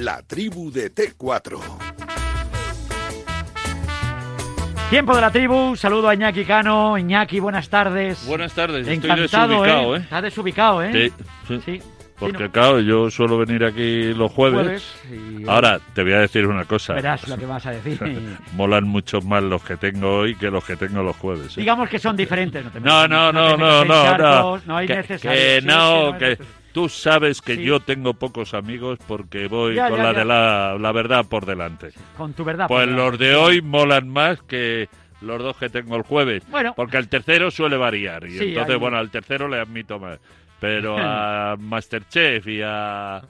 La 0.00 0.22
tribu 0.22 0.70
de 0.70 0.90
T4. 0.94 1.58
Tiempo 4.88 5.14
de 5.14 5.20
la 5.20 5.30
tribu, 5.30 5.76
saludo 5.76 6.08
a 6.08 6.14
Iñaki 6.14 6.44
Cano. 6.44 6.96
Iñaki, 6.98 7.38
buenas 7.38 7.68
tardes. 7.68 8.26
Buenas 8.26 8.52
tardes, 8.54 8.88
Encantado, 8.88 9.24
estoy 9.24 9.40
desubicado, 9.48 9.96
¿eh? 9.96 9.98
Estás 10.00 10.22
desubicado, 10.22 10.82
¿eh? 10.82 10.92
Sí, 10.92 11.12
sí. 11.48 11.60
Sí. 11.64 11.82
Porque 12.18 12.36
Sí, 12.36 12.42
no. 12.44 12.50
claro, 12.52 12.80
yo 12.80 13.10
suelo 13.10 13.38
venir 13.38 13.64
aquí 13.64 14.12
los 14.14 14.30
jueves. 14.32 14.84
Jueves 15.08 15.40
y- 15.40 15.48
Ahora, 15.48 15.80
te 15.94 16.02
voy 16.02 16.12
a 16.12 16.18
decir 16.20 16.46
una 16.46 16.64
cosa. 16.66 16.92
Verás 16.94 17.26
lo 17.28 17.36
que 17.38 17.46
vas 17.46 17.64
a 17.66 17.70
decir. 17.70 17.98
Molan 18.56 18.84
mucho 18.86 19.20
más 19.22 19.42
los 19.42 19.62
que 19.62 19.76
tengo 19.76 20.18
hoy 20.18 20.34
que 20.34 20.50
los 20.50 20.62
que 20.64 20.76
tengo 20.76 21.02
los 21.02 21.16
jueves. 21.16 21.56
¿eh? 21.56 21.60
Digamos 21.60 21.88
que 21.88 21.98
son 21.98 22.16
diferentes. 22.16 22.62
No, 22.64 22.70
te 22.70 22.80
No, 22.80 23.08
no, 23.08 23.32
no, 23.32 23.56
no, 23.56 23.84
no, 23.84 24.60
no. 24.66 24.76
hay 24.76 24.86
que, 24.86 24.96
necesario. 24.96 25.30
que 25.40 25.60
Sí, 25.60 25.66
no, 25.66 25.74
sí, 26.00 26.06
es 26.12 26.18
que 26.18 26.24
necesario. 26.30 26.59
Tú 26.72 26.88
sabes 26.88 27.40
que 27.42 27.56
Sí. 27.56 27.62
yo 27.64 27.80
tengo 27.80 28.14
pocos 28.14 28.54
amigos 28.54 28.98
porque 29.06 29.46
voy 29.48 29.74
Ya, 29.74 29.88
con 29.88 29.98
ya, 29.98 30.04
la 30.04 30.12
ya. 30.12 30.18
de 30.20 30.24
la, 30.24 30.76
la 30.78 30.92
verdad 30.92 31.24
por 31.28 31.46
delante. 31.46 31.90
Con 32.16 32.32
tu 32.32 32.44
verdad. 32.44 32.66
Pues 32.68 32.86
por 32.86 32.94
los 32.96 33.18
de 33.18 33.34
hoy 33.34 33.62
molan 33.62 34.08
más 34.08 34.40
que 34.42 34.88
los 35.20 35.42
dos 35.42 35.56
que 35.56 35.68
tengo 35.68 35.96
el 35.96 36.02
jueves. 36.02 36.42
Bueno. 36.50 36.72
Porque 36.74 36.96
el 36.96 37.08
tercero 37.08 37.50
suele 37.50 37.76
variar. 37.76 38.24
Y 38.26 38.38
Sí, 38.38 38.48
entonces, 38.48 38.74
hay- 38.74 38.80
bueno, 38.80 38.96
al 38.98 39.10
tercero 39.10 39.48
le 39.48 39.58
admito 39.58 39.98
más. 39.98 40.18
Pero 40.60 40.96
a 40.98 41.56
Masterchef 41.60 42.46
y 42.46 42.60
a, 42.64 43.20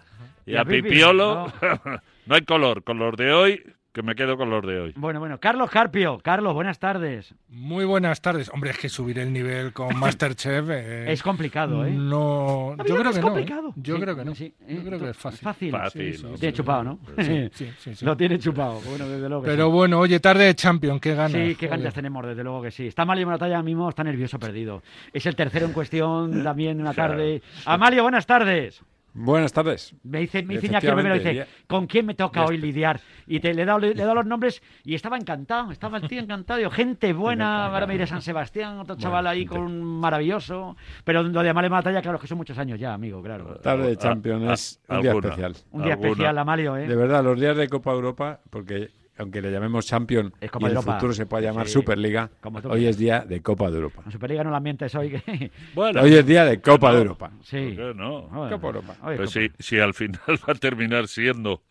y 0.46 0.52
Y 0.52 0.56
a 0.56 0.60
a 0.62 0.64
Pipi, 0.64 0.82
Pipiolo 0.88 1.52
no. 2.26 2.34
hay 2.34 2.42
color. 2.42 2.82
Con 2.84 2.98
los 2.98 3.16
de 3.16 3.32
hoy, 3.32 3.62
que 3.92 4.02
me 4.02 4.14
quedo 4.14 4.36
con 4.36 4.50
los 4.50 4.64
de 4.64 4.78
hoy. 4.80 4.92
Bueno, 4.96 5.18
bueno. 5.18 5.40
Carlos 5.40 5.68
Carpio. 5.70 6.20
Carlos, 6.22 6.54
buenas 6.54 6.78
tardes. 6.78 7.34
Muy 7.48 7.84
buenas 7.84 8.20
tardes. 8.22 8.48
Hombre, 8.54 8.70
es 8.70 8.78
que 8.78 8.88
subir 8.88 9.18
el 9.18 9.32
nivel 9.32 9.72
con 9.72 9.96
Masterchef 9.98 10.68
eh, 10.70 11.10
Es 11.12 11.22
complicado, 11.22 11.84
¿eh? 11.84 11.90
No, 11.90 12.76
yo 12.78 12.84
vida 12.84 12.98
creo 13.00 13.12
que 13.12 13.12
no. 13.12 13.16
¿eh? 13.18 13.20
complicado. 13.20 13.72
Yo 13.76 13.96
Sí, 13.96 14.02
creo 14.02 14.16
que 14.16 14.24
no. 14.24 14.34
sí, 14.36 14.54
Yo 14.68 14.76
¿eh? 14.80 14.82
creo 14.86 14.98
que 15.00 15.10
es 15.10 15.16
fácil. 15.16 15.40
Fácil. 15.40 15.70
Fácil, 15.72 16.12
Sí, 16.12 16.18
sí, 16.18 16.22
¿no? 16.24 16.30
Lo 16.30 16.38
tiene 16.38 16.52
chupado, 16.54 16.84
¿no? 16.84 16.98
Sí, 17.18 17.48
sí, 17.52 17.70
sí, 17.78 17.94
sí. 17.96 18.04
Lo 18.04 18.16
tiene 18.16 18.38
chupado. 18.38 18.80
Bueno, 18.88 19.08
desde 19.08 19.28
luego. 19.28 19.42
que 19.42 19.50
Pero 19.50 19.66
sí. 19.66 19.72
bueno, 19.72 19.98
oye, 19.98 20.20
tarde 20.20 20.44
de 20.44 20.54
Champions, 20.54 21.00
qué 21.00 21.14
ganas. 21.16 21.32
Sí, 21.32 21.56
qué 21.56 21.66
ganas 21.66 21.92
tenemos, 21.92 22.24
desde 22.24 22.44
luego 22.44 22.62
que 22.62 22.70
sí. 22.70 22.86
Está 22.86 23.02
Amalio 23.02 23.26
Moratalla 23.26 23.56
ahora 23.56 23.64
mismo, 23.64 23.88
está 23.88 24.04
nervioso, 24.04 24.38
perdido. 24.38 24.82
Es 25.12 25.26
el 25.26 25.34
tercero 25.34 25.66
en 25.66 25.72
cuestión 25.72 26.44
también 26.44 26.80
una 26.80 26.94
tarde. 26.94 27.42
Amalio, 27.64 28.02
buenas 28.04 28.24
tardes. 28.26 28.82
Buenas 29.12 29.52
tardes. 29.52 29.94
Me 30.04 30.20
dice, 30.20 30.42
me 30.44 30.54
dice 30.54 30.68
Iñaki 30.68 30.86
Romero, 30.86 31.14
dice, 31.14 31.46
¿con 31.66 31.86
quién 31.86 32.06
me 32.06 32.14
toca 32.14 32.44
hoy 32.44 32.58
lidiar? 32.58 33.00
Y 33.26 33.40
te, 33.40 33.52
le 33.52 33.62
he 33.62 33.64
dado, 33.64 33.80
le 33.80 33.88
he 33.88 33.94
dado 33.94 34.14
los 34.14 34.26
nombres 34.26 34.62
y 34.84 34.94
estaba 34.94 35.16
encantado, 35.16 35.72
estaba 35.72 35.98
el 35.98 36.06
tío 36.08 36.20
encantado. 36.20 36.58
Digo, 36.58 36.70
gente 36.70 37.12
buena, 37.12 37.66
ahora 37.66 37.86
me 37.86 37.94
iré 37.96 38.04
a 38.04 38.06
San 38.06 38.22
Sebastián, 38.22 38.78
otro 38.78 38.96
chaval 38.96 39.26
ahí 39.26 39.44
con 39.46 39.60
un 39.62 39.82
maravilloso. 40.00 40.76
Pero 41.04 41.22
lo 41.24 41.42
de 41.42 41.48
Amalio 41.50 41.70
Moratalla, 41.70 42.02
claro, 42.02 42.18
que 42.20 42.26
son 42.28 42.38
muchos 42.38 42.56
años 42.58 42.78
ya, 42.78 42.94
amigo, 42.94 43.20
claro. 43.22 43.56
Tarde 43.56 43.86
de 43.88 43.92
A- 43.94 43.96
Champions 43.96 44.48
a- 44.48 44.52
es 44.54 44.80
un 44.88 45.00
día 45.02 45.10
alguna. 45.10 45.28
especial. 45.28 45.54
Un 45.72 45.82
día 45.82 45.92
alguna. 45.94 46.10
especial, 46.10 46.38
Amalio, 46.38 46.76
¿eh? 46.76 46.86
De 46.86 46.96
verdad, 46.96 47.24
los 47.24 47.38
días 47.40 47.56
de 47.56 47.68
Copa 47.68 47.92
Europa, 47.92 48.40
porque 48.50 48.90
aunque 49.20 49.40
le 49.40 49.50
llamemos 49.50 49.86
Champion 49.86 50.32
Es 50.40 50.46
y 50.46 50.48
Copa 50.48 50.66
en 50.66 50.70
el 50.72 50.76
Europa. 50.76 50.94
futuro 50.94 51.12
se 51.12 51.26
puede 51.26 51.44
llamar 51.44 51.66
Sí. 51.66 51.72
Superliga, 51.74 52.30
Como 52.40 52.60
tú 52.60 52.70
hoy 52.70 52.86
es 52.86 52.96
día 52.98 53.20
de 53.20 53.40
Copa 53.42 53.70
de 53.70 53.76
Europa. 53.76 54.02
En 54.06 54.12
Superliga 54.12 54.42
no 54.44 54.50
la 54.50 54.60
mientes 54.60 54.94
hoy. 54.96 55.10
que- 55.10 55.50
Bueno, 55.74 56.02
Hoy 56.02 56.14
es 56.14 56.26
día 56.26 56.44
de 56.44 56.60
Copa 56.60 56.88
no. 56.88 56.94
de 56.96 57.00
Europa. 57.02 57.30
sí. 57.42 57.74
¿por 57.76 57.92
qué 57.92 57.94
no? 57.94 58.22
Bueno, 58.28 58.50
Copa 58.50 58.66
Europa. 58.66 58.96
Pues 59.02 59.18
Copa- 59.18 59.30
si, 59.30 59.50
si 59.58 59.78
al 59.78 59.94
final 59.94 60.20
va 60.48 60.52
a 60.52 60.54
terminar 60.54 61.06
siendo, 61.08 61.62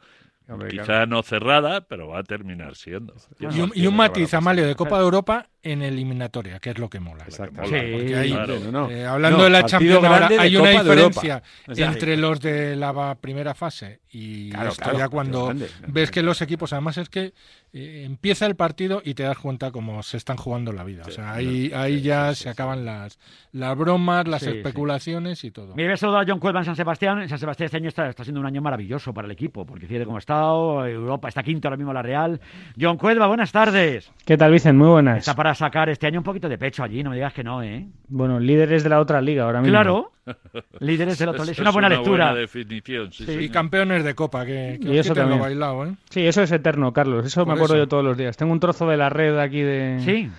Hombre, 0.48 0.70
quizá 0.70 0.84
claro. 0.86 1.06
no 1.08 1.22
cerrada, 1.24 1.82
pero 1.82 2.08
va 2.08 2.20
a 2.20 2.24
terminar 2.24 2.76
siendo. 2.76 3.14
Y 3.40 3.46
un, 3.62 3.72
y 3.76 3.86
un 3.86 3.96
matiz, 3.96 4.34
Amalio, 4.34 4.66
de 4.66 4.76
Copa 4.76 4.98
de 4.98 5.04
Europa 5.04 5.48
en 5.62 5.82
eliminatoria, 5.82 6.60
que 6.60 6.70
es 6.70 6.78
lo 6.78 6.90
que 6.90 7.00
mola. 7.00 7.26
Exactamente. 7.28 7.80
Sí, 7.88 7.92
Porque 7.98 8.16
ahí, 8.16 8.32
claro. 8.32 8.60
No, 8.60 8.72
no. 8.72 8.90
eh, 8.92 9.06
hablando 9.06 9.38
No, 9.40 9.44
de 9.46 9.50
la 9.50 9.66
Champions, 9.66 10.04
ahora 10.06 10.30
hay 10.40 10.56
una 10.56 10.72
Copa 10.72 10.84
diferencia 10.84 11.44
entre 11.68 12.16
los 12.18 12.40
de 12.40 12.76
la 12.76 13.16
primera 13.16 13.54
fase 13.54 14.00
y 14.12 14.50
Claro, 14.52 14.70
esto 14.70 14.84
claro, 14.84 14.98
ya 15.00 15.10
cuando 15.10 15.46
grande. 15.48 15.68
ves 15.88 16.12
que 16.12 16.24
los 16.24 16.42
equipos, 16.42 16.72
además 16.74 16.98
es 16.98 17.10
que 17.10 17.34
eh, 17.74 18.04
empieza 18.06 18.46
el 18.46 18.56
partido 18.56 19.02
y 19.04 19.14
te 19.14 19.24
das 19.24 19.38
cuenta 19.38 19.72
cómo 19.72 20.02
se 20.02 20.18
están 20.18 20.38
jugando 20.38 20.72
la 20.72 20.84
vida. 20.84 21.04
o 21.06 21.12
sea, 21.12 21.34
ahí, 21.34 21.72
ahí 21.76 22.02
ya 22.02 22.34
se 22.34 22.50
acaban 22.50 22.86
las, 22.86 23.20
las 23.52 23.78
bromas, 23.78 24.28
las 24.28 24.42
Sí, 24.42 24.50
sí. 24.52 24.58
especulaciones 24.58 25.44
y 25.44 25.52
todo. 25.52 25.76
A 25.78 25.98
saludar 25.98 26.24
a 26.24 26.26
John 26.28 26.40
Cuelva 26.40 26.60
en 26.60 26.66
San 26.66 26.76
Sebastián. 26.76 27.22
En 27.22 27.30
San 27.30 27.38
Sebastián 27.38 27.66
este 27.66 27.78
año 27.78 27.90
está, 27.90 28.08
está 28.10 28.24
siendo 28.24 28.40
un 28.40 28.46
año 28.48 28.62
maravilloso 28.62 29.14
para 29.14 29.26
el 29.26 29.32
equipo, 29.32 29.66
porque 29.66 29.86
fíjate 29.88 30.06
cómo 30.06 30.18
ha 30.18 30.20
estado, 30.20 30.86
Europa 30.88 31.28
está 31.28 31.44
quinto 31.44 31.68
ahora 31.68 31.78
mismo 31.78 31.92
la 31.94 32.02
Real. 32.02 32.40
John 32.80 32.98
Cuelva, 32.98 33.28
buenas 33.28 33.52
tardes. 33.52 34.10
¿Qué 34.26 34.38
tal, 34.38 34.52
Vicen? 34.52 34.78
Muy 34.78 34.88
buenas. 34.88 35.18
Está 35.20 35.36
para 35.36 35.49
sacar 35.56 35.90
este 35.90 36.08
año 36.08 36.20
un 36.20 36.24
poquito 36.24 36.48
de 36.50 36.58
pecho 36.58 36.84
allí, 36.84 37.04
no 37.04 37.10
me 37.10 37.16
digas 37.16 37.34
que 37.34 37.44
no, 37.44 37.62
¿eh? 37.64 37.88
Bueno, 38.08 38.40
líderes 38.40 38.84
de 38.84 38.90
la 38.90 39.00
otra 39.00 39.22
liga 39.22 39.44
ahora 39.44 39.62
mismo. 39.62 39.72
Claro, 39.74 40.12
líderes 40.80 41.18
del 41.18 41.30
otro. 41.30 41.44
Es 41.44 41.60
una 41.60 41.72
buena 41.72 41.90
lectura. 41.90 42.26
buena 42.28 42.40
definición, 42.40 43.12
sí, 43.12 43.26
Sí. 43.26 43.32
Y 43.32 43.50
campeones 43.50 44.04
de 44.04 44.16
Copa, 44.16 44.46
que, 44.46 44.80
que 44.82 44.90
Y 44.94 44.98
eso 44.98 45.10
lo 45.14 45.22
también. 45.22 45.42
bailado, 45.42 45.86
¿eh? 45.86 45.94
Sí, 46.10 46.26
eso 46.26 46.42
es 46.42 46.52
eterno, 46.52 46.94
Carlos. 46.94 47.26
Eso 47.26 47.46
me 47.46 47.54
acuerdo 47.54 47.76
eso. 47.76 47.84
yo 47.84 47.88
todos 47.88 48.04
los 48.04 48.18
días. 48.18 48.38
Tengo 48.38 48.52
un 48.52 48.60
trozo 48.60 48.88
de 48.88 48.98
la 48.98 49.10
red 49.10 49.38
aquí 49.40 49.62
de, 49.62 50.00
Sí, 50.04 50.30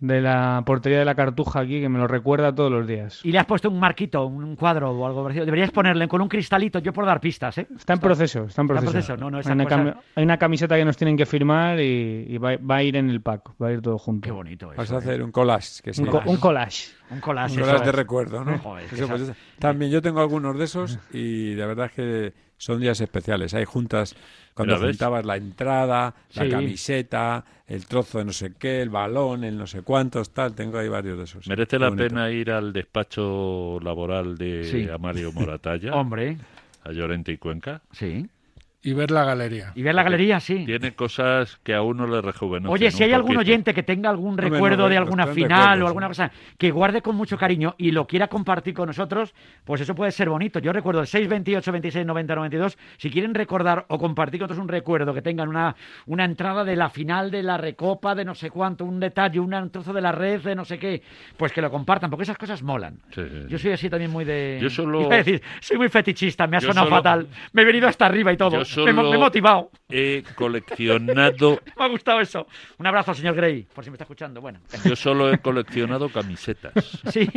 de 0.00 0.20
la 0.20 0.62
portería 0.66 0.98
de 0.98 1.04
la 1.04 1.14
Cartuja 1.14 1.60
aquí 1.60 1.80
que 1.80 1.88
me 1.88 1.98
lo 1.98 2.06
recuerda 2.06 2.54
todos 2.54 2.70
los 2.70 2.86
días. 2.86 3.20
y 3.24 3.32
le 3.32 3.38
has 3.38 3.46
puesto 3.46 3.70
un 3.70 3.78
marquito, 3.80 4.26
un 4.26 4.54
cuadro 4.56 4.90
o 4.90 5.06
algo 5.06 5.22
parecido. 5.22 5.46
Deberías 5.46 5.70
ponerle 5.70 6.08
con 6.08 6.20
un 6.20 6.28
cristalito, 6.28 6.78
yo 6.80 6.92
por 6.92 7.06
dar 7.06 7.20
pistas, 7.20 7.56
¿eh? 7.58 7.66
Está 7.76 7.94
en 7.94 8.00
proceso, 8.00 8.44
está 8.44 8.60
en 8.62 8.66
Está 8.70 8.78
en 8.80 8.84
proceso. 8.90 9.16
no, 9.16 9.30
no, 9.30 9.38
hay, 9.38 9.44
una 9.46 9.96
hay 10.16 10.24
una 10.24 10.36
camiseta 10.36 10.76
que 10.76 10.84
nos 10.84 10.96
tienen 10.96 11.16
que 11.16 11.24
firmar 11.24 11.80
y, 11.80 12.26
y 12.28 12.38
va, 12.38 12.56
va 12.58 12.76
a 12.76 12.82
ir 12.82 12.96
en 12.96 13.08
el 13.08 13.22
pack, 13.22 13.50
va 13.62 13.68
a 13.68 13.72
ir 13.72 13.80
todo 13.80 13.96
junto. 13.98 14.26
Qué 14.26 14.32
bonito 14.32 14.66
eso. 14.72 14.76
Vas 14.82 14.90
a 14.92 14.94
¿eh? 14.96 14.98
hacer 14.98 15.22
un 15.22 15.30
collage. 15.32 15.82
Que 15.82 15.92
Un, 16.00 16.06
co- 16.08 16.22
un 16.26 16.36
collage. 16.36 16.88
Un 17.10 17.20
collage. 17.20 17.54
Un 17.54 17.60
collage 17.66 17.84
de 17.86 17.92
recuerdo, 17.92 18.44
¿no? 18.44 18.58
Joder, 18.62 18.84
Eso, 18.92 19.08
pues, 19.08 19.32
también 19.58 19.90
yo 19.90 20.02
tengo 20.02 20.20
algunos 20.20 20.58
de 20.58 20.64
esos 20.64 20.98
y 21.12 21.54
de 21.54 21.66
verdad 21.66 21.86
es 21.86 21.92
que 21.92 22.32
son 22.56 22.80
días 22.80 23.00
especiales. 23.00 23.52
Hay 23.54 23.64
juntas 23.64 24.14
cuando 24.54 24.78
juntabas 24.78 25.24
la 25.26 25.36
entrada, 25.36 26.14
la 26.34 26.44
Sí. 26.44 26.48
camiseta, 26.50 27.44
el 27.66 27.86
trozo 27.86 28.18
de 28.18 28.24
no 28.26 28.32
sé 28.32 28.52
qué, 28.58 28.82
el 28.82 28.90
balón, 28.90 29.42
el 29.44 29.56
no 29.58 29.66
sé 29.66 29.82
cuántos, 29.82 30.30
tal. 30.30 30.54
Tengo 30.54 30.78
ahí 30.78 30.88
varios 30.88 31.18
de 31.18 31.24
esos. 31.24 31.46
Merece 31.48 31.70
Qué 31.70 31.78
la 31.80 31.88
bonito. 31.88 32.08
pena 32.08 32.30
ir 32.30 32.50
al 32.50 32.72
despacho 32.72 33.78
laboral 33.82 34.36
de 34.36 34.64
Sí. 34.64 34.88
Amario 34.88 35.32
Moratalla, 35.32 35.92
Hombre, 35.94 36.36
a 36.84 36.92
Llorente 36.92 37.32
y 37.32 37.38
Cuenca. 37.38 37.82
sí. 37.92 38.26
Y 38.84 38.92
ver 38.92 39.10
la 39.10 39.24
galería. 39.24 39.72
Y 39.74 39.82
ver 39.82 39.94
la 39.94 40.02
galería, 40.02 40.40
sí. 40.40 40.64
Tiene 40.66 40.94
cosas 40.94 41.58
que 41.62 41.74
a 41.74 41.80
uno 41.82 42.06
le 42.06 42.20
rejuvenecen. 42.20 42.70
Oye, 42.72 42.90
si 42.90 43.02
hay 43.02 43.12
algún 43.12 43.28
poquito. 43.34 43.40
oyente 43.40 43.72
que 43.74 43.82
tenga 43.82 44.10
algún 44.10 44.36
recuerdo 44.36 44.84
no, 44.84 44.88
de 44.90 44.96
alguna 44.98 45.26
final 45.28 45.82
o 45.82 45.86
alguna 45.86 46.08
cosa 46.08 46.30
que 46.58 46.70
guarde 46.70 47.00
con 47.00 47.16
mucho 47.16 47.38
cariño 47.38 47.74
y 47.78 47.90
lo 47.92 48.06
quiera 48.06 48.28
compartir 48.28 48.74
con 48.74 48.86
nosotros, 48.86 49.34
pues 49.64 49.80
eso 49.80 49.94
puede 49.94 50.12
ser 50.12 50.28
bonito. 50.28 50.58
Yo 50.58 50.72
recuerdo 50.72 51.00
el 51.00 51.06
628 51.06 51.72
26 51.72 52.06
90 52.06 52.34
92. 52.34 52.78
Si 52.98 53.10
quieren 53.10 53.34
recordar 53.34 53.86
o 53.88 53.98
compartir 53.98 54.40
con 54.40 54.48
nosotros 54.48 54.62
un 54.62 54.68
recuerdo, 54.68 55.14
que 55.14 55.22
tengan 55.22 55.48
una, 55.48 55.74
una 56.06 56.24
entrada 56.26 56.62
de 56.62 56.76
la 56.76 56.90
final 56.90 57.30
de 57.30 57.42
la 57.42 57.56
recopa 57.56 58.14
de 58.14 58.24
no 58.26 58.34
sé 58.34 58.50
cuánto, 58.50 58.84
un 58.84 59.00
detalle, 59.00 59.40
un 59.40 59.70
trozo 59.70 59.92
de 59.94 60.00
la 60.02 60.12
red 60.12 60.42
de 60.42 60.54
no 60.54 60.64
sé 60.66 60.78
qué, 60.78 61.02
pues 61.38 61.52
que 61.52 61.62
lo 61.62 61.70
compartan, 61.70 62.10
porque 62.10 62.24
esas 62.24 62.36
cosas 62.36 62.62
molan. 62.62 62.98
Sí, 63.14 63.22
sí, 63.22 63.38
Yo 63.48 63.58
soy 63.58 63.72
así 63.72 63.88
también 63.88 64.10
muy 64.10 64.24
de. 64.26 64.58
Yo 64.60 64.68
solo- 64.68 65.08
decir, 65.08 65.40
soy 65.60 65.78
muy 65.78 65.88
fetichista, 65.88 66.46
me 66.46 66.58
ha 66.58 66.60
Yo 66.60 66.68
sonado 66.68 66.86
solo- 66.88 66.96
fatal. 66.96 67.28
Me 67.52 67.62
he 67.62 67.64
venido 67.64 67.88
hasta 67.88 68.04
arriba 68.06 68.32
y 68.32 68.36
todo. 68.36 68.58
Yo 68.58 68.64
solo- 68.74 69.10
me 69.10 69.16
he 69.16 69.18
motivado. 69.18 69.70
He 69.88 70.22
coleccionado, 70.34 71.60
Me 71.78 71.84
ha 71.84 71.88
gustado 71.88 72.20
eso. 72.20 72.46
Un 72.78 72.86
abrazo 72.86 73.12
al 73.12 73.16
señor 73.16 73.34
Gray, 73.34 73.66
por 73.74 73.84
si 73.84 73.90
me 73.90 73.94
está 73.94 74.04
escuchando. 74.04 74.40
Bueno, 74.40 74.60
yo 74.84 74.96
solo 74.96 75.32
he 75.32 75.38
coleccionado 75.38 76.08
camisetas. 76.08 76.72
sí, 77.10 77.28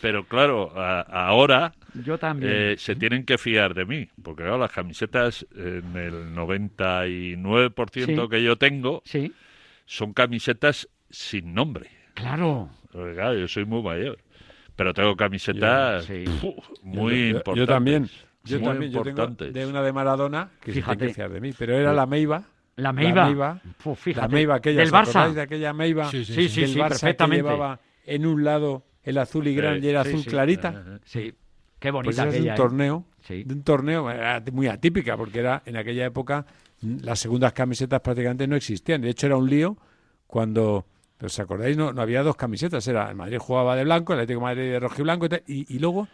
Pero 0.00 0.24
claro, 0.26 0.72
a- 0.78 1.00
ahora 1.02 1.72
yo 2.04 2.18
también. 2.18 2.52
eh, 2.54 2.74
se 2.78 2.94
tienen 2.96 3.24
que 3.24 3.38
fiar 3.38 3.74
de 3.74 3.84
mí, 3.86 4.08
porque 4.22 4.42
claro, 4.42 4.58
las 4.58 4.72
camisetas 4.72 5.46
en 5.56 5.96
el 5.96 6.34
99% 6.34 8.22
Sí. 8.24 8.28
que 8.30 8.42
yo 8.42 8.56
tengo 8.56 9.02
Sí, 9.04 9.32
son 9.86 10.12
camisetas 10.12 10.88
sin 11.10 11.54
nombre. 11.54 11.88
claro. 12.14 12.70
Porque, 12.92 13.14
claro, 13.14 13.38
yo 13.38 13.48
soy 13.48 13.64
muy 13.64 13.82
mayor. 13.82 14.18
Pero 14.76 14.92
tengo 14.94 15.16
camisetas 15.16 16.04
Sí. 16.04 16.24
fu, 16.40 16.54
muy 16.82 17.12
Yo- 17.12 17.18
yo- 17.18 17.26
importantes. 17.38 17.60
Yo 17.60 17.66
también. 17.66 18.08
Yo 18.44 18.58
muy 18.58 18.68
también. 18.68 18.92
Yo 18.92 19.02
tengo 19.02 19.26
de 19.26 19.66
una 19.66 19.82
de 19.82 19.92
Maradona 19.92 20.50
que 20.60 20.72
se 20.72 20.80
Fíjate. 20.80 21.14
fiar 21.14 21.30
de 21.30 21.40
mí. 21.40 21.52
Pero 21.56 21.76
era 21.76 21.92
la 21.92 22.06
Meiva. 22.06 22.42
La 22.76 22.92
Meiva. 22.92 23.14
La 23.22 23.26
Meiva. 23.26 23.60
Fu, 23.78 23.94
fíjate. 23.94 24.26
La 24.26 24.32
Meiva 24.32 24.54
aquella. 24.56 24.78
Del 24.80 24.88
¿os 24.88 24.94
acordáis 24.94 25.16
Barça. 25.32 25.34
de 25.34 25.40
aquella 25.42 25.72
Meiva? 25.72 26.10
Sí, 26.10 26.24
sí, 26.24 26.48
Sí, 26.48 26.60
del 26.62 26.74
Barça 26.76 26.88
perfectamente. 26.88 27.42
que 27.44 27.50
llevaba 27.50 27.80
en 28.06 28.26
un 28.26 28.44
lado 28.44 28.84
el 29.04 29.18
azul 29.18 29.46
y 29.46 29.54
grande 29.54 29.86
y 29.86 29.90
era 29.90 30.00
azul 30.02 30.22
sí. 30.22 30.30
clarita. 30.30 30.98
Sí, 31.04 31.34
qué 31.78 31.90
bonita 31.90 32.06
Pues 32.08 32.18
era 32.18 32.24
de 32.26 32.30
un 32.30 32.36
aquella. 32.42 32.54
¿eh? 32.54 32.56
torneo, 32.56 33.04
Sí. 33.20 33.44
de 33.44 33.54
un 33.54 33.62
torneo 33.62 34.10
era 34.10 34.42
muy 34.52 34.66
atípica 34.68 35.16
porque 35.16 35.38
era 35.40 35.62
en 35.66 35.76
aquella 35.76 36.06
época 36.06 36.46
las 36.80 37.18
segundas 37.20 37.52
camisetas 37.52 38.00
prácticamente 38.00 38.46
no 38.48 38.56
existían. 38.56 39.02
De 39.02 39.10
hecho 39.10 39.26
era 39.26 39.36
un 39.36 39.48
lío 39.48 39.76
cuando 40.26 40.86
¿os 41.22 41.38
acordáis? 41.38 41.76
No, 41.76 41.92
no 41.92 42.02
había 42.02 42.22
dos 42.24 42.34
camisetas, 42.36 42.86
era 42.88 43.08
el 43.08 43.14
Madrid 43.14 43.38
jugaba 43.38 43.76
de 43.76 43.84
blanco, 43.84 44.12
el 44.12 44.20
Atlético 44.20 44.40
de 44.40 44.44
Madrid 44.44 44.62
de 44.72 44.80
rojo 44.80 44.96
y 44.98 45.02
blanco 45.02 45.26
y, 45.26 45.28
tal, 45.28 45.42
y, 45.46 45.76
y 45.76 45.78
luego 45.78 46.08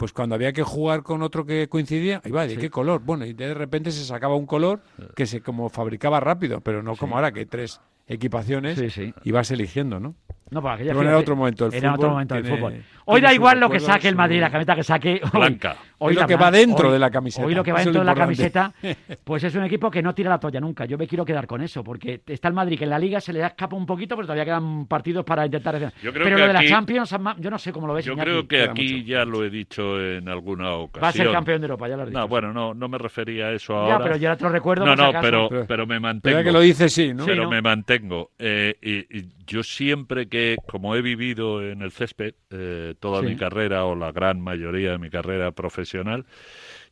pues 0.00 0.14
cuando 0.14 0.34
había 0.34 0.54
que 0.54 0.62
jugar 0.62 1.02
con 1.02 1.20
otro 1.20 1.44
que 1.44 1.68
coincidía, 1.68 2.22
iba, 2.24 2.46
¿de 2.46 2.56
qué 2.56 2.70
color? 2.70 3.02
Bueno, 3.04 3.26
y 3.26 3.34
de 3.34 3.52
repente 3.52 3.90
se 3.90 4.02
sacaba 4.02 4.34
un 4.34 4.46
color 4.46 4.80
que 5.14 5.26
se 5.26 5.42
como 5.42 5.68
fabricaba 5.68 6.20
rápido, 6.20 6.62
pero 6.62 6.82
no 6.82 6.96
como 6.96 7.16
ahora 7.16 7.30
que 7.32 7.40
hay 7.40 7.46
tres 7.46 7.82
equipaciones 8.06 8.78
Sí, 8.78 8.88
sí. 8.88 9.12
y 9.24 9.30
vas 9.30 9.50
eligiendo, 9.50 10.00
¿no? 10.00 10.14
No, 10.50 10.62
porque 10.62 10.76
aquella, 10.76 10.88
Pero 10.88 10.96
bueno, 11.00 11.10
era 11.10 11.18
otro 11.18 11.36
momento 11.36 11.68
del 11.68 11.74
Era 11.74 11.90
fútbol, 11.90 11.98
otro 12.00 12.10
momento 12.12 12.34
del 12.34 12.46
fútbol. 12.46 12.82
Hoy 13.04 13.20
da 13.20 13.34
igual 13.34 13.60
lo 13.60 13.68
que 13.68 13.78
saque 13.78 14.08
el 14.08 14.16
Madrid, 14.16 14.40
la 14.40 14.50
camiseta 14.50 14.74
que 14.74 14.82
saque. 14.84 15.20
hoy. 15.22 15.30
Blanca. 15.32 15.76
Es 16.08 16.14
lo 16.16 16.20
la 16.22 16.26
que 16.26 16.36
va 16.36 16.50
dentro 16.50 16.88
hoy- 16.88 16.92
de 16.94 16.98
la 16.98 17.10
camiseta. 17.10 17.46
Hoy 17.46 17.54
lo 17.54 17.62
que 17.62 17.72
va 17.72 17.80
dentro 17.80 18.00
de 18.00 18.06
la 18.06 18.14
camiseta, 18.14 18.72
pues 19.24 19.44
es 19.44 19.54
un 19.54 19.64
equipo 19.64 19.90
que 19.90 20.02
no 20.02 20.14
tira 20.14 20.30
la 20.30 20.38
toalla 20.40 20.60
nunca. 20.60 20.86
Yo 20.86 20.96
me 20.96 21.06
quiero 21.06 21.24
quedar 21.24 21.46
con 21.46 21.60
eso, 21.60 21.84
porque 21.84 22.22
está 22.26 22.48
el 22.48 22.54
Madrid 22.54 22.78
que 22.78 22.84
en 22.84 22.90
la 22.90 22.98
Liga 22.98 23.20
se 23.20 23.32
le 23.32 23.44
escapa 23.44 23.76
un 23.76 23.84
poquito, 23.86 24.16
pero 24.16 24.26
todavía 24.26 24.44
quedan 24.46 24.86
partidos 24.86 25.24
para 25.24 25.44
intentar. 25.44 25.78
Yo 26.02 26.12
creo 26.12 26.24
pero 26.24 26.24
que 26.36 26.40
lo 26.42 26.46
de 26.46 26.52
la 26.54 26.58
aquí- 26.60 26.68
Champions, 26.68 27.12
Ama- 27.12 27.36
yo 27.38 27.50
no 27.50 27.58
sé 27.58 27.72
cómo 27.72 27.86
lo 27.86 27.94
ves. 27.94 28.04
Yo 28.04 28.12
Iñaki. 28.14 28.30
creo 28.30 28.48
que 28.48 28.62
aquí 28.62 28.94
mucho. 28.94 29.06
ya 29.06 29.24
lo 29.24 29.44
he 29.44 29.50
dicho 29.50 30.00
en 30.00 30.28
alguna 30.28 30.72
ocasión. 30.72 31.04
va 31.04 31.08
a 31.08 31.12
ser 31.12 31.30
campeón 31.32 31.60
de 31.60 31.66
Europa, 31.66 31.88
ya 31.88 31.96
lo 31.96 32.02
has 32.02 32.08
dicho. 32.08 32.18
No, 32.20 32.28
bueno, 32.28 32.52
no, 32.52 32.72
no 32.74 32.88
me 32.88 32.98
refería 32.98 33.46
a 33.48 33.52
eso 33.52 33.72
ya, 33.86 33.94
ahora. 33.94 34.04
pero 34.04 34.16
yo 34.16 34.36
te 34.36 34.44
lo 34.44 34.50
recuerdo. 34.50 34.86
no, 34.86 34.96
no, 34.96 35.04
acaso. 35.06 35.22
pero, 35.22 35.48
Pero- 35.48 35.66
pero 35.66 35.86
me 35.86 35.94
Pero 35.96 36.00
mantengo. 36.00 36.38
ya 36.38 36.44
que 36.44 36.52
lo 36.52 36.60
dice, 36.60 36.88
sí, 36.88 37.12
¿no? 37.12 37.24
Sí, 37.24 37.30
pero 37.30 37.44
¿no? 37.44 37.50
me 37.50 37.60
mantengo. 37.62 38.30
Eh, 38.38 38.74
y, 38.82 39.18
y 39.18 39.28
yo 39.46 39.62
siempre 39.62 40.28
que, 40.28 40.56
como 40.66 40.94
he 40.94 41.02
vivido 41.02 41.62
en 41.62 41.82
el 41.82 41.90
césped 41.90 42.34
eh, 42.50 42.94
toda 43.00 43.20
Sí. 43.20 43.26
mi 43.26 43.36
carrera 43.36 43.84
o 43.84 43.94
la 43.96 44.12
gran 44.12 44.40
mayoría 44.40 44.92
de 44.92 44.98
mi 44.98 45.10
carrera 45.10 45.50
profesional, 45.52 45.89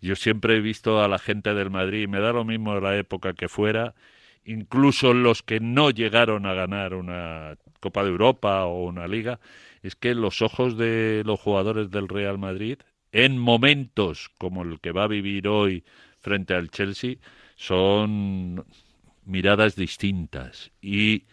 yo 0.00 0.16
siempre 0.16 0.56
he 0.56 0.60
visto 0.60 1.02
a 1.02 1.08
la 1.08 1.18
gente 1.18 1.54
del 1.54 1.70
Madrid, 1.70 2.08
me 2.08 2.20
da 2.20 2.32
lo 2.32 2.44
mismo 2.44 2.78
la 2.80 2.96
época 2.96 3.34
que 3.34 3.48
fuera, 3.48 3.94
incluso 4.44 5.12
los 5.12 5.42
que 5.42 5.60
no 5.60 5.90
llegaron 5.90 6.46
a 6.46 6.54
ganar 6.54 6.94
una 6.94 7.56
Copa 7.80 8.02
de 8.02 8.10
Europa 8.10 8.64
o 8.64 8.84
una 8.84 9.06
Liga, 9.06 9.40
es 9.82 9.94
que 9.94 10.14
los 10.14 10.42
ojos 10.42 10.76
de 10.76 11.22
los 11.24 11.38
jugadores 11.40 11.90
del 11.90 12.08
Real 12.08 12.38
Madrid, 12.38 12.78
en 13.12 13.38
momentos 13.38 14.30
como 14.38 14.62
el 14.62 14.80
que 14.80 14.92
va 14.92 15.04
a 15.04 15.08
vivir 15.08 15.48
hoy 15.48 15.84
frente 16.18 16.54
al 16.54 16.70
Chelsea, 16.70 17.16
son 17.56 18.64
miradas 19.24 19.76
distintas. 19.76 20.72
Y 20.82 21.24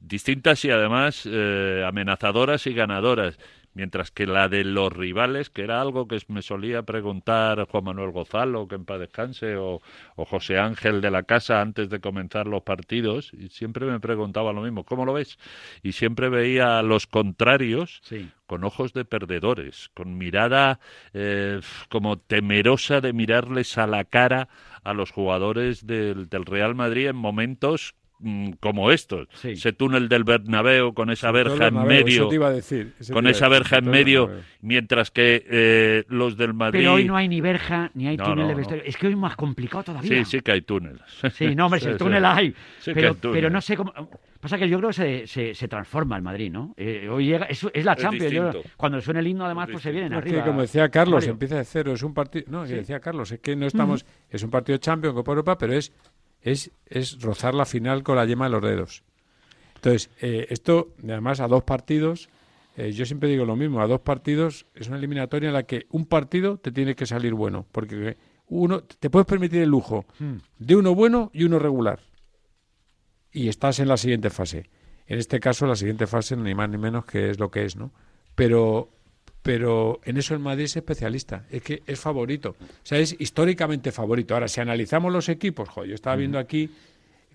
distintas 0.00 0.64
y 0.64 0.70
además 0.70 1.28
eh, 1.30 1.84
amenazadoras 1.86 2.66
y 2.66 2.72
ganadoras 2.72 3.38
mientras 3.74 4.10
que 4.10 4.26
la 4.26 4.48
de 4.48 4.64
los 4.64 4.92
rivales 4.92 5.50
que 5.50 5.62
era 5.62 5.80
algo 5.80 6.08
que 6.08 6.18
me 6.28 6.42
solía 6.42 6.82
preguntar 6.82 7.66
Juan 7.68 7.84
Manuel 7.84 8.10
Gozalo 8.10 8.66
que 8.68 8.74
en 8.74 8.84
paz 8.84 9.00
descanse 9.00 9.56
o, 9.56 9.80
o 10.16 10.24
José 10.24 10.58
Ángel 10.58 11.00
de 11.00 11.10
la 11.10 11.22
casa 11.22 11.60
antes 11.60 11.88
de 11.88 12.00
comenzar 12.00 12.46
los 12.46 12.62
partidos 12.62 13.32
y 13.32 13.48
siempre 13.48 13.86
me 13.86 14.00
preguntaba 14.00 14.52
lo 14.52 14.62
mismo 14.62 14.84
¿cómo 14.84 15.04
lo 15.04 15.12
ves? 15.12 15.38
y 15.82 15.92
siempre 15.92 16.28
veía 16.28 16.78
a 16.78 16.82
los 16.82 17.06
contrarios 17.06 18.00
Sí. 18.02 18.28
con 18.46 18.64
ojos 18.64 18.92
de 18.92 19.04
perdedores, 19.04 19.90
con 19.94 20.18
mirada 20.18 20.80
eh, 21.12 21.60
como 21.88 22.18
temerosa 22.18 23.00
de 23.00 23.12
mirarles 23.12 23.78
a 23.78 23.86
la 23.86 24.04
cara 24.04 24.48
a 24.82 24.94
los 24.94 25.10
jugadores 25.12 25.86
del, 25.86 26.28
del 26.28 26.44
Real 26.46 26.74
Madrid 26.74 27.08
en 27.08 27.16
momentos 27.16 27.94
mm, 28.20 28.50
como 28.60 28.90
estos. 28.90 29.28
Sí. 29.34 29.50
Ese 29.50 29.72
túnel 29.72 30.08
del 30.08 30.24
Bernabéu 30.24 30.94
con 30.94 31.10
esa 31.10 31.30
verja 31.32 31.68
en 31.68 31.82
medio, 31.84 32.28
te 32.28 32.34
iba 32.36 32.48
a 32.48 32.52
decir, 32.52 32.92
eso 33.00 33.08
te 33.08 33.12
con 33.14 33.26
esa 33.26 33.48
verja 33.48 33.78
en 33.78 33.88
medio, 33.90 34.30
mientras 34.60 35.10
que 35.10 35.44
eh, 35.50 36.04
los 36.08 36.36
del 36.36 36.54
Madrid... 36.54 36.80
Pero 36.80 36.94
hoy 36.94 37.04
no 37.04 37.16
hay 37.16 37.28
ni 37.28 37.40
verja, 37.40 37.90
ni 37.94 38.06
hay 38.08 38.16
No, 38.16 38.24
túnel 38.24 38.38
no, 38.38 38.46
de 38.48 38.52
no. 38.52 38.56
vestuario. 38.58 38.84
Es 38.86 38.96
que 38.96 39.06
hoy 39.08 39.12
es 39.14 39.18
más 39.18 39.36
complicado 39.36 39.84
todavía. 39.84 40.24
Sí, 40.24 40.24
sí 40.36 40.40
que 40.40 40.52
hay 40.52 40.62
túnel. 40.62 41.00
Sí, 41.34 41.54
no, 41.54 41.66
hombre, 41.66 41.80
si 41.80 41.84
Sí, 41.86 41.90
el 41.92 41.98
sí. 41.98 42.04
túnel 42.04 42.24
hay. 42.24 42.54
Pero, 42.84 43.14
túnel. 43.14 43.34
pero 43.36 43.50
no 43.50 43.60
sé 43.60 43.76
cómo. 43.76 43.92
Pasa 44.40 44.56
que 44.56 44.66
yo 44.70 44.78
creo 44.78 44.88
que 44.88 44.94
se, 44.94 45.26
se, 45.26 45.54
se 45.54 45.68
transforma 45.68 46.16
el 46.16 46.22
Madrid, 46.22 46.50
¿no? 46.50 46.72
Eh, 46.78 47.08
hoy 47.10 47.26
llega, 47.26 47.44
es, 47.44 47.62
es 47.74 47.84
la 47.84 47.92
Es 47.92 47.98
Champions. 47.98 48.32
yo- 48.32 48.52
cuando 48.78 48.98
suena 49.02 49.20
el 49.20 49.26
himno, 49.26 49.44
además, 49.44 49.68
Es 49.68 49.72
pues 49.72 49.82
se 49.82 49.90
vienen 49.90 50.12
No, 50.12 50.18
es 50.18 50.24
arriba. 50.24 50.42
que, 50.42 50.48
como 50.48 50.62
decía 50.62 50.88
Carlos, 50.88 51.16
Mario. 51.16 51.32
empieza 51.32 51.56
de 51.56 51.64
cero. 51.66 51.92
Es 51.92 52.02
un 52.02 52.14
partido. 52.14 52.46
No, 52.48 52.64
que 52.64 52.72
decía 52.76 53.00
Carlos, 53.00 53.30
es 53.32 53.40
que 53.40 53.54
no 53.54 53.66
estamos. 53.66 54.06
Es 54.30 54.42
un 54.42 54.48
partido 54.50 54.76
de 54.76 54.80
Champions, 54.80 55.14
Copa 55.14 55.32
Europa, 55.32 55.58
pero 55.58 55.74
es, 55.74 55.92
es, 56.42 56.70
es 56.86 57.20
rozar 57.20 57.54
la 57.54 57.64
final 57.66 58.02
con 58.02 58.16
la 58.16 58.24
yema 58.24 58.46
de 58.46 58.50
los 58.50 58.62
dedos. 58.62 59.02
Entonces, 59.76 60.10
eh, 60.20 60.46
esto, 60.50 60.94
además, 61.02 61.40
a 61.40 61.48
dos 61.48 61.62
partidos. 61.64 62.28
eh, 62.76 62.92
yo 62.92 63.04
siempre 63.06 63.28
digo 63.28 63.44
lo 63.44 63.56
mismo: 63.56 63.80
a 63.80 63.86
dos 63.86 64.00
partidos 64.00 64.66
es 64.74 64.88
una 64.88 64.98
eliminatoria 64.98 65.48
en 65.48 65.54
la 65.54 65.62
que 65.64 65.86
un 65.90 66.06
partido 66.06 66.58
te 66.58 66.70
tiene 66.72 66.94
que 66.94 67.06
salir 67.06 67.34
bueno. 67.34 67.66
Porque 67.72 68.16
uno 68.46 68.82
te 68.82 69.10
puedes 69.10 69.26
permitir 69.26 69.62
el 69.62 69.68
lujo 69.70 70.04
Hmm. 70.18 70.36
de 70.58 70.76
uno 70.76 70.94
bueno 70.94 71.30
y 71.32 71.44
uno 71.44 71.58
regular. 71.58 72.00
Y 73.32 73.48
estás 73.48 73.78
en 73.78 73.88
la 73.88 73.96
siguiente 73.96 74.28
fase. 74.30 74.68
En 75.06 75.18
este 75.18 75.40
caso, 75.40 75.66
la 75.66 75.76
siguiente 75.76 76.06
fase, 76.06 76.36
ni 76.36 76.54
más 76.54 76.68
ni 76.68 76.78
menos 76.78 77.04
que 77.04 77.30
es 77.30 77.38
lo 77.38 77.50
que 77.50 77.64
es, 77.64 77.76
¿no? 77.76 77.92
Pero, 78.34 78.90
pero 79.42 80.00
en 80.04 80.16
eso 80.18 80.34
el 80.34 80.40
Madrid 80.40 80.64
es 80.64 80.76
especialista, 80.76 81.44
es 81.50 81.62
que 81.62 81.82
es 81.86 81.98
favorito, 81.98 82.56
o 82.60 82.64
sea, 82.82 82.98
es 82.98 83.16
históricamente 83.18 83.90
favorito. 83.92 84.34
Ahora, 84.34 84.48
si 84.48 84.60
analizamos 84.60 85.12
los 85.12 85.28
equipos, 85.28 85.68
jo, 85.68 85.84
yo 85.84 85.94
estaba 85.94 86.16
viendo 86.16 86.38
aquí 86.38 86.70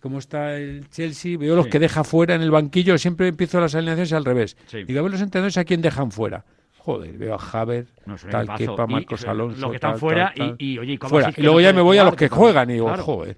cómo 0.01 0.19
está 0.19 0.55
el 0.57 0.87
Chelsea, 0.89 1.37
veo 1.37 1.55
los 1.55 1.67
que 1.67 1.79
deja 1.79 2.03
fuera 2.03 2.35
en 2.35 2.41
el 2.43 2.51
banquillo, 2.51 2.97
siempre 2.99 3.27
empiezo 3.27 3.59
las 3.59 3.73
alineaciones 3.73 4.13
al 4.13 4.23
revés. 4.25 4.55
Sí. 4.67 4.83
Digo, 4.83 4.99
a 4.99 5.03
ver 5.03 5.11
los 5.13 5.21
entrenadores 5.21 5.57
a 5.57 5.65
quién 5.65 5.81
dejan 5.81 6.11
fuera. 6.11 6.45
Joder, 6.77 7.17
veo 7.17 7.33
a 7.33 7.37
Haver, 7.61 7.87
No, 8.05 8.15
tal. 8.29 8.47
Kepa, 8.55 8.85
Marcos 8.85 9.25
Alonso. 9.25 9.59
los 9.59 9.71
que 9.71 9.77
están 9.77 9.91
tal, 9.93 9.99
fuera 9.99 10.31
tal, 10.35 10.55
y, 10.59 10.73
y, 10.73 10.77
oye, 10.77 10.99
fuera. 10.99 11.31
que 11.31 11.41
Y 11.41 11.43
luego 11.43 11.57
no 11.57 11.61
ya 11.63 11.73
me 11.73 11.81
voy 11.81 11.97
a 11.97 12.03
los 12.03 12.15
que 12.15 12.29
juegan 12.29 12.69
y 12.69 12.73
digo, 12.73 12.85
Claro. 12.85 13.03
joder. 13.03 13.37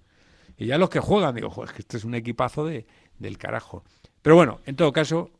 Y 0.57 0.65
ya 0.65 0.77
los 0.77 0.89
que 0.89 0.99
juegan, 0.99 1.33
digo, 1.33 1.49
joder, 1.49 1.69
es 1.69 1.73
que 1.75 1.81
este 1.83 1.95
es 1.95 2.03
un 2.03 2.15
equipazo 2.15 2.65
de, 2.65 2.85
del 3.17 3.37
carajo. 3.37 3.85
Pero 4.21 4.35
bueno, 4.35 4.59
en 4.65 4.75
todo 4.75 4.91
caso, 4.91 5.31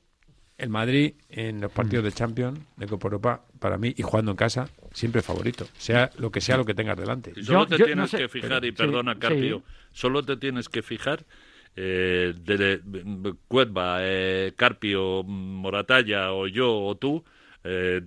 el 0.57 0.69
Madrid 0.69 1.13
en 1.29 1.61
los 1.61 1.71
partidos 1.71 2.03
de 2.03 2.11
Champions, 2.11 2.59
de 2.77 2.87
Copa 2.87 3.07
Europa, 3.07 3.43
para 3.59 3.77
mí, 3.77 3.93
y 3.95 4.01
jugando 4.01 4.31
en 4.31 4.37
casa, 4.37 4.67
siempre 4.91 5.21
favorito. 5.21 5.67
Sea 5.77 6.09
lo 6.17 6.31
que 6.31 6.41
sea 6.41 6.57
lo 6.57 6.65
que 6.65 6.73
tengas 6.73 6.97
delante. 6.97 7.33
Solo 7.43 7.61
Yo- 7.61 7.67
te 7.67 7.77
yo 7.77 7.85
tienes 7.85 8.01
no 8.03 8.07
sé, 8.07 8.17
que 8.17 8.27
fijar, 8.29 8.65
y 8.65 8.71
perdona, 8.71 9.13
sí. 9.13 9.19
Carpio, 9.19 9.63
solo 9.91 10.23
te 10.23 10.37
tienes 10.37 10.67
que 10.69 10.81
fijar 10.81 11.25
eh, 11.75 12.33
de, 12.35 12.57
de- 12.57 12.81
eh, 14.01 14.53
Carpio, 14.55 15.23
Moratalla 15.23 16.33
o 16.33 16.47
yo 16.47 16.73
o 16.75 16.95
tú, 16.95 17.23
eh, 17.63 18.01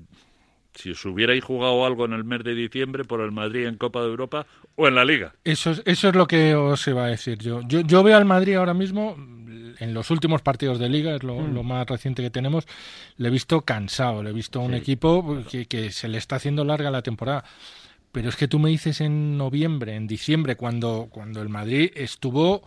si 0.75 0.91
os 0.93 1.05
hubierais 1.05 1.43
jugado 1.45 1.85
algo 1.85 2.05
en 2.05 2.13
el 2.13 2.25
mes 2.25 2.43
de 2.45 2.55
diciembre 2.55 3.05
por 3.05 3.21
el 3.21 3.33
Madrid 3.33 3.67
en 3.67 3.77
Copa 3.77 4.01
de 4.03 4.07
Europa 4.09 4.47
o 4.77 4.89
en 4.89 4.95
la 4.95 5.05
Liga. 5.05 5.35
Eso 5.45 5.71
es, 5.73 5.83
eso 5.85 6.09
es 6.09 6.15
lo 6.15 6.27
que 6.27 6.55
os 6.55 6.87
iba 6.87 7.05
a 7.05 7.09
decir 7.09 7.39
yo. 7.39 7.61
Yo, 7.67 7.81
yo 7.81 8.03
veo 8.03 8.17
al 8.17 8.25
Madrid 8.25 8.55
ahora 8.55 8.75
mismo, 8.75 9.17
en 9.81 9.95
los 9.95 10.11
últimos 10.11 10.43
partidos 10.43 10.79
de 10.79 10.89
liga, 10.89 11.15
es 11.17 11.23
lo, 11.23 11.41
Mm. 11.41 11.55
lo 11.55 11.63
más 11.63 11.87
reciente 11.87 12.23
que 12.23 12.31
tenemos, 12.31 12.67
le 13.17 13.29
he 13.29 13.31
visto 13.31 13.63
cansado, 13.63 14.23
le 14.23 14.31
he 14.31 14.33
visto 14.33 14.61
un 14.61 14.73
Sí. 14.73 14.77
equipo 14.79 15.39
que, 15.51 15.67
que 15.67 15.91
se 15.91 16.09
le 16.09 16.19
está 16.19 16.37
haciendo 16.37 16.65
larga 16.65 16.91
la 16.91 17.03
temporada. 17.03 17.45
Pero 18.13 18.29
es 18.29 18.37
que 18.37 18.49
tú 18.49 18.59
me 18.59 18.71
dices 18.71 19.01
en 19.01 19.39
noviembre, 19.39 19.95
en 19.97 20.07
diciembre, 20.07 20.57
cuando, 20.57 21.09
cuando 21.11 21.43
el 21.43 21.49
Madrid 21.49 21.91
estuvo 21.95 22.63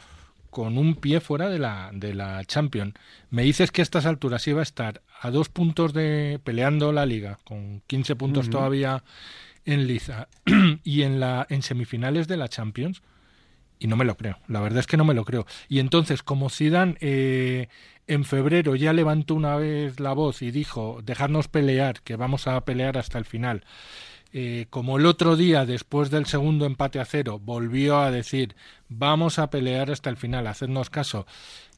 con 0.50 0.77
un 0.77 0.95
pie 0.95 1.19
fuera 1.19 1.50
de 1.50 1.57
la, 1.60 1.89
de 1.94 2.13
la 2.13 2.44
Champions. 2.45 2.94
Me 3.31 3.42
dices 3.44 3.71
que 3.71 3.81
a 3.81 3.83
estas 3.83 4.06
alturas 4.06 4.48
iba 4.48 4.60
a 4.60 4.63
estar 4.63 5.01
a 5.19 5.31
dos 5.31 5.50
puntos 5.50 5.94
de 5.94 6.39
peleando 6.44 6.92
la 6.94 7.06
liga, 7.07 7.39
con 7.44 7.81
15 7.88 8.15
puntos 8.15 8.50
todavía 8.51 9.04
en 9.65 9.88
liza 9.88 10.27
y 10.83 11.01
en 11.01 11.19
la 11.19 11.48
en 11.50 11.62
semifinales 11.63 12.27
de 12.27 12.38
la 12.38 12.50
Champions 12.50 13.01
y 13.80 13.88
no 13.88 13.96
me 13.96 14.06
lo 14.06 14.15
creo. 14.15 14.38
La 14.48 14.62
verdad 14.62 14.80
es 14.80 14.88
que 14.88 14.98
no 14.98 15.06
me 15.06 15.13
lo 15.13 15.25
creo. 15.25 15.46
Y 15.68 15.80
entonces 15.80 16.24
como 16.24 16.50
Zidane 16.50 16.96
eh, 17.01 17.68
en 18.08 18.25
febrero 18.25 18.75
ya 18.75 18.94
levantó 18.94 19.36
una 19.36 19.56
vez 19.56 20.00
la 20.00 20.13
voz 20.13 20.42
y 20.42 20.51
dijo 20.51 21.00
dejarnos 21.03 21.48
pelear 21.48 22.01
que 22.01 22.15
vamos 22.15 22.48
a 22.48 22.60
pelear 22.65 22.98
hasta 22.98 23.18
el 23.18 23.25
final 23.25 23.63
eh, 24.34 24.65
como 24.70 24.98
el 24.98 25.06
otro 25.06 25.36
día 25.36 25.65
después 25.65 26.10
del 26.10 26.25
segundo 26.25 26.65
empate 26.65 27.00
a 27.00 27.06
cero 27.06 27.39
volvió 27.42 28.00
a 28.00 28.12
decir 28.12 28.56
vamos 28.89 29.39
a 29.39 29.50
pelear 29.50 29.89
hasta 29.89 30.10
el 30.10 30.18
final 30.18 30.48
hacednos 30.48 30.89
caso 30.89 31.25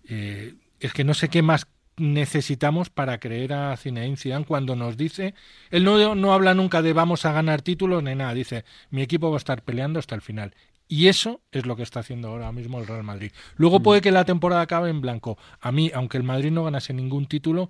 eh, 0.08 0.56
es 0.80 0.94
que 0.94 1.04
no 1.04 1.14
sé 1.14 1.30
qué 1.30 1.42
más 1.42 1.68
necesitamos 1.98 2.90
para 2.90 3.20
creer 3.20 3.54
a 3.54 3.78
Zinedine 3.78 4.18
Zidane 4.18 4.46
cuando 4.46 4.76
nos 4.76 4.98
dice 4.98 5.36
él 5.70 5.84
no, 5.84 6.16
no 6.16 6.34
habla 6.34 6.54
nunca 6.54 6.82
de 6.82 6.94
vamos 6.94 7.26
a 7.26 7.32
ganar 7.32 7.62
títulos 7.62 8.04
ni 8.04 8.16
nada. 8.16 8.34
Dice 8.34 8.66
mi 8.90 9.02
equipo 9.02 9.30
va 9.30 9.38
a 9.38 9.40
estar 9.40 9.62
peleando 9.62 10.00
hasta 10.00 10.16
el 10.16 10.22
final 10.22 10.54
y 10.88 11.08
eso 11.08 11.42
es 11.52 11.66
lo 11.66 11.76
que 11.76 11.84
está 11.84 12.00
haciendo 12.02 12.28
ahora 12.30 12.52
mismo 12.52 12.80
el 12.80 12.88
Real 12.88 13.04
Madrid 13.04 13.32
luego 13.58 13.82
puede 13.82 14.02
que 14.02 14.12
la 14.12 14.26
temporada 14.26 14.62
acabe 14.62 14.90
en 14.90 15.02
blanco 15.02 15.38
a 15.62 15.72
mí 15.72 15.92
aunque 15.94 16.18
el 16.18 16.24
Madrid 16.24 16.52
no 16.52 16.64
ganase 16.64 16.94
ningún 16.94 17.26
título 17.26 17.70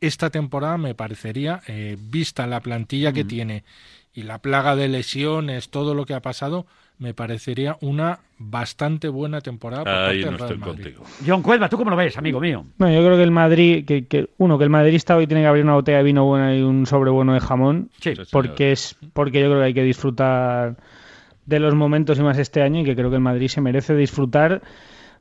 esta 0.00 0.30
temporada 0.30 0.76
me 0.78 0.94
parecería 0.94 1.60
eh, 1.66 1.96
vista 1.98 2.46
la 2.46 2.60
plantilla 2.60 3.12
que 3.12 3.24
tiene 3.24 3.64
y 4.12 4.22
la 4.22 4.38
plaga 4.38 4.76
de 4.76 4.88
lesiones 4.88 5.70
todo 5.70 5.94
lo 5.94 6.06
que 6.06 6.14
ha 6.14 6.20
pasado 6.22 6.66
me 6.98 7.12
parecería 7.12 7.76
una 7.80 8.20
bastante 8.38 9.08
buena 9.08 9.40
temporada 9.40 9.82
por 9.82 9.92
Ahí 9.92 10.22
parte 10.22 10.24
no 10.24 10.30
del 10.30 10.38
Real 10.38 10.50
estoy 10.52 10.58
Madrid. 10.58 10.94
contigo. 10.96 11.04
John 11.26 11.42
Cuelva, 11.42 11.68
¿tú 11.68 11.76
cómo 11.76 11.90
lo 11.90 11.96
ves, 11.96 12.16
amigo 12.16 12.38
mío? 12.40 12.64
Bueno, 12.78 12.94
yo 12.94 13.04
creo 13.04 13.16
que 13.16 13.24
el 13.24 13.32
Madrid, 13.32 13.84
que, 13.84 14.06
que 14.06 14.30
uno, 14.38 14.58
que 14.58 14.64
el 14.64 14.70
madridista 14.70 15.16
hoy 15.16 15.26
tiene 15.26 15.42
que 15.42 15.48
abrir 15.48 15.64
una 15.64 15.74
botella 15.74 15.98
de 15.98 16.04
vino 16.04 16.24
buena 16.24 16.54
y 16.54 16.62
un 16.62 16.86
sobre 16.86 17.10
bueno 17.10 17.34
de 17.34 17.40
jamón, 17.40 17.90
Sí. 18.00 18.12
Porque 18.30 18.70
es 18.70 18.96
porque 19.12 19.40
yo 19.40 19.46
creo 19.46 19.58
que 19.58 19.64
hay 19.66 19.74
que 19.74 19.82
disfrutar 19.82 20.76
de 21.46 21.60
los 21.60 21.74
momentos 21.74 22.18
y 22.18 22.22
más 22.22 22.38
este 22.38 22.62
año 22.62 22.80
y 22.80 22.84
que 22.84 22.94
creo 22.94 23.10
que 23.10 23.16
el 23.16 23.22
Madrid 23.22 23.48
se 23.48 23.60
merece 23.60 23.94
disfrutar 23.94 24.62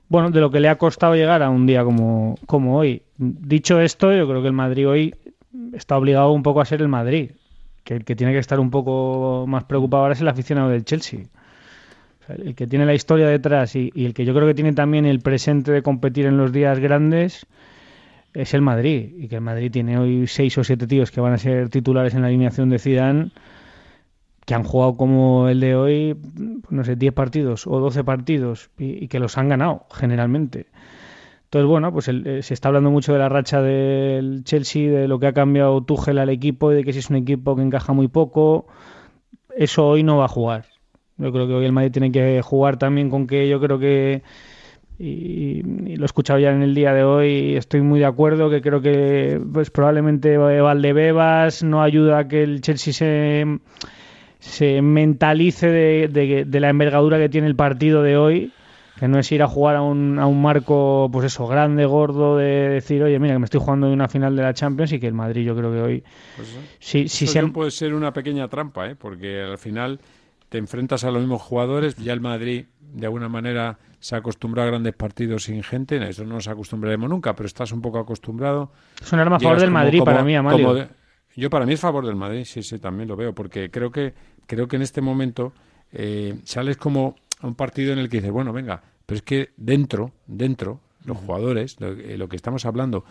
bueno 0.09 0.29
de 0.31 0.39
lo 0.39 0.51
que 0.51 0.59
le 0.59 0.69
ha 0.69 0.77
costado 0.77 1.15
llegar 1.15 1.41
a 1.41 1.49
un 1.49 1.65
día 1.65 1.83
como, 1.83 2.35
como 2.45 2.77
hoy. 2.77 3.01
Dicho 3.17 3.79
esto, 3.79 4.13
yo 4.13 4.27
creo 4.27 4.41
que 4.41 4.47
el 4.47 4.53
Madrid 4.53 4.87
hoy 4.87 5.15
está 5.73 5.97
obligado 5.97 6.31
un 6.31 6.43
poco 6.43 6.61
a 6.61 6.65
ser 6.65 6.81
el 6.81 6.87
Madrid, 6.87 7.31
que 7.83 7.95
el 7.95 8.05
que 8.05 8.15
tiene 8.15 8.33
que 8.33 8.39
estar 8.39 8.59
un 8.59 8.71
poco 8.71 9.45
más 9.47 9.63
preocupado 9.65 10.03
ahora 10.03 10.13
es 10.13 10.21
el 10.21 10.27
aficionado 10.27 10.69
del 10.69 10.85
Chelsea. 10.85 11.21
El 12.29 12.55
que 12.55 12.67
tiene 12.67 12.85
la 12.85 12.93
historia 12.93 13.27
detrás 13.27 13.75
y, 13.75 13.91
y 13.93 14.05
el 14.05 14.13
que 14.13 14.23
yo 14.23 14.33
creo 14.33 14.47
que 14.47 14.53
tiene 14.53 14.71
también 14.73 15.05
el 15.05 15.19
presente 15.19 15.71
de 15.71 15.81
competir 15.81 16.25
en 16.25 16.37
los 16.37 16.53
días 16.53 16.79
grandes 16.79 17.45
es 18.33 18.53
el 18.53 18.61
Madrid 18.61 19.09
y 19.17 19.27
que 19.27 19.35
el 19.35 19.41
Madrid 19.41 19.71
tiene 19.71 19.97
hoy 19.97 20.25
seis 20.27 20.57
o 20.57 20.63
siete 20.63 20.87
tíos 20.87 21.11
que 21.11 21.21
van 21.21 21.33
a 21.33 21.37
ser 21.37 21.69
titulares 21.69 22.13
en 22.13 22.21
la 22.21 22.27
alineación 22.27 22.69
de 22.69 22.79
Zidane 22.79 23.31
que 24.45 24.53
han 24.55 24.63
jugado 24.63 24.95
como 24.97 25.47
el 25.49 25.59
de 25.59 25.75
hoy, 25.75 26.17
no 26.69 26.83
sé, 26.83 26.95
10 26.95 27.13
partidos 27.13 27.67
o 27.67 27.79
12 27.79 28.03
partidos 28.03 28.69
y, 28.77 29.07
que 29.07 29.19
los 29.19 29.37
han 29.37 29.49
ganado 29.49 29.85
generalmente. 29.91 30.67
Entonces, 31.45 31.67
bueno, 31.69 31.93
pues 31.93 32.07
el- 32.07 32.25
eh, 32.27 32.43
se 32.43 32.53
está 32.53 32.69
hablando 32.69 32.91
mucho 32.91 33.13
de 33.13 33.19
la 33.19 33.29
racha 33.29 33.61
del 33.61 34.43
Chelsea, 34.43 34.91
de 34.91 35.07
lo 35.07 35.19
que 35.19 35.27
ha 35.27 35.33
cambiado 35.33 35.81
Tuchel 35.83 36.17
al 36.19 36.29
equipo 36.29 36.71
y 36.71 36.75
de 36.75 36.83
que 36.83 36.93
si 36.93 36.99
es 36.99 37.09
un 37.09 37.17
equipo 37.17 37.55
que 37.55 37.61
encaja 37.63 37.93
muy 37.93 38.07
poco, 38.07 38.67
eso 39.55 39.87
hoy 39.87 40.03
no 40.03 40.17
va 40.17 40.25
a 40.25 40.29
jugar. 40.29 40.65
Yo 41.17 41.31
creo 41.31 41.47
que 41.47 41.53
hoy 41.53 41.65
el 41.65 41.71
Madrid 41.71 41.91
tiene 41.91 42.11
que 42.11 42.41
jugar 42.41 42.77
también 42.77 43.09
con 43.09 43.27
que 43.27 43.47
yo 43.47 43.59
creo 43.59 43.79
que 43.79 44.23
y, 44.99 45.61
y 45.91 45.95
lo 45.97 46.03
he 46.03 46.05
escuchado 46.05 46.39
ya 46.39 46.51
en 46.51 46.61
el 46.63 46.75
día 46.75 46.93
de 46.93 47.03
hoy 47.03 47.55
estoy 47.55 47.81
muy 47.81 47.99
de 47.99 48.05
acuerdo 48.05 48.49
que 48.49 48.61
creo 48.61 48.81
que 48.81 49.41
pues 49.53 49.71
probablemente 49.71 50.37
Valdebebas 50.37 51.63
no 51.63 51.81
ayuda 51.83 52.19
a 52.19 52.27
que 52.27 52.43
el 52.43 52.61
Chelsea 52.61 52.93
se, 52.93 53.59
se 54.43 54.81
mentalice 54.81 55.67
de, 55.69 56.07
de- 56.09 56.45
de 56.45 56.59
la 56.59 56.69
envergadura 56.69 57.17
que 57.17 57.29
tiene 57.29 57.47
el 57.47 57.55
partido 57.55 58.03
de 58.03 58.17
hoy 58.17 58.51
que 58.99 59.07
no 59.07 59.17
es 59.17 59.31
ir 59.31 59.41
a 59.41 59.47
jugar 59.47 59.75
a 59.77 59.81
un, 59.81 60.19
a 60.19 60.27
un 60.27 60.41
marco 60.41 61.09
pues 61.11 61.25
eso 61.25 61.47
grande, 61.47 61.85
gordo 61.85 62.37
de 62.37 62.69
decir 62.69 63.01
oye 63.03 63.17
mira 63.19 63.33
que 63.35 63.39
me 63.39 63.45
estoy 63.45 63.59
jugando 63.61 63.87
en 63.87 63.93
una 63.93 64.07
final 64.07 64.35
de 64.35 64.43
la 64.43 64.53
Champions 64.53 64.91
y 64.91 64.99
que 64.99 65.07
el 65.07 65.13
Madrid 65.13 65.45
yo 65.45 65.55
creo 65.55 65.71
que 65.71 65.81
hoy 65.81 66.03
sí, 66.79 67.07
sí 67.07 67.25
Eso 67.25 67.33
se 67.33 67.47
puede 67.47 67.71
ser 67.71 67.93
una 67.93 68.11
pequeña 68.13 68.47
trampa, 68.49 68.87
¿eh? 68.89 68.95
porque 68.95 69.41
al 69.41 69.57
final 69.57 69.99
te 70.49 70.57
enfrentas 70.59 71.03
a 71.03 71.09
los 71.11 71.21
mismos 71.21 71.41
jugadores. 71.41 71.95
Ya 71.95 72.13
el 72.13 72.21
Madrid, 72.21 72.65
de 72.79 73.05
alguna 73.07 73.27
manera, 73.29 73.79
se 73.99 74.15
acostumbró 74.15 74.61
a 74.61 74.65
grandes 74.67 74.93
partidos 74.93 75.45
sin 75.45 75.63
gente. 75.63 75.97
A 75.99 76.07
Eso 76.07 76.23
no 76.25 76.35
nos 76.35 76.47
acostumbraremos 76.47 77.09
nunca, 77.09 77.35
pero 77.35 77.47
estás 77.47 77.71
un 77.71 77.81
poco 77.81 77.97
acostumbrado. 77.97 78.71
es 79.01 79.11
un 79.11 79.19
arma 79.19 79.37
a 79.37 79.39
favor 79.39 79.57
del 79.59 79.69
como- 79.69 79.79
Madrid 79.79 79.99
como- 79.99 80.11
para 80.11 80.23
mí, 80.23 80.35
Amalio. 80.35 80.61
como 80.67 80.75
de- 80.75 80.87
yo 81.35 81.49
para 81.49 81.65
mí 81.65 81.73
es 81.73 81.79
favor 81.79 82.05
del 82.05 82.15
Madrid, 82.15 82.43
sí, 82.45 82.61
sí, 82.61 82.77
también 82.77 83.09
lo 83.09 83.15
veo, 83.15 83.33
porque 83.33 83.71
creo 83.71 83.91
que 83.91 84.13
creo 84.47 84.67
que 84.67 84.75
en 84.75 84.81
este 84.81 85.01
momento 85.01 85.53
eh, 85.91 86.35
sales 86.43 86.77
como 86.77 87.15
a 87.39 87.47
un 87.47 87.55
partido 87.55 87.93
en 87.93 87.99
el 87.99 88.09
que 88.09 88.17
dices, 88.17 88.31
bueno, 88.31 88.53
venga, 88.53 88.83
pero 89.05 89.17
es 89.17 89.21
que 89.21 89.51
dentro, 89.57 90.11
dentro, 90.27 90.79
los 91.05 91.17
jugadores, 91.17 91.79
lo, 91.79 91.91
eh, 91.91 92.17
lo 92.17 92.29
que 92.29 92.35
estamos 92.35 92.65
hablando, 92.65 93.05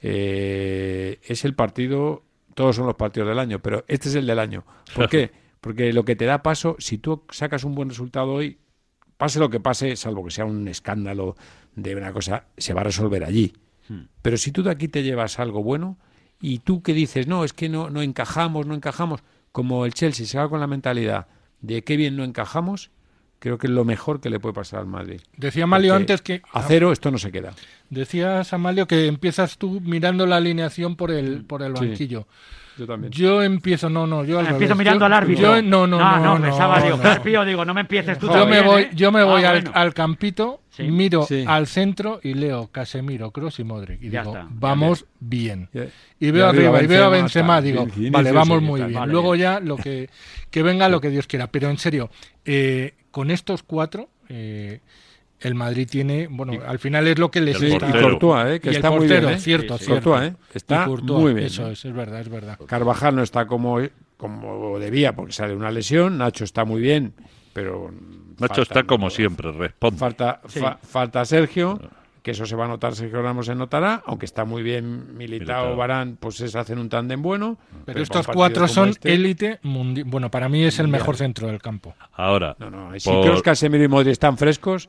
eh, 0.00 1.18
es 1.22 1.44
el 1.44 1.54
partido, 1.54 2.24
todos 2.54 2.76
son 2.76 2.86
los 2.86 2.96
partidos 2.96 3.28
del 3.28 3.38
año, 3.38 3.60
pero 3.60 3.84
este 3.88 4.08
es 4.08 4.14
el 4.14 4.26
del 4.26 4.38
año. 4.38 4.64
¿Por 4.94 5.08
qué? 5.10 5.30
Porque 5.60 5.92
lo 5.92 6.04
que 6.04 6.16
te 6.16 6.26
da 6.26 6.42
paso, 6.42 6.76
si 6.78 6.98
tú 6.98 7.22
sacas 7.30 7.64
un 7.64 7.74
buen 7.74 7.88
resultado 7.88 8.32
hoy, 8.32 8.58
pase 9.16 9.38
lo 9.38 9.48
que 9.48 9.60
pase, 9.60 9.96
salvo 9.96 10.24
que 10.24 10.30
sea 10.30 10.44
un 10.44 10.68
escándalo 10.68 11.36
de 11.74 11.96
una 11.96 12.12
cosa, 12.12 12.48
se 12.56 12.74
va 12.74 12.82
a 12.82 12.84
resolver 12.84 13.24
allí. 13.24 13.54
Pero 14.22 14.36
si 14.38 14.50
tú 14.50 14.62
de 14.62 14.70
aquí 14.70 14.88
te 14.88 15.02
llevas 15.02 15.38
algo 15.38 15.62
bueno 15.62 15.98
y 16.40 16.60
tú 16.60 16.82
que 16.82 16.94
dices, 16.94 17.26
no, 17.26 17.44
es 17.44 17.52
que 17.52 17.68
no, 17.68 17.90
no 17.90 18.02
encajamos, 18.02 18.66
no 18.66 18.74
encajamos, 18.74 19.22
como 19.54 19.86
el 19.86 19.94
Chelsea 19.94 20.26
se 20.26 20.36
va 20.36 20.48
con 20.48 20.58
la 20.58 20.66
mentalidad 20.66 21.28
de 21.60 21.84
qué 21.84 21.96
bien 21.96 22.16
no 22.16 22.24
encajamos, 22.24 22.90
creo 23.38 23.56
que 23.56 23.68
es 23.68 23.72
lo 23.72 23.84
mejor 23.84 24.20
que 24.20 24.28
le 24.28 24.40
puede 24.40 24.52
pasar 24.52 24.80
al 24.80 24.86
Madrid. 24.88 25.20
Decía 25.36 25.62
Amalio 25.62 25.92
Porque 25.92 26.02
antes 26.02 26.22
que 26.22 26.42
A 26.52 26.62
cero 26.62 26.90
esto 26.90 27.12
no 27.12 27.18
se 27.18 27.30
queda. 27.30 27.52
decías 27.88 28.52
Amalio 28.52 28.88
que 28.88 29.06
empiezas 29.06 29.56
tú 29.56 29.80
mirando 29.80 30.26
la 30.26 30.38
alineación 30.38 30.96
por 30.96 31.12
el 31.12 31.44
por 31.44 31.62
el 31.62 31.76
Sí. 31.76 31.86
banquillo. 31.86 32.26
Yo 32.76 32.86
también. 32.88 33.12
Yo 33.12 33.40
empiezo, 33.44 33.88
no, 33.88 34.08
no, 34.08 34.24
yo 34.24 34.40
al 34.40 34.46
Empiezo 34.48 34.74
revés. 34.74 34.78
mirando 34.78 35.00
Yo- 35.02 35.06
al 35.06 35.12
árbitro. 35.12 35.42
yo- 35.56 35.62
no, 35.62 35.86
no, 35.86 35.98
no, 36.00 36.18
no, 36.18 36.34
no, 36.40 36.42
pensaba, 36.42 36.80
digo, 36.82 36.96
no. 36.96 37.02
Carpio, 37.04 37.44
digo, 37.44 37.64
no 37.64 37.72
me 37.74 37.82
empieces 37.82 38.18
tú 38.18 38.26
Yo 38.26 38.32
también, 38.32 38.62
me 38.64 38.66
voy, 38.68 38.82
¿eh? 38.82 38.90
yo 38.92 39.12
me 39.12 39.20
Ah, 39.20 39.24
voy 39.24 39.44
al, 39.44 39.60
bueno. 39.62 39.70
al 39.74 39.94
campito, 39.94 40.62
Sí. 40.76 40.82
miro 40.84 41.24
Sí. 41.24 41.44
al 41.46 41.66
centro 41.66 42.18
y 42.22 42.34
leo 42.34 42.68
Casemiro, 42.72 43.30
Kroos 43.30 43.58
y 43.60 43.64
Modric 43.64 44.02
y 44.02 44.10
Ya 44.10 44.22
digo, 44.22 44.34
está, 44.34 44.48
ya 44.48 44.54
vamos 44.58 45.06
bien. 45.20 45.68
Ya- 45.72 45.86
Y 46.18 46.30
veo 46.30 46.44
ya 46.44 46.48
arriba 46.50 46.82
y 46.82 46.86
veo 46.86 47.04
a 47.04 47.08
Benzema, 47.10 47.60
digo, 47.60 47.86
vale, 48.10 48.32
vamos 48.32 48.60
muy 48.62 48.80
bien. 48.82 48.94
Vale, 48.94 49.12
Luego 49.12 49.34
ya 49.36 49.60
lo 49.60 49.76
que, 49.76 50.08
que 50.50 50.62
venga 50.62 50.88
lo 50.88 51.00
que 51.00 51.10
Dios 51.10 51.26
quiera. 51.26 51.46
Pero 51.48 51.70
en 51.70 51.78
serio, 51.78 52.10
eh, 52.44 52.94
con 53.10 53.30
estos 53.30 53.62
cuatro, 53.62 54.08
eh, 54.28 54.80
el 55.40 55.54
Madrid 55.54 55.86
tiene, 55.90 56.26
bueno, 56.28 56.54
al 56.66 56.78
final 56.78 57.06
es 57.06 57.18
lo 57.18 57.30
que 57.30 57.40
les 57.40 57.60
está- 57.62 57.88
y. 57.88 57.92
Courtois, 58.02 58.46
¿eh? 58.56 58.60
que 58.60 58.68
y 58.68 58.70
el 58.70 58.76
está 58.76 58.90
muy 58.90 59.06
bien. 59.06 59.28
¿eh? 59.28 59.38
cierto, 59.38 59.74
Sí, 59.78 59.84
sí. 59.84 59.90
cierto. 59.90 60.10
Courtois, 60.10 60.32
¿eh? 60.32 60.36
está 60.54 60.86
Courtois, 60.86 61.20
muy 61.22 61.34
bien. 61.34 61.46
Eso 61.46 61.68
¿eh? 61.68 61.72
es, 61.72 61.84
es 61.84 61.92
verdad, 61.92 62.20
es 62.20 62.28
verdad. 62.30 62.58
Carvajal 62.66 63.14
no 63.14 63.22
está 63.22 63.46
como, 63.46 63.78
como 64.16 64.78
debía 64.78 65.14
porque 65.14 65.32
sale 65.32 65.54
una 65.54 65.70
lesión. 65.70 66.18
Nacho 66.18 66.42
está 66.44 66.64
muy 66.64 66.80
bien, 66.80 67.12
pero. 67.52 67.92
Nacho 68.38 68.62
está 68.62 68.84
como 68.84 69.10
siempre, 69.10 69.52
responde. 69.52 69.98
Falta, 69.98 70.40
fa- 70.46 70.78
falta 70.82 71.24
Sergio, 71.24 71.80
que 72.22 72.30
eso 72.30 72.46
se 72.46 72.56
va 72.56 72.64
a 72.64 72.68
notar, 72.68 72.94
Sergio 72.94 73.20
Ramos 73.20 73.46
se 73.46 73.54
notará, 73.54 74.02
aunque 74.06 74.24
está 74.24 74.44
muy 74.44 74.62
bien 74.62 75.14
militado. 75.16 75.76
Barán, 75.76 76.16
pues 76.18 76.36
se 76.36 76.58
hacen 76.58 76.78
un 76.78 76.88
tándem 76.88 77.20
bueno. 77.20 77.58
Pero 77.84 77.84
para 77.96 78.02
estos 78.02 78.26
cuatro 78.28 78.66
son 78.68 78.88
este- 78.90 79.12
élite 79.12 79.58
mundial. 79.62 80.06
Bueno, 80.08 80.30
para 80.30 80.48
mí 80.48 80.62
es 80.64 80.78
el 80.78 80.88
mejor 80.88 81.16
centro 81.16 81.48
del 81.48 81.60
campo. 81.60 81.94
Ahora, 82.14 82.56
No, 82.58 82.70
no, 82.70 82.98
si 82.98 83.10
por, 83.10 83.22
Kroos, 83.24 83.42
Casemiro 83.42 83.84
y 83.84 83.88
Modric 83.88 84.12
están 84.12 84.38
frescos, 84.38 84.88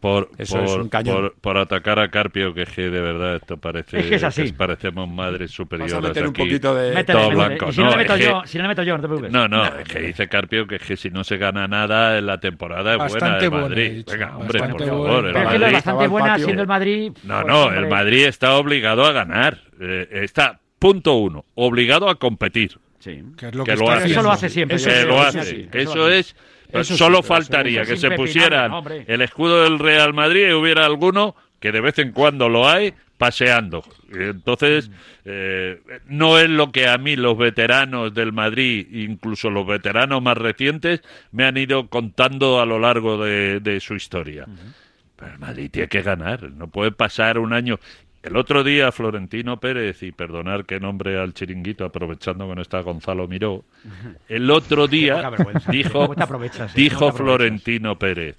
por, 0.00 0.30
Eso 0.38 0.56
por- 0.56 0.64
es 0.64 0.72
un 0.74 0.88
cañón. 0.88 1.14
por- 1.14 1.34
por 1.34 1.58
atacar 1.58 1.98
a 1.98 2.10
Carpio, 2.10 2.52
que 2.54 2.62
es 2.62 2.68
que 2.70 2.90
de 2.90 3.00
verdad 3.00 3.36
esto 3.36 3.56
parece 3.56 4.00
Es 4.00 4.06
que 4.06 4.14
es 4.16 4.24
así. 4.24 4.52
parecemos 4.52 5.08
madres 5.08 5.50
vas 5.50 5.50
a 5.50 5.54
superiores 5.56 6.02
meter 6.02 6.24
un 6.24 6.30
aquí. 6.30 6.42
poquito 6.42 6.74
de... 6.74 6.94
Métele, 6.94 7.18
todo 7.18 7.30
métele. 7.30 7.46
blanco, 7.48 7.68
Y 7.68 7.72
si 7.72 7.78
no, 7.80 7.84
no, 7.84 7.90
le 7.92 7.96
meto 7.98 8.14
que- 8.16 8.24
yo, 8.24 8.42
si 8.44 8.58
no 8.58 8.62
le 8.62 8.68
meto 8.68 8.82
yo, 8.82 8.96
no 8.96 9.00
te 9.02 9.06
preocupes. 9.08 9.32
No, 9.32 9.48
no, 9.48 9.64
es 9.64 9.88
que 9.88 10.00
dice 10.00 10.28
Carpio 10.28 10.66
que, 10.66 10.76
es 10.76 10.82
que 10.82 10.96
si 10.96 11.10
no 11.10 11.22
se 11.24 11.36
gana 11.36 11.68
nada 11.68 12.18
en 12.18 12.26
la 12.26 12.38
temporada 12.40 12.92
es 12.92 12.98
buena 12.98 13.12
Bastante 13.12 13.42
de 13.44 13.48
buena, 13.48 13.66
he 13.66 13.68
Madrid. 13.68 13.92
dicho, 13.92 14.12
Venga, 14.12 14.36
hombre, 14.36 14.58
por 14.58 14.60
bastante 14.60 14.86
favor, 14.86 15.08
buena. 15.08 15.16
el 15.28 15.34
Pero 15.34 15.38
que 15.38 15.44
Madrid... 15.58 15.66
es 15.66 15.72
bastante 15.72 16.06
buena 16.08 16.38
siendo 16.38 16.62
el 16.62 16.68
Madrid. 16.68 17.12
No, 17.22 17.34
pues, 17.34 17.46
no, 17.46 17.62
hombre, 17.64 17.78
el 17.80 17.88
Madrid 17.88 18.24
está 18.26 18.56
obligado 18.56 19.04
a 19.06 19.12
ganar. 19.12 19.58
Eh, 19.80 20.08
está, 20.22 20.58
punto 20.78 21.14
uno, 21.14 21.44
obligado 21.54 22.08
a 22.08 22.16
competir. 22.16 22.78
Sí. 22.98 23.20
Que 23.36 23.48
es 23.48 23.54
lo 23.56 23.64
Que 23.64 23.72
que, 23.72 23.76
lo 23.78 23.90
hace. 23.90 24.10
Eso 24.10 24.22
lo 24.22 24.30
hace 24.30 24.48
siempre. 24.48 24.76
que 24.76 24.82
eso 24.82 25.06
lo 25.08 25.20
hace. 25.20 25.42
sí, 25.44 25.68
Eso 25.72 26.08
es. 26.08 26.36
Eso 26.72 26.96
solo 26.96 27.22
faltaría 27.22 27.82
eso 27.82 27.92
que 27.92 27.96
se 27.98 28.10
pusieran 28.12 28.72
el 29.06 29.22
escudo 29.22 29.64
del 29.64 29.78
Real 29.78 30.14
Madrid 30.14 30.48
y 30.48 30.52
hubiera 30.52 30.86
alguno 30.86 31.36
que 31.60 31.70
de 31.70 31.80
vez 31.80 31.98
en 31.98 32.12
cuando 32.12 32.48
lo 32.48 32.68
hay 32.68 32.94
paseando. 33.18 33.84
Entonces, 34.12 34.90
eh, 35.24 35.80
no 36.08 36.38
es 36.38 36.50
lo 36.50 36.72
que 36.72 36.88
a 36.88 36.98
mí 36.98 37.14
los 37.14 37.38
veteranos 37.38 38.12
del 38.12 38.32
Madrid, 38.32 38.84
incluso 38.90 39.48
los 39.48 39.64
veteranos 39.64 40.20
más 40.20 40.36
recientes, 40.36 41.02
me 41.30 41.44
han 41.44 41.56
ido 41.56 41.86
contando 41.86 42.60
a 42.60 42.66
lo 42.66 42.80
largo 42.80 43.22
de, 43.22 43.60
de 43.60 43.78
su 43.78 43.94
historia. 43.94 44.46
Pero 45.14 45.34
el 45.34 45.38
Madrid 45.38 45.70
tiene 45.70 45.88
que 45.88 46.02
ganar, 46.02 46.50
no 46.50 46.66
puede 46.66 46.90
pasar 46.90 47.38
un 47.38 47.52
año. 47.52 47.78
El 48.22 48.36
otro 48.36 48.62
día 48.62 48.92
Florentino 48.92 49.58
Pérez, 49.58 50.02
y 50.02 50.12
perdonar 50.12 50.64
que 50.64 50.78
nombre 50.78 51.18
al 51.18 51.34
chiringuito 51.34 51.84
aprovechando 51.84 52.48
que 52.48 52.54
no 52.54 52.62
está 52.62 52.80
Gonzalo 52.80 53.26
Miró, 53.26 53.64
el 54.28 54.50
otro 54.50 54.86
día 54.86 55.28
dijo, 55.70 55.92
¿Cómo 56.02 56.14
te 56.14 56.22
aprovechas, 56.22 56.70
eh? 56.70 56.74
dijo. 56.76 57.12
Florentino 57.12 57.98
Pérez 57.98 58.36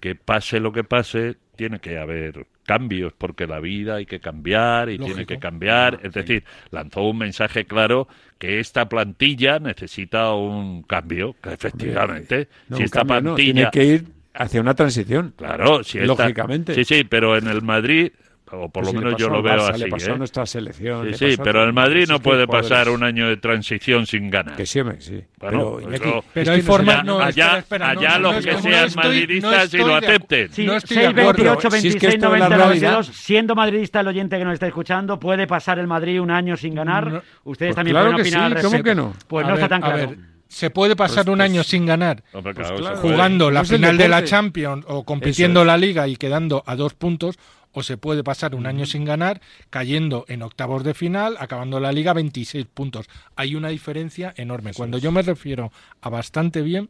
que 0.00 0.14
pase 0.14 0.60
lo 0.60 0.72
que 0.72 0.84
pase, 0.84 1.36
tiene 1.56 1.80
que 1.80 1.98
haber 1.98 2.46
cambios, 2.64 3.12
porque 3.16 3.46
la 3.46 3.60
vida 3.60 3.96
hay 3.96 4.06
que 4.06 4.20
cambiar 4.20 4.88
y 4.90 4.98
tiene 4.98 5.24
que 5.26 5.38
cambiar. 5.38 6.00
Es 6.02 6.12
decir, 6.12 6.44
lanzó 6.70 7.02
un 7.02 7.18
mensaje 7.18 7.64
claro 7.64 8.06
que 8.38 8.60
esta 8.60 8.88
plantilla 8.88 9.58
necesita 9.58 10.32
un 10.34 10.82
cambio, 10.82 11.34
que 11.42 11.52
efectivamente, 11.54 12.48
No, 12.68 12.76
si 12.76 12.84
esta 12.84 13.00
cambio 13.00 13.14
no, 13.16 13.22
plantilla... 13.34 13.52
tiene 13.52 13.70
que 13.70 13.84
ir 13.84 14.04
hacia 14.34 14.60
una 14.60 14.74
transición. 14.74 15.32
Claro, 15.36 15.82
si 15.82 15.98
esta- 15.98 16.06
Lógicamente. 16.24 16.74
Sí, 16.74 16.84
sí, 16.84 17.04
pero 17.04 17.36
en 17.36 17.48
el 17.48 17.62
Madrid, 17.62 18.12
o 18.52 18.68
por 18.68 18.84
Pues 18.84 18.86
lo 18.94 19.00
le 19.00 19.04
menos 19.06 19.20
yo 19.20 19.28
lo 19.28 19.42
veo 19.42 19.54
Barça, 19.56 19.70
así. 19.70 19.80
Le 19.84 19.88
pasó 19.88 20.10
¿eh? 20.10 20.14
a 20.14 20.18
nuestra 20.18 20.46
selección. 20.46 21.14
Sí, 21.14 21.32
sí, 21.32 21.36
pero 21.42 21.64
el 21.64 21.72
Madrid 21.72 22.06
no 22.08 22.18
que 22.18 22.22
puede 22.24 22.44
jugadores- 22.46 22.70
pasar 22.70 22.88
un 22.90 23.02
año 23.02 23.28
de 23.28 23.36
transición 23.38 24.06
sin 24.06 24.30
ganar. 24.30 24.54
Que 24.56 24.66
sí, 24.66 24.80
sí. 25.00 25.20
Bueno, 25.38 25.58
pero, 25.58 25.72
pues 25.72 25.86
Iñaki, 25.86 26.04
no. 26.08 26.18
es 26.18 26.24
Pero 26.32 26.44
que 26.44 26.50
hay 26.50 26.62
formas- 26.62 27.04
no, 27.04 27.18
allá 27.20 27.58
espera, 27.58 27.58
espera, 27.58 27.94
no, 27.94 28.00
allá 28.00 28.10
no, 28.10 28.18
los 28.20 28.34
no, 28.36 28.40
que 28.42 28.52
no 28.52 28.60
sean 28.62 28.84
estoy- 28.86 29.02
no 29.02 29.02
madridistas 29.08 29.74
y 29.74 29.78
lo 29.78 29.94
acepten. 29.96 30.52
Sí, 30.52 30.66
No 30.66 30.76
estoy 30.76 30.96
6, 30.96 31.00
de 31.14 31.20
acuerdo. 31.22 31.42
28, 31.44 31.70
Si 31.70 31.76
es 31.76 31.82
que 31.96 32.06
26, 32.06 32.14
esto 32.14 32.26
es 32.26 32.32
la 32.40 32.48
90, 32.48 32.56
realidad. 32.56 32.90
92. 32.92 33.16
Siendo 33.16 33.54
madridista 33.54 34.00
el 34.00 34.08
oyente 34.08 34.38
que 34.38 34.44
nos 34.44 34.54
está 34.54 34.66
escuchando, 34.68 35.18
¿puede 35.18 35.46
pasar 35.46 35.78
el 35.78 35.86
Madrid 35.86 36.20
un 36.20 36.30
año 36.30 36.56
sin 36.56 36.74
ganar? 36.74 37.10
No. 37.12 37.22
Ustedes 37.44 37.70
Pues 37.70 37.76
también 37.76 37.94
claro 37.94 38.06
pueden 38.12 38.16
que 38.16 38.22
opinar 38.22 38.52
al 38.52 38.58
sí, 38.58 38.64
¿cómo 38.70 38.82
que 38.84 38.94
no? 38.94 39.12
Pues 39.26 39.46
no 39.46 39.54
está 39.54 39.68
tan 39.68 39.80
claro. 39.80 40.14
Se 40.48 40.70
puede 40.70 40.96
pasar 40.96 41.24
Pues- 41.24 41.32
un 41.32 41.38
pues- 41.38 41.50
año 41.50 41.62
sin 41.64 41.86
ganar 41.86 42.22
Hombre, 42.32 42.54
Pues 42.54 42.70
claro, 42.72 42.96
jugando 42.98 43.50
la 43.50 43.60
Pues 43.60 43.70
el 43.72 43.76
final 43.78 43.98
de 43.98 44.08
la. 44.08 44.24
Champions 44.24 44.84
o 44.88 45.04
compitiendo 45.04 45.60
es. 45.62 45.66
la 45.66 45.76
Liga 45.76 46.06
y 46.08 46.16
quedando 46.16 46.62
a 46.66 46.76
dos 46.76 46.94
puntos, 46.94 47.36
o 47.72 47.82
se 47.82 47.98
puede 47.98 48.24
pasar 48.24 48.54
un 48.54 48.66
año 48.66 48.86
sin 48.86 49.04
ganar, 49.04 49.42
cayendo 49.68 50.24
en 50.28 50.42
octavos 50.42 50.82
de 50.82 50.94
final, 50.94 51.36
acabando 51.38 51.78
la 51.78 51.92
Liga 51.92 52.14
26 52.14 52.66
puntos. 52.72 53.06
Hay 53.34 53.54
una 53.54 53.68
diferencia 53.68 54.32
enorme. 54.36 54.72
Cuando 54.72 54.96
yo 54.96 55.12
me 55.12 55.20
refiero 55.20 55.70
a 56.00 56.08
bastante 56.08 56.62
bien, 56.62 56.88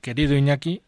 querido 0.00 0.36
Iñaki, 0.36 0.82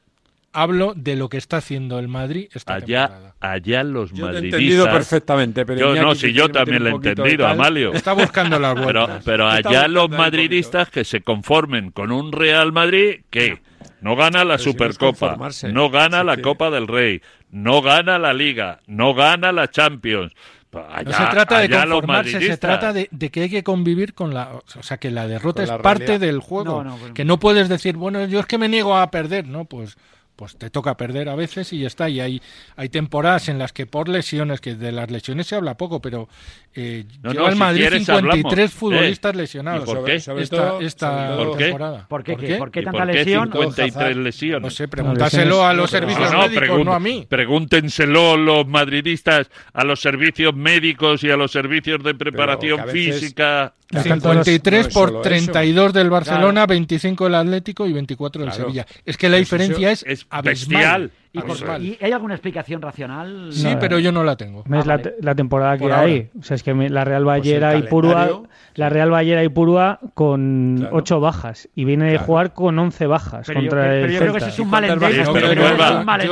hablo 0.55 0.95
de 0.97 1.17
lo 1.17 1.29
que 1.29 1.37
está 1.37 1.59
haciendo 1.59 1.99
el 1.99 2.09
Madrid 2.09 2.49
esta 2.55 2.75
Allá, 2.75 3.09
temporada. 3.09 3.35
allá 3.41 3.85
los 3.85 4.11
Yo 4.13 4.27
te 4.31 4.37
he 4.37 4.39
entendido 4.39 4.85
madridistas... 4.87 4.93
perfectamente, 4.95 5.67
pero 5.67 5.81
Yo 5.95 6.03
no, 6.03 6.15
si 6.15 6.33
yo 6.33 6.49
también 6.49 6.83
lo 6.85 6.91
he 6.91 6.93
entendido, 6.93 7.45
tal, 7.45 7.53
Amalio. 7.53 7.93
Está 7.93 8.13
buscando 8.15 8.59
las 8.59 8.75
Pero, 8.75 8.85
vueltas. 9.07 9.23
pero 9.25 9.49
allá 9.49 9.89
los 9.89 10.09
madridistas 10.09 10.89
que 10.91 11.05
se 11.05 11.21
conformen 11.21 11.91
con 11.91 12.11
un 12.13 12.33
Real 12.33 12.73
Madrid 12.73 13.21
que 13.31 13.61
no 14.01 14.17
gana 14.17 14.45
la 14.45 14.57
Pero 14.57 14.59
si 14.59 14.65
no 14.65 14.71
es 14.71 14.97
Supercopa, 14.97 15.37
no 15.73 15.91
gana 15.91 16.21
Si 16.21 16.27
la 16.27 16.37
Copa 16.39 16.71
del 16.71 16.87
Rey, 16.89 17.21
no 17.51 17.83
gana 17.83 18.19
la 18.19 18.33
Liga, 18.33 18.81
no 18.87 19.15
gana 19.15 19.53
la 19.53 19.71
Champions. 19.71 20.33
Allá- 20.73 21.05
No 21.05 21.13
se 21.13 21.31
trata 21.31 21.59
de 21.59 21.65
allá 21.67 21.87
los 21.87 22.01
conformarse, 22.01 22.31
se 22.31 22.35
madridistas. 22.37 22.59
trata 22.59 22.93
de, 22.93 23.09
de 23.13 23.31
que 23.31 23.43
hay 23.43 23.49
que 23.51 23.63
convivir 23.63 24.13
con 24.13 24.35
la... 24.35 24.57
O 24.77 24.83
sea, 24.83 24.97
que 24.97 25.11
la 25.13 25.29
derrota 25.29 25.59
Con 25.59 25.63
es 25.65 25.69
la 25.71 25.79
parte 25.83 26.07
realidad. 26.07 26.27
del 26.27 26.41
juego. 26.41 26.83
No, 26.83 26.91
no, 26.91 26.97
pues- 26.97 27.13
Que 27.13 27.25
no 27.25 27.39
puedes 27.39 27.69
decir, 27.69 27.97
bueno, 27.97 28.25
yo 28.27 28.41
es 28.41 28.47
que 28.47 28.59
me 28.59 28.69
niego 28.69 28.97
a 28.97 29.09
perder, 29.13 29.47
¿no? 29.47 29.67
Pues 29.67 29.97
pues 30.37 30.57
te 30.57 30.69
toca 30.71 30.97
perder 30.97 31.29
a 31.29 31.35
veces 31.37 31.73
y 31.73 31.81
ya 31.81 31.87
está. 31.87 32.09
Y 32.09 32.21
hay, 32.21 32.43
hay 32.77 32.89
temporadas 32.89 33.49
en 33.49 33.59
las 33.59 33.73
que 33.73 33.87
por 33.87 34.09
lesiones, 34.09 34.61
que 34.61 34.75
de 34.75 34.91
las 34.93 35.11
lesiones 35.11 35.47
se 35.47 35.55
habla 35.57 35.77
poco, 35.77 36.01
pero 36.01 36.29
eh, 36.75 37.05
No, 37.23 37.31
lleva 37.33 37.43
no, 37.45 37.49
el 37.49 37.55
si 37.55 37.59
Madrid 37.61 37.81
quieres 37.83 37.99
53 38.07 38.53
hablamos. 38.53 38.73
futbolistas 38.75 39.35
Eh, 39.35 39.37
lesionados. 39.37 39.83
¿y 39.89 39.93
por 39.95 40.05
qué? 40.05 40.21
sobre 40.21 40.43
esta, 40.43 40.57
todo- 40.57 40.81
esta 40.81 41.37
temporada. 41.57 42.07
¿Por 42.09 42.25
qué? 42.25 42.33
¿Por 42.33 42.41
¿Qué? 42.41 42.47
qué? 42.49 42.57
¿Por 42.57 42.71
qué 42.73 42.81
¿Y 42.81 42.85
tanta 42.85 42.99
por 42.99 43.07
qué 43.09 43.15
lesión? 43.15 43.53
53 43.53 44.17
lesiones? 44.17 44.63
No 44.63 44.71
sé, 44.71 44.89
pregúntaselo 44.89 45.65
a 45.65 45.73
los 45.73 45.91
servicios 45.91 46.33
No, 46.33 46.39
no, 46.39 46.49
médicos, 46.49 46.69
pregun- 46.69 46.85
no 46.85 46.93
a 46.95 47.01
mí. 47.01 47.27
Pregúntenselo 47.29 48.37
los 48.37 48.67
madridistas 48.67 49.49
a 49.73 49.85
los 49.85 50.01
servicios 50.01 50.55
médicos 50.55 51.23
y 51.25 51.31
a 51.31 51.37
los 51.37 51.53
servicios 51.53 52.03
de 52.03 52.15
preparación 52.15 52.85
veces- 52.87 53.21
física. 53.21 53.75
Están 53.91 54.21
todos 54.21 54.37
los- 54.37 54.45
53 54.47 54.83
no 54.83 54.89
es 54.89 54.95
por 54.95 55.09
solo 55.11 55.21
32 55.21 55.93
del 55.93 56.11
Barcelona, 56.11 56.67
25 56.67 57.25
del 57.25 57.35
Atlético 57.37 57.87
y 57.87 57.93
24 57.93 58.41
del 58.43 58.51
Claro. 58.51 58.65
Sevilla. 58.65 58.87
Es 59.05 59.17
que 59.17 59.29
la 59.29 59.37
diferencia 59.37 59.93
es, 59.93 60.05
es 60.25 60.29
abismal. 60.31 61.03
bestial. 61.03 61.11
¿Y, 61.37 61.41
por- 61.41 61.81
y 61.83 61.99
hay 62.01 62.13
alguna 62.13 62.35
explicación 62.35 62.81
racional? 62.81 63.49
Sí, 63.51 63.65
No, 63.65 63.79
pero 63.81 63.99
yo 63.99 64.13
no 64.13 64.23
la 64.23 64.37
tengo. 64.37 64.61
Es 64.61 64.67
Ah, 64.71 64.77
la, 64.77 64.83
vale. 64.85 65.03
te- 65.03 65.15
la 65.21 65.35
temporada 65.35 65.77
que 65.77 65.83
Por 65.83 65.93
hay. 65.93 66.31
O 66.39 66.43
sea, 66.45 66.55
es 66.55 66.63
que 66.63 66.73
la 66.73 67.05
Real 67.05 67.25
Pues 67.25 67.39
el 67.39 67.43
Ballera 67.43 67.77
y 67.77 67.83
Purúa, 67.83 68.13
calendario, 68.15 68.49
la 68.77 68.89
Real 68.89 69.11
Ballera 69.11 69.43
y 69.43 69.49
Purúa 69.49 69.99
con 70.15 70.77
Claro. 70.79 70.97
ocho 70.97 71.19
bajas 71.19 71.69
y 71.75 71.85
viene 71.85 72.05
de 72.05 72.11
Claro. 72.13 72.25
jugar 72.27 72.53
con 72.53 72.79
11 72.79 73.07
bajas 73.09 73.49
Pero 73.49 73.61
yo, 73.63 73.69
contra 73.69 73.83
pero 73.89 74.07
el 74.07 74.13
yo 74.13 74.19
creo 74.21 74.33
que 74.33 74.39
eso 74.39 74.47
es 74.47 74.59
un 74.61 74.69
¿Y 74.69 74.71
mal 74.71 74.85
endémico. 74.85 75.33
Pero 75.33 75.49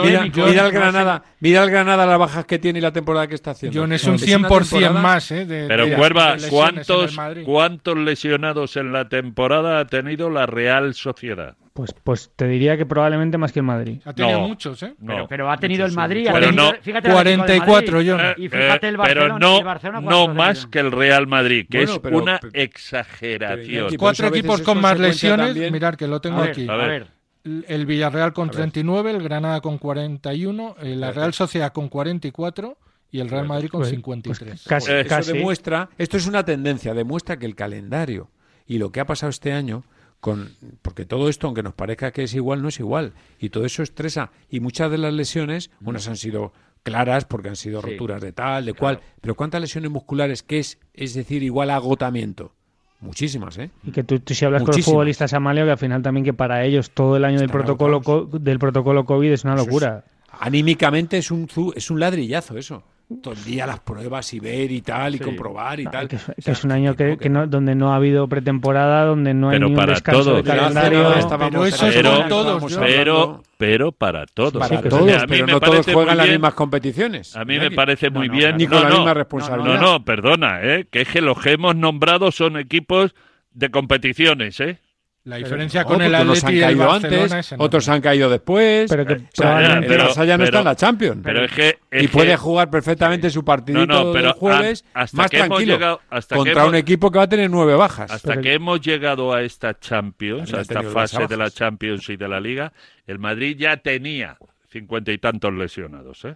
Mira, 0.05 0.23
mira 0.23 0.65
sé. 0.67 0.71
Granada, 0.71 1.23
mira 1.41 1.67
Granada 1.67 2.07
las 2.07 2.19
bajas 2.21 2.45
que 2.47 2.59
tiene 2.61 2.79
y 2.79 2.83
la 2.83 2.93
temporada 2.93 3.27
que 3.27 3.35
está 3.35 3.51
haciendo. 3.51 3.81
John 3.81 3.93
es 3.93 4.05
un 4.05 4.11
una 4.15 4.19
100% 4.19 4.69
temporada- 4.79 5.01
más. 5.03 5.31
¿eh? 5.33 5.47
de- 5.47 5.67
Pero 5.67 5.97
Cuerva, 5.97 6.35
el 6.35 6.49
¿cuántos. 6.49 7.17
¿cuántos 7.45 7.97
lesionados 7.99 8.77
en 8.77 8.93
la 8.93 9.09
temporada 9.09 9.81
ha 9.81 9.87
tenido 9.87 10.31
la 10.31 10.47
Real 10.47 10.95
Sociedad? 10.95 11.57
Pues, 11.75 11.95
pues 12.05 12.31
te 12.37 12.47
diría 12.49 12.77
que 12.77 12.85
probablemente 12.85 13.39
más 13.39 13.51
que 13.51 13.61
el 13.61 13.65
Madrid. 13.65 14.01
Ha 14.05 14.13
tenido 14.13 14.41
No. 14.41 14.49
muchos, 14.49 14.83
¿eh? 14.83 14.95
No. 14.99 15.15
Pero, 15.15 15.27
pero 15.29 15.51
ha 15.51 15.57
tenido 15.57 15.87
el 15.87 15.93
Madrid. 15.93 16.29
ha 16.29 16.33
Pero 16.35 16.47
tenido- 16.49 16.73
no- 16.73 16.79
fíjate 16.83 17.09
el 17.09 17.17
Atlético 17.17 17.43
de 17.47 17.47
44, 17.57 17.93
Madrid, 17.97 18.11
John. 18.11 18.21
Eh, 18.21 18.35
Y 18.37 18.49
fíjate 18.51 18.89
el 18.89 18.95
eh, 18.95 18.99
Barcelona. 18.99 19.27
pero 19.27 19.39
no, 19.39 19.59
el 19.59 19.65
Barcelona, 19.65 20.01
no 20.01 20.07
¿cuántos 20.07 20.29
ha 20.29 20.35
más 20.35 20.67
que 20.67 20.79
el 20.81 20.93
Real 20.93 21.27
Madrid, 21.27 21.67
que 21.71 21.79
Bueno, 21.79 21.93
es 21.95 21.99
pero- 22.01 22.19
una 22.19 22.39
pero- 22.41 22.53
exageración. 22.63 23.97
Cuatro 23.99 24.27
equipos 24.29 24.61
con 24.63 24.81
más 24.81 24.99
lesiones. 24.99 25.47
también- 25.49 25.73
Mirar 25.73 25.97
que 25.97 26.07
lo 26.07 26.21
tengo 26.21 26.39
A 26.39 26.43
ver, 26.43 26.51
aquí. 26.51 26.67
a 26.69 26.77
ver. 26.77 27.07
El- 27.45 27.87
Villarreal 27.87 28.33
con 28.33 28.51
39, 28.51 29.11
el 29.11 29.23
Granada 29.23 29.61
con 29.61 29.79
41, 29.79 30.77
eh, 30.81 30.95
la 30.95 31.11
Real 31.11 31.33
Sociedad 31.33 31.73
con 31.73 31.89
44 31.89 32.77
y 33.11 33.19
el 33.21 33.29
Real 33.31 33.49
Madrid 33.49 33.69
con 33.69 33.81
Pues- 33.81 33.91
53. 33.91 34.65
Casi, 34.69 34.93
Eh, 34.93 35.01
Eso 35.01 35.09
casi. 35.09 35.33
demuestra, 35.33 35.89
esto 35.99 36.17
es 36.19 36.27
una 36.27 36.45
tendencia, 36.45 36.95
demuestra 36.95 37.39
que 37.39 37.47
el 37.47 37.55
calendario 37.57 38.31
y 38.67 38.79
lo 38.79 38.93
que 38.93 39.01
ha 39.01 39.07
pasado 39.07 39.31
este 39.31 39.53
año 39.53 39.83
con 40.23 40.53
porque 40.83 41.05
todo 41.05 41.29
esto 41.29 41.49
aunque 41.49 41.65
nos 41.65 41.75
parezca 41.75 42.13
que 42.13 42.23
es 42.23 42.35
igual 42.35 42.63
no 42.63 42.69
es 42.69 42.79
igual. 42.79 43.13
Y 43.41 43.49
todo 43.51 43.65
eso 43.67 43.83
estresa. 43.83 44.31
Y 44.49 44.61
muchas 44.61 44.89
de 44.89 44.97
las 44.99 45.13
lesiones 45.13 45.71
unas 45.85 46.07
han 46.07 46.17
sido 46.17 46.53
claras 46.85 47.25
porque 47.25 47.49
han 47.49 47.57
sido 47.57 47.83
Sí, 47.83 47.91
roturas 47.91 48.23
de 48.23 48.33
tal, 48.33 48.65
de 48.67 48.73
cual, 48.75 49.01
pero 49.21 49.35
cuántas 49.35 49.61
lesiones 49.61 49.91
musculares 49.91 50.45
que 50.45 50.61
es 50.61 50.79
es 50.95 51.15
decir 51.15 51.43
igual 51.43 51.71
a 51.71 51.75
agotamiento, 51.77 52.53
muchísimas, 53.01 53.59
¿eh? 53.59 53.71
Y 53.85 53.91
que 53.91 54.05
tú, 54.05 54.21
tú 54.21 54.33
si 54.33 54.45
hablas 54.45 54.63
con 54.63 54.69
los 54.77 54.85
futbolistas 54.85 55.33
Amalio, 55.35 55.65
que 55.65 55.73
al 55.73 55.79
final 55.79 56.03
también 56.03 56.25
que 56.25 56.33
para 56.33 56.65
ellos 56.65 56.91
todo 56.93 57.17
el 57.17 57.25
año 57.25 57.41
del 57.41 57.51
protocolo 57.51 58.01
co- 58.01 58.27
del 58.27 58.61
protocolo 58.61 59.05
COVID 59.05 59.33
es 59.33 59.43
una 59.43 59.55
es- 59.57 59.67
locura. 59.67 60.05
Anímicamente 60.39 61.19
es 61.19 61.31
un 61.33 61.49
zu- 61.49 61.73
es 61.77 61.91
un 61.91 61.99
ladrillazo 62.01 62.57
eso. 62.57 62.85
Todo 63.21 63.35
el 63.35 63.45
día 63.45 63.67
las 63.67 63.81
pruebas 63.81 64.33
y 64.35 64.41
ver 64.41 64.71
y 64.71 64.81
tal 64.81 65.15
y 65.15 65.19
Sí. 65.19 65.25
comprobar 65.25 65.81
y 65.81 65.85
No, 65.85 65.91
tal. 65.91 66.09
que, 66.09 66.17
es, 66.17 66.29
O 66.29 66.33
que 66.35 66.43
sea, 66.43 66.53
es 66.53 66.65
un 66.65 66.73
año 66.73 66.95
que, 66.97 67.17
que 67.19 67.29
no, 67.29 67.47
donde 67.47 67.75
no 67.75 67.93
ha 67.93 67.97
habido 67.97 68.29
pretemporada, 68.29 69.05
donde 69.05 69.35
no 69.35 69.49
hay 69.51 69.57
Pero 69.57 69.67
ni 69.67 69.73
un 69.73 69.77
para 69.77 69.93
descanso 69.95 70.23
todos. 70.25 70.37
de 70.45 70.51
calendario. 70.51 71.13
Pero 71.39 71.67
eso 71.67 71.87
es 71.89 71.95
Pero- 71.97 72.27
todos. 72.29 72.77
Pero, 72.79 73.43
pero 73.59 73.93
para 73.93 74.25
todos. 74.27 74.53
para 74.55 74.77
Sí, 74.77 74.83
que 74.83 74.89
todos, 74.89 75.03
O 75.03 75.07
sea, 75.09 75.17
a 75.19 75.21
mí 75.23 75.27
pero 75.29 75.47
me 75.47 75.53
no 75.53 75.61
todos 75.61 75.71
parece 75.75 75.93
juegan 75.93 76.11
muy 76.13 76.17
las 76.19 76.27
bien- 76.27 76.37
mismas 76.41 76.55
competiciones. 76.55 77.37
A 77.37 77.45
mí 77.45 77.59
me 77.59 77.71
parece 77.71 78.11
muy 78.11 78.29
no, 78.29 78.35
bien. 78.35 78.57
Ni 78.57 78.67
con 78.67 78.77
No, 78.79 78.83
la 78.85 78.89
no, 78.89 78.95
misma 78.97 79.11
no, 79.11 79.15
responsabilidad. 79.15 79.81
no, 79.81 80.05
perdona, 80.05 80.61
¿eh? 80.63 80.87
que 80.91 81.03
es 81.03 81.09
que 81.09 81.21
los 81.21 81.39
que 81.41 81.53
hemos 81.53 81.77
nombrado 81.77 82.31
son 82.33 82.57
equipos 82.57 83.15
de 83.53 83.71
competiciones, 83.71 84.59
¿eh? 84.61 84.79
La 85.25 85.37
diferencia 85.37 85.85
con 85.85 86.03
el 86.03 86.13
Atleti 86.13 86.47
han 86.47 86.53
y 86.53 86.57
el 86.57 86.63
caído 86.65 86.87
Barcelona 86.87 87.23
antes, 87.37 87.55
otros 87.57 87.89
han 87.89 88.01
caído 88.01 88.29
después. 88.29 88.91
Pero 88.91 89.07
que 89.07 89.13
O 89.15 89.19
sea, 89.33 89.61
el 89.77 89.81
no 89.83 89.87
pero- 89.87 90.09
está 90.09 90.59
en 90.59 90.65
la 90.65 90.75
Champions. 90.75 91.21
Pero 91.23 91.45
es 91.45 91.53
que... 91.53 91.79
es 91.93 92.03
y 92.03 92.09
puede 92.09 92.31
que- 92.31 92.37
jugar 92.39 92.71
perfectamente 92.71 93.31
su 93.31 93.45
partidito 93.45 93.87
No, 93.87 94.05
no, 94.07 94.13
pero 94.13 94.25
del 94.29 94.33
jueves 94.33 94.85
a- 94.95 95.03
hasta 95.03 95.17
más 95.17 95.31
que 95.31 95.37
hemos 95.37 95.49
tranquilo 95.51 95.75
llegado- 95.77 96.01
hasta 96.11 96.35
que 96.35 96.39
contra 96.39 96.53
hemos- 96.63 96.69
un 96.71 96.75
equipo 96.75 97.11
que 97.13 97.19
va 97.19 97.25
a 97.25 97.29
tener 97.29 97.49
nueve 97.51 97.77
bajas. 97.77 98.11
Hasta 98.11 98.31
Pero- 98.31 98.43
que 98.43 98.53
hemos 98.55 98.81
llegado 98.81 99.33
a 99.33 99.43
esta 99.43 99.79
Champions, 99.79 100.53
a 100.55 100.61
esta 100.63 100.83
fase 100.83 101.27
de 101.29 101.37
la. 101.37 101.51
Champions 101.51 102.09
y 102.09 102.17
de 102.17 102.29
la 102.29 102.41
Liga, 102.41 102.73
el 103.07 103.21
Madrid 103.21 103.57
ya 103.57 103.77
tenía 103.77 104.39
cincuenta 104.71 105.13
y 105.13 105.19
tantos 105.19 105.53
lesionados, 105.55 106.25
¿eh? 106.25 106.35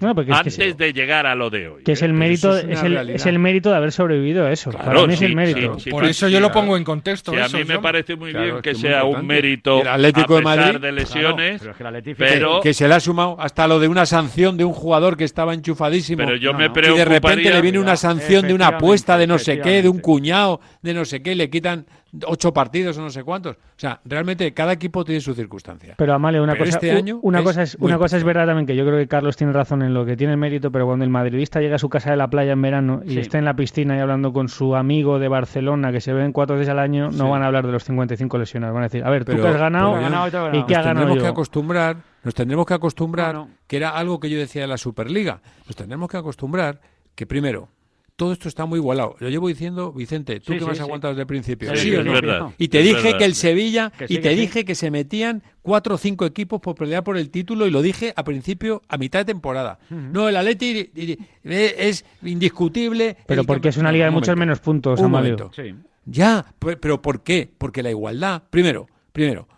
No, 0.00 0.14
porque 0.14 0.30
es 0.30 0.36
que, 0.42 0.48
Antes 0.64 0.76
de 0.76 0.92
llegar 0.92 1.26
a 1.26 1.34
lo 1.34 1.50
de 1.50 1.66
hoy. 1.68 1.82
que 1.82 1.92
es 1.92 2.02
el 2.02 2.12
mérito, 2.12 2.56
eso 2.56 2.68
es 2.68 2.82
el, 2.84 3.10
es 3.10 3.26
el 3.26 3.38
mérito 3.40 3.70
de 3.70 3.76
haber 3.76 3.90
sobrevivido 3.90 4.46
a 4.46 4.52
eso. 4.52 4.70
Claro, 4.70 4.84
Para 4.86 5.06
mí 5.08 5.14
es 5.14 5.18
sí, 5.18 5.24
el 5.24 5.34
mérito. 5.34 5.74
sí, 5.74 5.80
sí. 5.84 5.90
Por 5.90 6.04
eso 6.04 6.28
yo 6.28 6.38
lo 6.38 6.52
pongo 6.52 6.76
en 6.76 6.84
contexto. 6.84 7.32
Sí, 7.32 7.38
a 7.38 7.46
eso, 7.46 7.58
mí 7.58 7.64
me 7.64 7.78
parece 7.80 8.14
muy 8.14 8.30
Claro, 8.30 8.44
bien 8.46 8.56
es 8.58 8.62
que 8.62 8.74
sea 8.76 9.04
un 9.04 9.26
mérito 9.26 9.80
el 9.82 9.88
Atlético 9.88 10.34
a 10.34 10.36
de 10.38 10.42
Madrid, 10.42 10.78
de 10.80 10.92
lesiones, 10.92 11.58
Pero 11.60 11.70
es 11.72 11.76
que 11.76 11.82
el 11.82 11.88
Atleti- 11.94 12.14
pero, 12.16 12.60
que 12.60 12.74
se 12.74 12.86
le 12.86 12.94
ha 12.94 13.00
sumado 13.00 13.36
hasta 13.40 13.66
lo 13.66 13.80
de 13.80 13.88
una 13.88 14.06
sanción 14.06 14.56
de 14.56 14.64
un 14.64 14.72
jugador 14.72 15.16
que 15.16 15.24
estaba 15.24 15.52
enchufadísimo. 15.52 16.18
pero 16.24 16.36
yo 16.36 16.52
No, 16.52 16.58
me 16.58 16.68
no. 16.68 16.94
y 16.94 16.98
de 16.98 17.04
repente 17.04 17.50
le 17.50 17.60
viene 17.60 17.78
una 17.80 17.96
sanción 17.96 18.46
de 18.46 18.54
una 18.54 18.68
apuesta 18.68 19.18
de 19.18 19.26
no 19.26 19.38
sé 19.38 19.60
qué, 19.60 19.82
de 19.82 19.88
un 19.88 19.98
cuñado, 19.98 20.60
de 20.82 20.94
no 20.94 21.04
sé 21.04 21.22
qué, 21.22 21.32
y 21.32 21.34
le 21.36 21.50
quitan 21.50 21.86
ocho 22.26 22.52
partidos 22.52 22.98
o 22.98 23.00
no 23.00 23.08
sé 23.10 23.24
cuántos. 23.24 23.56
O 23.56 23.58
sea, 23.76 24.00
realmente 24.04 24.52
cada 24.52 24.72
equipo 24.72 25.04
tiene 25.04 25.20
su 25.22 25.34
circunstancia. 25.34 25.94
Pero 25.96 26.12
Amalia, 26.12 26.42
una 26.42 26.52
Pero 26.52 26.66
cosa, 26.66 26.76
este 26.76 26.92
año 26.92 27.18
una 27.22 27.38
es 27.38 27.44
cosa 27.44 27.62
es 27.62 27.76
una 27.80 27.96
cosa 27.98 28.16
es 28.18 28.24
verdad 28.24 28.46
también 28.46 28.66
que 28.66 28.76
yo 28.76 28.84
creo 28.84 28.98
que 28.98 29.08
Carlos 29.08 29.36
tiene 29.36 29.52
razón 29.52 29.82
en 29.82 29.94
lo 29.94 30.04
que 30.04 30.16
tiene 30.16 30.34
el 30.34 30.38
mérito, 30.38 30.70
pero 30.70 30.84
cuando 30.86 31.04
el 31.04 31.10
madridista 31.10 31.60
llega 31.60 31.76
a 31.76 31.78
su 31.78 31.88
casa 31.88 32.10
de 32.10 32.16
la 32.16 32.28
playa 32.28 32.52
en 32.52 32.60
verano 32.62 33.00
y 33.04 33.10
Sí. 33.12 33.18
está 33.20 33.38
en 33.38 33.46
la 33.46 33.54
piscina 33.54 33.96
y 33.96 34.00
hablando 34.00 34.32
con 34.32 34.48
su 34.48 34.76
amigo 34.76 35.18
de 35.18 35.28
Barcelona 35.28 35.90
que 35.90 36.00
se 36.02 36.12
ven 36.12 36.32
cuatro 36.32 36.56
veces 36.56 36.68
al 36.70 36.78
año, 36.80 37.10
no 37.10 37.30
van 37.30 37.42
a 37.42 37.46
hablar 37.46 37.64
de 37.66 37.72
los 37.72 37.84
55 37.84 38.36
lesionados, 38.38 38.74
van 38.74 38.82
a 38.82 38.86
decir, 38.86 39.04
a 39.04 39.10
ver, 39.10 39.24
tú 39.24 39.32
Pero- 39.32 39.44
que 39.44 39.48
has 39.48 39.56
ganado 39.56 39.92
pero 39.94 40.06
Ha 40.06 40.10
ganado 40.10 40.26
y 40.28 40.30
ganado. 40.30 40.66
qué 40.66 40.74
ganado 40.74 40.94
tendremos 40.94 41.22
que 41.22 41.28
acostumbrar, 41.28 41.96
nos 42.24 42.34
tendremos 42.34 42.66
que 42.66 42.74
acostumbrar, 42.74 43.46
que 43.66 43.76
era 43.78 43.90
algo 43.90 44.20
que 44.20 44.28
yo 44.28 44.38
decía 44.38 44.62
de 44.62 44.68
la 44.68 44.76
Superliga, 44.76 45.40
nos 45.66 45.76
tendremos 45.76 46.10
que 46.10 46.18
acostumbrar 46.18 46.80
que 47.14 47.26
primero, 47.26 47.68
todo 48.22 48.32
esto 48.32 48.48
está 48.48 48.66
muy 48.66 48.78
igualado. 48.78 49.16
Lo 49.18 49.28
llevo 49.28 49.48
diciendo, 49.48 49.92
Vicente, 49.92 50.38
tú 50.38 50.52
Sí, 50.52 50.52
que 50.52 50.58
sí, 50.60 50.64
me 50.66 50.70
has 50.70 50.76
sí. 50.78 50.82
aguantado 50.84 51.12
desde 51.12 51.22
el 51.22 51.26
principio. 51.26 51.74
Sí, 51.74 51.82
¿Sí 51.88 51.92
es 51.92 51.98
o 51.98 52.04
no? 52.04 52.12
verdad. 52.12 52.50
Y 52.56 52.68
te 52.68 52.78
es 52.78 52.84
dije 52.84 53.02
verdad. 53.02 53.18
que 53.18 53.24
el 53.24 53.34
Sevilla, 53.34 53.90
Que 53.98 54.06
sí, 54.06 54.14
y 54.14 54.16
te 54.18 54.22
que 54.28 54.34
sí. 54.36 54.40
dije 54.42 54.64
que 54.64 54.74
se 54.76 54.92
metían 54.92 55.42
cuatro 55.60 55.96
o 55.96 55.98
cinco 55.98 56.24
equipos 56.24 56.60
por 56.60 56.76
pelear 56.76 57.02
por 57.02 57.16
el 57.16 57.30
título, 57.30 57.66
y 57.66 57.72
lo 57.72 57.82
dije 57.82 58.12
a 58.14 58.22
principio, 58.22 58.80
a 58.88 58.96
mitad 58.96 59.18
de 59.18 59.24
temporada. 59.24 59.80
No, 59.90 60.28
el 60.28 60.36
Atleti 60.36 60.90
es 61.42 62.04
indiscutible. 62.22 63.16
Pero 63.26 63.42
porque 63.42 63.70
es 63.70 63.76
una 63.76 63.90
liga 63.90 64.04
de 64.04 64.10
Un 64.10 64.14
muchos 64.14 64.28
momento. 64.28 64.40
menos 64.40 64.60
puntos, 64.60 65.00
Un 65.00 65.06
Amalio. 65.06 65.50
Ya, 66.04 66.46
pe- 66.60 66.76
pero 66.76 67.02
¿por 67.02 67.22
qué? 67.24 67.50
Porque 67.58 67.82
la 67.82 67.90
igualdad, 67.90 68.42
primero, 68.50 68.86
primero, 69.12 69.48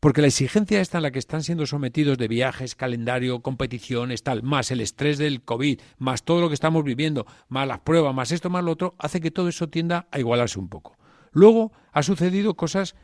porque 0.00 0.20
la 0.20 0.26
exigencia 0.28 0.80
esta 0.80 0.98
en 0.98 1.02
la 1.02 1.10
que 1.10 1.18
están 1.18 1.42
siendo 1.42 1.66
sometidos 1.66 2.18
de 2.18 2.28
viajes, 2.28 2.74
calendario, 2.74 3.40
competiciones, 3.40 4.22
tal, 4.22 4.42
más 4.42 4.70
el 4.70 4.80
estrés 4.80 5.18
del 5.18 5.42
COVID, 5.42 5.80
más 5.98 6.22
todo 6.24 6.40
lo 6.40 6.48
que 6.48 6.54
estamos 6.54 6.84
viviendo, 6.84 7.26
más 7.48 7.66
las 7.66 7.80
pruebas, 7.80 8.14
más 8.14 8.32
esto, 8.32 8.50
más 8.50 8.64
lo 8.64 8.72
otro, 8.72 8.94
hace 8.98 9.20
que 9.20 9.30
todo 9.30 9.48
eso 9.48 9.68
tienda 9.68 10.06
a 10.10 10.18
igualarse 10.18 10.58
un 10.58 10.68
poco. 10.68 10.96
Luego 11.32 11.72
ha 11.92 12.02
sucedido 12.02 12.54
cosas 12.54 12.94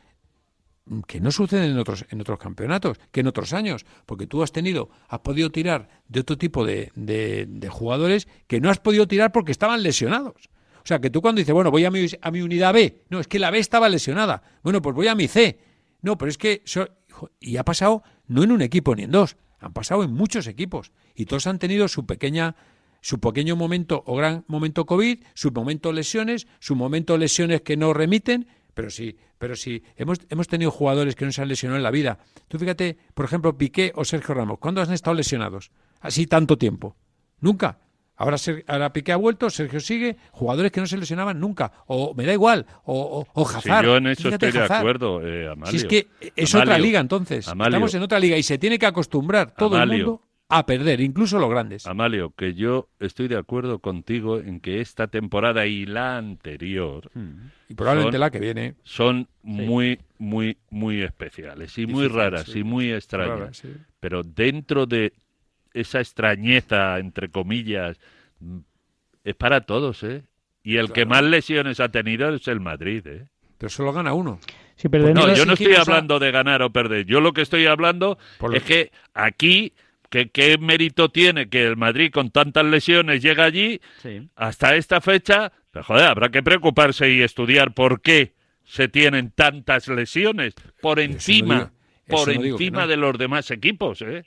que 1.07 1.21
no 1.21 1.31
suceden 1.31 1.71
en 1.71 1.79
otros, 1.79 2.05
en 2.11 2.21
otros 2.21 2.39
campeonatos, 2.39 2.99
que 3.13 3.21
en 3.21 3.29
otros 3.29 3.53
años, 3.53 3.87
porque 4.05 4.27
tú 4.27 4.43
has 4.43 4.51
tenido, 4.51 4.91
has 5.09 5.21
podido 5.21 5.51
tirar 5.51 5.89
de 6.09 6.21
otro 6.21 6.37
tipo 6.37 6.67
de, 6.67 6.91
de- 6.97 7.47
de 7.49 7.69
jugadores 7.69 8.27
que 8.49 8.61
no 8.61 8.69
has 8.69 8.81
podido 8.81 9.07
tirar 9.07 9.31
porque 9.33 9.53
estaban 9.53 9.83
lesionados. 9.83 10.51
O 10.79 10.87
sea, 10.87 10.99
que 11.01 11.11
tú 11.11 11.23
cuando 11.23 11.39
dices, 11.39 11.55
bueno, 11.55 11.71
voy 11.71 11.85
a 11.85 11.91
mi, 11.93 12.07
a 12.21 12.31
mi 12.33 12.43
unidad 12.43 12.73
B, 12.75 13.05
no, 13.11 13.21
es 13.21 13.29
que 13.29 13.39
la 13.39 13.53
B 13.53 13.59
estaba 13.61 13.89
lesionada, 13.89 14.43
bueno, 14.65 14.83
pues 14.83 14.97
voy 14.97 15.07
a 15.07 15.15
mi 15.15 15.29
C. 15.29 15.61
No, 16.03 16.19
pero 16.19 16.29
es 16.29 16.39
que, 16.39 16.63
y 17.41 17.57
ha 17.57 17.65
pasado 17.65 18.03
no 18.27 18.43
en 18.43 18.53
un 18.53 18.63
equipo 18.63 18.95
ni 18.95 19.05
en 19.05 19.13
dos, 19.13 19.37
han 19.61 19.73
pasado 19.73 20.03
en 20.03 20.13
muchos 20.13 20.47
equipos, 20.47 20.93
y 21.15 21.27
todos 21.27 21.47
han 21.47 21.59
tenido 21.59 21.89
su 21.89 22.05
pequeña 22.07 22.57
su 23.03 23.19
pequeño 23.19 23.57
momento 23.57 24.05
o 24.07 24.17
gran 24.17 24.45
momento 24.47 24.87
COVID, 24.87 25.25
su 25.35 25.51
momento 25.51 25.93
lesiones, 25.93 26.47
su 26.61 26.77
momento 26.77 27.19
lesiones 27.19 27.61
que 27.63 27.77
no 27.77 27.93
remiten, 27.93 28.47
pero 28.75 28.91
sí, 28.91 29.19
pero 29.39 29.57
sí, 29.57 29.83
hemos, 29.97 30.21
hemos 30.31 30.47
tenido 30.47 30.71
jugadores 30.71 31.17
que 31.17 31.25
no 31.25 31.33
se 31.33 31.43
han 31.43 31.49
lesionado 31.49 31.77
en 31.77 31.83
la 31.83 31.91
vida. 31.91 32.21
Tú 32.49 32.59
fíjate, 32.59 32.97
por 33.15 33.25
ejemplo, 33.25 33.59
Piqué 33.59 33.93
o 33.97 34.05
Sergio 34.05 34.35
Ramos, 34.35 34.59
¿cuándo 34.61 34.81
han 34.81 34.93
estado 34.93 35.15
lesionados? 35.15 35.73
Así 36.01 36.27
tanto 36.27 36.57
tiempo. 36.57 36.97
Nunca. 37.41 37.81
Ahora, 38.17 38.37
ahora 38.69 38.93
Piqué 38.93 39.13
ha 39.13 39.17
vuelto, 39.17 39.51
Sergio 39.51 39.81
sigue, 39.81 40.17
jugadores 40.31 40.71
que 40.71 40.81
no 40.81 40.87
se 40.87 40.97
lesionaban 40.97 41.41
nunca, 41.41 41.73
o 41.87 42.15
me 42.15 42.25
da 42.25 42.33
igual, 42.33 42.67
o, 42.85 43.27
o, 43.35 43.41
o 43.43 43.49
Hazard. 43.49 43.85
yo 43.85 43.97
en 43.97 44.07
eso 44.09 44.23
Fíjate, 44.25 44.47
estoy 44.47 44.59
de 44.61 44.65
Hazard. 44.65 44.79
acuerdo, 44.79 45.27
eh, 45.27 45.49
Amalio. 45.51 45.71
Si 45.71 45.77
es 45.79 45.85
que 45.87 46.07
es 46.37 46.55
Amalio, 46.55 46.73
otra 46.73 46.79
liga 46.83 47.01
entonces. 47.01 47.49
Amalio. 47.49 47.71
Estamos 47.77 47.95
en 47.95 48.03
otra 48.03 48.21
liga 48.21 48.37
y 48.37 48.43
se 48.43 48.59
tiene 48.59 48.79
que 48.79 48.87
acostumbrar 48.87 49.55
todo 49.55 49.77
Amalio. 49.77 49.95
el 49.95 50.05
mundo 50.07 50.23
a 50.55 50.67
perder, 50.67 51.01
incluso 51.01 51.39
los 51.39 51.49
grandes. 51.49 51.87
Amalio, 51.87 52.35
que 52.37 52.53
yo 52.53 52.91
estoy 53.01 53.27
de 53.27 53.39
acuerdo 53.39 53.79
contigo 53.79 54.39
en 54.39 54.61
que 54.61 54.83
esta 54.83 55.07
temporada 55.07 55.65
y 55.67 55.87
la 55.87 56.19
anterior 56.19 57.11
Y 57.71 57.75
probablemente 57.75 58.17
son- 58.19 58.21
la 58.21 58.31
que 58.31 58.39
viene. 58.39 58.75
son 58.85 59.29
muy, 59.43 59.99
muy, 60.19 60.59
muy 60.69 61.01
especiales 61.01 61.79
y 61.79 61.87
muy 61.87 62.07
raras 62.07 62.45
sí. 62.45 62.59
y 62.59 62.65
muy 62.65 62.93
extrañas. 62.93 63.57
Sí. 63.57 63.73
Pero 63.99 64.23
dentro 64.23 64.85
de 64.85 65.15
esa 65.75 66.01
extrañeza, 66.01 66.99
entre 66.99 67.29
comillas, 67.31 67.99
mm, 68.41 68.59
es 69.25 69.35
para 69.35 69.63
todos, 69.63 70.03
¿eh? 70.03 70.23
Y 70.63 70.77
el 70.77 70.93
que 70.93 71.07
más 71.07 71.23
lesiones 71.25 71.81
ha 71.81 71.89
tenido 71.91 72.33
es 72.35 72.47
el 72.49 72.61
Madrid, 72.61 73.07
¿eh? 73.07 73.27
Pero 73.59 73.71
solo 73.71 73.93
gana 73.93 74.13
uno. 74.15 74.41
Sí, 74.77 74.89
pero 74.89 75.05
Pues 75.05 75.15
No, 75.15 75.35
yo 75.35 75.47
no 75.47 75.53
estoy 75.53 75.75
hablando 75.75 76.19
de 76.19 76.31
ganar 76.33 76.63
o 76.63 76.71
perder. 76.71 77.05
Yo 77.07 77.21
lo 77.21 77.33
que 77.33 77.43
estoy 77.43 77.67
hablando 77.67 78.19
Por 78.39 78.51
lo 78.51 78.57
es 78.57 78.63
que 78.65 78.91
aquí, 79.15 79.73
que, 80.11 80.31
¿qué 80.31 80.59
mérito 80.59 81.09
tiene 81.11 81.49
que 81.49 81.65
el 81.65 81.77
Madrid 81.77 82.11
con 82.13 82.31
tantas 82.31 82.65
lesiones 82.65 83.23
llega 83.23 83.45
allí 83.45 83.81
Sí. 84.03 84.29
hasta 84.35 84.75
esta 84.77 85.01
fecha? 85.01 85.53
Pero, 85.71 85.85
joder, 85.85 86.05
habrá 86.07 86.29
que 86.31 86.43
preocuparse 86.43 87.11
y 87.11 87.23
estudiar 87.23 87.73
por 87.75 88.01
qué 88.03 88.35
se 88.65 88.89
tienen 88.89 89.31
tantas 89.31 89.89
lesiones 89.89 90.55
por 90.81 90.99
no 90.99 91.05
encima, 91.05 91.55
digo- 91.55 91.71
por 92.09 92.35
no 92.35 92.45
encima 92.45 92.81
no. 92.83 92.87
de 92.89 92.97
los 92.97 93.17
demás 93.19 93.51
equipos, 93.51 94.03
¿eh? 94.03 94.25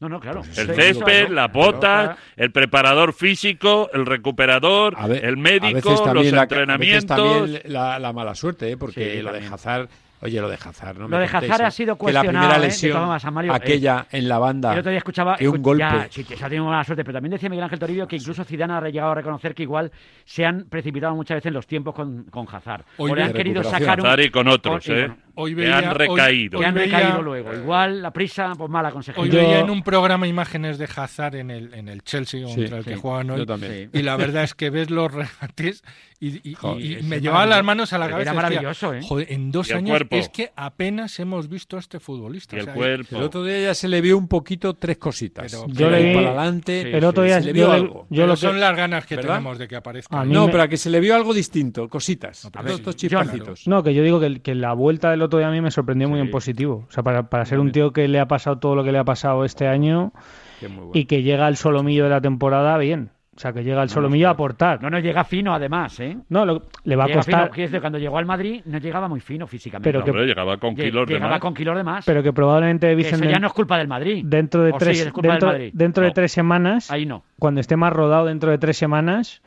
No, 0.00 0.08
no, 0.08 0.18
claro. 0.18 0.40
El 0.40 0.46
Sí, 0.54 0.62
césped, 0.64 0.78
eso, 0.88 1.00
las 1.04 1.50
claro, 1.50 1.52
botas, 1.52 2.04
claro. 2.04 2.16
el 2.36 2.50
preparador 2.52 3.12
físico, 3.12 3.90
el 3.92 4.06
recuperador, 4.06 4.94
A 4.96 5.06
el 5.06 5.34
a 5.34 5.36
médico, 5.36 5.74
veces 5.74 5.84
los 5.84 6.04
también 6.04 6.34
la- 6.34 6.42
a 6.42 6.46
veces 6.46 6.58
entrenamientos. 6.58 7.16
también 7.16 7.60
la, 7.66 7.98
la 7.98 8.12
mala 8.12 8.34
suerte, 8.34 8.70
¿eh? 8.70 8.76
porque 8.76 9.16
Sí, 9.16 9.22
lo 9.22 9.32
de. 9.32 9.46
Hazard, 9.46 9.88
oye, 10.22 10.40
lo 10.40 10.48
de 10.48 10.54
Hazard, 10.56 10.96
no 10.96 11.02
Lo 11.02 11.08
me 11.16 11.18
de 11.18 11.28
contéis, 11.28 11.52
Hazard 11.52 11.64
¿eh? 11.64 11.66
ha 11.66 11.70
sido 11.70 11.96
que 11.98 12.12
la 12.12 12.20
cuestionado, 12.20 12.46
primera 12.48 12.56
¿eh? 12.56 12.66
Lesión, 12.66 12.92
todas 12.92 13.08
maneras, 13.08 13.32
Mario, 13.32 13.52
eh, 13.52 13.56
aquella 13.56 14.06
en 14.10 14.28
la 14.28 14.38
banda, 14.38 14.72
El 14.72 14.78
otro 14.78 14.90
día 14.90 14.98
escuchaba 14.98 15.36
que 15.36 15.48
un 15.48 15.62
golpe. 15.62 15.80
Ya, 15.84 16.06
sí, 16.10 16.24
se 16.24 16.34
ha 16.44 16.48
tenido 16.48 16.64
mala 16.64 16.82
suerte, 16.84 17.04
pero 17.04 17.14
también 17.16 17.32
decía 17.32 17.48
Miguel 17.50 17.64
Ángel 17.64 17.78
Toribio 17.78 18.08
que 18.08 18.16
incluso 18.16 18.42
Zidane 18.44 18.72
ha 18.72 18.80
llegado 18.88 19.10
a 19.12 19.14
reconocer 19.16 19.54
que 19.54 19.64
igual 19.64 19.92
se 20.24 20.46
han 20.46 20.64
precipitado 20.64 21.14
muchas 21.14 21.36
veces 21.36 21.48
en 21.48 21.54
los 21.54 21.66
tiempos 21.66 21.94
con, 21.94 22.24
con 22.24 22.46
Hazard. 22.50 22.84
Hoy 22.96 23.10
o 23.10 23.14
le 23.14 23.22
han 23.24 23.32
querido 23.34 23.60
recuperación. 23.60 23.86
sacar 23.86 24.00
un... 24.00 24.06
Hazard 24.06 24.20
y 24.20 24.30
con 24.30 24.48
otros, 24.48 24.86
con- 24.86 24.96
y 24.96 24.98
¿eh? 24.98 25.06
con- 25.08 25.29
Hoy 25.40 25.54
que 25.54 25.60
veía, 25.62 25.78
han 25.78 25.88
hoy- 25.88 25.94
recaído. 25.94 26.58
que 26.60 26.66
han 26.66 26.76
hoy 26.76 26.82
veía- 26.84 26.98
recaído 26.98 27.22
luego. 27.22 27.54
Igual 27.54 28.02
la 28.02 28.12
prisa, 28.12 28.52
pues 28.56 28.70
mala 28.70 28.90
consejera. 28.90 29.22
Hoy 29.22 29.30
veía 29.30 29.60
en 29.60 29.70
un 29.70 29.82
programa 29.82 30.26
imágenes 30.26 30.78
de 30.78 30.88
Hazard 30.94 31.36
en 31.36 31.50
el, 31.50 31.74
en 31.74 31.88
el 31.88 32.02
Chelsea 32.02 32.46
Sí, 32.46 32.54
contra 32.54 32.78
el 32.78 32.84
que 32.84 32.94
sí. 32.94 33.00
juegan 33.00 33.30
hoy. 33.30 33.38
yo 33.38 33.46
también. 33.46 33.90
Y 33.92 34.02
la 34.02 34.16
verdad 34.16 34.44
es 34.44 34.54
que 34.54 34.70
ves 34.70 34.90
los 34.90 35.12
regates 35.12 35.82
y, 36.22 36.28
y- 36.28 36.40
y- 36.50 36.54
Joder, 36.54 36.84
y 36.84 36.94
es 36.94 37.02
me 37.02 37.08
maravilloso. 37.20 37.46
las 37.46 37.64
manos 37.64 37.92
a 37.94 37.98
la 37.98 38.04
Era 38.06 38.12
cabeza. 38.12 38.30
decía, 38.32 38.42
maravilloso, 38.42 38.94
¿eh? 38.94 39.00
Joder, 39.02 39.32
en 39.32 39.50
dos 39.50 39.70
años 39.72 39.90
cuerpo. 39.90 40.16
es 40.16 40.28
que 40.28 40.52
apenas 40.54 41.18
hemos 41.18 41.48
visto 41.48 41.76
a 41.76 41.80
este 41.80 41.98
futbolista. 41.98 42.56
Y 42.56 42.58
o 42.58 42.60
el 42.60 42.64
sea, 42.66 42.74
cuerpo. 42.74 43.16
El 43.16 43.22
otro 43.22 43.44
día 43.44 43.60
ya 43.60 43.74
se 43.74 43.88
le 43.88 44.00
vio 44.02 44.18
un 44.18 44.28
poquito 44.28 44.74
tres 44.74 44.98
cositas. 44.98 45.50
Pero- 45.50 45.66
Yo 45.68 45.90
le 45.90 46.02
vi- 46.08 46.14
para 46.14 46.28
adelante. 46.28 46.82
Sí, 46.82 46.88
el 46.96 47.04
otro 47.04 47.22
día 47.22 47.40
se 47.40 47.46
le 47.46 47.52
vio 47.54 47.66
yo, 47.68 47.72
algo. 47.72 47.94
yo 48.02 48.06
pero 48.10 48.26
lo 48.26 48.34
que- 48.34 48.40
son 48.40 48.60
las 48.60 48.76
ganas 48.76 49.06
que 49.06 49.16
¿Verdad? 49.16 49.34
tenemos 49.36 49.58
de 49.58 49.68
que 49.68 49.76
aparezca. 49.76 50.24
No, 50.24 50.46
me- 50.46 50.52
pero 50.52 50.64
a 50.64 50.68
que 50.68 50.76
se 50.76 50.90
le 50.90 51.00
vio 51.00 51.14
algo 51.14 51.32
distinto, 51.32 51.88
cositas. 51.88 52.44
No, 52.54 52.68
estos 52.68 52.96
Yo 52.96 53.08
no. 53.18 53.24
chispacitos. 53.24 53.66
No, 53.66 53.82
que 53.82 53.94
yo 53.94 54.02
digo 54.02 54.20
que, 54.20 54.40
que 54.42 54.54
la 54.54 54.74
vuelta 54.74 55.10
del 55.10 55.22
otro 55.22 55.29
día 55.38 55.48
a 55.48 55.50
mí 55.50 55.60
me 55.60 55.70
sorprendió 55.70 56.08
muy 56.08 56.20
en 56.20 56.30
positivo. 56.30 56.84
O 56.88 56.92
sea, 56.92 57.02
para, 57.02 57.24
para 57.30 57.44
ser 57.44 57.58
un 57.60 57.72
tío 57.72 57.92
que 57.92 58.08
le 58.08 58.20
ha 58.20 58.26
pasado 58.26 58.58
todo 58.58 58.74
lo 58.74 58.84
que 58.84 58.92
le 58.92 58.98
ha 58.98 59.04
pasado 59.04 59.44
este 59.44 59.68
año 59.68 60.12
Que 60.60 60.68
muy 60.68 60.76
bueno. 60.78 60.92
y 60.94 61.04
que 61.06 61.22
llega 61.22 61.46
al 61.46 61.56
solomillo 61.56 62.04
de 62.04 62.10
la 62.10 62.20
temporada 62.20 62.76
bien. 62.78 63.10
O 63.36 63.40
sea, 63.40 63.54
que 63.54 63.64
llega 63.64 63.80
al 63.80 63.88
solomillo 63.88 64.28
a 64.28 64.32
aportar. 64.32 64.82
No 64.82 64.90
nos 64.90 65.02
llega 65.02 65.24
fino, 65.24 65.54
además, 65.54 65.98
¿eh? 66.00 66.18
No, 66.28 66.44
lo- 66.44 66.64
le 66.84 66.94
va 66.96 67.04
a 67.04 67.06
Llega 67.06 67.22
fino, 67.22 67.38
costar, 67.38 67.56
decir, 67.56 67.80
cuando 67.80 67.98
llegó 67.98 68.18
al 68.18 68.26
Madrid 68.26 68.60
no 68.66 68.76
llegaba 68.76 69.08
muy 69.08 69.20
fino 69.20 69.46
físicamente. 69.46 69.88
Pero 69.90 70.04
que- 70.04 70.10
Hombre, 70.10 70.26
llegaba 70.26 70.58
con 70.58 70.74
kilos 70.74 71.06
de 71.08 71.14
llegaba 71.14 71.30
más. 71.32 71.40
con 71.40 71.54
kilos 71.54 71.74
de 71.76 71.82
más. 71.82 72.04
pero 72.04 72.22
que 72.22 72.34
probablemente 72.34 72.94
Vicente 72.94 73.24
eso 73.24 73.32
ya 73.32 73.38
no 73.38 73.46
es 73.46 73.52
culpa 73.54 73.78
del 73.78 73.88
Madrid. 73.88 74.22
dentro 74.26 74.62
de 74.62 74.72
¿O 74.72 74.76
tres 74.76 74.98
sí, 74.98 75.04
dentro, 75.22 75.48
Madrid? 75.48 75.70
dentro 75.72 76.02
de 76.02 76.08
No. 76.10 76.14
tres 76.14 76.32
semanas, 76.32 76.90
Ahí 76.90 77.06
no. 77.06 77.22
cuando 77.38 77.60
esté 77.62 77.76
más 77.76 77.92
rodado 77.94 78.26
dentro 78.26 78.50
de 78.50 78.58
tres 78.58 78.76
semanas, 78.76 79.40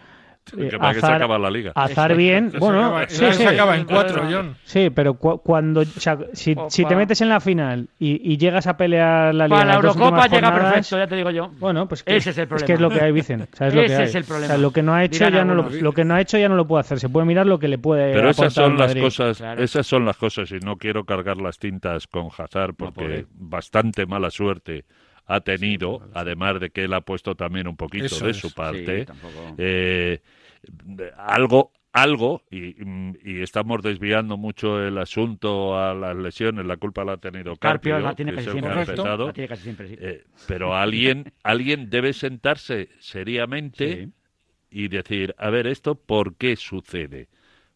eh, 0.58 0.67
Que 0.69 0.77
para 0.77 0.93
que 0.93 0.99
se 0.99 1.06
acaba 1.08 1.38
la 1.39 1.49
liga. 1.49 1.71
Azar 1.75 2.15
bien, 2.15 2.47
Eso 2.49 2.60
bueno, 2.60 2.86
acaba- 2.86 3.06
sí, 3.10 3.25
sí, 3.34 3.43
acaba 3.45 3.77
en 3.77 3.86
cuatro, 3.86 4.23
John. 4.29 4.56
sí, 4.63 4.89
pero 4.89 5.13
cu- 5.15 5.39
cuando, 5.41 5.82
o 5.82 5.86
sea, 5.86 6.17
si, 6.34 6.56
si 6.69 6.86
te 6.86 6.95
metes 6.95 7.21
en 7.21 7.29
la 7.29 7.39
final 7.39 7.88
y, 7.99 8.34
y 8.34 8.38
llegas 8.38 8.67
a 8.67 8.75
pelear 8.77 9.34
la 9.34 9.47
liga, 9.47 9.58
Para 9.58 9.69
la 9.69 9.75
Eurocopa 9.75 10.27
llega 10.27 10.49
jornadas, 10.51 10.73
perfecto, 10.73 10.97
ya 10.97 11.08
te 11.08 11.15
digo 11.15 11.29
yo. 11.32 11.49
Bueno, 11.60 11.88
pues 11.88 12.03
que, 12.03 12.15
Ese 12.15 12.32
es 12.32 12.38
el 12.38 12.47
problema. 12.47 12.67
que 12.67 12.73
es 12.73 12.79
lo 12.82 12.89
que 12.89 13.01
hay, 13.01 13.12
Vicen. 13.12 13.47
¿sabes 13.53 13.73
lo 13.73 13.79
que 13.82 13.86
Ese 13.88 13.95
hay? 13.97 14.03
es 14.03 14.15
el 14.15 14.23
problema. 14.25 14.45
O 14.45 14.47
sea, 14.49 14.58
lo 14.58 14.71
que 14.71 14.84
no 14.84 14.93
ha 14.93 15.03
hecho 15.03 15.25
Dirán 15.25 15.34
ya 15.34 15.45
no 15.45 15.56
lo, 15.56 15.69
lo 15.69 15.91
que 15.93 16.03
no 16.06 16.13
ha 16.15 16.21
hecho 16.21 16.38
ya 16.38 16.49
no 16.49 16.56
lo 16.56 16.67
puede 16.67 16.82
hacer. 16.82 16.99
Se 16.99 17.10
puede 17.10 17.25
mirar 17.25 17.45
lo 17.45 17.60
que 17.60 17.67
le 17.67 17.77
puede 17.77 18.13
Pero 18.13 18.29
esas 18.29 18.53
son 18.53 18.77
las 18.77 18.93
cosas, 18.95 19.38
Claro. 19.38 19.63
esas 19.63 19.88
son 19.88 20.06
las 20.06 20.17
cosas 20.17 20.51
y 20.51 20.60
no 20.60 20.75
quiero 20.77 21.06
cargar 21.06 21.38
las 21.38 21.58
tintas 21.58 22.08
con 22.08 22.27
Hazard 22.38 22.73
porque 22.75 22.93
pobre. 23.01 23.25
bastante 23.34 24.06
mala 24.06 24.29
suerte 24.29 24.86
ha 25.25 25.41
tenido, 25.41 26.09
además 26.13 26.59
de 26.59 26.69
que 26.71 26.83
él 26.86 26.93
ha 26.93 27.01
puesto 27.01 27.36
también 27.36 27.67
un 27.67 27.77
poquito 27.77 28.05
Eso 28.05 28.25
de 28.25 28.31
es. 28.31 28.38
su 28.38 28.47
Sí, 28.49 28.53
parte. 28.55 29.05
tampoco. 29.05 29.55
Eh, 29.57 30.21
algo, 31.17 31.71
algo, 31.91 32.43
y, 32.49 32.75
y 33.23 33.41
estamos 33.41 33.81
desviando 33.81 34.38
mucho 34.38 34.81
el 34.83 34.97
asunto 34.97 35.77
a 35.79 35.93
las 35.93 36.15
lesiones, 36.15 36.65
la 36.65 36.77
culpa 36.77 37.03
la 37.05 37.13
ha 37.13 37.17
tenido 37.17 37.55
Carpio, 37.57 37.93
Carpio 37.93 37.99
la 37.99 38.15
tiene 38.15 38.31
que 38.31 38.38
casi 38.38 38.49
siempre. 38.51 38.71
empezado. 38.81 39.27
La 39.27 39.33
tiene 39.33 39.47
casi 39.47 39.63
siempre, 39.63 39.88
sí. 39.89 39.95
Eh, 39.99 40.23
pero 40.45 40.75
alguien, 40.75 41.33
alguien 41.43 41.89
debe 41.89 42.13
sentarse 42.13 42.89
seriamente 42.99 44.05
Sí. 44.05 44.13
y 44.71 44.88
decir, 44.88 45.36
a 45.38 45.49
ver, 45.49 45.67
¿esto 45.67 45.95
por 45.95 46.36
qué 46.36 46.55
sucede? 46.55 47.29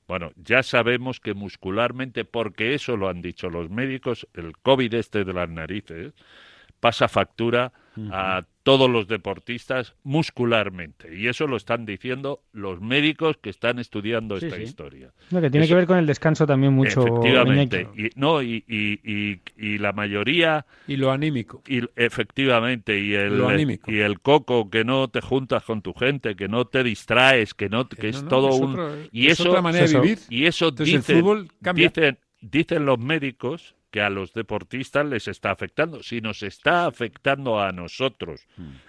Bueno, 0.07 0.31
ya 0.37 0.63
sabemos 0.63 1.19
que 1.19 1.33
muscularmente, 1.33 2.25
porque 2.25 2.73
eso 2.73 2.95
lo 2.97 3.09
han 3.09 3.21
dicho 3.21 3.49
los 3.49 3.69
médicos, 3.69 4.27
el 4.33 4.57
COVID 4.57 4.93
este 4.95 5.25
de 5.25 5.33
las 5.33 5.49
narices 5.49 6.13
pasa 6.79 7.07
factura 7.07 7.71
a 8.11 8.43
todos 8.61 8.87
los 8.87 9.07
deportistas 9.07 9.95
muscularmente. 10.03 11.15
Y 11.17 11.27
eso 11.27 11.47
lo 11.47 11.57
están 11.57 11.83
diciendo 11.87 12.43
los 12.53 12.79
médicos 12.79 13.37
que 13.37 13.49
están 13.49 13.79
estudiando 13.79 14.39
Sí, 14.39 14.45
esta 14.45 14.57
sí. 14.57 14.63
historia. 14.63 15.11
No, 15.31 15.41
que 15.41 15.49
tiene 15.49 15.65
Eso- 15.65 15.71
que 15.71 15.75
ver 15.77 15.87
con 15.87 15.97
el 15.97 16.05
descanso 16.05 16.45
también 16.45 16.73
mucho. 16.73 17.01
Efectivamente. 17.01 17.87
Y, 17.95 18.09
no, 18.15 18.43
y, 18.43 18.63
y, 18.67 18.99
y, 19.03 19.41
y 19.57 19.77
la 19.79 19.93
mayoría 19.93 20.67
Y 20.87 20.97
lo 20.97 21.11
anímico. 21.11 21.63
y 21.67 21.81
efectivamente, 21.95 22.99
y 22.99 23.13
el, 23.15 23.37
Lo 23.39 23.49
anímico. 23.49 23.91
y 23.91 23.99
el 23.99 24.19
coco, 24.19 24.69
que 24.69 24.83
no 24.83 25.07
te 25.07 25.21
juntas 25.21 25.63
con 25.63 25.81
tu 25.81 25.93
gente, 25.93 26.35
que 26.35 26.47
no 26.47 26.65
te 26.65 26.83
distraes, 26.83 27.53
que 27.55 27.69
no 27.69 27.87
que 27.89 28.07
Eh, 28.07 28.09
es 28.11 28.17
no, 28.17 28.23
no, 28.23 28.29
todo 28.29 28.49
es 28.49 28.59
un 28.59 28.71
otro- 28.73 28.95
y 29.11 29.27
es 29.27 29.39
eso 29.39 29.49
otra 29.49 29.61
manera 29.63 29.87
de 29.87 29.99
vivir. 29.99 30.19
y 30.29 30.45
eso 30.45 30.67
Entonces 30.67 30.93
el 30.93 31.01
dicen, 31.01 31.19
fútbol 31.21 31.47
cambia. 31.63 31.87
dicen 31.89 32.19
dicen 32.41 32.85
los 32.85 32.99
médicos 32.99 33.73
que 33.97 34.01
a 34.03 34.11
los 34.11 34.31
deportistas 34.31 35.07
les 35.07 35.27
está 35.27 35.49
afectando. 35.49 36.03
Si 36.03 36.21
nos 36.21 36.43
está 36.43 36.85
afectando 36.85 37.59
a 37.59 37.71
nosotros, 37.71 38.45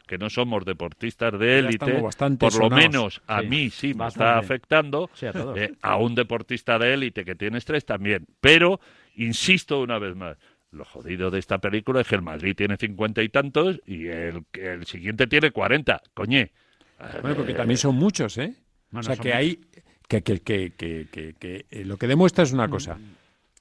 que 0.06 0.18
no 0.18 0.28
somos 0.28 0.66
deportistas 0.66 1.38
de 1.38 1.60
élite, 1.60 2.02
por 2.38 2.58
lo 2.58 2.68
menos 2.68 3.22
a 3.26 3.40
Sí, 3.40 3.46
mí 3.48 3.70
sí 3.70 3.86
me 3.94 4.00
bastante. 4.00 4.28
está 4.28 4.38
afectando, 4.38 5.10
Sí, 5.14 5.24
a 5.24 5.32
todos. 5.32 5.56
eh, 5.58 5.72
a 5.80 5.96
un 5.96 6.14
deportista 6.14 6.78
de 6.78 6.92
élite 6.92 7.24
que 7.24 7.34
tiene 7.34 7.56
estrés 7.56 7.86
también. 7.86 8.26
Pero, 8.42 8.80
insisto 9.16 9.80
una 9.80 9.98
vez 9.98 10.14
más, 10.14 10.36
lo 10.72 10.84
jodido 10.84 11.30
de 11.30 11.38
esta 11.38 11.56
película 11.56 12.02
es 12.02 12.06
que 12.08 12.16
el 12.16 12.22
Madrid 12.22 12.54
tiene 12.54 12.76
cincuenta 12.76 13.22
y 13.22 13.30
tantos 13.30 13.80
y 13.86 14.08
el, 14.08 14.44
el 14.52 14.84
siguiente 14.84 15.26
tiene 15.26 15.52
cuarenta. 15.52 16.02
Coñe. 16.12 16.52
Bueno, 17.22 17.34
porque 17.34 17.54
también 17.54 17.78
son 17.78 17.94
muchos, 17.94 18.36
¿eh? 18.36 18.52
Bueno, 18.90 19.00
o 19.00 19.02
sea, 19.04 19.16
que 19.16 19.32
hay... 19.32 19.58
Que, 20.06 20.22
que, 20.22 20.40
que, 20.40 20.72
que, 20.76 21.66
eh, 21.70 21.84
lo 21.86 21.96
que 21.96 22.06
demuestra 22.06 22.44
es 22.44 22.52
una 22.52 22.68
cosa. 22.68 22.98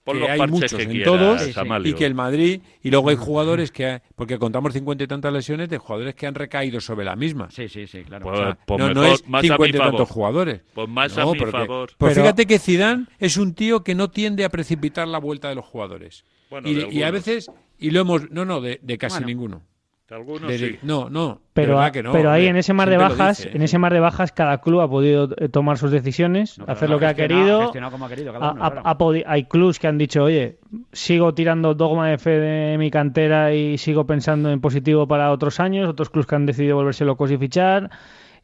Pon 0.08 0.16
que 0.16 0.22
los 0.22 0.30
hay 0.30 0.48
muchos 0.50 0.74
que 0.74 0.84
en 0.84 0.90
quieras, 0.90 1.06
todos 1.06 1.42
Sí, 1.42 1.54
sí. 1.54 1.60
Amalio. 1.60 1.92
y 1.92 1.94
que 1.94 2.06
el 2.06 2.16
Madrid 2.16 2.62
y 2.82 2.90
luego 2.92 3.10
hay 3.10 3.18
jugadores 3.18 3.72
que 3.72 4.02
porque 4.16 4.40
contamos 4.40 4.72
cincuenta 4.74 5.04
y 5.04 5.08
tantas 5.08 5.34
lesiones 5.34 5.68
de 5.70 5.78
jugadores 5.78 6.16
que 6.16 6.26
han 6.28 6.34
recaído 6.36 6.80
sobre 6.80 7.04
la 7.06 7.16
misma 7.18 7.50
Sí, 7.52 7.68
sí, 7.68 7.86
sí, 7.88 8.04
claro. 8.04 8.24
Pues, 8.24 8.40
O 8.40 8.44
sea, 8.44 8.58
pues 8.66 8.80
no, 8.80 8.94
no 8.94 9.04
es 9.04 9.28
más 9.28 9.40
a 9.40 9.42
mi 9.44 9.48
cincuenta 9.50 9.76
y 9.76 9.80
favor. 9.80 9.92
tantos 9.94 10.10
jugadores 10.10 10.62
Pues 10.74 10.88
más 10.88 11.16
No, 11.18 11.30
a 11.30 11.34
mi 11.34 11.40
favor. 11.40 11.90
pues 11.98 12.14
Pero- 12.14 12.24
fíjate 12.26 12.46
que 12.46 12.58
Zidane 12.58 13.06
es 13.20 13.36
un 13.38 13.54
tío 13.54 13.84
que 13.84 13.94
no 13.96 14.10
tiende 14.10 14.46
a 14.46 14.50
precipitar 14.50 15.08
la 15.10 15.20
vuelta 15.20 15.50
de 15.50 15.56
los 15.56 15.66
jugadores 15.66 16.24
Bueno, 16.50 16.70
y, 16.70 16.76
de 16.76 16.88
y 16.90 17.04
a 17.04 17.12
veces 17.12 17.52
y 17.78 17.92
lo 17.92 18.00
hemos 18.00 18.32
no 18.32 18.46
no 18.46 18.62
de, 18.62 18.80
de 18.82 18.98
casi 18.98 19.16
Bueno. 19.16 19.28
ninguno 19.28 19.64
Algunos 20.10 20.48
De- 20.48 20.58
sí. 20.58 20.80
no 20.84 21.10
no 21.10 21.42
Pero, 21.54 21.74
verdad 21.74 21.86
a- 21.88 21.92
que 21.92 22.02
no, 22.04 22.12
pero 22.14 22.32
ahí 22.32 22.46
en 22.48 22.56
ese 22.56 22.72
mar 22.74 22.90
de 22.90 22.96
bajas, 22.98 23.40
dice. 23.40 23.56
en 23.56 23.62
ese 23.62 23.78
mar 23.78 23.92
de 23.94 24.00
bajas, 24.00 24.32
cada 24.32 24.60
club 24.62 24.80
ha 24.80 24.90
podido 24.90 25.28
eh, 25.38 25.50
tomar 25.50 25.78
sus 25.78 25.92
decisiones, 25.92 26.58
No, 26.60 26.66
hacer 26.68 26.88
lo 26.90 26.96
lo 26.96 27.00
que 27.02 27.06
ha 27.08 27.14
querido. 27.14 27.72
como 27.92 28.06
ha 28.06 28.10
querido 28.10 28.32
cada 28.32 28.54
claro. 28.54 28.82
hay 29.26 29.44
clubs 29.46 29.80
que 29.80 29.88
han 29.88 29.98
dicho, 29.98 30.24
oye, 30.24 30.60
sigo 30.94 31.34
tirando 31.34 31.74
dogma 31.74 32.08
de 32.10 32.18
fe 32.18 32.32
de 32.40 32.78
mi 32.78 32.90
cantera 32.90 33.54
y 33.54 33.78
sigo 33.78 34.06
pensando 34.06 34.50
en 34.50 34.62
positivo 34.62 35.08
para 35.08 35.30
otros 35.32 35.60
años. 35.60 35.90
Otros 35.90 36.10
clubs 36.10 36.26
que 36.28 36.36
han 36.36 36.46
decidido 36.46 36.78
volverse 36.78 37.04
locos 37.04 37.30
y 37.32 37.38
fichar. 37.38 37.90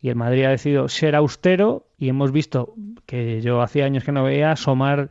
Y 0.02 0.10
el 0.10 0.18
Madrid 0.18 0.44
ha 0.44 0.50
decidido 0.50 0.90
ser 0.90 1.16
austero 1.16 1.88
y 1.98 2.10
hemos 2.10 2.34
visto 2.34 2.74
que 3.06 3.40
yo 3.42 3.62
hacía 3.62 3.86
años 3.86 4.04
que 4.04 4.12
no 4.12 4.24
veía 4.26 4.52
asomar 4.52 5.08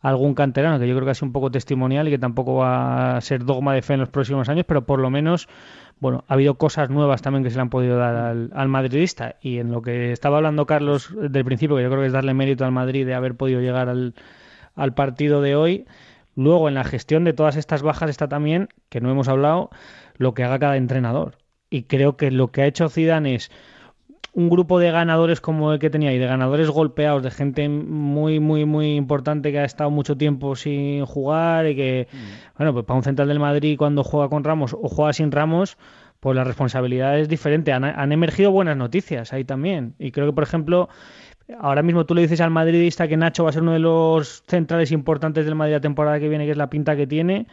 algún 0.00 0.34
canterano, 0.34 0.78
que 0.78 0.86
yo 0.86 0.94
creo 0.94 1.04
que 1.04 1.10
ha 1.10 1.14
sido 1.14 1.26
un 1.26 1.32
poco 1.32 1.50
testimonial 1.50 2.08
y 2.08 2.10
que 2.12 2.18
tampoco 2.18 2.56
va 2.56 3.16
a 3.16 3.20
ser 3.20 3.44
dogma 3.44 3.74
de 3.74 3.82
fe 3.82 3.94
en 3.94 4.00
los 4.00 4.08
próximos 4.08 4.48
años, 4.48 4.64
pero 4.66 4.86
por 4.86 5.00
lo 5.00 5.10
menos, 5.10 5.48
bueno, 6.00 6.24
ha 6.28 6.34
habido 6.34 6.54
cosas 6.54 6.90
nuevas 6.90 7.22
también 7.22 7.42
que 7.42 7.50
se 7.50 7.56
le 7.56 7.62
han 7.62 7.70
podido 7.70 7.96
dar 7.96 8.14
al, 8.14 8.50
al 8.54 8.68
madridista. 8.68 9.36
Y 9.40 9.58
en 9.58 9.72
lo 9.72 9.82
que 9.82 10.12
estaba 10.12 10.36
hablando 10.36 10.66
Carlos 10.66 11.12
del 11.16 11.44
principio, 11.44 11.76
que 11.76 11.82
yo 11.82 11.88
creo 11.88 12.00
que 12.00 12.06
es 12.06 12.12
darle 12.12 12.34
mérito 12.34 12.64
al 12.64 12.72
Madrid 12.72 13.06
de 13.06 13.14
haber 13.14 13.34
podido 13.34 13.60
llegar 13.60 13.88
al, 13.88 14.14
al 14.76 14.94
partido 14.94 15.42
de 15.42 15.56
hoy. 15.56 15.86
Luego, 16.36 16.68
en 16.68 16.74
la 16.74 16.84
gestión 16.84 17.24
de 17.24 17.32
todas 17.32 17.56
estas 17.56 17.82
bajas 17.82 18.10
está 18.10 18.28
también, 18.28 18.68
que 18.88 19.00
no 19.00 19.10
hemos 19.10 19.26
hablado, 19.28 19.70
lo 20.16 20.34
que 20.34 20.44
haga 20.44 20.58
cada 20.60 20.76
entrenador. 20.76 21.38
y 21.70 21.82
creo 21.84 22.16
que 22.16 22.30
lo 22.30 22.52
que 22.52 22.62
ha 22.62 22.66
hecho 22.66 22.88
Zidane 22.88 23.34
es 23.34 23.50
un 24.32 24.48
grupo 24.50 24.78
de 24.78 24.90
ganadores 24.90 25.40
como 25.40 25.72
el 25.72 25.78
que 25.78 25.90
tenía 25.90 26.12
y 26.12 26.18
de 26.18 26.26
ganadores 26.26 26.68
golpeados, 26.70 27.22
de 27.22 27.30
gente 27.30 27.68
muy, 27.68 28.40
muy, 28.40 28.64
muy 28.64 28.94
importante 28.94 29.50
que 29.52 29.58
ha 29.58 29.64
estado 29.64 29.90
mucho 29.90 30.16
tiempo 30.16 30.54
sin 30.54 31.04
jugar 31.06 31.66
y 31.66 31.74
que, 31.74 32.08
bueno, 32.56 32.72
pues 32.72 32.84
para 32.84 32.98
un 32.98 33.04
central 33.04 33.28
del 33.28 33.40
Madrid 33.40 33.76
cuando 33.78 34.04
juega 34.04 34.28
con 34.28 34.44
Ramos 34.44 34.74
o 34.74 34.88
juega 34.88 35.12
sin 35.12 35.32
Ramos, 35.32 35.76
pues 36.20 36.36
la 36.36 36.44
responsabilidad 36.44 37.18
es 37.18 37.28
diferente. 37.28 37.72
Han, 37.72 37.84
han 37.84 38.12
emergido 38.12 38.50
buenas 38.50 38.76
noticias 38.76 39.32
ahí 39.32 39.44
también. 39.44 39.94
Y 39.98 40.10
creo 40.10 40.26
que, 40.26 40.32
por 40.32 40.44
ejemplo, 40.44 40.88
ahora 41.58 41.82
mismo 41.82 42.06
tú 42.06 42.14
le 42.14 42.22
dices 42.22 42.40
al 42.40 42.50
madridista 42.50 43.08
que 43.08 43.16
Nacho 43.16 43.44
va 43.44 43.50
a 43.50 43.52
ser 43.52 43.62
uno 43.62 43.72
de 43.72 43.78
los 43.78 44.42
centrales 44.46 44.92
importantes 44.92 45.46
del 45.46 45.54
Madrid 45.54 45.74
la 45.74 45.80
temporada 45.80 46.20
que 46.20 46.28
viene, 46.28 46.44
que 46.44 46.52
es 46.52 46.56
la 46.56 46.70
pinta 46.70 46.96
que 46.96 47.06
tiene, 47.06 47.46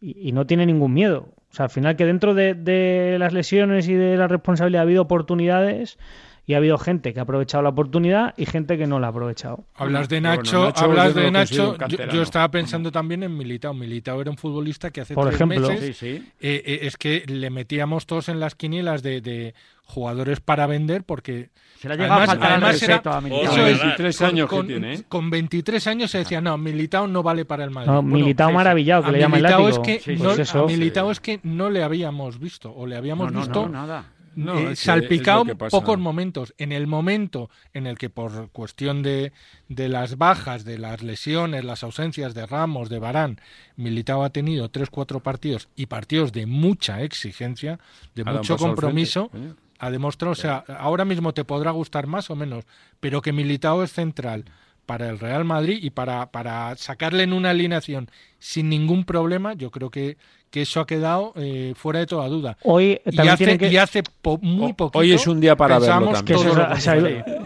y, 0.00 0.28
y 0.28 0.32
no 0.32 0.46
tiene 0.46 0.66
ningún 0.66 0.94
miedo. 0.94 1.28
O 1.54 1.56
sea, 1.56 1.66
al 1.66 1.70
final 1.70 1.94
que 1.94 2.04
dentro 2.04 2.34
de, 2.34 2.54
de 2.54 3.16
las 3.20 3.32
lesiones 3.32 3.86
y 3.86 3.94
de 3.94 4.16
la 4.16 4.26
responsabilidad 4.26 4.80
ha 4.80 4.82
habido 4.82 5.02
oportunidades 5.02 5.98
y 6.46 6.54
ha 6.54 6.56
habido 6.56 6.78
gente 6.78 7.14
que 7.14 7.20
ha 7.20 7.22
aprovechado 7.22 7.62
la 7.62 7.68
oportunidad 7.68 8.34
y 8.36 8.44
gente 8.46 8.76
que 8.76 8.88
no 8.88 8.98
la 8.98 9.06
ha 9.06 9.10
aprovechado. 9.10 9.64
Hablas 9.76 10.08
de 10.08 10.20
Bueno, 10.20 10.36
Nacho, 10.36 10.72
hablas 10.74 11.14
de 11.14 11.30
Nacho. 11.30 11.76
Yo, 12.12 12.22
estaba 12.22 12.50
pensando 12.50 12.90
también 12.90 13.22
en 13.22 13.36
Militao. 13.36 13.72
Militao 13.72 14.20
era 14.20 14.32
un 14.32 14.36
futbolista 14.36 14.90
que 14.90 15.02
hace 15.02 15.14
Por 15.14 15.26
tres 15.28 15.36
ejemplo. 15.36 15.68
meses 15.68 15.96
Sí, 15.96 16.16
sí. 16.18 16.28
eh, 16.40 16.62
eh, 16.66 16.78
es 16.82 16.96
que 16.96 17.22
le 17.28 17.50
metíamos 17.50 18.04
todos 18.06 18.28
en 18.28 18.40
las 18.40 18.56
quinielas 18.56 19.04
de, 19.04 19.20
de 19.20 19.54
jugadores 19.84 20.40
para 20.40 20.66
vender 20.66 21.04
porque 21.04 21.50
Se 21.78 21.88
le 21.88 21.94
Además- 21.94 22.28
a 22.30 22.32
además 22.32 22.82
era- 22.82 22.96
a. 22.96 22.98
Eso 23.18 23.50
Con 23.50 23.60
es. 23.60 23.78
23 23.80 24.16
con, 24.18 24.26
años 24.26 24.48
con- 24.50 24.60
que 24.62 24.72
tiene, 24.72 24.94
¿eh? 24.94 25.02
con 25.08 25.28
23 25.30 25.86
años 25.86 26.10
se 26.10 26.18
decía, 26.18 26.40
no, 26.40 26.56
Militao 26.56 27.06
no 27.06 27.22
vale 27.22 27.44
para 27.44 27.64
el 27.64 27.70
Madrid. 27.70 27.90
No, 27.90 28.00
Bueno, 28.02 28.16
Militao 28.16 28.48
sí. 28.48 28.54
maravillado, 28.54 29.04
que 29.04 29.12
le 29.12 29.18
llama 29.20 29.36
el 29.36 29.42
Militao 29.42 29.68
es 29.68 29.78
que 29.80 30.00
Sí, 30.00 30.16
no, 30.16 30.24
pues 30.24 30.38
eso. 30.38 30.64
a 30.64 30.66
Militao 30.66 31.10
es 31.10 31.20
que 31.20 31.40
no 31.42 31.68
le 31.68 31.82
habíamos 31.82 32.38
visto 32.38 32.72
o 32.74 32.86
le 32.86 32.96
habíamos 32.96 33.30
No, 33.32 33.40
visto 33.40 33.62
no, 33.66 33.68
nada. 33.68 34.10
No, 34.36 34.58
eh, 34.58 34.72
es 34.72 34.80
salpicado 34.80 35.44
es 35.48 35.54
pocos 35.70 35.96
momentos. 35.98 36.54
En 36.58 36.72
el 36.72 36.88
momento 36.88 37.50
en 37.72 37.86
el 37.86 37.96
que 37.98 38.10
por 38.10 38.48
cuestión 38.50 39.02
de, 39.04 39.32
de 39.68 39.88
las 39.88 40.18
bajas, 40.18 40.64
de 40.64 40.76
las 40.78 41.02
lesiones, 41.04 41.64
las 41.64 41.84
ausencias 41.84 42.34
de 42.34 42.44
Ramos, 42.46 42.88
de 42.88 42.98
Barán, 42.98 43.38
Militao 43.76 44.24
ha 44.24 44.30
tenido 44.30 44.70
tres, 44.70 44.90
cuatro 44.90 45.20
partidos 45.20 45.68
y 45.76 45.86
partidos 45.86 46.32
de 46.32 46.46
mucha 46.46 47.02
exigencia, 47.02 47.78
de 48.16 48.24
mucho 48.24 48.56
compromiso, 48.56 49.28
frente, 49.28 49.48
coño. 49.50 49.63
Ha 49.78 49.90
demostrado, 49.90 50.32
o 50.32 50.36
sea, 50.36 50.64
ahora 50.78 51.04
mismo 51.04 51.34
te 51.34 51.44
podrá 51.44 51.70
gustar 51.70 52.06
más 52.06 52.30
o 52.30 52.36
menos, 52.36 52.64
pero 53.00 53.22
que 53.22 53.32
Militao 53.32 53.82
es 53.82 53.92
central 53.92 54.44
para 54.86 55.08
el 55.08 55.18
Real 55.18 55.44
Madrid 55.44 55.78
y 55.82 55.90
para, 55.90 56.30
para 56.30 56.76
sacarle 56.76 57.22
en 57.22 57.32
una 57.32 57.50
alineación 57.50 58.10
sin 58.38 58.68
ningún 58.68 59.04
problema, 59.04 59.54
yo 59.54 59.70
creo 59.70 59.90
que, 59.90 60.16
que 60.54 60.62
eso 60.62 60.78
ha 60.78 60.86
quedado 60.86 61.32
eh, 61.34 61.72
fuera 61.74 61.98
de 61.98 62.06
toda 62.06 62.28
duda. 62.28 62.56
Hoy 62.62 63.00
Y 63.04 63.16
también 63.16 63.28
hace, 63.34 63.44
tienen 63.44 63.58
que... 63.58 63.68
y 63.72 63.76
hace 63.76 64.04
po- 64.22 64.38
muy 64.40 64.72
poquito. 64.72 65.00
hoy 65.00 65.12
es 65.12 65.26
un 65.26 65.40
día 65.40 65.56
para 65.56 65.80
verlo 65.80 66.12
también. 66.12 66.24
que 66.24 66.32
eso 66.34 66.52
o 66.52 66.76
sea, 66.76 66.96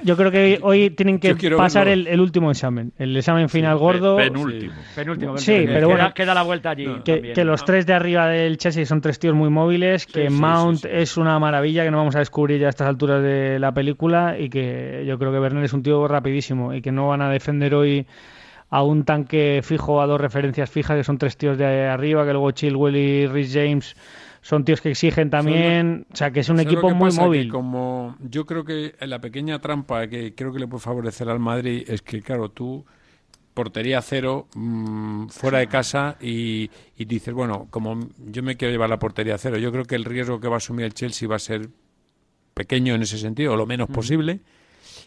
yo 0.03 0.17
creo 0.17 0.31
que 0.31 0.59
hoy 0.63 0.91
tienen 0.91 1.19
que 1.19 1.35
pasar 1.57 1.89
el, 1.89 2.07
el 2.07 2.21
último 2.21 2.51
examen, 2.51 2.93
el 2.99 3.17
examen 3.17 3.49
final 3.49 3.79
gordo. 3.79 4.17
Pe- 4.17 4.25
penúltimo. 4.25 4.75
Penúltimo. 4.95 5.39
Sí, 5.39 5.47
penúltimo. 5.53 5.73
pero 5.75 5.89
Queda- 5.89 5.97
bueno, 5.97 6.15
Queda 6.15 6.35
la 6.35 6.43
vuelta 6.43 6.71
allí. 6.71 6.85
que, 7.03 7.13
también. 7.15 7.35
que 7.35 7.45
los 7.45 7.65
tres 7.65 7.87
de 7.87 7.95
arriba 7.95 8.29
del 8.29 8.59
Chelsea 8.59 8.85
son 8.85 9.01
tres 9.01 9.19
tíos 9.19 9.35
muy 9.35 9.49
móviles, 9.49 10.05
que 10.07 10.29
sí, 10.29 10.35
sí, 10.35 10.41
Mount 10.41 10.81
sí. 10.83 10.89
es 10.93 11.17
una 11.17 11.39
maravilla 11.39 11.85
que 11.85 11.91
no 11.91 11.97
vamos 11.97 12.15
a 12.15 12.19
descubrir 12.19 12.61
ya 12.61 12.67
a 12.67 12.71
estas 12.71 12.89
alturas 12.89 13.23
de 13.23 13.59
la 13.59 13.73
película 13.73 14.37
y 14.39 14.51
que 14.51 15.05
yo 15.07 15.19
creo 15.19 15.33
que 15.33 15.41
Werner 15.41 15.65
es 15.65 15.73
un 15.73 15.83
tío 15.83 16.07
rapidísimo 16.07 16.75
y 16.75 16.83
que 16.83 16.93
no 16.93 17.09
van 17.09 17.23
a 17.23 17.31
defender 17.31 17.75
hoy 17.75 18.07
a 18.71 18.83
un 18.83 19.05
tanque 19.05 19.61
fijo, 19.63 20.01
a 20.01 20.07
dos 20.07 20.21
referencias 20.21 20.71
fijas, 20.71 20.97
que 20.97 21.05
son 21.05 21.19
tres 21.19 21.37
tíos 21.37 21.57
de 21.57 21.87
arriba, 21.87 22.25
que 22.27 22.33
luego 22.33 22.51
Chilwell 22.51 22.97
y 22.97 23.27
Rhys 23.27 23.53
James 23.53 23.97
son 24.43 24.65
tíos 24.65 24.81
que 24.81 24.91
exigen 24.91 25.31
también, 25.31 26.07
o 26.13 26.17
sea, 26.17 26.31
que 26.31 26.41
es 26.41 26.49
un 26.49 26.57
¿Sabes 26.57 26.73
lo 26.73 26.79
equipo 26.79 26.95
muy 26.95 27.13
móvil. 27.13 27.51
como 27.51 28.17
yo 28.21 28.47
creo 28.47 28.65
que 28.65 28.95
la 29.01 29.21
pequeña 29.21 29.59
trampa 29.61 30.07
que 30.07 30.35
creo 30.35 30.53
que 30.53 30.59
le 30.59 30.67
puede 30.67 30.83
favorecer 30.83 31.29
al 31.29 31.41
Madrid 31.41 31.85
es 31.89 32.03
que, 32.03 32.23
claro, 32.23 32.51
tú 32.51 32.85
portería 33.55 34.01
cero 34.03 34.47
mm, 34.55 35.29
fuera 35.29 35.59
de 35.59 35.67
casa 35.67 36.17
y, 36.21 36.71
y 36.97 37.05
dices, 37.07 37.35
bueno, 37.35 37.67
como 37.71 37.99
yo 38.19 38.43
me 38.43 38.57
quiero 38.57 38.71
llevar 38.71 38.89
la 38.89 38.99
portería 38.99 39.37
cero, 39.39 39.59
yo 39.59 39.73
creo 39.73 39.85
que 39.85 39.97
el 39.97 40.05
riesgo 40.05 40.39
que 40.41 40.49
va 40.49 40.55
a 40.55 40.59
asumir 40.59 40.85
el 40.87 40.95
Chelsea 40.95 41.29
va 41.29 41.37
a 41.37 41.41
ser 41.41 41.69
pequeño 42.55 42.95
en 42.95 43.03
ese 43.03 43.19
sentido, 43.19 43.55
o 43.55 43.57
lo 43.57 43.67
menos 43.67 43.89
posible. 43.89 44.41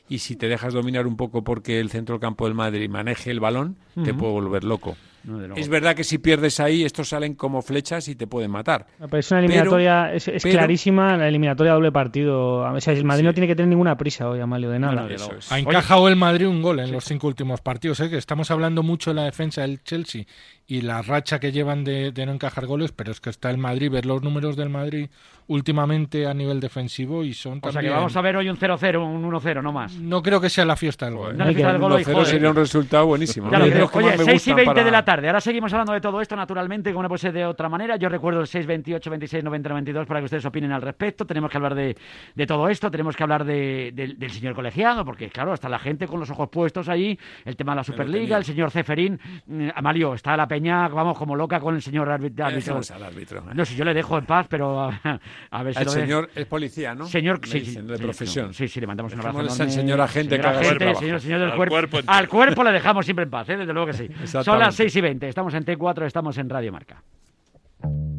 Y 0.10 0.20
si 0.20 0.36
te 0.36 0.48
dejas 0.48 0.74
dominar 0.74 1.08
un 1.08 1.18
poco 1.18 1.44
porque 1.44 1.80
el 1.80 1.90
centro 1.90 2.16
del 2.16 2.22
campo 2.22 2.46
del 2.46 2.54
Madrid 2.54 2.90
maneje 2.90 3.32
el 3.32 3.40
balón, 3.40 3.78
te 4.04 4.14
puede 4.14 4.34
volver 4.34 4.64
loco. 4.64 4.96
No. 5.24 5.56
Es 5.56 5.68
verdad 5.70 5.96
que 5.96 6.04
si 6.04 6.18
pierdes 6.18 6.60
ahí, 6.60 6.84
estos 6.84 7.10
salen 7.10 7.36
como 7.36 7.62
flechas 7.62 8.08
y 8.08 8.16
te 8.16 8.28
pueden 8.28 8.52
matar. 8.52 8.88
Pero 9.00 9.18
es 9.18 9.30
una 9.32 9.40
eliminatoria, 9.42 10.14
es, 10.14 10.28
es 10.28 10.42
pero- 10.44 10.58
clarísima 10.58 11.18
la 11.18 11.28
eliminatoria 11.28 11.74
doble 11.74 11.92
partido. 11.92 12.60
O 12.72 12.80
sea, 12.82 12.94
el 12.94 13.04
Madrid 13.06 13.26
no 13.26 13.34
tiene 13.34 13.48
que 13.48 13.56
tener 13.56 13.70
ninguna 13.70 13.98
prisa 13.98 14.30
hoy, 14.30 14.40
Amalio, 14.40 14.70
de 14.70 14.80
nada. 14.80 15.06
de 15.08 15.16
Eso 15.16 15.26
luego. 15.26 15.40
es. 15.40 15.52
Ha 15.52 15.60
encajado 15.60 16.08
el 16.08 16.16
Madrid 16.16 16.48
un 16.48 16.62
gol 16.62 16.80
en 16.80 16.92
los 16.92 17.06
cinco 17.06 17.28
últimos 17.28 17.62
partidos. 17.62 18.00
¿eh? 18.00 18.10
Que 18.10 18.18
estamos 18.18 18.52
hablando 18.52 18.84
mucho 18.84 19.12
de 19.12 19.16
la 19.16 19.24
defensa 19.26 19.62
del 19.62 19.84
Chelsea 19.84 20.24
y 20.68 20.82
la 20.82 21.02
racha 21.02 21.40
que 21.40 21.52
llevan 21.52 21.84
de, 21.84 22.12
de 22.12 22.26
no 22.26 22.32
encajar 22.34 22.66
goles, 22.66 22.92
pero 22.92 23.12
es 23.12 23.20
que 23.20 23.30
está 23.30 23.50
el 23.50 23.58
Madrid, 23.58 23.92
ver 23.92 24.06
los 24.06 24.22
números 24.24 24.56
del 24.56 24.70
Madrid 24.70 25.10
últimamente 25.48 26.26
a 26.28 26.34
nivel 26.34 26.60
defensivo 26.62 27.24
y 27.26 27.34
son 27.34 27.60
O 27.62 27.72
sea 27.72 27.82
que 27.82 27.90
vamos 27.90 28.16
a 28.16 28.22
ver 28.22 28.38
hoy 28.38 28.50
un 28.50 28.58
0-0, 28.58 29.04
un 29.06 29.30
1-0, 29.30 29.62
no 29.62 29.74
más. 29.74 29.94
No 29.96 30.22
creo 30.22 30.40
que 30.40 30.50
sea 30.50 30.64
la 30.66 30.78
fiesta 30.78 31.08
del 31.08 31.16
gol. 31.16 31.38
No 31.38 31.50
¿eh? 31.50 31.54
gol 31.78 31.92
hoy, 31.94 32.04
1-0 32.04 32.14
joder. 32.14 32.26
sería 32.28 32.50
un 32.50 32.56
resultado 32.56 33.06
buenísimo. 33.08 33.52
Ya 33.52 33.60
¿no? 33.60 33.60
lo 33.60 33.66
Es 33.66 33.70
de 33.72 33.74
creo. 33.74 33.84
los 33.84 33.92
que 33.92 33.98
más 34.00 34.08
Oye, 34.08 34.18
me 34.18 34.24
6 34.24 34.48
y 34.48 34.52
gustan 34.52 34.56
20 34.76 34.84
de 34.86 34.92
la 34.92 35.04
tarde. 35.06 35.11
Ahora 35.20 35.42
seguimos 35.42 35.72
hablando 35.74 35.92
de 35.94 36.00
todo 36.02 36.22
esto, 36.22 36.36
naturalmente, 36.36 36.92
como 36.92 37.04
no 37.04 37.10
puede 37.10 37.20
ser 37.20 37.34
de 37.34 37.46
otra 37.46 37.68
manera. 37.68 37.98
Yo 37.98 38.08
recuerdo 38.08 38.40
el 38.42 38.48
6, 38.48 38.66
28, 38.66 39.10
26, 39.10 39.44
90, 39.44 39.70
92 39.70 40.08
para 40.08 40.20
que 40.22 40.26
ustedes 40.26 40.46
opinen 40.46 40.72
al 40.72 40.82
respecto. 40.82 41.26
Tenemos 41.26 41.52
que 41.52 41.58
hablar 41.58 41.76
de, 41.76 41.98
de 42.34 42.46
todo 42.48 42.70
esto, 42.70 42.90
tenemos 42.90 43.16
que 43.16 43.24
hablar 43.24 43.44
de- 43.44 43.92
del- 43.94 44.18
del 44.18 44.32
señor 44.32 44.56
colegiado, 44.56 45.04
porque 45.04 45.30
claro, 45.30 45.54
está 45.54 45.68
la 45.68 45.80
gente 45.80 46.08
con 46.08 46.20
los 46.20 46.30
ojos 46.30 46.48
puestos 46.50 46.88
ahí, 46.88 47.20
el 47.46 47.56
tema 47.58 47.74
de 47.74 47.78
la 47.78 47.84
Superliga, 47.84 48.38
el 48.38 48.46
señor 48.46 48.72
Ceferín. 48.72 49.20
Mm, 49.48 49.70
Amalio, 49.76 50.14
está 50.14 50.36
la 50.38 50.48
peña, 50.48 50.88
vamos, 50.88 51.18
como 51.18 51.36
loca 51.36 51.60
con 51.60 51.76
el 51.76 51.82
señor 51.82 52.10
árbitro. 52.10 52.46
al 52.46 53.04
árbitro. 53.04 53.40
¿eh? 53.40 53.54
No, 53.54 53.66
si 53.66 53.76
yo 53.76 53.84
le 53.84 53.94
dejo 53.94 54.18
en 54.18 54.26
paz, 54.26 54.48
pero 54.50 54.80
a, 54.82 55.00
a 55.52 55.64
ver 55.64 55.74
si 55.74 55.80
El 55.82 55.86
lo 55.88 55.94
de- 55.94 56.02
señor 56.02 56.30
es 56.36 56.46
policía, 56.46 56.96
¿no? 56.96 57.06
Señor, 57.06 57.42
Me 57.42 57.48
sí, 57.48 57.60
dicen, 57.60 57.86
de 57.88 57.98
sí, 57.98 58.04
profesión. 58.04 58.48
no, 58.48 58.54
sí, 58.54 58.68
sí, 58.68 58.80
le 58.80 58.88
mandamos 58.88 59.14
un 59.14 59.20
abrazo. 59.20 59.40
Al 59.40 59.46
enorme. 59.48 59.70
señor 59.72 60.02
agente 60.02 60.36
Señor 60.38 60.48
agente, 60.56 60.96
señor, 60.96 61.20
señor 61.20 61.40
del 61.40 61.52
Al 61.52 61.58
cuerpo. 61.58 61.74
cuerpo 61.76 62.00
al 62.08 62.28
cuerpo 62.30 62.64
le 62.64 62.72
dejamos 62.72 63.06
siempre 63.06 63.24
en 63.24 63.30
paz, 63.30 63.50
¿eh? 63.50 63.58
desde 63.58 63.74
luego 63.74 63.88
que 63.88 63.94
sí. 63.94 64.08
Son 64.08 64.22
Exactamente. 64.22 64.66
las 64.66 64.76
6 64.76 64.96
y 64.96 65.01
20, 65.02 65.28
estamos 65.28 65.54
en 65.54 65.66
T4, 65.66 66.06
estamos 66.06 66.38
en 66.38 66.50
Radio 66.50 66.72
Marca. 66.72 67.04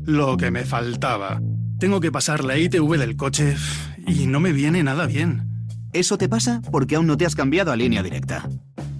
Lo 0.05 0.37
que 0.37 0.51
me 0.51 0.65
faltaba. 0.65 1.41
Tengo 1.79 2.01
que 2.01 2.13
pasar 2.13 2.45
la 2.45 2.59
ITV 2.59 2.99
del 2.99 3.17
coche 3.17 3.57
y 4.07 4.27
no 4.27 4.41
me 4.41 4.53
viene 4.53 4.83
nada 4.83 5.07
bien. 5.07 5.49
Eso 5.93 6.19
te 6.19 6.29
pasa 6.29 6.61
porque 6.71 6.97
aún 6.97 7.07
no 7.07 7.17
te 7.17 7.27
has 7.27 7.35
cambiado 7.35 7.71
a 7.73 7.77
línea 7.77 8.03
directa. 8.03 8.49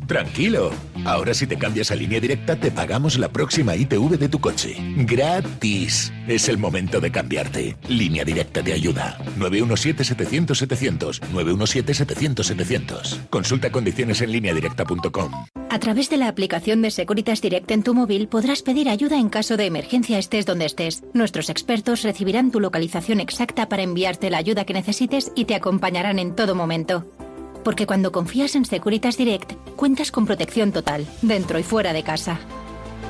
Tranquilo. 0.07 0.71
Ahora 1.05 1.35
si 1.35 1.47
te 1.47 1.57
cambias 1.57 1.91
a 1.91 1.97
línea 1.97 2.21
directa 2.21 2.57
te 2.57 2.71
pagamos 2.71 3.19
la 3.19 3.29
próxima 3.29 3.77
ITV 3.77 4.19
de 4.19 4.29
tu 4.29 4.41
coche. 4.41 4.77
Gratis. 4.97 6.13
Es 6.29 6.49
el 6.49 6.59
momento 6.59 7.01
de 7.01 7.11
cambiarte. 7.11 7.77
Línea 7.89 8.25
directa 8.25 8.63
te 8.63 8.73
ayuda. 8.73 9.19
917-700-700. 9.39 11.21
917-700-700. 11.33 13.29
Consulta 13.29 13.71
condiciones 13.71 14.21
en 14.21 14.33
lineadirecta.com. 14.33 15.33
A 15.71 15.79
través 15.79 16.11
de 16.11 16.19
la 16.19 16.29
aplicación 16.29 16.83
de 16.83 16.91
Securitas 16.91 17.41
Direct 17.41 17.71
en 17.71 17.83
tu 17.83 17.95
móvil 17.95 18.29
podrás 18.29 18.63
pedir 18.63 18.91
ayuda 18.91 19.19
en 19.19 19.31
caso 19.31 19.57
de 19.57 19.65
emergencia 19.67 20.19
estés 20.19 20.45
donde 20.45 20.67
estés. 20.67 21.03
Nuestros 21.15 21.49
expertos 21.49 22.03
recibirán 22.03 22.51
tu 22.51 22.61
localización 22.61 23.21
exacta 23.21 23.69
para 23.69 23.83
enviarte 23.83 24.29
la 24.29 24.37
ayuda 24.39 24.65
que 24.67 24.75
necesites 24.75 25.33
y 25.35 25.47
te 25.47 25.55
acompañarán 25.55 26.19
en 26.19 26.37
todo 26.37 26.55
momento. 26.55 27.07
Porque 27.65 27.87
cuando 27.87 28.13
confías 28.13 28.55
en 28.57 28.65
Securitas 28.65 29.17
Direct, 29.17 29.53
cuentas 29.77 30.11
con 30.11 30.27
protección 30.27 30.73
total, 30.73 31.07
dentro 31.23 31.59
y 31.59 31.63
fuera 31.63 31.93
de 31.93 32.03
casa. 32.03 32.41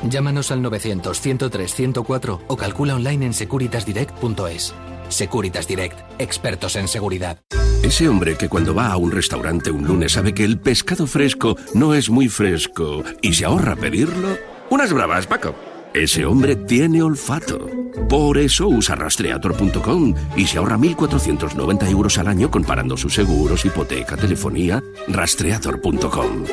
Llámanos 0.09 0.51
al 0.51 0.62
900-103-104 0.62 2.41
o 2.47 2.57
calcula 2.57 2.95
online 2.95 3.27
en 3.27 3.35
securitasdirect.es. 3.35 4.75
Securitas 5.09 5.67
Direct, 5.67 5.99
expertos 6.19 6.77
en 6.77 6.88
seguridad. 6.88 7.38
Ese 7.83 8.09
hombre 8.09 8.37
que 8.37 8.49
cuando 8.49 8.75
va 8.75 8.93
a 8.93 8.97
un 8.97 9.11
restaurante 9.11 9.71
un 9.71 9.87
lunes 9.87 10.12
sabe 10.12 10.33
que 10.33 10.45
el 10.45 10.61
pescado 10.61 11.07
fresco 11.07 11.57
no 11.75 11.95
es 11.95 12.11
muy 12.11 12.29
fresco 12.29 13.03
y 13.21 13.35
se 13.35 13.45
ahorra 13.45 13.77
pedirlo. 13.77 14.38
Unas 14.71 14.93
bravas, 14.93 15.27
Paco. 15.27 15.55
Ese 15.94 16.24
hombre 16.24 16.57
tiene 16.57 17.02
olfato. 17.02 17.68
Por 18.09 18.38
eso 18.38 18.66
usa 18.66 18.94
rastreator.com 18.94 20.14
y 20.37 20.46
se 20.46 20.57
ahorra 20.57 20.78
1.490 20.78 21.90
euros 21.90 22.16
al 22.16 22.28
año 22.28 22.50
comparando 22.50 22.96
sus 22.96 23.14
seguros, 23.14 23.64
hipoteca, 23.66 24.16
telefonía. 24.16 24.83
Rastreator.com. 25.09 26.44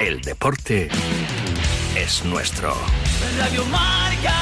El 0.00 0.20
deporte 0.20 0.88
es 1.96 2.24
nuestro. 2.26 2.74
Radio 3.38 3.64
Marca. 3.66 4.34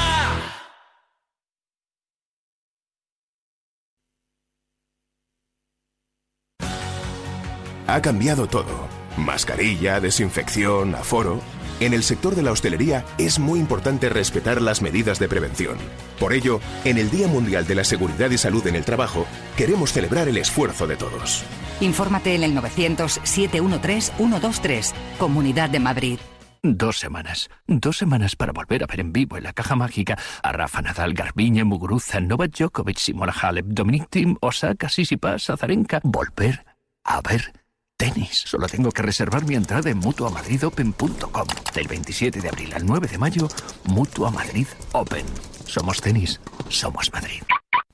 Ha 7.87 8.01
cambiado 8.01 8.45
todo. 8.45 8.98
Mascarilla, 9.19 9.99
desinfección, 9.99 10.95
aforo. 10.95 11.41
En 11.79 11.93
el 11.93 12.01
sector 12.03 12.35
de 12.35 12.41
la 12.43 12.51
hostelería 12.51 13.05
es 13.17 13.39
muy 13.39 13.59
importante 13.59 14.09
respetar 14.09 14.61
las 14.61 14.81
medidas 14.81 15.17
de 15.19 15.29
prevención. 15.29 15.77
Por 16.19 16.33
ello, 16.33 16.59
en 16.83 16.97
el 16.97 17.09
Día 17.09 17.27
Mundial 17.27 17.65
de 17.67 17.75
la 17.75 17.85
Seguridad 17.85 18.29
y 18.31 18.37
Salud 18.37 18.67
en 18.67 18.75
el 18.75 18.83
Trabajo, 18.83 19.25
queremos 19.55 19.93
celebrar 19.93 20.27
el 20.27 20.35
esfuerzo 20.37 20.87
de 20.87 20.97
todos. 20.97 21.45
Infórmate 21.79 22.35
en 22.35 22.43
el 22.43 22.53
900-713-123, 22.57 24.91
Comunidad 25.17 25.69
de 25.69 25.79
Madrid. 25.79 26.19
Dos 26.61 26.99
semanas. 26.99 27.49
Dos 27.67 27.97
semanas 27.97 28.35
para 28.35 28.51
volver 28.51 28.83
a 28.83 28.87
ver 28.87 28.99
en 28.99 29.13
vivo 29.13 29.37
en 29.37 29.43
la 29.43 29.53
caja 29.53 29.77
mágica 29.77 30.17
a 30.43 30.51
Rafa 30.51 30.81
Nadal, 30.81 31.13
Garbiñe, 31.13 31.63
Muguruza, 31.63 32.19
Novak 32.19 32.51
Djokovic, 32.51 32.97
Simona 32.97 33.31
Halep, 33.31 33.67
Dominic 33.67 34.09
Thiem, 34.09 34.35
Osaka, 34.41 34.89
Sisipas, 34.89 35.49
Azarenka. 35.49 36.01
Volver 36.03 36.65
a 37.05 37.21
ver 37.21 37.53
tenis. 37.99 38.43
Solo 38.47 38.65
tengo 38.67 38.91
que 38.91 39.03
reservar 39.03 39.45
mi 39.45 39.53
entrada 39.55 39.89
en 39.91 39.99
mutuamadridopen.com. 39.99 41.47
Del 41.75 41.87
27 41.87 42.41
de 42.41 42.49
abril 42.49 42.73
al 42.73 42.83
9 42.85 43.07
de 43.07 43.17
mayo, 43.19 43.47
Mutua 43.83 44.31
Madrid 44.31 44.65
Open. 44.93 45.25
Somos 45.65 46.01
tenis, 46.01 46.41
somos 46.69 47.11
Madrid. 47.13 47.43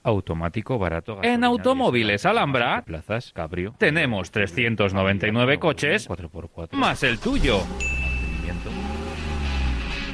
Automático, 0.03 0.77
barato. 0.77 1.19
En 1.23 1.43
Automóviles 1.43 2.27
Alhambra, 2.27 2.83
plazas, 2.85 3.33
cabrio, 3.33 3.73
tenemos 3.79 4.29
399 4.29 5.57
coches, 5.59 6.07
4x4, 6.07 6.73
más 6.73 7.01
el 7.01 7.17
tuyo. 7.17 7.63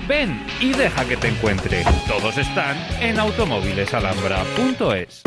Ven 0.08 0.42
y 0.60 0.74
deja 0.74 1.06
que 1.06 1.18
te 1.18 1.28
encuentre. 1.28 1.84
Todos 2.08 2.38
están 2.38 2.78
en 3.02 3.20
automóvilesalhambra.es. 3.20 5.24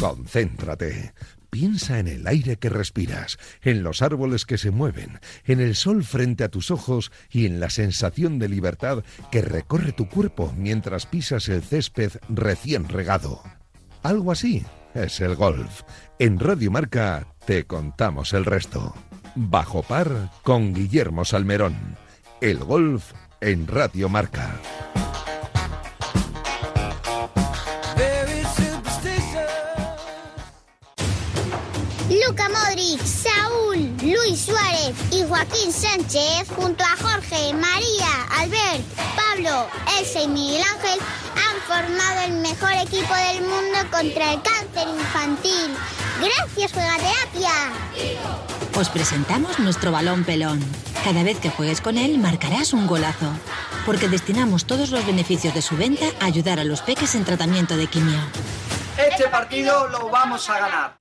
Concéntrate. 0.00 1.12
Piensa 1.50 1.98
en 1.98 2.08
el 2.08 2.26
aire 2.26 2.56
que 2.56 2.68
respiras, 2.68 3.38
en 3.62 3.82
los 3.82 4.02
árboles 4.02 4.44
que 4.44 4.58
se 4.58 4.70
mueven, 4.70 5.18
en 5.44 5.60
el 5.60 5.74
sol 5.74 6.04
frente 6.04 6.44
a 6.44 6.50
tus 6.50 6.70
ojos 6.70 7.10
y 7.30 7.46
en 7.46 7.58
la 7.58 7.70
sensación 7.70 8.38
de 8.38 8.48
libertad 8.48 9.02
que 9.30 9.40
recorre 9.40 9.92
tu 9.92 10.08
cuerpo 10.08 10.52
mientras 10.56 11.06
pisas 11.06 11.48
el 11.48 11.62
césped 11.62 12.12
recién 12.28 12.88
regado. 12.88 13.42
Algo 14.02 14.32
así 14.32 14.64
es 14.94 15.20
el 15.20 15.34
golf. 15.34 15.82
En 16.18 16.38
Radio 16.38 16.70
Marca 16.70 17.26
te 17.46 17.64
contamos 17.64 18.32
el 18.32 18.44
resto. 18.44 18.94
Bajo 19.34 19.82
par 19.82 20.30
con 20.42 20.74
Guillermo 20.74 21.24
Salmerón. 21.24 21.96
El 22.40 22.58
golf 22.58 23.12
en 23.40 23.66
Radio 23.66 24.08
Marca. 24.08 24.60
Joaquín 35.38 35.72
Sánchez, 35.72 36.48
junto 36.56 36.82
a 36.82 36.96
Jorge, 37.00 37.54
María, 37.54 38.24
Albert, 38.40 38.82
Pablo, 39.14 39.68
Elsa 39.96 40.22
y 40.22 40.26
Miguel 40.26 40.62
Ángel, 40.62 40.98
han 41.36 41.56
formado 41.60 42.22
el 42.26 42.32
mejor 42.40 42.72
equipo 42.72 43.14
del 43.14 43.42
mundo 43.42 43.78
contra 43.88 44.32
el 44.32 44.42
cáncer 44.42 44.88
infantil. 44.88 45.76
Gracias, 46.18 46.72
Juegaterapia. 46.72 47.52
Os 48.76 48.88
presentamos 48.88 49.60
nuestro 49.60 49.92
balón 49.92 50.24
pelón. 50.24 50.60
Cada 51.04 51.22
vez 51.22 51.38
que 51.38 51.50
juegues 51.50 51.80
con 51.80 51.98
él, 51.98 52.18
marcarás 52.18 52.72
un 52.72 52.88
golazo. 52.88 53.30
Porque 53.86 54.08
destinamos 54.08 54.64
todos 54.64 54.90
los 54.90 55.06
beneficios 55.06 55.54
de 55.54 55.62
su 55.62 55.76
venta 55.76 56.06
a 56.18 56.24
ayudar 56.24 56.58
a 56.58 56.64
los 56.64 56.82
peques 56.82 57.14
en 57.14 57.24
tratamiento 57.24 57.76
de 57.76 57.86
quimio. 57.86 58.18
Este 58.96 59.28
partido 59.28 59.86
lo 59.86 60.08
vamos 60.08 60.50
a 60.50 60.58
ganar. 60.58 60.98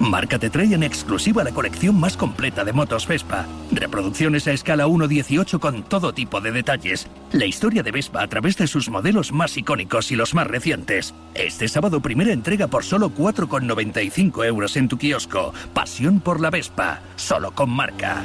Marca 0.00 0.38
te 0.38 0.48
trae 0.48 0.72
en 0.72 0.82
exclusiva 0.82 1.44
la 1.44 1.52
colección 1.52 2.00
más 2.00 2.16
completa 2.16 2.64
de 2.64 2.72
motos 2.72 3.06
Vespa. 3.06 3.44
Reproducciones 3.70 4.48
a 4.48 4.52
escala 4.52 4.86
1.18 4.86 5.60
con 5.60 5.82
todo 5.82 6.14
tipo 6.14 6.40
de 6.40 6.52
detalles. 6.52 7.06
La 7.32 7.44
historia 7.44 7.82
de 7.82 7.90
Vespa 7.90 8.22
a 8.22 8.26
través 8.26 8.56
de 8.56 8.66
sus 8.66 8.88
modelos 8.88 9.30
más 9.30 9.58
icónicos 9.58 10.10
y 10.10 10.16
los 10.16 10.34
más 10.34 10.46
recientes. 10.46 11.14
Este 11.34 11.68
sábado 11.68 12.00
primera 12.00 12.32
entrega 12.32 12.66
por 12.66 12.82
solo 12.82 13.10
4,95 13.10 14.46
euros 14.46 14.74
en 14.78 14.88
tu 14.88 14.96
kiosco. 14.96 15.52
Pasión 15.74 16.20
por 16.20 16.40
la 16.40 16.48
Vespa. 16.48 17.02
Solo 17.16 17.50
con 17.54 17.68
marca. 17.68 18.24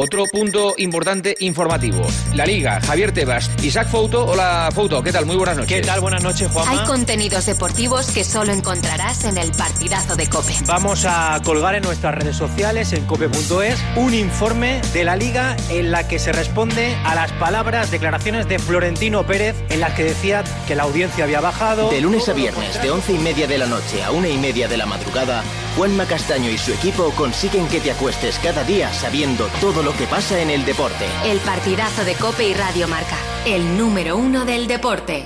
Otro 0.00 0.26
punto 0.26 0.74
importante 0.78 1.34
informativo. 1.40 2.06
La 2.32 2.46
Liga, 2.46 2.80
Javier 2.80 3.10
Tebas, 3.10 3.50
Isaac 3.64 3.88
Fouto. 3.88 4.26
Hola 4.26 4.70
Fouto, 4.72 5.02
¿qué 5.02 5.10
tal? 5.10 5.26
Muy 5.26 5.34
buenas 5.34 5.56
noches. 5.56 5.80
¿Qué 5.80 5.84
tal? 5.84 5.98
Buenas 6.00 6.22
noches, 6.22 6.48
Juanma. 6.52 6.70
Hay 6.70 6.86
contenidos 6.86 7.46
deportivos 7.46 8.12
que 8.12 8.22
solo 8.22 8.52
encontrarás 8.52 9.24
en 9.24 9.36
el 9.38 9.50
partidazo 9.50 10.14
de 10.14 10.28
COPE. 10.28 10.54
Vamos 10.66 11.04
a 11.04 11.40
colgar 11.44 11.74
en 11.74 11.82
nuestras 11.82 12.14
redes 12.14 12.36
sociales, 12.36 12.92
en 12.92 13.06
cope.es, 13.06 13.84
un 13.96 14.14
informe 14.14 14.80
de 14.92 15.02
la 15.02 15.16
Liga 15.16 15.56
en 15.68 15.90
la 15.90 16.06
que 16.06 16.20
se 16.20 16.30
responde 16.30 16.94
a 17.04 17.16
las 17.16 17.32
palabras, 17.32 17.90
declaraciones 17.90 18.46
de 18.46 18.60
Florentino 18.60 19.26
Pérez, 19.26 19.56
en 19.68 19.80
las 19.80 19.94
que 19.94 20.04
decía 20.04 20.44
que 20.68 20.76
la 20.76 20.84
audiencia 20.84 21.24
había 21.24 21.40
bajado. 21.40 21.90
De 21.90 22.00
lunes 22.00 22.28
a 22.28 22.34
viernes, 22.34 22.80
de 22.80 22.92
once 22.92 23.12
y 23.12 23.18
media 23.18 23.48
de 23.48 23.58
la 23.58 23.66
noche 23.66 24.04
a 24.04 24.12
una 24.12 24.28
y 24.28 24.38
media 24.38 24.68
de 24.68 24.76
la 24.76 24.86
madrugada, 24.86 25.42
Juanma 25.76 26.06
Castaño 26.06 26.50
y 26.50 26.58
su 26.58 26.72
equipo 26.72 27.10
consiguen 27.16 27.66
que 27.66 27.80
te 27.80 27.90
acuestes 27.90 28.38
cada 28.38 28.62
día 28.62 28.92
sabiendo 28.92 29.48
todo 29.60 29.82
lo 29.82 29.87
que 29.96 30.06
pasa 30.06 30.40
en 30.40 30.50
el 30.50 30.64
deporte. 30.64 31.06
El 31.24 31.38
partidazo 31.38 32.04
de 32.04 32.14
Cope 32.14 32.48
y 32.48 32.54
Radio 32.54 32.88
Marca, 32.88 33.16
el 33.46 33.76
número 33.76 34.16
uno 34.16 34.44
del 34.44 34.66
deporte. 34.66 35.24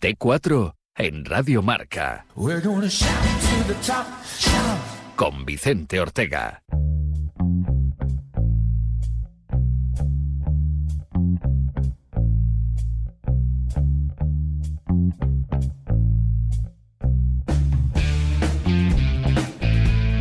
T4 0.00 0.74
en 0.96 1.24
Radio 1.24 1.62
Marca. 1.62 2.26
Con 5.16 5.44
Vicente 5.44 6.00
Ortega. 6.00 6.62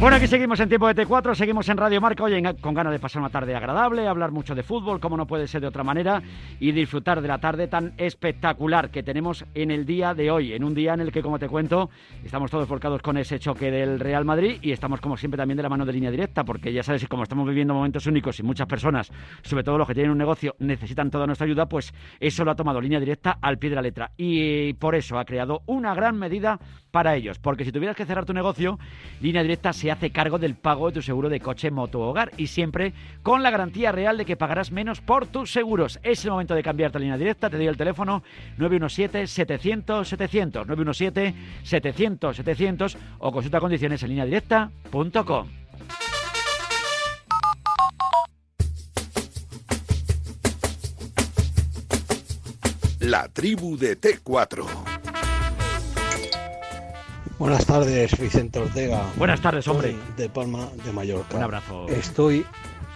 Bueno, 0.08 0.20
aquí 0.20 0.28
seguimos 0.28 0.58
en 0.62 0.70
tiempo 0.70 0.88
de 0.88 1.06
T4, 1.06 1.36
seguimos 1.36 1.68
en 1.68 1.76
Radio 1.76 2.00
Marca, 2.00 2.24
con 2.62 2.74
ganas 2.74 2.94
de 2.94 2.98
pasar 2.98 3.22
una 3.22 3.30
tarde 3.30 3.54
agradable, 3.54 4.08
hablar 4.08 4.32
mucho 4.32 4.56
de 4.56 4.64
fútbol, 4.64 5.02
como 5.02 5.18
no 5.18 5.28
puede 5.28 5.50
ser 5.50 5.60
de 5.60 5.68
otra 5.68 5.84
manera, 5.84 6.22
y 6.62 6.72
disfrutar 6.72 7.22
de 7.22 7.28
la 7.28 7.40
tarde 7.40 7.68
tan 7.68 7.92
espectacular 7.98 8.90
que 8.90 9.04
tenemos 9.04 9.44
en 9.54 9.70
el 9.70 9.86
día 9.86 10.14
de 10.14 10.32
hoy, 10.32 10.54
en 10.54 10.64
un 10.64 10.74
día 10.74 10.94
en 10.94 11.02
el 11.02 11.12
que, 11.12 11.22
como 11.22 11.40
te 11.40 11.50
cuento, 11.50 11.90
estamos 12.24 12.50
todos 12.50 12.70
volcados 12.70 13.02
con 13.02 13.18
ese 13.18 13.38
choque 13.38 13.70
del 13.70 14.00
Real 14.00 14.24
Madrid 14.24 14.60
y 14.62 14.72
estamos, 14.72 15.02
como 15.02 15.18
siempre, 15.18 15.38
también 15.38 15.58
de 15.58 15.64
la 15.64 15.68
mano 15.68 15.86
de 15.86 15.92
línea 15.92 16.10
directa, 16.10 16.46
porque 16.46 16.72
ya 16.72 16.84
sabes, 16.84 17.06
como 17.10 17.24
estamos 17.24 17.46
viviendo 17.46 17.74
momentos 17.74 18.08
únicos 18.08 18.40
y 18.40 18.44
muchas 18.44 18.68
personas, 18.68 19.12
sobre 19.42 19.66
todo 19.66 19.78
los 19.78 19.90
que 19.90 19.94
tienen 19.94 20.14
un 20.14 20.18
negocio, 20.18 20.56
necesitan 20.60 21.12
toda 21.12 21.28
nuestra 21.28 21.44
ayuda, 21.44 21.68
pues 21.68 21.94
eso 22.22 22.46
lo 22.46 22.52
ha 22.52 22.56
tomado 22.56 22.80
línea 22.80 23.02
directa 23.02 23.40
al 23.42 23.58
pie 23.58 23.72
de 23.72 23.76
la 23.76 23.82
letra. 23.82 24.12
Y 24.16 24.72
por 24.76 24.96
eso 24.96 25.20
ha 25.20 25.26
creado 25.26 25.64
una 25.66 25.94
gran 25.94 26.18
medida 26.18 26.62
para 26.98 27.16
ellos, 27.16 27.38
porque 27.38 27.64
si 27.64 27.72
tuvieras 27.72 27.96
que 27.96 28.08
cerrar 28.08 28.26
tu 28.26 28.34
negocio, 28.34 28.80
línea 29.22 29.44
directa 29.44 29.72
se 29.72 29.92
hace 29.92 30.10
cargo 30.10 30.40
del 30.40 30.56
pago 30.56 30.88
de 30.88 30.96
tu 30.96 31.04
seguro 31.04 31.30
de 31.30 31.40
coche, 31.40 31.70
moto 31.70 32.00
o 32.00 32.10
hogar 32.10 32.32
y 32.38 32.48
siempre 32.48 32.92
con 33.22 33.44
la 33.44 33.52
garantía 33.52 33.92
real 33.92 34.18
de 34.18 34.26
que 34.26 34.36
pagarás 34.36 34.72
menos 34.72 35.00
por 35.00 35.28
tus 35.28 35.52
seguros. 35.52 36.00
Es 36.02 36.26
el 36.26 36.32
momento 36.32 36.56
de 36.56 36.64
cambiarte 36.64 36.98
a 36.98 37.02
línea 37.02 37.16
directa. 37.16 37.52
Te 37.52 37.58
doy 37.58 37.68
el 37.68 37.78
teléfono 37.78 38.24
917-700-700, 38.58 40.66
917-700-700 41.64 42.98
o 43.20 43.32
consulta 43.32 43.60
condiciones 43.60 44.02
en 44.02 44.10
línea 44.10 44.26
directa.com. 44.26 45.48
La 53.02 53.28
tribu 53.28 53.78
de 53.78 54.02
T4. 54.02 55.07
Buenas 57.40 57.68
tardes, 57.68 58.18
Vicente 58.20 58.58
Ortega. 58.58 59.04
Buenas 59.16 59.40
tardes, 59.42 59.68
hombre. 59.68 59.96
De 60.16 60.28
Palma 60.28 60.70
de 60.84 60.92
Mallorca. 60.92 61.38
Un 61.38 61.44
abrazo. 61.44 61.88
Estoy 61.88 62.44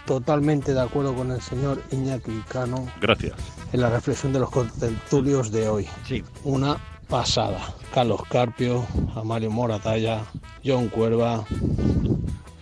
totalmente 0.04 0.74
de 0.74 0.80
acuerdo 0.80 1.14
con 1.14 1.30
el 1.30 1.40
señor 1.40 1.80
Iñaki 1.92 2.42
Cano. 2.48 2.88
Gracias. 3.00 3.34
En 3.72 3.80
la 3.80 3.90
reflexión 3.90 4.32
de 4.32 4.40
los 4.40 4.50
contertulios 4.50 5.52
de 5.52 5.68
hoy. 5.68 5.88
Sí. 6.08 6.24
Una 6.42 6.76
pasada. 7.08 7.60
Carlos 7.94 8.22
Carpio, 8.28 8.84
Amario 9.14 9.50
Moratalla, 9.50 10.24
John 10.64 10.88
Cuerva. 10.88 11.44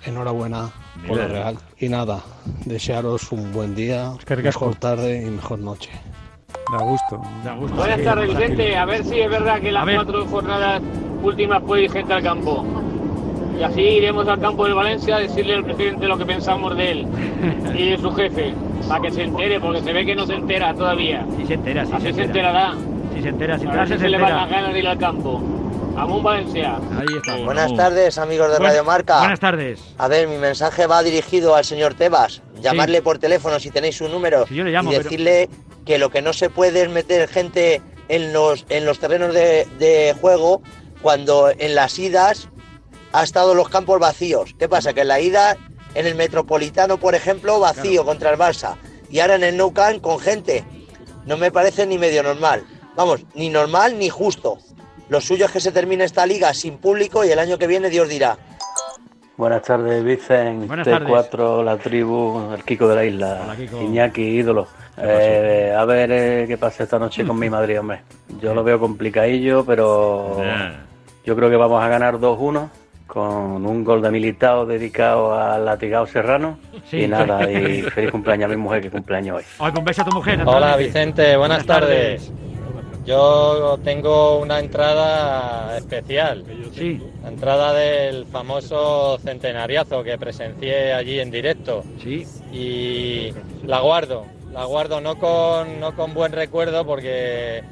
Enhorabuena 0.05 0.70
por 1.07 1.16
lo 1.16 1.28
real. 1.28 1.59
Y 1.78 1.88
nada, 1.88 2.22
desearos 2.66 3.32
un 3.32 3.52
buen 3.52 3.74
día, 3.74 4.12
mejor 4.28 4.74
tarde 4.76 5.22
y 5.22 5.30
mejor 5.30 5.59
noche. 5.61 5.90
Da 6.70 6.78
gusto. 6.78 7.20
Da 7.44 7.55
gusto. 7.55 7.76
Buenas 7.76 8.03
tardes, 8.03 8.28
Vicente. 8.28 8.76
A 8.76 8.84
ver 8.84 9.05
si 9.05 9.20
es 9.20 9.30
verdad 9.30 9.61
que 9.61 9.72
las 9.72 9.84
cuatro 9.88 10.26
jornadas 10.26 10.82
últimas 11.22 11.62
puede 11.62 11.84
ir 11.84 11.92
gente 11.92 12.12
al 12.12 12.22
campo. 12.22 12.64
Y 13.59 13.62
así 13.62 13.80
iremos 13.80 14.26
al 14.28 14.40
campo 14.40 14.66
de 14.66 14.72
Valencia 14.72 15.16
a 15.16 15.18
decirle 15.18 15.55
al 15.57 15.64
presidente 15.64 16.07
lo 16.07 16.16
que 16.16 16.24
pensamos 16.24 16.76
de 16.76 16.90
él 16.92 17.07
y 17.76 17.90
de 17.90 17.98
su 17.98 18.11
jefe, 18.12 18.55
para 18.88 19.03
que 19.03 19.11
se 19.11 19.24
entere, 19.24 19.61
porque 19.61 19.80
se 19.82 19.92
ve 19.92 20.07
que 20.07 20.14
no 20.14 20.26
se 20.26 20.34
entera 20.34 20.72
todavía. 20.74 21.26
Sí 21.36 21.46
se 21.46 21.55
entera, 21.55 21.84
sí 21.84 21.92
así 21.94 22.07
se 22.07 22.12
se 22.14 22.22
entera. 22.22 22.48
enterará. 22.51 22.74
Si 23.14 23.22
se 23.22 23.28
entera, 23.28 23.59
si 23.59 23.64
a 23.64 23.64
entera, 23.66 23.80
ver 23.84 23.88
si 23.88 23.94
se 23.94 24.01
se 24.01 24.09
le 24.09 24.18
van 24.18 24.36
las 24.36 24.51
ganas 24.51 24.72
de 24.72 24.78
ir 24.78 24.88
al 24.88 24.98
campo. 24.98 25.42
Amun 25.96 26.22
Valencia. 26.22 26.76
Ahí 26.98 27.07
está. 27.16 27.36
Buenas 27.44 27.74
tardes, 27.74 28.16
amigos 28.16 28.51
de 28.53 28.59
Buen- 28.59 28.70
Radio 28.70 28.84
Marca. 28.84 29.18
Buenas 29.18 29.40
tardes. 29.40 29.94
A 29.98 30.09
ver, 30.09 30.28
mi 30.28 30.38
mensaje 30.38 30.86
va 30.86 31.03
dirigido 31.03 31.55
al 31.55 31.64
señor 31.64 31.92
Tebas. 31.94 32.40
Llamarle 32.62 33.03
por 33.03 33.18
teléfono 33.18 33.59
si 33.59 33.70
tenéis 33.70 33.96
su 33.96 34.09
número 34.09 34.46
yo 34.46 34.64
le 34.64 34.70
llamo, 34.70 34.90
y 34.90 34.92
pero- 34.96 35.03
decirle 35.05 35.48
que 35.85 35.99
lo 35.99 36.11
que 36.11 36.22
no 36.22 36.33
se 36.33 36.51
puede 36.51 36.83
es 36.83 36.89
meter 36.89 37.28
gente 37.28 37.83
en 38.09 38.33
los, 38.33 38.66
en 38.68 38.85
los 38.85 38.99
terrenos 38.99 39.35
de, 39.35 39.66
de 39.78 40.14
juego 40.20 40.62
cuando 41.03 41.51
en 41.51 41.74
las 41.74 41.99
idas 41.99 42.49
ha 43.12 43.22
estado 43.22 43.55
los 43.55 43.68
campos 43.68 43.99
vacíos. 43.99 44.55
¿Qué 44.59 44.68
pasa? 44.68 44.93
Que 44.93 45.03
en 45.03 45.09
la 45.09 45.20
ida, 45.20 45.57
en 45.95 46.07
el 46.07 46.14
Metropolitano, 46.14 46.99
por 46.99 47.14
ejemplo, 47.14 47.59
vacío 47.59 48.05
contra 48.05 48.31
el 48.31 48.39
Barça. 48.39 48.76
Y 49.11 49.20
ahora 49.20 49.35
en 49.35 49.45
el 49.45 49.57
Nou 49.57 49.72
Camp 49.72 50.01
con 50.01 50.20
gente. 50.20 50.64
No 51.26 51.37
me 51.37 51.51
parece 51.51 51.87
ni 51.87 51.99
medio 51.99 52.22
normal. 52.22 52.64
Vamos, 52.97 53.22
ni 53.35 53.51
normal 53.51 53.99
ni 53.99 54.09
justo. 54.09 54.59
Lo 55.09 55.20
suyo 55.20 55.47
es 55.47 55.51
que 55.51 55.61
se 55.61 55.72
termine 55.72 56.05
esta 56.05 56.26
liga 56.26 56.55
sin 56.55 56.78
público 56.78 57.24
y 57.24 57.31
el 57.31 57.39
año 57.39 57.59
que 57.59 57.66
viene 57.66 57.91
Dios 57.91 58.09
dirá. 58.09 58.39
Buenas 59.41 59.62
tardes, 59.62 60.05
Vicen, 60.05 60.68
Buenas 60.68 60.86
T4, 60.86 61.64
la 61.64 61.78
tribu, 61.78 62.53
el 62.53 62.62
Kiko 62.62 62.86
de 62.86 62.95
la 62.95 63.05
isla, 63.07 63.55
Kiko. 63.57 63.80
Iñaki, 63.80 64.20
ídolo. 64.20 64.68
Eh, 64.99 65.74
a 65.74 65.82
ver 65.86 66.11
eh, 66.12 66.45
qué 66.47 66.59
pasa 66.59 66.82
esta 66.82 66.99
noche 66.99 67.24
con 67.24 67.38
mi 67.38 67.49
Madrid, 67.57 67.80
hombre. 67.80 68.03
Yo 68.38 68.53
lo 68.53 68.62
veo 68.62 68.78
complicadillo, 68.78 69.64
pero 69.64 70.36
yo 71.24 71.34
creo 71.34 71.49
que 71.49 71.57
vamos 71.57 71.82
a 71.82 71.88
ganar 71.88 72.18
2-1 72.18 72.68
con 73.07 73.64
un 73.64 73.82
gol 73.82 74.03
de 74.03 74.11
Militao 74.11 74.66
dedicado 74.66 75.34
al 75.34 75.64
latigado 75.64 76.05
serrano. 76.05 76.59
Sí. 76.91 77.05
Y 77.05 77.09
nada, 77.09 77.51
y 77.51 77.80
feliz 77.95 78.11
cumpleaños 78.11 78.45
a 78.45 78.55
mi 78.55 78.61
mujer 78.61 78.82
que 78.82 78.91
cumpleaños 78.91 79.38
hoy. 79.38 79.45
Hoy 79.57 79.72
con 79.72 79.86
beso 79.86 80.03
a 80.03 80.05
tu 80.05 80.14
mujer. 80.14 80.43
Hola. 80.45 80.76
Vicente, 80.76 81.34
buenas, 81.38 81.64
tardes. 81.64 82.30
Yo 83.05 83.78
tengo 83.82 84.38
una 84.38 84.59
entrada 84.59 85.76
especial. 85.76 86.44
Sí. 86.74 87.01
La 87.22 87.28
entrada 87.28 87.72
del 87.72 88.26
famoso 88.26 89.18
centenariazo 89.18 90.03
que 90.03 90.18
presencié 90.18 90.92
allí 90.92 91.18
en 91.18 91.30
directo. 91.30 91.82
Sí. 92.03 92.26
Y 92.53 93.32
la 93.66 93.80
guardo. 93.80 94.26
La 94.53 94.64
guardo 94.64 95.01
no 95.01 95.16
con, 95.18 95.80
no 95.80 95.94
con 95.94 96.12
buen 96.12 96.32
recuerdo 96.32 96.84
porque 96.84 97.62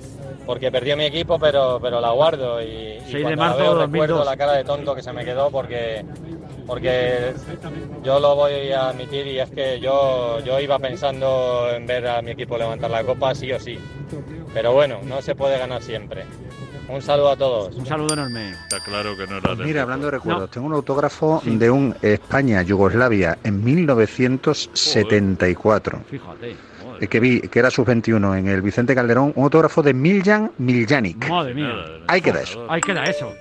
porque 0.46 0.72
perdió 0.72 0.96
mi 0.96 1.04
equipo, 1.04 1.38
pero, 1.38 1.78
pero 1.82 2.00
la 2.00 2.10
guardo 2.12 2.62
y, 2.62 2.98
y 3.06 3.10
6 3.10 3.26
de 3.26 3.36
marzo 3.36 3.58
la 3.58 3.64
veo 3.64 3.74
recuerdo 3.74 4.14
2002. 4.16 4.26
la 4.26 4.36
cara 4.36 4.52
de 4.54 4.64
tonto 4.64 4.94
que 4.94 5.02
se 5.02 5.12
me 5.12 5.22
quedó 5.22 5.50
porque 5.50 6.02
porque 6.66 7.32
yo 8.04 8.20
lo 8.20 8.34
voy 8.34 8.72
a 8.72 8.90
admitir 8.90 9.26
y 9.26 9.40
es 9.40 9.50
que 9.50 9.80
yo, 9.80 10.38
yo 10.44 10.60
iba 10.60 10.78
pensando 10.78 11.68
en 11.74 11.86
ver 11.86 12.06
a 12.06 12.20
mi 12.22 12.30
equipo 12.30 12.56
levantar 12.58 12.90
la 12.90 13.02
copa 13.04 13.34
sí 13.34 13.50
o 13.52 13.58
sí. 13.58 13.78
Pero 14.58 14.72
bueno, 14.72 14.98
no 15.04 15.22
se 15.22 15.36
puede 15.36 15.56
ganar 15.56 15.80
siempre. 15.80 16.24
Un 16.88 17.00
saludo 17.00 17.30
a 17.30 17.36
todos. 17.36 17.76
Un 17.76 17.86
saludo 17.86 18.14
enorme. 18.14 18.50
Está 18.50 18.80
claro 18.82 19.16
que 19.16 19.24
no 19.28 19.38
era 19.38 19.54
de 19.54 19.64
Mira, 19.64 19.82
hablando 19.82 20.06
de 20.06 20.10
recuerdos, 20.10 20.50
tengo 20.50 20.66
un 20.66 20.72
autógrafo 20.72 21.40
de 21.44 21.70
un 21.70 21.94
España-Yugoslavia 22.02 23.38
en 23.44 23.62
1974. 23.62 26.00
Fíjate. 26.10 26.56
eh, 27.00 27.06
Que 27.06 27.20
vi 27.20 27.40
que 27.42 27.56
era 27.60 27.70
sub-21 27.70 28.36
en 28.36 28.48
el 28.48 28.60
Vicente 28.60 28.96
Calderón, 28.96 29.32
un 29.36 29.44
autógrafo 29.44 29.80
de 29.80 29.94
Miljan 29.94 30.50
Miljanic. 30.58 31.28
Madre 31.28 31.54
mía. 31.54 31.72
Ahí 32.08 32.20
queda 32.20 32.42
eso. 32.42 32.66
Ahí 32.68 32.80
queda 32.80 33.04
eso. 33.04 33.32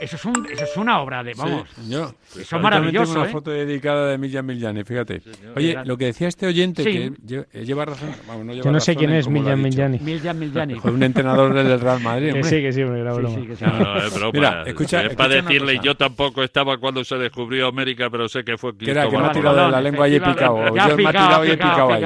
Eso 0.00 0.16
es, 0.16 0.24
un, 0.24 0.46
eso 0.50 0.64
es 0.64 0.76
una 0.76 1.00
obra 1.00 1.22
de, 1.22 1.34
vamos. 1.34 1.68
Sí, 1.74 1.90
yo. 1.90 2.14
Eso 2.30 2.40
es 2.40 2.50
Yo 2.50 2.58
maravilloso, 2.58 3.04
también 3.04 3.04
tengo 3.04 3.20
una 3.20 3.28
¿eh? 3.28 3.32
foto 3.32 3.50
dedicada 3.50 4.08
de 4.10 4.18
Millan 4.18 4.46
Millani, 4.46 4.84
fíjate. 4.84 5.22
Oye, 5.56 5.76
lo 5.84 5.96
que 5.96 6.06
decía 6.06 6.28
este 6.28 6.46
oyente, 6.46 6.82
Sí. 6.82 6.90
que 7.26 7.46
eh, 7.52 7.64
lleva 7.64 7.84
razón. 7.84 8.10
vamos, 8.26 8.44
no 8.44 8.52
lleva 8.52 8.64
Yo 8.64 8.72
no 8.72 8.80
sé 8.80 8.92
razón 8.92 8.98
quién 8.98 9.10
es 9.18 9.26
dicho. 9.28 9.56
Miljani. 9.56 9.98
Miljan 10.00 10.38
Miljani. 10.38 10.74
Fue 10.76 10.90
un 10.90 11.02
entrenador 11.02 11.54
del 11.54 11.80
Real 11.80 12.00
Madrid. 12.00 12.32
Que 12.34 12.42
sí, 12.44 12.60
que 12.62 12.72
sí, 12.72 12.82
hombre, 12.82 13.00
era 13.00 13.12
broma. 13.12 13.34
sí, 13.34 13.46
que 13.46 13.56
sí. 13.56 13.64
No, 13.64 13.78
no, 13.78 13.96
es 13.98 14.14
broma. 14.14 14.30
Mira, 14.32 14.62
escucha, 14.66 15.02
es 15.02 15.14
para 15.14 15.34
decirle, 15.34 15.78
yo 15.82 15.96
tampoco 15.96 16.42
estaba 16.42 16.78
cuando 16.78 17.04
se 17.04 17.16
descubrió 17.16 17.68
América, 17.68 18.10
pero 18.10 18.28
sé 18.28 18.44
que 18.44 18.58
fue 18.58 18.76
Que 18.76 18.90
era 18.90 19.08
que 19.08 19.16
me 19.16 19.24
ha 19.26 19.32
tirado 19.32 19.64
de 19.64 19.70
la 19.70 19.80
lengua 19.80 20.08
y 20.08 20.16
he 20.16 20.20
picado. 20.20 20.66
Yo 20.74 20.96
me 20.96 21.06
ha 21.08 21.12
tirado 21.12 21.44
y 21.44 21.50
he 21.50 21.56
picado, 21.56 21.92
ahí. 21.92 22.04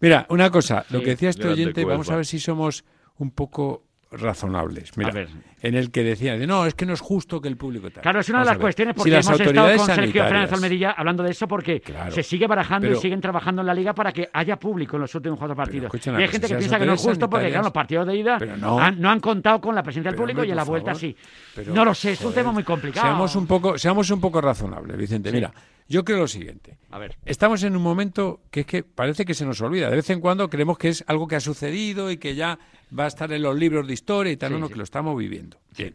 Mira, 0.00 0.26
una 0.30 0.50
cosa, 0.50 0.84
lo 0.90 1.00
que 1.00 1.10
decía 1.10 1.30
este 1.30 1.48
oyente, 1.48 1.84
vamos 1.84 2.10
a 2.10 2.16
ver 2.16 2.26
si 2.26 2.38
somos 2.38 2.84
un 3.18 3.30
poco 3.30 3.85
razonables. 4.20 4.96
Mira, 4.96 5.26
en 5.62 5.74
el 5.74 5.90
que 5.90 6.02
decía, 6.04 6.36
de, 6.36 6.46
no, 6.46 6.66
es 6.66 6.74
que 6.74 6.86
no 6.86 6.92
es 6.92 7.00
justo 7.00 7.40
que 7.40 7.48
el 7.48 7.56
público 7.56 7.90
tal. 7.90 8.02
Claro, 8.02 8.20
es 8.20 8.28
una 8.28 8.38
de 8.40 8.44
Vamos 8.44 8.56
las 8.56 8.62
cuestiones 8.62 8.92
Si 8.94 8.98
porque 8.98 9.10
las 9.10 9.26
hemos 9.26 9.40
estado 9.40 9.76
con 9.76 9.86
Sergio 9.86 10.22
Fernández 10.24 10.52
Almerilla 10.52 10.90
hablando 10.92 11.22
de 11.22 11.30
eso 11.30 11.48
porque 11.48 11.80
Claro, 11.80 12.12
se 12.12 12.22
sigue 12.22 12.46
barajando 12.46 12.86
pero- 12.88 12.98
y 12.98 13.00
siguen 13.00 13.20
trabajando 13.20 13.62
en 13.62 13.66
la 13.66 13.74
liga 13.74 13.94
para 13.94 14.12
que 14.12 14.28
haya 14.32 14.56
público 14.56 14.96
en 14.96 15.02
los 15.02 15.14
últimos 15.14 15.38
cuatro 15.38 15.56
partidos. 15.56 15.90
Y 16.06 16.08
hay 16.10 16.28
gente 16.28 16.46
si 16.46 16.52
que 16.54 16.58
piensa 16.58 16.78
que 16.78 16.86
no 16.86 16.92
es 16.92 17.00
justo 17.00 17.28
porque 17.30 17.48
claro, 17.48 17.64
los 17.64 17.72
partidos 17.72 18.06
de 18.06 18.16
ida 18.16 18.38
no. 18.58 18.78
han- 18.78 19.00
no 19.00 19.10
han 19.10 19.20
contado 19.20 19.60
con 19.60 19.74
la 19.74 19.82
presencia 19.82 20.10
del 20.10 20.16
público 20.18 20.40
hombre, 20.40 20.48
y 20.48 20.50
en 20.50 20.56
la 20.56 20.64
vuelta 20.64 20.94
sí. 20.94 21.16
Pero, 21.54 21.74
no 21.74 21.84
lo 21.84 21.94
sé, 21.94 22.12
es 22.12 22.24
un 22.24 22.32
tema 22.34 22.52
muy 22.52 22.62
complicado. 22.62 23.06
Seamos 23.06 23.34
un 23.36 23.46
poco, 23.46 23.78
seamos 23.78 24.10
un 24.10 24.20
poco 24.20 24.40
razonables, 24.40 24.96
Vicente. 24.96 25.30
Sí. 25.30 25.36
Mira, 25.36 25.52
yo 25.88 26.04
creo 26.04 26.18
lo 26.18 26.28
siguiente. 26.28 26.78
A 26.90 26.98
ver. 26.98 27.16
Estamos 27.24 27.62
en 27.62 27.76
un 27.76 27.82
momento 27.82 28.42
que 28.50 28.60
es 28.60 28.66
que 28.66 28.82
parece 28.82 29.24
que 29.24 29.34
se 29.34 29.44
nos 29.46 29.60
olvida. 29.60 29.88
De 29.90 29.96
vez 29.96 30.10
en 30.10 30.20
cuando 30.20 30.48
creemos 30.50 30.78
que 30.78 30.88
es 30.88 31.04
algo 31.06 31.28
que 31.28 31.36
ha 31.36 31.40
sucedido 31.40 32.10
y 32.10 32.16
que 32.16 32.34
ya 32.34 32.58
va 32.96 33.04
a 33.04 33.08
estar 33.08 33.30
en 33.32 33.42
los 33.42 33.56
libros 33.56 33.86
de 33.86 33.92
historia 33.94 34.32
y 34.32 34.36
tal, 34.36 34.52
Sí, 34.54 34.58
no, 34.60 34.66
sí. 34.66 34.72
que 34.72 34.78
lo 34.78 34.84
estamos 34.84 35.16
viviendo. 35.18 35.58
Bien. 35.76 35.94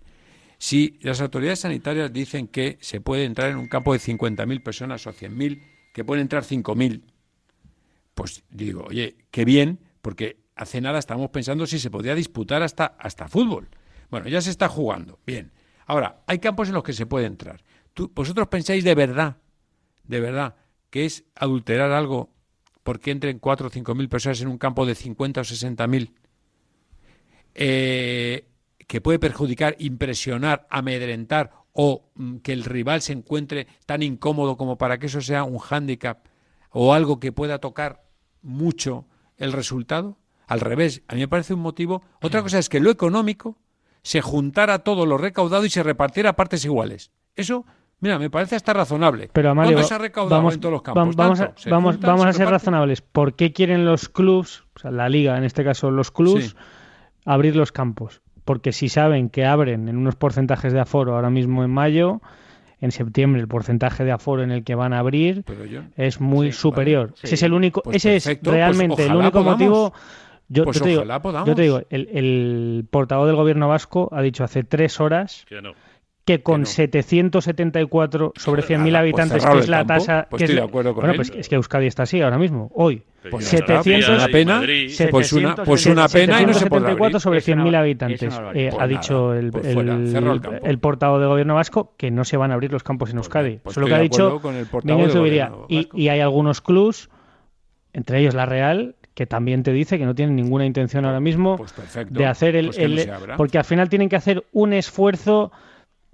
Si 0.58 1.00
las 1.02 1.20
autoridades 1.22 1.60
sanitarias 1.62 2.14
dicen 2.14 2.48
que 2.48 2.78
se 2.82 3.02
puede 3.02 3.26
entrar 3.26 3.50
en 3.50 3.58
un 3.58 3.68
campo 3.68 3.94
de 3.94 4.00
50.000 4.00 4.62
personas 4.62 5.06
o 5.08 5.12
100.000, 5.14 5.62
que 5.94 6.06
pueden 6.06 6.22
entrar 6.22 6.44
5.000, 6.44 7.02
pues 8.14 8.44
digo, 8.50 8.86
oye, 8.88 9.16
qué 9.32 9.46
bien, 9.46 9.80
porque 10.02 10.38
hace 10.56 10.80
nada 10.82 11.00
estábamos 11.00 11.32
pensando 11.32 11.66
si 11.66 11.80
se 11.80 11.90
podía 11.90 12.14
disputar 12.16 12.62
hasta, 12.62 12.86
hasta 13.00 13.28
fútbol. 13.28 13.70
Bueno, 14.10 14.28
ya 14.28 14.42
se 14.42 14.52
está 14.52 14.68
jugando. 14.70 15.20
Bien. 15.26 15.52
Ahora, 15.88 16.22
hay 16.28 16.40
campos 16.40 16.68
en 16.68 16.76
los 16.76 16.84
que 16.84 16.94
se 16.94 17.06
puede 17.06 17.26
entrar. 17.26 17.64
¿Tú, 17.94 18.12
¿Vosotros 18.14 18.48
pensáis 18.48 18.84
de 18.84 18.96
verdad, 18.96 19.38
de 20.12 20.20
verdad, 20.20 20.56
que 20.90 21.06
es 21.06 21.24
adulterar 21.36 21.94
algo 21.94 22.30
porque 22.84 23.12
entren 23.12 23.40
4 23.40 23.68
o 23.68 23.70
5 23.70 23.96
mil 23.96 24.10
personas 24.10 24.42
en 24.42 24.50
un 24.50 24.58
campo 24.58 24.86
de 24.86 24.94
50 24.94 25.40
o 25.40 25.44
60 25.46 25.88
mil? 25.88 26.14
Eh, 27.56 28.46
que 28.88 29.00
puede 29.00 29.20
perjudicar, 29.20 29.78
impresionar, 29.80 30.68
amedrentar 30.70 31.52
o 31.72 32.12
mm, 32.16 32.38
que 32.38 32.52
el 32.52 32.66
rival 32.66 33.02
se 33.02 33.14
encuentre 33.14 33.68
tan 33.86 34.04
incómodo 34.04 34.58
como 34.58 34.78
para 34.78 35.00
que 35.00 35.06
eso 35.06 35.22
sea 35.22 35.46
un 35.46 35.60
hándicap 35.60 36.28
o 36.72 36.94
algo 36.94 37.22
que 37.22 37.32
pueda 37.32 37.60
tocar 37.60 38.04
mucho 38.42 39.06
el 39.38 39.54
resultado. 39.54 40.18
Al 40.46 40.60
revés, 40.60 41.04
a 41.08 41.16
mí 41.16 41.22
me 41.22 41.30
parece 41.30 41.54
un 41.54 41.62
motivo. 41.62 42.04
Otra 42.22 42.42
cosa 42.42 42.60
es 42.60 42.68
que 42.68 42.82
lo 42.82 42.92
económico 42.92 43.58
se 44.04 44.20
juntara 44.20 44.80
todo 44.80 45.06
lo 45.06 45.18
recaudado 45.18 45.64
y 45.64 45.70
se 45.70 45.84
repartiera 45.84 46.32
a 46.32 46.36
partes 46.36 46.66
iguales. 46.66 47.12
Eso, 47.38 47.66
mira, 48.02 48.20
me 48.20 48.30
parece 48.30 48.56
hasta 48.58 48.74
razonable. 48.74 49.30
Pero 49.32 49.52
Amalio, 49.52 49.74
¿Cuánto 49.74 49.88
se 49.88 49.94
ha 49.94 49.98
recaudado 49.98 50.36
vamos, 50.36 50.56
en 50.56 50.60
todos 50.60 50.74
los 50.74 50.82
campos? 50.82 51.16
vamos, 51.16 51.40
a, 51.40 51.46
Tanto. 51.46 51.62
Se 51.62 51.70
vamos, 51.70 51.96
juntan, 51.96 52.08
vamos 52.10 52.24
se 52.24 52.30
a 52.30 52.34
ser 52.34 52.50
razonables. 52.50 53.02
¿Por 53.02 53.34
qué 53.36 53.54
quieren 53.54 53.86
los 53.86 54.10
clubs, 54.10 54.66
o 54.76 54.80
sea, 54.80 54.92
la 54.92 55.08
liga, 55.08 55.38
en 55.38 55.44
este 55.46 55.64
caso 55.64 55.90
los 55.92 56.12
clubs, 56.12 56.50
Sí. 56.50 56.56
abrir 57.26 57.56
los 57.56 57.72
campos? 57.72 58.22
Porque 58.44 58.72
si 58.74 58.90
saben 58.90 59.30
que 59.30 59.46
abren 59.46 59.88
en 59.88 59.98
unos 59.98 60.16
porcentajes 60.16 60.74
de 60.74 60.80
aforo 60.80 61.16
ahora 61.16 61.30
mismo 61.30 61.64
en 61.64 61.70
mayo, 61.72 62.22
en 62.80 62.92
septiembre 62.92 63.40
el 63.40 63.48
porcentaje 63.48 64.04
de 64.04 64.12
aforo 64.12 64.42
en 64.44 64.50
el 64.52 64.64
que 64.64 64.74
van 64.74 64.92
a 64.94 65.00
abrir 65.00 65.44
Pero 65.46 65.66
yo- 65.66 65.82
es 65.96 66.20
muy 66.20 66.52
Sí, 66.52 66.60
superior. 66.60 67.10
vale. 67.10 67.20
Ese 67.22 67.36
es 67.36 67.44
el 67.44 67.54
único, 67.54 67.84
Pues 67.84 67.98
ese 67.98 68.16
es 68.16 68.24
pues 68.26 68.40
realmente 68.44 69.06
el 69.06 69.16
único 69.16 69.32
podamos. 69.44 69.54
motivo. 69.54 69.94
Yo, 70.50 70.66
Pues 70.66 70.80
yo 70.80 70.84
te 70.84 70.90
digo, 70.90 71.04
yo 71.46 71.56
te 71.56 71.62
digo, 71.62 71.82
el, 71.92 72.10
el 72.12 72.86
portavoz 72.90 73.28
del 73.28 73.38
gobierno 73.38 73.70
vasco 73.70 74.10
ha 74.12 74.22
dicho 74.22 74.44
hace 74.44 74.64
tres 74.66 75.00
horas 75.00 75.46
Que 75.48 75.62
no. 75.62 75.72
Que 76.26 76.44
con 76.44 76.66
774 76.66 78.34
sobre 78.36 78.62
100.000 78.62 78.78
Nada, 78.78 78.84
pues 78.84 78.96
habitantes, 78.96 79.42
cerrado 79.42 79.58
que 79.58 79.64
es 79.64 79.70
la 79.70 79.78
campo, 79.80 79.94
tasa. 79.94 80.28
pues 80.30 80.40
que 80.40 80.44
es 80.46 80.50
estoy 80.52 80.56
la- 80.56 80.62
de 80.62 80.68
acuerdo 80.68 80.90
con 80.94 81.02
bueno, 81.02 81.12
él. 81.14 81.18
pues 81.18 81.32
es 81.36 81.50
que 81.50 81.56
Euskadi 81.56 81.88
está 81.88 82.04
así 82.04 82.22
ahora 82.22 82.38
mismo, 82.38 82.70
hoy. 82.76 83.04
Pues 83.30 83.46
700, 83.46 84.10
una 84.10 84.28
pena, 84.30 84.62
pues 85.12 85.34
una, 85.34 85.56
pues 85.56 85.86
una 85.86 86.08
pena 86.08 86.42
y 86.42 86.46
no 86.48 86.54
se 86.56 86.66
podrá 86.68 86.90
774 86.90 87.06
abrir. 87.06 87.20
sobre 87.22 87.38
Es 87.40 87.48
una 87.50 87.64
100.000 87.64 87.72
bar- 87.72 87.82
habitantes. 87.82 88.24
es. 88.24 88.34
Eh, 88.34 88.40
Pues 88.54 88.74
ha 88.74 88.78
nada, 88.78 88.88
dicho 88.88 89.34
el, 89.36 89.52
pues 89.52 89.74
fuera, 89.74 89.94
el- 89.94 90.16
el 90.16 90.60
el 90.64 90.80
portavoz 90.80 91.20
del 91.20 91.30
gobierno 91.30 91.56
vasco 91.56 91.94
que 91.98 92.10
no 92.12 92.24
se 92.24 92.38
van 92.38 92.52
a 92.52 92.56
abrir 92.56 92.72
los 92.72 92.82
campos 92.84 93.12
en 93.12 93.18
Euskadi. 93.18 93.58
pues 93.64 93.74
Eso 93.74 93.80
es 93.80 93.82
lo 93.82 93.88
que 93.88 93.94
ha 93.96 94.00
dicho 94.00 94.42
Y, 95.70 95.90
y 95.94 96.08
hay 96.10 96.20
algunos 96.20 96.62
clubs, 96.62 97.10
entre 97.94 98.20
ellos 98.20 98.34
la 98.34 98.46
Real, 98.46 98.96
que 99.14 99.26
también 99.28 99.62
te 99.64 99.72
dice 99.74 99.98
que 100.00 100.06
no 100.06 100.16
tienen 100.16 100.36
ninguna 100.36 100.66
intención 100.66 101.06
ahora 101.06 101.20
mismo 101.20 101.58
Pues 101.58 101.74
perfecto, 101.74 102.18
de 102.18 102.26
hacer 102.26 102.56
el, 102.56 102.68
pues 102.68 102.78
que 102.78 102.88
no 102.88 103.36
porque 103.38 103.58
al 103.58 103.66
final 103.66 103.90
tienen 103.90 104.08
que 104.10 104.16
hacer 104.16 104.46
un 104.54 104.74
esfuerzo 104.74 105.52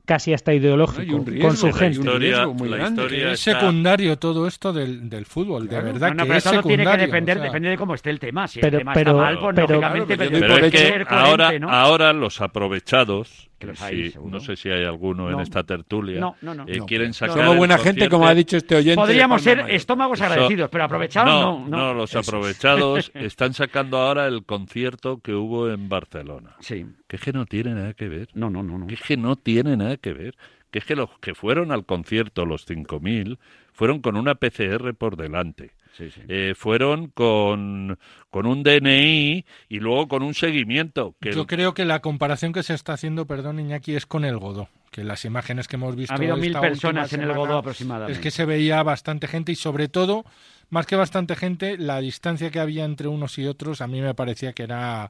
casi 0.08 0.34
hasta 0.34 0.53
ideológico 0.53 1.24
con 1.41 1.58
su 1.58 1.68
la 1.68 1.74
gente. 1.74 1.99
historia- 1.99 2.47
muy 2.47 2.70
la 2.70 2.78
grande. 2.78 3.01
historia 3.03 3.32
Es 3.34 3.45
está- 3.47 3.60
secundario 3.60 4.18
todo 4.18 4.47
esto 4.47 4.72
del, 4.74 5.10
del 5.10 5.26
fútbol, 5.26 5.68
de 5.68 5.82
verdad 5.82 6.12
que 6.16 6.24
pero 6.24 6.34
es 6.38 6.43
todo 6.43 6.53
tiene 6.64 6.78
que 6.78 6.78
secundario. 6.78 7.05
depender, 7.05 7.38
o 7.38 7.39
sea. 7.41 7.47
depende 7.49 7.70
de 7.70 7.78
cómo 7.78 7.93
esté 7.93 8.10
el 8.10 8.20
tema. 8.20 8.47
Si 8.47 8.60
Pero- 8.62 8.78
el 8.78 8.82
tema 8.82 8.93
pero- 8.93 9.12
está 9.12 9.22
mal, 9.22 9.39
pues 9.39 9.55
pero- 9.55 9.68
lógicamente 9.68 10.16
Claro, 10.16 10.18
pero 10.18 10.24
yo 10.24 10.39
pero 10.39 10.53
Pero 10.53 10.66
hay 10.66 10.72
es 10.72 10.72
que 10.72 11.66
ahora 11.68 12.14
los 12.14 12.41
aprovechados 12.41 13.49
Que 13.60 13.68
los 13.68 13.80
Sí, 13.80 13.86
hay, 13.86 14.12
seguro. 14.12 14.32
no 14.32 14.39
sé 14.39 14.55
si 14.55 14.70
hay 14.70 14.84
alguno 14.86 15.32
en 15.32 15.39
esta 15.39 15.64
tertulia. 15.64 16.20
No, 16.20 16.36
no, 16.41 16.53
no. 16.53 16.66
Eh, 16.68 16.78
No. 16.78 16.86
quieren 16.86 17.14
sacar 17.14 17.38
Somos 17.38 17.58
buena 17.58 17.76
gente, 17.78 18.01
concierto- 18.01 18.10
como 18.16 18.28
ha 18.28 18.36
dicho 18.36 18.55
este 18.58 18.76
oyente. 18.76 18.95
Podríamos 19.01 19.41
ser 19.41 19.58
Mayor. 19.58 19.72
estómagos 19.72 20.20
Eso- 20.20 20.30
agradecidos, 20.32 20.70
pero 20.70 20.84
aprovechados 20.84 21.30
no. 21.34 21.68
no, 21.68 21.78
no, 21.78 21.93
los 21.95 22.16
aprovechados 22.16 23.12
están 23.16 23.53
sacando 23.53 23.97
ahora 23.97 24.28
el 24.28 24.45
concierto 24.45 25.20
que 25.22 25.34
hubo 25.34 25.70
en 25.72 25.89
Barcelona. 25.89 26.55
Sí. 26.60 26.86
Que 27.08 27.16
es 27.16 27.22
que 27.22 27.34
no 27.34 27.45
tiene 27.45 27.74
nada 27.74 27.93
que 27.93 28.08
ver. 28.08 28.30
No, 28.34 28.49
no, 28.49 28.62
no. 28.62 28.78
no. 28.78 28.88
Que 28.88 28.93
es 28.93 29.01
que 29.01 29.18
no 29.18 29.36
tiene 29.38 29.76
nada 29.76 29.97
que 29.97 30.14
ver. 30.14 30.36
Que 30.70 30.80
es 30.80 30.86
que 30.86 30.95
los 30.95 31.10
que 31.20 31.34
fueron 31.34 31.72
al 31.72 31.86
concierto, 31.86 32.45
los 32.45 32.66
5.000, 32.68 33.39
fueron 33.74 34.01
con 34.01 34.18
una 34.18 34.36
PCR 34.36 34.93
por 34.93 35.16
delante. 35.18 35.72
Sí, 35.97 36.11
sí. 36.11 36.21
Eh, 36.27 36.53
fueron 36.55 37.07
con, 37.07 37.97
con 38.29 38.45
un 38.45 38.61
DNI 38.61 39.43
y 39.67 39.79
luego 39.79 40.07
con 40.07 40.21
un 40.21 40.35
seguimiento. 40.35 41.15
Que 41.19 41.31
Yo 41.31 41.41
el- 41.41 41.47
creo 41.47 41.73
que 41.73 41.85
la 41.85 42.01
comparación 42.01 42.53
que 42.53 42.61
se 42.61 42.75
está 42.75 42.93
haciendo, 42.93 43.25
perdón, 43.25 43.59
Iñaki, 43.59 43.95
es 43.95 44.05
con 44.05 44.23
el 44.23 44.37
Godó. 44.37 44.69
Que 44.91 45.03
las 45.03 45.25
imágenes 45.25 45.67
que 45.67 45.75
hemos 45.75 45.95
visto. 45.95 46.13
Ha 46.13 46.17
habido 46.17 46.35
esta 46.35 46.45
mil 46.45 46.69
personas 46.69 47.11
en 47.13 47.21
el 47.21 47.33
Godó 47.33 47.57
aproximadamente. 47.57 48.13
Es 48.13 48.19
que 48.19 48.31
se 48.31 48.45
veía 48.45 48.83
bastante 48.83 49.27
gente 49.27 49.51
y, 49.51 49.55
sobre 49.55 49.87
todo, 49.87 50.23
más 50.69 50.85
que 50.85 50.95
bastante 50.95 51.35
gente, 51.35 51.77
la 51.77 51.99
distancia 51.99 52.51
que 52.51 52.59
había 52.59 52.85
entre 52.85 53.07
unos 53.07 53.37
y 53.39 53.47
otros 53.47 53.81
a 53.81 53.87
mí 53.87 53.99
me 54.01 54.13
parecía 54.13 54.53
que 54.53 54.63
era. 54.63 55.09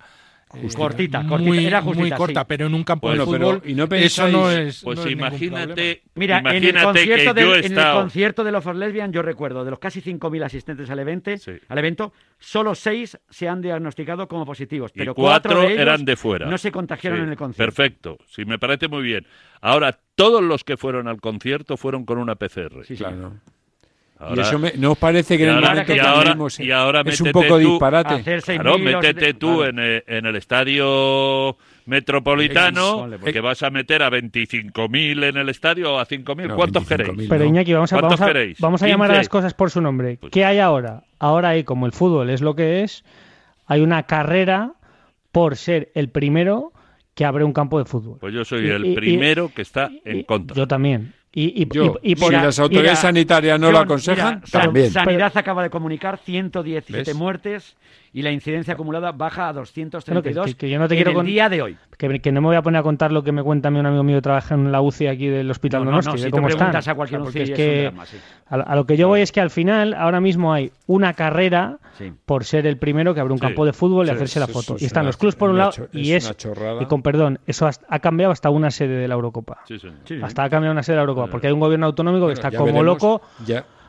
Eh, 0.54 0.68
Cortita, 0.74 1.24
muy, 1.24 1.30
cortita, 1.30 1.62
era 1.62 1.82
muy 1.82 1.94
justita, 1.94 2.16
corta, 2.16 2.40
sí. 2.42 2.46
pero 2.48 2.68
en 2.68 2.74
un 2.74 2.84
campo 2.86 3.10
de 3.10 3.18
pero, 3.18 3.26
fútbol 3.26 3.62
¿y 3.66 3.76
no 3.76 3.84
eso 3.92 4.30
no 4.30 4.50
es. 4.50 4.82
pues 4.82 4.98
no 4.98 5.04
es 5.04 5.10
ningún 5.10 5.28
imagínate-. 5.28 6.04
Mira, 6.16 6.40
en 6.40 6.64
el, 6.64 6.82
concierto 6.82 7.34
que 7.34 7.42
yo 7.42 7.52
del, 7.52 7.64
he 7.64 7.68
en 7.68 7.78
el 7.78 7.92
concierto 7.94 8.44
de 8.46 8.52
los 8.54 8.64
For 8.64 8.76
Lesbian, 8.76 9.12
yo 9.12 9.22
recuerdo, 9.22 9.66
de 9.66 9.72
los 9.72 9.80
casi 9.80 10.02
5.000 10.02 10.46
asistentes 10.46 10.90
al 10.90 11.00
evento, 11.00 11.32
al 11.68 11.78
evento, 11.78 12.14
solo 12.40 12.76
seis 12.76 13.18
se 13.30 13.50
han 13.50 13.62
diagnosticado 13.62 14.30
como 14.30 14.46
positivos, 14.46 14.92
y 14.96 15.00
pero 15.00 15.14
cuatro, 15.14 15.62
de 15.62 15.68
ellos 15.68 15.80
eran 15.80 16.06
de 16.06 16.16
fuera. 16.16 16.46
No 16.46 16.58
se 16.58 16.72
contagiaron 16.72 17.20
Sí, 17.20 17.24
en 17.24 17.30
el 17.30 17.38
concierto. 17.38 17.76
Perfecto, 17.76 18.18
sí, 18.28 18.46
me 18.46 18.58
parece 18.58 18.88
muy 18.88 19.04
bien. 19.04 19.28
Ahora, 19.60 20.00
todos 20.16 20.42
los 20.42 20.64
que 20.64 20.78
fueron 20.78 21.10
al 21.10 21.20
concierto 21.20 21.76
fueron 21.76 22.06
con 22.06 22.20
una 22.20 22.36
PCR. 22.36 22.86
Claro. 22.96 23.34
Ahora- 24.20 24.36
y 24.42 24.46
eso 24.46 24.58
me, 24.60 24.72
¿no 24.78 24.94
os 24.94 24.98
parece 24.98 25.38
que 25.38 25.44
y 25.44 25.46
en 25.46 25.50
el 25.52 25.56
ahora- 25.58 25.70
momento 25.70 25.92
y 25.92 25.96
que 25.96 26.02
ahora- 26.02 26.24
vivimos 26.32 26.60
y 26.60 26.72
ahora 26.72 27.04
es 27.06 27.22
un 27.22 27.32
poco 27.32 27.60
tú- 27.60 27.70
disparate? 27.70 28.42
Claro, 28.42 28.78
métete 28.80 29.34
tú 29.36 29.58
claro. 29.58 29.66
en, 29.70 29.80
el, 29.80 30.04
en 30.08 30.26
el 30.26 30.36
estadio 30.36 31.56
metropolitano, 31.86 32.98
Ponle, 32.98 33.18
ponle. 33.20 33.34
que 33.34 33.42
vas 33.42 33.62
a 33.64 33.70
meter 33.70 34.04
a 34.04 34.10
25.000 34.10 35.24
en 35.24 35.38
el 35.38 35.50
estadio 35.50 35.94
o 35.94 36.00
a 36.00 36.06
5.000. 36.06 36.48
No, 36.48 36.56
¿Cuántos 36.56 36.84
25.000 36.88 36.88
queréis? 37.14 37.30
Pero 37.30 37.46
Iñaki, 37.46 37.74
vamos 37.74 37.94
a, 37.94 38.00
¿Cuántos 38.00 38.20
vamos 38.20 38.36
a, 38.36 38.40
vamos 38.60 38.84
a 38.84 38.88
llamar 38.88 39.10
a 39.12 39.14
15. 39.14 39.18
las 39.20 39.30
cosas 39.30 39.54
por 39.54 39.70
su 39.72 39.82
nombre. 39.82 40.18
Pues 40.20 40.32
¿Qué 40.32 40.46
hay 40.46 40.60
ahora? 40.60 41.04
Ahora 41.20 41.50
hay, 41.50 41.64
como 41.64 41.86
el 41.86 41.92
fútbol 41.92 42.30
es 42.30 42.42
lo 42.42 42.56
que 42.56 42.84
es, 42.84 43.04
hay 43.66 43.82
una 43.82 44.04
carrera 44.04 44.74
por 45.32 45.56
ser 45.58 45.92
el 45.96 46.10
primero 46.10 46.72
que 47.14 47.26
abre 47.26 47.44
un 47.44 47.54
campo 47.54 47.80
de 47.80 47.86
fútbol. 47.86 48.18
Pues 48.20 48.34
yo 48.34 48.46
soy 48.46 48.66
Y- 48.68 48.70
el 48.70 48.86
y- 48.86 48.92
y- 48.92 48.96
primero 48.96 49.52
que 49.54 49.62
está 49.62 49.90
en 50.06 50.24
contra. 50.24 50.56
Yo 50.56 50.68
también. 50.68 51.14
Y, 51.34 51.62
y- 51.64 51.68
Yo, 51.72 51.98
y- 52.02 52.14
y 52.14 52.16
por 52.16 52.30
si 52.30 52.36
a- 52.36 52.44
las 52.44 52.58
autoridades 52.60 53.00
sanitarias 53.00 53.60
no 53.60 53.72
lo 53.72 53.80
aconsejan, 53.80 54.42
también. 54.50 54.92
Sanidad 54.92 55.32
acaba 55.38 55.62
de 55.62 55.70
comunicar 55.70 56.18
117 56.24 57.12
¿Ves? 57.12 57.16
muertes 57.16 57.76
y 58.18 58.24
la 58.24 58.32
incidencia 58.32 58.74
acumulada 58.74 59.12
baja 59.12 59.44
a 59.50 59.52
Bueno, 59.52 59.60
232 59.62 60.46
que, 60.48 60.54
que 60.56 60.70
yo 60.72 60.80
no 60.80 60.88
te 60.88 60.96
en 60.96 60.98
quiero 60.98 61.12
el 61.12 61.16
con- 61.18 61.26
día 61.28 61.50
de 61.50 61.62
hoy. 61.62 61.78
Que, 62.00 62.20
que 62.20 62.32
no 62.32 62.42
me 62.42 62.48
voy 62.48 62.56
a 62.56 62.62
poner 62.64 62.80
a 62.80 62.84
contar 62.84 63.12
lo 63.12 63.24
que 63.24 63.32
me 63.32 63.44
cuenta 63.44 63.68
a 63.68 63.72
mí 63.72 63.80
un 63.80 63.86
amigo 63.86 64.04
mío 64.04 64.18
que 64.18 64.22
trabaja 64.24 64.56
en 64.56 64.72
la 64.72 64.82
UCI 64.82 65.06
aquí 65.08 65.28
del 65.28 65.50
Hospital 65.52 65.82
No, 65.82 65.86
no, 65.86 65.98
Donosti, 65.98 66.10
no, 66.10 66.14
de 66.16 66.20
si 66.24 66.30
tú 66.30 66.36
cómo 66.38 66.48
están. 66.48 66.76
a 66.76 66.96
cualquier 66.96 67.22
porque 67.22 67.42
UCI 67.44 67.52
es 67.52 67.58
que 67.58 67.82
drama, 67.84 68.06
sí. 68.08 68.18
a, 68.48 68.56
a 68.56 68.76
lo 68.76 68.86
que 68.86 68.98
yo 68.98 69.08
voy 69.08 69.22
es 69.22 69.32
que 69.32 69.40
al 69.42 69.50
final 69.52 69.94
ahora 69.94 70.20
mismo 70.20 70.52
hay 70.52 70.72
una 70.88 71.14
carrera 71.14 71.78
Sí. 71.98 72.12
por 72.26 72.44
ser 72.44 72.66
el 72.68 72.78
primero 72.78 73.14
que 73.16 73.20
abre 73.22 73.34
un 73.34 73.40
Sí. 73.40 73.46
campo 73.46 73.66
de 73.66 73.74
fútbol 73.74 74.06
y 74.06 74.10
Sí, 74.10 74.16
hacerse 74.16 74.40
la 74.40 74.48
foto. 74.48 74.76
y 74.80 74.86
están 74.86 75.02
una- 75.02 75.10
los 75.10 75.18
clubs 75.18 75.36
por 75.36 75.50
un 75.50 75.58
lado 75.60 75.72
y 75.92 76.12
es 76.14 76.32
y 76.82 76.86
con 76.86 77.02
perdón, 77.04 77.40
eso 77.48 77.66
hasta- 77.68 77.86
ha 77.90 78.00
cambiado 78.00 78.32
hasta 78.32 78.50
una 78.52 78.70
sede 78.72 78.96
de 78.98 79.08
la 79.08 79.14
Eurocopa. 79.16 79.60
Sí, 79.68 79.78
señor. 79.80 79.96
Sí, 80.06 80.16
sí. 80.18 80.22
Hasta 80.24 80.44
ha 80.44 80.50
cambiado 80.50 80.72
una 80.74 80.82
sede 80.84 80.94
de 80.96 80.98
la 80.98 81.02
Eurocopa 81.04 81.28
porque 81.32 81.48
hay 81.48 81.54
un 81.54 81.60
gobierno 81.60 81.86
autonómico 81.88 82.28
que 82.28 82.34
Bueno, 82.34 82.48
está 82.48 82.52
como 82.52 82.66
veremos. 82.66 82.86
loco. 82.86 83.22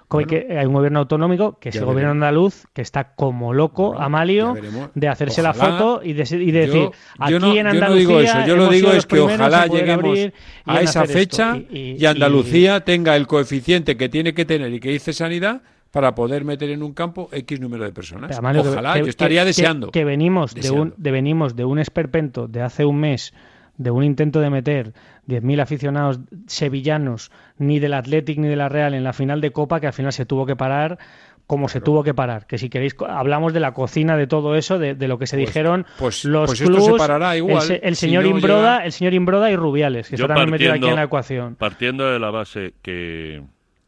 Ya, 0.09 0.11
como 0.11 0.25
bueno, 0.25 0.47
que 0.49 0.59
hay 0.59 0.65
un 0.67 0.73
gobierno 0.73 0.99
autonómico, 1.01 1.59
que 1.59 1.69
es 1.69 1.75
Ya 1.75 1.81
el 1.81 1.85
gobierno 1.85 2.09
veremos. 2.15 2.27
andaluz, 2.29 2.65
que 2.73 2.81
está 2.81 3.13
como 3.15 3.53
loco, 3.53 3.89
Bueno, 3.89 4.03
Amalio, 4.05 4.55
de 4.95 5.09
hacerse 5.09 5.43
la 5.43 5.53
foto 5.53 6.01
y 6.03 6.15
de, 6.15 6.23
y 6.43 6.51
de 6.51 6.67
yo- 6.67 6.73
decir, 6.73 6.83
yo 6.83 6.91
aquí 7.19 7.33
no, 7.39 7.51
en 7.51 7.57
yo 7.57 7.63
no 7.65 7.71
Andalucía 7.71 7.99
digo 7.99 8.21
eso, 8.21 8.47
yo 8.47 8.57
lo 8.57 8.69
digo 8.71 8.93
es 8.93 9.05
que 9.07 9.21
ojalá 9.21 9.67
lleguemos 9.67 10.19
a 10.65 10.81
esa 10.81 11.05
fecha 11.05 11.57
Y- 11.71 11.77
y- 11.79 11.97
y 12.03 12.07
Andalucía 12.07 12.81
tenga 12.81 13.17
el 13.17 13.27
coeficiente 13.27 13.97
que 13.99 14.09
tiene 14.09 14.33
que 14.33 14.45
tener 14.47 14.73
y 14.73 14.81
que 14.81 14.89
dice 14.91 15.13
sanidad 15.13 15.61
para 15.91 16.15
poder 16.15 16.45
meter 16.45 16.71
en 16.71 16.83
un 16.83 16.93
campo 16.95 17.29
X 17.33 17.61
número 17.61 17.85
de 17.85 17.93
personas. 17.93 18.37
Amalio, 18.39 18.63
Ojalá, 18.63 18.95
que- 18.95 19.01
yo 19.01 19.07
estaría 19.07 19.43
que- 19.43 19.47
deseando. 19.47 19.91
Que, 19.91 20.05
venimos 20.05 20.55
de, 20.55 20.71
un, 20.71 20.95
de 20.97 21.11
venimos 21.11 21.55
de 21.57 21.65
un 21.65 21.79
esperpento 21.79 22.47
de 22.49 22.63
hace 22.63 22.85
un 22.85 22.99
mes, 23.01 23.33
de 23.79 23.91
un 23.91 24.05
intento 24.05 24.41
de 24.41 24.51
meter 24.51 24.93
10.000 25.26 25.61
aficionados 25.62 26.20
sevillanos, 26.47 27.31
ni 27.59 27.79
del 27.79 27.95
Athletic 27.95 28.39
ni 28.39 28.49
de 28.49 28.57
la 28.57 28.68
Real 28.68 28.93
en 28.95 29.05
la 29.05 29.12
final 29.12 29.41
de 29.41 29.51
Copa, 29.53 29.81
que 29.81 29.87
al 29.87 29.93
final 29.93 30.12
se 30.12 30.26
tuvo 30.26 30.45
que 30.47 30.57
parar 30.57 30.99
como 31.47 31.70
se 31.70 31.81
tuvo 31.81 32.05
que 32.05 32.12
parar. 32.12 32.47
Que 32.47 32.59
si 32.59 32.68
queréis, 32.68 32.95
hablamos 33.09 33.55
de 33.55 33.61
la 33.61 33.72
cocina 33.72 34.18
de 34.18 34.26
todo 34.26 34.55
eso, 34.55 34.79
de, 34.79 34.95
de 34.95 35.09
lo 35.09 35.18
que 35.18 35.26
se 35.26 35.37
Pues- 35.39 35.47
dijeron 35.47 35.87
pues- 35.99 36.24
los 36.26 36.47
pues 36.51 36.61
esto 36.61 36.74
se 36.79 36.87
clubs, 36.89 36.99
parará 36.99 37.33
el, 37.33 37.39
igual, 37.39 37.81
el 37.83 37.97
si 37.97 38.07
señor 38.07 38.24
no 38.24 38.31
Imbroda, 38.31 38.74
llega- 38.79 38.85
el 38.85 38.93
señor 38.93 39.14
Imbroda 39.14 39.51
y 39.51 39.57
Rubiales, 39.57 40.11
que 40.11 40.16
Yo 40.18 40.24
está 40.26 40.35
también 40.35 40.51
metido 40.51 40.74
aquí 40.74 40.87
en 40.89 40.97
la 40.97 41.05
ecuación. 41.05 41.55
Partiendo 41.55 42.11
de 42.12 42.18
la 42.18 42.31
base 42.31 42.74
que, 42.83 43.43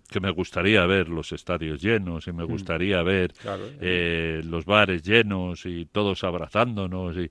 que 0.09 0.21
me 0.21 0.31
gustaría 0.31 0.87
ver 0.87 1.11
los 1.11 1.33
estadios 1.33 1.83
llenos 1.83 2.27
y 2.29 2.33
me 2.33 2.45
gustaría 2.45 3.03
ver 3.03 3.35
Claro. 3.35 3.65
eh, 3.83 4.41
los 4.45 4.65
bares 4.65 5.03
llenos 5.03 5.67
y 5.67 5.85
todos 5.85 6.25
abrazándonos. 6.25 7.15
Y... 7.19 7.31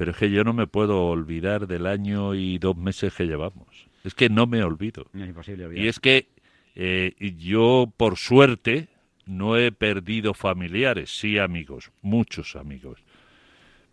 Pero 0.00 0.12
es 0.12 0.16
que 0.16 0.30
yo 0.30 0.44
no 0.44 0.54
me 0.54 0.66
puedo 0.66 1.08
olvidar 1.08 1.66
del 1.66 1.86
año 1.86 2.34
y 2.34 2.56
dos 2.56 2.74
meses 2.74 3.12
que 3.12 3.26
llevamos. 3.26 3.86
Es 4.02 4.14
que 4.14 4.30
no 4.30 4.46
me 4.46 4.62
olvido. 4.64 5.04
Es 5.12 5.28
imposible 5.28 5.78
Y 5.78 5.88
es 5.88 6.00
que 6.00 6.28
eh, 6.74 7.34
yo, 7.36 7.92
por 7.98 8.16
suerte, 8.16 8.88
no 9.26 9.58
he 9.58 9.72
perdido 9.72 10.32
familiares, 10.32 11.10
sí 11.10 11.36
amigos, 11.36 11.92
muchos 12.00 12.56
amigos. 12.56 13.00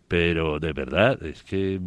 Pero 0.07 0.61
de 0.61 0.71
verdad, 0.71 1.21
es 1.25 1.43
que 1.43 1.81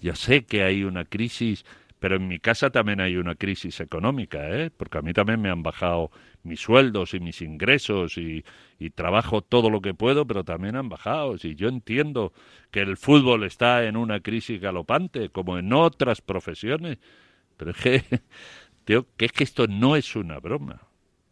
ya 0.00 0.14
sé 0.14 0.44
que 0.44 0.62
hay 0.62 0.84
una 0.84 1.04
crisis, 1.04 1.66
pero 2.04 2.16
en 2.16 2.28
mi 2.28 2.38
casa 2.38 2.68
también 2.68 3.00
hay 3.00 3.16
una 3.16 3.34
crisis 3.34 3.80
económica, 3.80 4.50
¿eh? 4.50 4.70
porque 4.70 4.98
a 4.98 5.00
mí 5.00 5.14
también 5.14 5.40
me 5.40 5.48
han 5.48 5.62
bajado 5.62 6.10
mis 6.42 6.60
sueldos 6.60 7.14
y 7.14 7.18
mis 7.18 7.40
ingresos 7.40 8.18
y, 8.18 8.44
trabajo 8.94 9.40
todo 9.40 9.70
lo 9.70 9.80
que 9.80 9.94
puedo, 9.94 10.26
pero 10.26 10.44
también 10.44 10.76
han 10.76 10.90
bajado. 10.90 11.36
Y 11.42 11.54
yo 11.54 11.66
entiendo 11.66 12.34
que 12.70 12.80
el 12.80 12.98
fútbol 12.98 13.44
está 13.44 13.84
en 13.84 13.96
una 13.96 14.20
crisis 14.20 14.60
galopante, 14.60 15.30
como 15.30 15.56
en 15.56 15.72
otras 15.72 16.20
profesiones, 16.20 16.98
pero 17.56 17.70
es 17.70 17.78
que 17.78 18.04
es 19.18 19.32
que 19.32 19.44
esto 19.44 19.66
no 19.66 19.96
es 19.96 20.14
una 20.14 20.38
broma. 20.40 20.82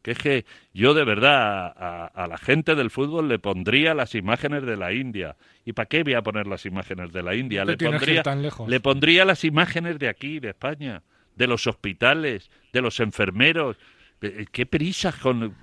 Que 0.03 0.11
es 0.13 0.19
que 0.19 0.45
yo 0.75 0.95
de 0.95 1.05
verdad 1.05 1.67
a, 1.77 2.07
a 2.07 2.27
la 2.27 2.37
gente 2.37 2.75
del 2.75 2.91
fútbol 2.91 3.29
le 3.29 3.39
pondría 3.39 3.95
las 3.95 4.15
imágenes 4.17 4.65
de 4.67 4.77
la 4.77 4.93
India. 4.93 5.37
¿Y 5.65 5.73
para 5.75 5.87
qué 5.87 6.03
voy 6.03 6.15
a 6.15 6.23
poner 6.23 6.47
las 6.49 6.67
imágenes 6.67 7.13
de 7.13 7.23
la 7.23 7.35
India? 7.37 7.65
Le 7.65 7.77
pondría, 7.77 8.23
tan 8.23 8.43
lejos. 8.43 8.69
le 8.69 8.81
pondría 8.81 9.25
las 9.25 9.45
imágenes 9.45 9.99
de 10.01 10.09
aquí, 10.09 10.41
de 10.41 10.49
España, 10.51 11.03
de 11.37 11.47
los 11.47 11.67
hospitales, 11.69 12.51
de 12.73 12.83
los 12.83 12.99
enfermeros. 13.01 13.77
Eh, 14.21 14.47
¿Qué 14.53 14.67
prisas 14.67 15.17
con, 15.17 15.55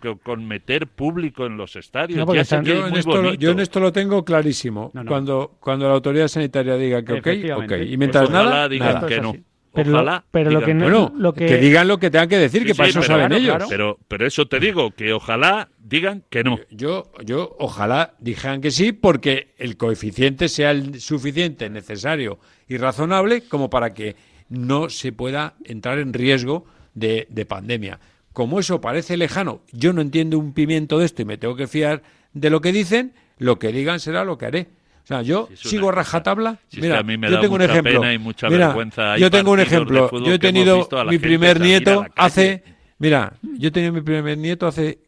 meter 0.47 0.87
público 0.87 1.45
en 1.45 1.55
los 1.57 1.75
estadios? 1.75 2.19
No, 2.19 2.25
porque 2.25 2.39
ya 2.39 2.45
sé 2.45 2.55
están- 2.55 2.65
que 2.65 2.71
es 2.73 2.77
Yo 2.79 2.87
en, 2.87 2.95
esto 2.97 3.15
lo, 3.15 3.21
bonito. 3.23 3.41
yo 3.41 3.51
en 3.51 3.59
esto 3.59 3.79
lo 3.79 3.91
tengo 3.93 4.25
clarísimo. 4.25 4.91
No, 4.93 5.03
no. 5.03 5.09
Cuando, 5.09 5.57
cuando 5.59 5.87
la 5.87 5.93
autoridad 5.95 6.27
sanitaria 6.27 6.75
diga 6.75 7.03
que 7.03 7.13
ok, 7.13 7.27
ok. 7.63 7.71
Y 7.87 7.97
mientras 7.97 8.23
Pues 8.29 8.33
nada, 8.33 8.67
digan 8.69 8.95
nada. 8.95 9.07
que 9.07 9.21
no. 9.21 9.33
Pero 9.73 9.91
lo- 9.91 9.97
Ojalá 9.97 10.25
pero 10.31 10.49
lo 10.51 10.59
digan 10.61 10.65
que 10.67 10.73
no- 10.73 10.83
Bueno, 11.09 11.13
lo 11.19 11.33
que- 11.33 11.45
que 11.45 11.57
digan 11.57 11.87
lo 11.87 11.99
que 11.99 12.09
tengan 12.09 12.27
que 12.29 12.37
decir, 12.37 12.61
Sí, 12.61 12.67
que 12.67 12.75
para 12.75 12.89
eso 12.89 12.99
pero 13.01 13.07
saben 13.13 13.27
claro, 13.27 13.41
ellos. 13.43 13.55
claro. 13.55 13.65
Pero, 13.69 13.99
pero 14.07 14.25
eso 14.27 14.47
te 14.47 14.59
digo, 14.59 14.91
que 14.91 15.13
ojalá 15.13 15.69
digan 15.79 16.23
que 16.29 16.43
no. 16.43 16.59
Yo, 16.71 17.11
yo 17.23 17.55
ojalá 17.59 18.15
dijeran 18.19 18.61
que 18.61 18.71
sí, 18.71 18.91
porque 18.93 19.53
el 19.57 19.77
coeficiente 19.77 20.49
sea 20.49 20.71
el 20.71 20.99
suficiente, 20.99 21.69
necesario 21.69 22.39
y 22.67 22.77
razonable 22.77 23.41
como 23.41 23.69
para 23.69 23.93
que 23.93 24.15
no 24.49 24.89
se 24.89 25.11
pueda 25.11 25.53
entrar 25.63 25.99
en 25.99 26.13
riesgo 26.13 26.65
de, 26.95 27.27
de 27.29 27.45
pandemia. 27.45 27.99
Como 28.33 28.59
eso 28.59 28.81
parece 28.81 29.17
lejano, 29.17 29.61
yo 29.71 29.93
no 29.93 30.01
entiendo 30.01 30.39
un 30.39 30.53
pimiento 30.53 30.97
de 30.97 31.05
esto 31.05 31.21
y 31.21 31.25
me 31.25 31.37
tengo 31.37 31.55
que 31.55 31.67
fiar 31.67 32.01
de 32.33 32.49
lo 32.49 32.61
que 32.61 32.71
dicen, 32.71 33.13
lo 33.37 33.59
que 33.59 33.71
digan 33.71 33.99
será 33.99 34.23
lo 34.23 34.37
que 34.37 34.45
haré. 34.47 34.67
O 35.09 35.11
sea, 35.15 35.21
yo 35.23 35.49
sigo 35.55 35.91
rajatabla. 35.91 36.57
Si 36.67 36.77
es 36.77 36.83
Mira, 36.83 36.95
que 36.95 36.99
a 36.99 37.03
mí 37.03 37.17
me 37.17 37.29
yo 37.29 37.35
da 37.37 37.41
tengo 37.41 37.55
un 37.55 37.61
ejemplo. 37.63 37.99
pena 37.99 38.13
y 38.13 38.19
mucha 38.19 38.47
Mira, 38.47 38.67
vergüenza. 38.67 39.13
Hay 39.13 39.21
yo 39.21 39.31
tengo 39.31 39.51
un 39.51 39.59
ejemplo. 39.59 40.11
Yo 40.23 40.33
he 40.33 40.37
tenido 40.39 40.87
mi 41.09 41.17
primer 41.17 41.59
nieto 41.59 42.05
hace. 42.15 42.63
Mira, 42.99 43.33
yo 43.41 43.69
he 43.69 43.71
tenido 43.71 43.91
mi 43.91 44.01
primer 44.01 44.37
nieto 44.37 44.67
hace 44.67 44.99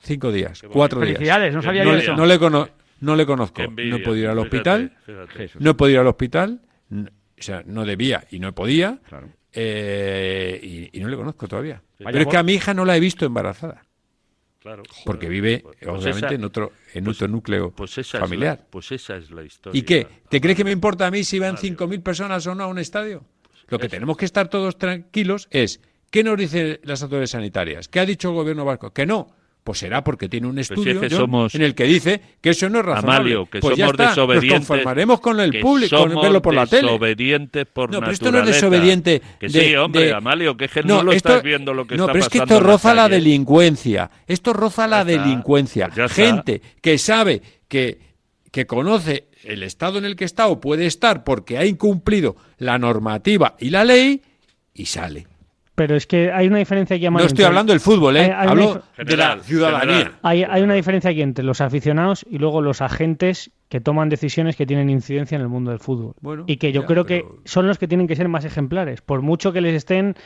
cinco 0.00 0.30
días, 0.30 0.62
cuatro 0.70 1.00
días. 1.00 1.14
Felicidades, 1.16 1.52
no 1.54 1.60
sabía 1.62 1.82
no, 1.82 1.90
yo 1.90 1.96
le- 1.96 2.02
eso. 2.04 2.14
no 2.16 2.24
le 2.26 2.38
cono- 2.38 2.68
no 3.00 3.16
le 3.16 3.26
conozco. 3.26 3.62
Envidia, 3.62 3.90
no 3.90 3.96
he 3.96 4.00
podido 4.00 4.24
ir 4.26 4.30
al 4.30 4.38
hospital. 4.38 4.92
fíjate. 5.04 5.50
No 5.58 5.70
he 5.70 5.74
podido 5.74 5.94
ir 5.96 6.00
al 6.02 6.06
hospital. 6.06 6.60
O 6.92 7.42
sea, 7.42 7.62
no 7.66 7.84
debía 7.84 8.24
y 8.30 8.38
no 8.38 8.54
podía. 8.54 8.98
Claro. 9.08 9.28
eh, 9.52 10.60
y, 10.92 10.98
y 10.98 11.00
no 11.00 11.08
le 11.08 11.16
conozco 11.16 11.48
todavía. 11.48 11.82
Vaya 11.98 12.12
Pero 12.12 12.22
es 12.22 12.28
que 12.28 12.36
a 12.36 12.42
mi 12.44 12.52
hija 12.52 12.74
no 12.74 12.84
la 12.84 12.96
he 12.96 13.00
visto 13.00 13.26
embarazada. 13.26 13.82
Claro. 14.68 14.82
Porque 15.04 15.28
vive, 15.28 15.60
Pues 15.62 15.76
obviamente, 15.86 16.26
esa- 16.26 16.34
en 16.34 16.44
otro, 16.44 16.72
en 16.92 17.04
pues- 17.04 17.16
otro 17.16 17.28
núcleo 17.28 17.70
pues 17.70 17.96
esa 17.96 18.20
familiar. 18.20 18.54
Es 18.54 18.60
la, 18.64 18.70
pues 18.70 18.92
esa 18.92 19.16
es 19.16 19.30
la 19.30 19.42
historia. 19.42 19.78
¿Y 19.78 19.82
qué? 19.82 20.06
¿Te 20.28 20.40
crees 20.40 20.56
que 20.56 20.64
me 20.64 20.72
importa 20.72 21.06
a 21.06 21.10
mí 21.10 21.24
si 21.24 21.38
van 21.38 21.56
5.000 21.56 22.02
personas 22.02 22.46
o 22.46 22.54
no 22.54 22.64
a 22.64 22.66
un 22.66 22.78
estadio? 22.78 23.24
Lo 23.68 23.78
que 23.78 23.88
tenemos 23.88 24.16
que 24.16 24.24
estar 24.26 24.48
todos 24.48 24.76
tranquilos 24.78 25.48
es, 25.50 25.80
¿qué 26.10 26.22
nos 26.22 26.36
dicen 26.36 26.80
las 26.84 27.02
autoridades 27.02 27.30
sanitarias? 27.30 27.88
¿Qué 27.88 28.00
ha 28.00 28.06
dicho 28.06 28.28
el 28.28 28.34
gobierno 28.34 28.64
vasco? 28.64 28.92
Que 28.92 29.06
no. 29.06 29.28
Pues 29.68 29.80
será 29.80 30.02
porque 30.02 30.30
tiene 30.30 30.46
un 30.46 30.54
si 30.54 30.60
estudio 30.62 30.92
es 30.94 30.98
que 30.98 31.08
John, 31.14 31.26
somos- 31.26 31.54
en 31.54 31.60
el 31.60 31.74
que 31.74 31.84
dice 31.84 32.22
que 32.40 32.48
eso 32.48 32.70
no 32.70 32.78
es 32.78 32.86
razonable. 32.86 33.16
Amalio, 33.34 33.50
que 33.50 33.60
pues 33.60 33.76
ya 33.76 33.84
somos 33.84 33.92
está, 33.92 34.04
Nos 34.04 34.14
desobedientes. 34.16 34.58
conformaremos 34.66 35.20
con 35.20 35.40
el 35.40 35.60
público, 35.60 35.96
con 35.98 36.22
verlo 36.22 36.40
por 36.40 36.54
la 36.54 36.66
tele. 36.66 36.82
desobedientes 36.88 37.66
por 37.66 37.90
No, 37.90 38.00
pero 38.00 38.12
esto 38.12 38.32
no 38.32 38.38
es 38.38 38.46
desobediente. 38.46 39.20
Que 39.38 39.48
de- 39.50 39.60
sí, 39.68 39.76
hombre, 39.76 40.04
de- 40.06 40.14
Amalio, 40.14 40.56
que 40.56 40.64
es 40.64 40.70
que 40.70 40.82
no, 40.84 41.02
lo 41.02 41.12
esto- 41.12 41.28
estás 41.28 41.42
viendo 41.42 41.74
lo 41.74 41.86
que 41.86 41.96
no, 41.98 42.04
está 42.04 42.12
pero 42.14 42.24
es 42.24 42.30
que 42.30 42.38
esto 42.38 42.54
la 42.54 42.60
roza 42.60 42.94
la 42.94 43.10
delincuencia. 43.10 44.10
Esto 44.26 44.54
roza 44.54 44.86
la 44.86 45.02
está, 45.02 45.22
delincuencia. 45.22 45.90
pues. 45.94 46.12
Gente 46.12 46.62
que 46.80 46.96
sabe 46.96 47.42
que, 47.68 47.98
que 48.50 48.66
conoce 48.66 49.28
el 49.44 49.62
estado 49.64 49.98
en 49.98 50.06
el 50.06 50.16
que 50.16 50.24
está 50.24 50.46
o 50.48 50.62
puede 50.62 50.86
estar 50.86 51.24
porque 51.24 51.58
ha 51.58 51.66
incumplido 51.66 52.36
la 52.56 52.78
normativa 52.78 53.54
y 53.60 53.68
la 53.68 53.84
ley 53.84 54.22
y 54.72 54.86
sale. 54.86 55.26
Pero 55.78 55.96
es 55.96 56.06
que 56.06 56.30
hay 56.32 56.46
una 56.48 56.58
diferencia 56.58 56.96
aquí, 56.96 57.08
No 57.08 57.20
estoy 57.20 57.44
hablando 57.44 57.72
del 57.72 57.80
fútbol, 57.80 58.16
¿eh? 58.16 58.20
Hay- 58.20 58.30
hay 58.30 58.34
una 58.34 58.50
hablo 58.50 58.82
dif- 58.98 59.04
de 59.06 59.16
la 59.16 59.38
ciudadanía. 59.38 60.12
Hay, 60.22 60.42
hay 60.44 60.62
una 60.62 60.74
diferencia 60.74 61.10
aquí 61.10 61.22
entre 61.22 61.44
los 61.44 61.60
aficionados 61.60 62.26
y 62.28 62.38
luego 62.38 62.60
los 62.60 62.82
agentes 62.82 63.50
que 63.68 63.80
toman 63.80 64.08
decisiones 64.08 64.56
que 64.56 64.66
tienen 64.66 64.90
incidencia 64.90 65.36
en 65.36 65.42
el 65.42 65.48
mundo 65.48 65.70
del 65.70 65.78
fútbol. 65.80 66.14
Bueno, 66.20 66.44
y 66.46 66.56
que 66.56 66.72
yo 66.72 66.80
ya, 66.82 66.86
creo 66.88 67.04
que 67.06 67.24
son 67.44 67.66
los 67.68 67.78
que 67.78 67.86
tienen 67.88 68.06
que 68.08 68.16
ser 68.16 68.28
más 68.28 68.44
ejemplares. 68.44 69.00
Por 69.02 69.22
mucho 69.22 69.52
que 69.52 69.60
les 69.60 69.74
estén 69.74 70.16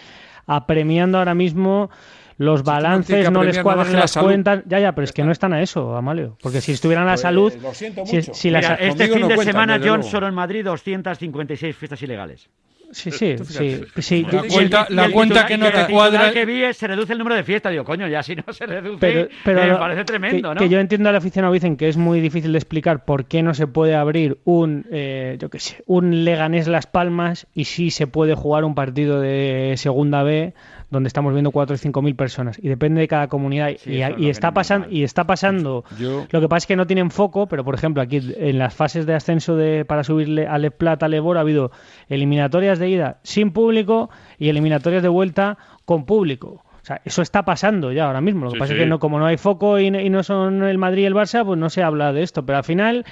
apremiando 0.46 1.18
ahora 1.18 1.34
mismo 1.34 1.90
los 2.38 2.62
balances, 2.64 3.30
no 3.30 3.44
les 3.44 3.58
no 3.58 3.62
cuadran 3.62 3.92
la 3.92 4.00
las 4.00 4.10
salud. 4.12 4.28
cuentas. 4.28 4.62
Ya, 4.66 4.80
ya, 4.80 4.94
pero 4.94 5.04
es 5.04 5.12
que 5.12 5.22
no 5.22 5.30
están 5.32 5.52
a 5.52 5.60
eso, 5.62 5.94
Amalio. 5.96 6.36
Porque 6.42 6.60
si 6.60 6.72
estuvieran 6.72 7.04
a 7.04 7.08
la 7.08 7.12
Pues, 7.12 7.20
salud. 7.20 7.52
lo 7.62 7.74
siento 7.74 8.06
si- 8.06 8.16
mucho. 8.16 8.34
si 8.34 8.50
la 8.50 8.58
Mira, 8.60 8.74
este 8.76 9.08
fin 9.08 9.20
no 9.20 9.28
de 9.28 9.34
cuentan, 9.34 9.52
semana, 9.52 9.74
John, 9.78 9.86
luego. 9.98 10.02
solo 10.04 10.28
en 10.28 10.34
Madrid 10.34 10.64
256 10.64 11.76
fiestas 11.76 12.02
ilegales. 12.02 12.48
Sí, 12.92 13.10
sí, 13.10 13.34
Tú 13.38 13.44
sí. 13.44 13.76
fíjate. 13.76 14.02
sí. 14.02 14.22
La 14.30 14.42
cuenta- 14.48 14.86
y 14.88 14.94
la 14.94 15.10
cuenta 15.10 15.34
titular- 15.34 15.48
que 15.48 15.58
no 15.58 15.70
te 15.86 15.92
cuadra- 15.92 16.32
que 16.32 16.44
vi 16.44 16.62
es, 16.62 16.76
se 16.76 16.86
reduce 16.86 17.12
el 17.14 17.18
número 17.18 17.34
de 17.36 17.42
fiestas. 17.42 17.72
Digo, 17.72 17.84
coño, 17.84 18.06
ya 18.06 18.22
si 18.22 18.36
no 18.36 18.44
se 18.52 18.66
reduce, 18.66 18.98
pero, 19.00 19.28
pero 19.44 19.62
me 19.72 19.76
parece 19.78 20.04
tremendo, 20.04 20.50
que, 20.50 20.54
¿no? 20.54 20.60
que 20.60 20.68
yo 20.68 20.78
entiendo 20.78 21.08
al 21.08 21.16
aficionado 21.16 21.54
dicen 21.54 21.76
que 21.76 21.88
es 21.88 21.96
muy 21.96 22.20
difícil 22.20 22.52
de 22.52 22.58
explicar 22.58 23.04
por 23.04 23.24
qué 23.24 23.42
no 23.42 23.54
se 23.54 23.66
puede 23.66 23.94
abrir 23.94 24.38
un 24.44 24.84
eh, 24.92 25.36
yo 25.40 25.48
qué 25.50 25.58
sé 25.58 25.82
un 25.86 26.24
Leganés 26.24 26.68
Las 26.68 26.86
Palmas 26.86 27.46
y 27.54 27.64
sí 27.64 27.90
se 27.90 28.06
puede 28.06 28.34
jugar 28.34 28.64
un 28.64 28.74
partido 28.74 29.20
de 29.20 29.74
segunda 29.78 30.22
B 30.22 30.52
donde 30.92 31.08
estamos 31.08 31.32
viendo 31.32 31.50
cuatro 31.50 31.74
o 31.74 31.76
cinco 31.76 32.02
mil 32.02 32.14
personas 32.14 32.56
y 32.62 32.68
depende 32.68 33.00
de 33.00 33.08
cada 33.08 33.26
comunidad 33.26 33.70
y, 33.84 34.00
es 34.02 34.14
está 34.36 34.52
pasando 34.52 34.86
y 34.90 35.02
está 35.02 35.24
pasando 35.24 35.84
Yo- 35.98 36.26
lo 36.30 36.40
que 36.40 36.48
pasa 36.48 36.58
es 36.58 36.66
que 36.68 36.76
no 36.76 36.86
tienen 36.86 37.10
foco 37.10 37.48
pero 37.48 37.64
por 37.64 37.74
ejemplo 37.74 38.00
aquí 38.02 38.20
en 38.36 38.58
las 38.58 38.74
fases 38.74 39.06
de 39.06 39.14
ascenso 39.14 39.56
de 39.56 39.84
para 39.84 40.04
subirle 40.04 40.46
a 40.46 40.58
Le 40.58 40.70
Plata 40.70 41.06
a 41.06 41.08
Lebor 41.08 41.38
ha 41.38 41.40
habido 41.40 41.72
eliminatorias 42.08 42.78
de 42.78 42.88
ida 42.90 43.18
sin 43.24 43.50
público 43.52 44.10
y 44.38 44.48
eliminatorias 44.50 45.02
de 45.02 45.08
vuelta 45.08 45.58
con 45.84 46.04
público 46.04 46.62
o 46.82 46.84
sea, 46.84 47.00
eso 47.04 47.22
está 47.22 47.44
pasando 47.44 47.92
ya 47.92 48.06
ahora 48.06 48.20
mismo. 48.20 48.44
Lo 48.46 48.50
que 48.50 48.56
Sí, 48.56 48.58
pasa 48.58 48.72
es 48.72 48.78
que 48.80 48.86
no, 48.86 48.98
como 48.98 49.20
no 49.20 49.26
hay 49.26 49.36
foco 49.36 49.78
y, 49.78 49.92
no- 49.92 50.00
y 50.00 50.10
no 50.10 50.24
son 50.24 50.64
el 50.64 50.78
Madrid 50.78 51.04
y 51.04 51.06
el 51.06 51.14
Barça, 51.14 51.44
pues 51.46 51.56
no 51.56 51.70
se 51.70 51.80
habla 51.80 52.12
de 52.12 52.24
esto. 52.24 52.44
Pero 52.44 52.58
al 52.58 52.64
final, 52.64 53.04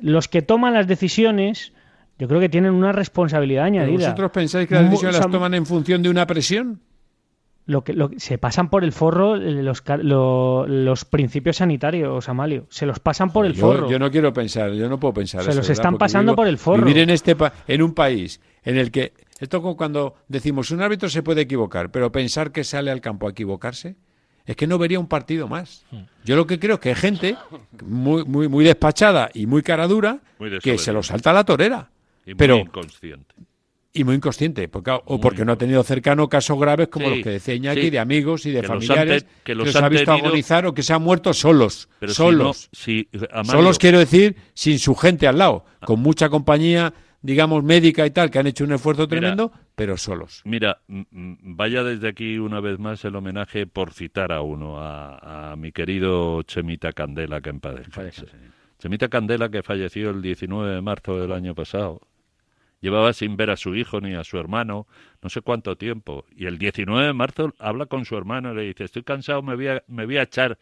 los 0.00 0.28
que 0.28 0.40
toman 0.40 0.72
las 0.74 0.86
decisiones, 0.86 1.72
yo 2.16 2.28
creo 2.28 2.38
que 2.38 2.48
tienen 2.48 2.72
una 2.72 2.92
responsabilidad 2.92 3.62
¿Pero 3.64 3.82
añadida. 3.82 4.06
¿Vosotros 4.10 4.30
pensáis 4.30 4.68
que 4.68 4.74
las 4.76 4.84
decisiones 4.84 5.18
las 5.18 5.28
toman 5.28 5.52
en 5.54 5.66
función 5.66 6.00
de 6.00 6.10
una 6.10 6.28
presión? 6.28 6.78
Lo 7.64 7.84
que, 7.84 7.92
lo 7.92 8.10
que- 8.10 8.18
se 8.18 8.38
pasan 8.38 8.70
por 8.70 8.82
el 8.82 8.92
forro 8.92 9.36
eh, 9.36 9.40
los, 9.62 9.82
ca- 9.82 9.96
lo- 9.96 10.66
los 10.66 11.04
principios 11.04 11.56
sanitarios, 11.58 12.28
Amalio. 12.28 12.66
Se 12.70 12.86
los 12.86 12.98
pasan 12.98 13.30
por 13.32 13.46
el 13.46 13.54
yo, 13.54 13.60
forro. 13.60 13.88
yo 13.90 13.98
no 14.00 14.10
quiero 14.10 14.32
pensar, 14.32 14.72
yo 14.72 14.88
no 14.88 14.98
puedo 14.98 15.14
pensar 15.14 15.42
Se 15.44 15.50
eso, 15.50 15.58
los 15.60 15.68
¿verdad? 15.68 15.72
están 15.80 15.92
Porque 15.94 16.00
pasando 16.00 16.32
vivo- 16.32 16.36
por 16.36 16.48
el 16.48 16.58
forro. 16.58 16.84
Vivir 16.84 17.02
en, 17.02 17.10
este 17.10 17.36
pa- 17.36 17.52
en 17.68 17.82
un 17.82 17.94
país 17.94 18.40
en 18.64 18.76
el 18.78 18.90
que, 18.90 19.12
esto 19.38 19.62
como 19.62 19.76
cuando 19.76 20.16
decimos, 20.28 20.70
un 20.72 20.82
árbitro 20.82 21.08
se 21.08 21.22
puede 21.22 21.42
equivocar, 21.42 21.90
pero 21.92 22.10
pensar 22.10 22.50
que 22.50 22.64
sale 22.64 22.90
al 22.90 23.00
campo 23.00 23.28
a 23.28 23.30
equivocarse, 23.30 23.94
es 24.44 24.56
que 24.56 24.66
no 24.66 24.76
vería 24.76 24.98
un 24.98 25.06
partido 25.06 25.46
más. 25.46 25.84
Hmm. 25.92 26.00
Yo 26.24 26.34
lo 26.34 26.48
que 26.48 26.58
creo 26.58 26.80
que 26.80 26.88
hay 26.88 26.94
gente 26.96 27.36
muy, 27.84 28.24
muy, 28.24 28.48
muy 28.48 28.64
despachada 28.64 29.30
y 29.32 29.46
muy 29.46 29.62
cara 29.62 29.86
dura 29.86 30.18
Muy 30.40 30.58
que 30.58 30.78
se 30.78 30.92
lo 30.92 31.04
salta 31.04 31.30
a 31.30 31.34
la 31.34 31.44
torera. 31.44 31.90
Y 32.26 32.30
muy 32.30 32.34
pero, 32.36 32.56
inconsciente. 32.56 33.34
Y 33.94 34.04
muy 34.04 34.14
inconsciente, 34.16 34.68
porque, 34.68 34.90
o 35.04 35.20
porque 35.20 35.44
no 35.44 35.52
ha 35.52 35.56
tenido 35.56 35.82
cercano 35.82 36.28
casos 36.28 36.58
graves 36.58 36.88
como 36.88 37.06
Sí, 37.08 37.14
los 37.16 37.24
que 37.24 37.30
decía 37.30 37.54
Iñaki, 37.54 37.80
sí. 37.82 37.90
de 37.90 37.98
amigos 37.98 38.46
y 38.46 38.50
de 38.50 38.62
Que 38.62 38.66
los 38.68 38.70
han 38.70 38.80
familiares 38.80 39.24
que 39.24 39.30
que 39.44 39.54
los 39.54 39.76
han 39.76 39.84
ha 39.84 39.88
visto 39.90 40.06
tenido- 40.12 40.26
agonizar 40.28 40.66
o 40.66 40.72
que 40.74 40.82
se 40.82 40.92
han 40.94 41.02
muerto 41.02 41.34
solos. 41.34 41.88
Pero 41.98 42.12
si 42.12 42.16
solos. 42.16 42.70
no- 42.72 42.78
si, 42.78 43.08
Amalio- 43.30 43.50
Solos 43.52 43.78
quiero 43.78 43.98
decir 43.98 44.36
sin 44.54 44.78
su 44.78 44.94
gente 44.94 45.26
al 45.28 45.36
lado, 45.38 45.64
con 45.84 46.00
mucha 46.00 46.30
compañía, 46.30 46.94
digamos, 47.20 47.62
médica 47.64 48.06
y 48.06 48.10
tal, 48.10 48.30
que 48.30 48.38
han 48.38 48.46
hecho 48.46 48.64
un 48.64 48.72
esfuerzo 48.72 49.02
Mira, 49.02 49.08
tremendo, 49.20 49.52
pero 49.74 49.96
solos. 49.98 50.40
Mira, 50.44 50.80
vaya 50.88 51.84
desde 51.84 52.08
aquí 52.08 52.38
una 52.38 52.60
vez 52.60 52.78
más 52.78 53.04
el 53.04 53.14
homenaje 53.14 53.66
por 53.66 53.92
citar 53.92 54.32
a 54.32 54.40
uno, 54.40 54.78
a, 54.80 55.52
a 55.52 55.56
mi 55.56 55.70
querido 55.70 56.42
Chemita 56.44 56.92
Candela, 56.92 57.40
que 57.42 57.50
en 57.50 57.60
paz. 57.60 57.74
Chemita 58.78 59.08
Candela, 59.08 59.48
que 59.50 59.62
falleció 59.62 60.10
el 60.10 60.22
19 60.22 60.74
de 60.76 60.80
marzo 60.80 61.20
del 61.20 61.32
año 61.32 61.54
pasado. 61.54 62.00
Llevaba 62.82 63.12
sin 63.14 63.36
ver 63.36 63.50
a 63.50 63.56
su 63.56 63.74
hijo 63.74 64.00
ni 64.00 64.14
a 64.14 64.24
su 64.24 64.36
hermano 64.38 64.86
no 65.22 65.30
sé 65.30 65.40
cuánto 65.40 65.76
tiempo. 65.76 66.26
Y 66.36 66.46
el 66.46 66.58
19 66.58 67.06
de 67.06 67.12
marzo 67.12 67.54
habla 67.58 67.86
con 67.86 68.04
su 68.04 68.16
hermano 68.16 68.52
y 68.52 68.56
le 68.56 68.62
dice, 68.64 68.84
estoy 68.84 69.04
cansado, 69.04 69.40
me 69.40 69.54
voy 69.54 69.68
a, 69.68 69.82
me 69.86 70.04
voy 70.04 70.18
a 70.18 70.22
echar 70.22 70.58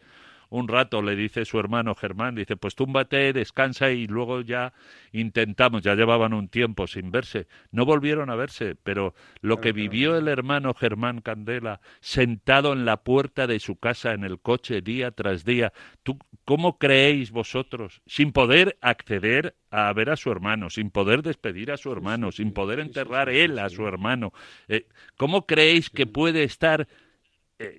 un 0.51 0.67
rato, 0.67 1.01
le 1.01 1.15
dice 1.15 1.45
su 1.45 1.59
hermano 1.59 1.95
Germán, 1.95 2.35
dice, 2.35 2.57
pues 2.57 2.75
túmbate, 2.75 3.31
descansa 3.31 3.89
y 3.91 4.05
luego 4.05 4.41
ya 4.41 4.73
intentamos, 5.13 5.81
ya 5.81 5.95
llevaban 5.95 6.33
un 6.33 6.49
tiempo 6.49 6.87
sin 6.87 7.09
verse, 7.09 7.47
no 7.71 7.85
volvieron 7.85 8.29
a 8.29 8.35
verse, 8.35 8.75
pero 8.75 9.15
lo 9.39 9.61
que 9.61 9.71
vivió 9.71 10.17
el 10.17 10.27
hermano 10.27 10.73
Germán 10.73 11.21
Candela 11.21 11.79
sentado 12.01 12.73
en 12.73 12.83
la 12.83 12.97
puerta 12.97 13.47
de 13.47 13.61
su 13.61 13.77
casa 13.77 14.11
en 14.11 14.25
el 14.25 14.41
coche 14.41 14.81
día 14.81 15.11
tras 15.11 15.45
día, 15.45 15.71
¿tú 16.03 16.19
cómo 16.43 16.77
creéis 16.77 17.31
vosotros, 17.31 18.01
sin 18.05 18.33
poder 18.33 18.77
acceder 18.81 19.55
a 19.69 19.93
ver 19.93 20.09
a 20.09 20.17
su 20.17 20.31
hermano, 20.31 20.69
sin 20.69 20.91
poder 20.91 21.21
despedir 21.23 21.71
a 21.71 21.77
su 21.77 21.93
hermano, 21.93 22.33
sin 22.33 22.51
poder 22.51 22.81
enterrar 22.81 23.29
él 23.29 23.57
a 23.57 23.69
su 23.69 23.87
hermano, 23.87 24.33
eh, 24.67 24.85
¿cómo 25.15 25.45
creéis 25.45 25.89
que 25.89 26.07
puede 26.07 26.43
estar 26.43 26.89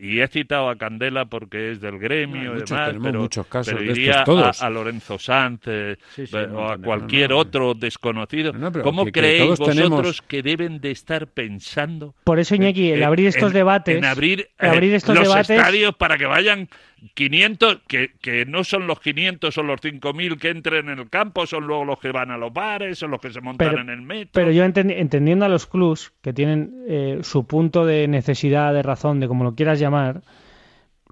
y 0.01 0.21
he 0.21 0.29
citado 0.29 0.69
a 0.69 0.77
Candela 0.77 1.25
porque 1.27 1.73
es 1.73 1.81
del 1.81 1.99
gremio 1.99 2.41
Hay 2.41 2.47
y 2.47 2.51
muchos, 2.61 2.71
demás, 2.71 2.87
tenemos 2.89 3.07
pero, 3.09 3.21
muchos 3.21 3.47
casos 3.47 3.75
pero 3.79 3.93
de 3.95 4.05
estos 4.09 4.25
todos. 4.25 4.63
A, 4.63 4.67
a 4.67 4.71
Lorenzo 4.71 5.19
Sanz 5.19 5.61
eh, 5.67 5.97
Sí, 6.15 6.27
sí, 6.27 6.37
eh, 6.37 6.47
no, 6.51 6.59
o 6.59 6.69
a 6.71 6.77
no, 6.77 6.85
cualquier 6.85 7.31
no, 7.31 7.37
no. 7.37 7.41
otro 7.43 7.75
desconocido. 7.75 8.53
No, 8.53 8.71
pero 8.73 8.85
¿Cómo 8.85 9.05
que- 9.05 9.13
creéis 9.13 9.51
vosotros 9.59 9.75
tenemos- 9.77 10.23
que 10.23 10.43
deben 10.43 10.81
de 10.81 10.91
estar 10.91 11.27
pensando? 11.27 12.15
Por 12.25 12.39
eso, 12.39 12.55
Iñaki, 12.55 12.91
el 12.91 12.99
en- 13.01 13.05
abrir 13.05 13.27
estos 13.27 13.49
en- 13.51 13.55
debates. 13.55 13.97
En 13.99 14.05
abrir, 14.05 14.49
el 14.59 14.69
abrir 14.71 14.93
eh, 14.93 14.97
estos 14.97 15.15
los 15.15 15.25
debates. 15.25 15.51
estadios 15.51 15.95
para 15.97 16.17
que 16.19 16.27
vayan 16.27 16.69
500, 17.15 17.81
que, 17.89 18.13
que 18.21 18.47
no 18.47 18.63
son 18.65 18.87
los 18.87 19.01
500 19.01 19.57
o 19.59 19.63
los 19.63 19.81
5.000 19.81 20.39
que 20.39 20.51
entren 20.51 20.89
en 20.89 20.99
el 21.01 21.11
campo, 21.11 21.47
son 21.47 21.67
luego 21.67 21.85
los 21.85 21.99
que 21.99 22.13
van 22.13 22.31
a 22.31 22.37
los 22.39 22.53
bares, 22.53 22.99
son 22.99 23.11
los 23.11 23.21
que 23.21 23.31
se 23.33 23.41
montan 23.41 23.69
Pero- 23.71 23.81
en 23.83 23.91
el 23.91 24.03
metro. 24.03 24.31
Pero 24.33 24.51
yo 24.53 24.65
entendi- 24.65 24.95
entendiendo 24.97 25.45
a 25.45 25.49
los 25.49 25.67
clubs 25.67 26.13
que 26.23 26.33
tienen 26.33 26.85
eh, 26.89 27.19
su 27.23 27.47
punto 27.47 27.85
de 27.85 28.07
necesidad, 28.09 28.73
de 28.73 28.83
razón, 28.83 29.19
de 29.21 29.29
como 29.29 29.45
lo 29.45 29.55
quieras 29.55 29.81
llamar, 29.81 30.23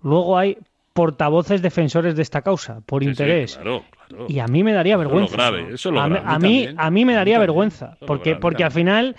luego 0.02 0.38
hay 0.38 0.56
portavoces 0.92 1.62
defensores 1.62 2.16
de 2.16 2.22
esta 2.22 2.42
causa, 2.42 2.80
por 2.86 3.02
Sí, 3.02 3.06
sí, 3.06 3.10
interés. 3.10 3.54
claro, 3.56 3.84
claro. 4.08 4.26
Y 4.28 4.38
a 4.40 4.46
mí 4.46 4.62
me 4.64 4.72
daría 4.72 4.94
Eso 4.94 5.02
lo 5.02 5.08
vergüenza. 5.08 5.36
grave, 5.36 5.60
eso 5.74 5.88
es 5.88 5.94
lo 5.94 6.00
a, 6.00 6.08
mí- 6.08 6.14
grave. 6.14 6.26
a 6.28 6.38
mí 6.38 6.64
también. 6.64 6.74
a 6.78 6.90
mí 6.90 7.04
me 7.04 7.14
daría 7.14 7.38
vergüenza, 7.38 7.96
lo 8.00 8.06
porque, 8.06 8.30
grave. 8.30 8.40
porque 8.42 8.64
al 8.64 8.72
final 8.72 9.16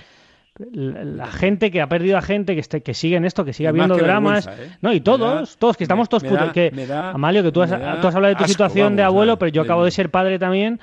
la, 0.59 1.27
gente 1.27 1.71
que 1.71 1.81
ha 1.81 1.87
perdido 1.87 2.17
a 2.17 2.21
gente 2.21 2.53
que, 2.53 2.59
esté, 2.59 2.81
que 2.81 2.93
sigue 2.93 3.15
en 3.15 3.25
esto, 3.25 3.45
que 3.45 3.53
sigue 3.53 3.69
habiendo 3.69 3.95
dramas, 3.97 4.47
¿eh? 4.47 4.71
no 4.81 4.93
y 4.93 4.99
todos, 4.99 5.49
da- 5.51 5.57
todos 5.59 5.77
que 5.77 5.83
estamos 5.85 6.09
todos 6.09 6.23
me 6.23 6.29
putos, 6.29 6.47
da- 6.47 6.53
que 6.53 6.69
da- 6.85 7.11
Amalio 7.11 7.41
que 7.43 7.51
tú 7.51 7.61
has, 7.61 7.69
tú 7.69 8.07
has 8.07 8.15
hablado 8.15 8.27
de 8.33 8.35
tu 8.35 8.43
asco, 8.43 8.47
situación 8.53 8.95
de 8.95 9.03
abuelo, 9.03 9.37
pero 9.39 9.49
yo 9.51 9.61
de- 9.63 9.67
acabo 9.67 9.85
de 9.85 9.91
ser 9.91 10.09
padre 10.11 10.39
también 10.39 10.79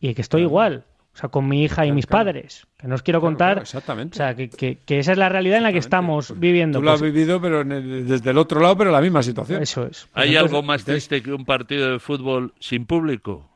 y 0.00 0.14
que 0.14 0.22
estoy 0.22 0.42
igual. 0.42 0.84
O 1.12 1.16
sea, 1.20 1.28
con 1.28 1.48
mi 1.48 1.64
hija 1.64 1.84
y 1.84 1.92
mis 1.92 2.06
padres. 2.06 2.66
Que 2.78 2.86
no 2.86 2.94
os 2.94 3.02
quiero 3.02 3.20
contar. 3.20 3.48
claro, 3.54 3.62
exactamente. 3.62 4.14
O 4.14 4.16
sea, 4.16 4.34
que, 4.36 4.48
que- 4.48 4.78
que 4.86 5.00
esa 5.00 5.10
es 5.12 5.18
la 5.18 5.28
realidad 5.28 5.56
en 5.58 5.64
la 5.64 5.72
que 5.72 5.78
estamos 5.78 6.38
viviendo. 6.38 6.78
Tú 6.78 6.84
lo 6.84 6.92
has 6.92 7.00
Pues, 7.00 7.12
vivido, 7.12 7.40
pero 7.40 7.62
en 7.62 7.72
el- 7.72 8.06
desde 8.06 8.30
el 8.30 8.38
otro 8.38 8.60
lado, 8.60 8.76
pero 8.78 8.92
la 8.92 9.00
misma 9.00 9.22
situación. 9.22 9.60
Eso 9.60 9.86
es. 9.86 10.08
¿Hay 10.14 10.28
Entonces- 10.30 10.52
algo 10.54 10.62
más 10.62 10.84
triste 10.84 11.20
que 11.20 11.32
un 11.32 11.44
partido 11.44 11.90
de 11.92 11.98
fútbol 11.98 12.54
sin 12.60 12.86
público? 12.86 13.49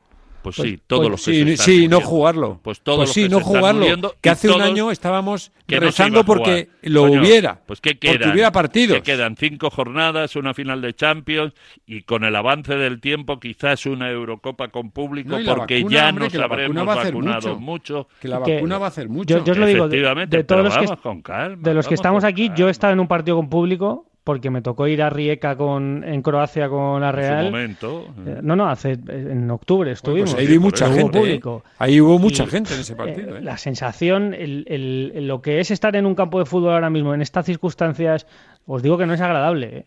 Pues, 0.44 0.56
Pues- 0.56 0.68
sí, 0.72 0.78
todos 0.86 1.00
pues 1.02 1.10
los 1.10 1.24
que 1.24 1.32
sí, 1.32 1.42
se 1.44 1.52
están 1.54 1.66
sí, 1.66 1.88
no 1.88 2.00
jugarlo. 2.02 2.60
Pues 2.62 2.80
todos 2.82 2.98
Pues 2.98 3.08
los 3.08 3.14
sí, 3.14 3.22
que 3.22 3.28
no 3.30 3.36
se 3.38 3.42
están 3.44 3.56
jugarlo. 3.58 3.80
muriendo 3.80 4.14
Que 4.20 4.28
hace 4.30 4.50
un 4.50 4.60
año 4.60 4.90
estábamos 4.90 5.50
que 5.66 5.80
rezando 5.80 6.22
porque 6.24 6.68
lo 6.82 7.08
Coño, 7.08 7.20
hubiera. 7.22 7.60
Pues 7.66 7.80
que 7.80 7.94
porque 7.94 8.18
quedan, 8.18 8.32
hubiera 8.32 8.52
partidos. 8.52 8.96
Que 8.98 9.02
quedan 9.02 9.36
cinco 9.36 9.70
jornadas, 9.70 10.36
una 10.36 10.52
final 10.52 10.82
de 10.82 10.94
Champions 10.94 11.54
y 11.86 12.02
con 12.02 12.24
el 12.24 12.36
avance 12.36 12.74
del 12.76 13.00
tiempo 13.00 13.40
quizás 13.40 13.86
una 13.86 14.10
Eurocopa 14.10 14.68
con 14.68 14.90
público 14.90 15.30
No, 15.38 15.54
porque 15.56 15.76
vacuna, 15.78 15.96
ya 15.96 16.08
hombre, 16.10 16.24
nos 16.26 16.32
que 16.32 16.38
la 16.38 16.46
vacuna 16.46 16.64
habremos 16.66 16.88
va 16.88 16.92
a 16.92 17.00
hacer 17.00 17.12
vacunado 17.14 17.48
mucho. 17.58 17.60
mucho. 18.04 18.08
Que 18.20 18.28
la 18.28 18.38
vacuna 18.38 18.78
va 18.78 18.84
a 18.84 18.88
hacer 18.88 19.08
mucho. 19.08 19.38
Yo, 19.38 19.44
yo 19.44 19.52
os 19.52 19.58
lo 19.58 19.66
digo, 19.66 19.88
de, 19.88 20.26
de 20.26 20.44
todos 20.44 20.62
los 20.64 20.76
que, 20.76 20.96
con 20.98 21.22
calma, 21.22 21.56
de 21.62 21.72
los 21.74 21.88
que 21.88 21.94
estamos 21.94 22.22
aquí, 22.22 22.50
yo 22.54 22.68
he 22.68 22.70
estado 22.70 22.92
en 22.92 23.00
un 23.00 23.08
partido 23.08 23.36
con 23.38 23.48
público 23.48 24.06
porque 24.24 24.48
me 24.50 24.62
tocó 24.62 24.86
ir 24.88 25.02
a 25.02 25.10
Rijeka 25.10 25.54
con, 25.56 26.02
en 26.02 26.22
Croacia 26.22 26.68
con 26.70 27.02
la 27.02 27.12
Real. 27.12 27.40
En 27.40 27.46
su 27.46 27.50
momento. 27.52 28.06
Eh, 28.26 28.38
no, 28.42 28.56
no, 28.56 28.68
hace 28.70 28.98
en 29.08 29.50
octubre 29.50 29.90
estuvimos. 29.92 30.32
Pues 30.32 30.40
ahí 30.40 30.46
vi 30.50 30.58
mucha 30.58 30.86
Hubo 30.88 30.94
gente. 30.96 31.18
¿eh? 31.18 31.20
público. 31.20 31.64
Ahí 31.78 32.00
hubo 32.00 32.18
mucha 32.18 32.44
Y, 32.44 32.46
gente 32.46 32.72
en 32.74 32.80
ese 32.80 32.96
partido. 32.96 33.36
eh, 33.36 33.38
¿eh? 33.38 33.42
La 33.42 33.58
sensación, 33.58 34.32
el, 34.32 34.64
el- 34.66 35.26
lo 35.28 35.42
que 35.42 35.60
es 35.60 35.70
estar 35.70 35.94
en 35.94 36.06
un 36.06 36.14
campo 36.14 36.38
de 36.38 36.46
fútbol 36.46 36.72
ahora 36.72 36.88
mismo, 36.90 37.12
en 37.14 37.20
estas 37.20 37.44
circunstancias, 37.46 38.26
os 38.66 38.82
digo 38.82 38.96
que 38.96 39.06
no 39.06 39.12
es 39.14 39.20
agradable. 39.20 39.78
¿eh? 39.78 39.86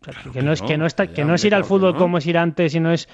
O 0.00 0.04
sea, 0.12 0.32
que, 0.32 0.42
no 0.42 0.52
es, 0.52 0.62
que, 0.62 0.78
no 0.78 0.86
está, 0.86 1.06
que 1.08 1.24
no 1.24 1.34
es 1.34 1.44
ir 1.44 1.54
al 1.54 1.64
fútbol 1.64 1.96
como 1.96 2.18
es 2.18 2.26
ir 2.26 2.38
antes 2.38 2.74
y 2.74 2.80
no 2.80 2.92
es 2.92 3.06
eh, 3.06 3.08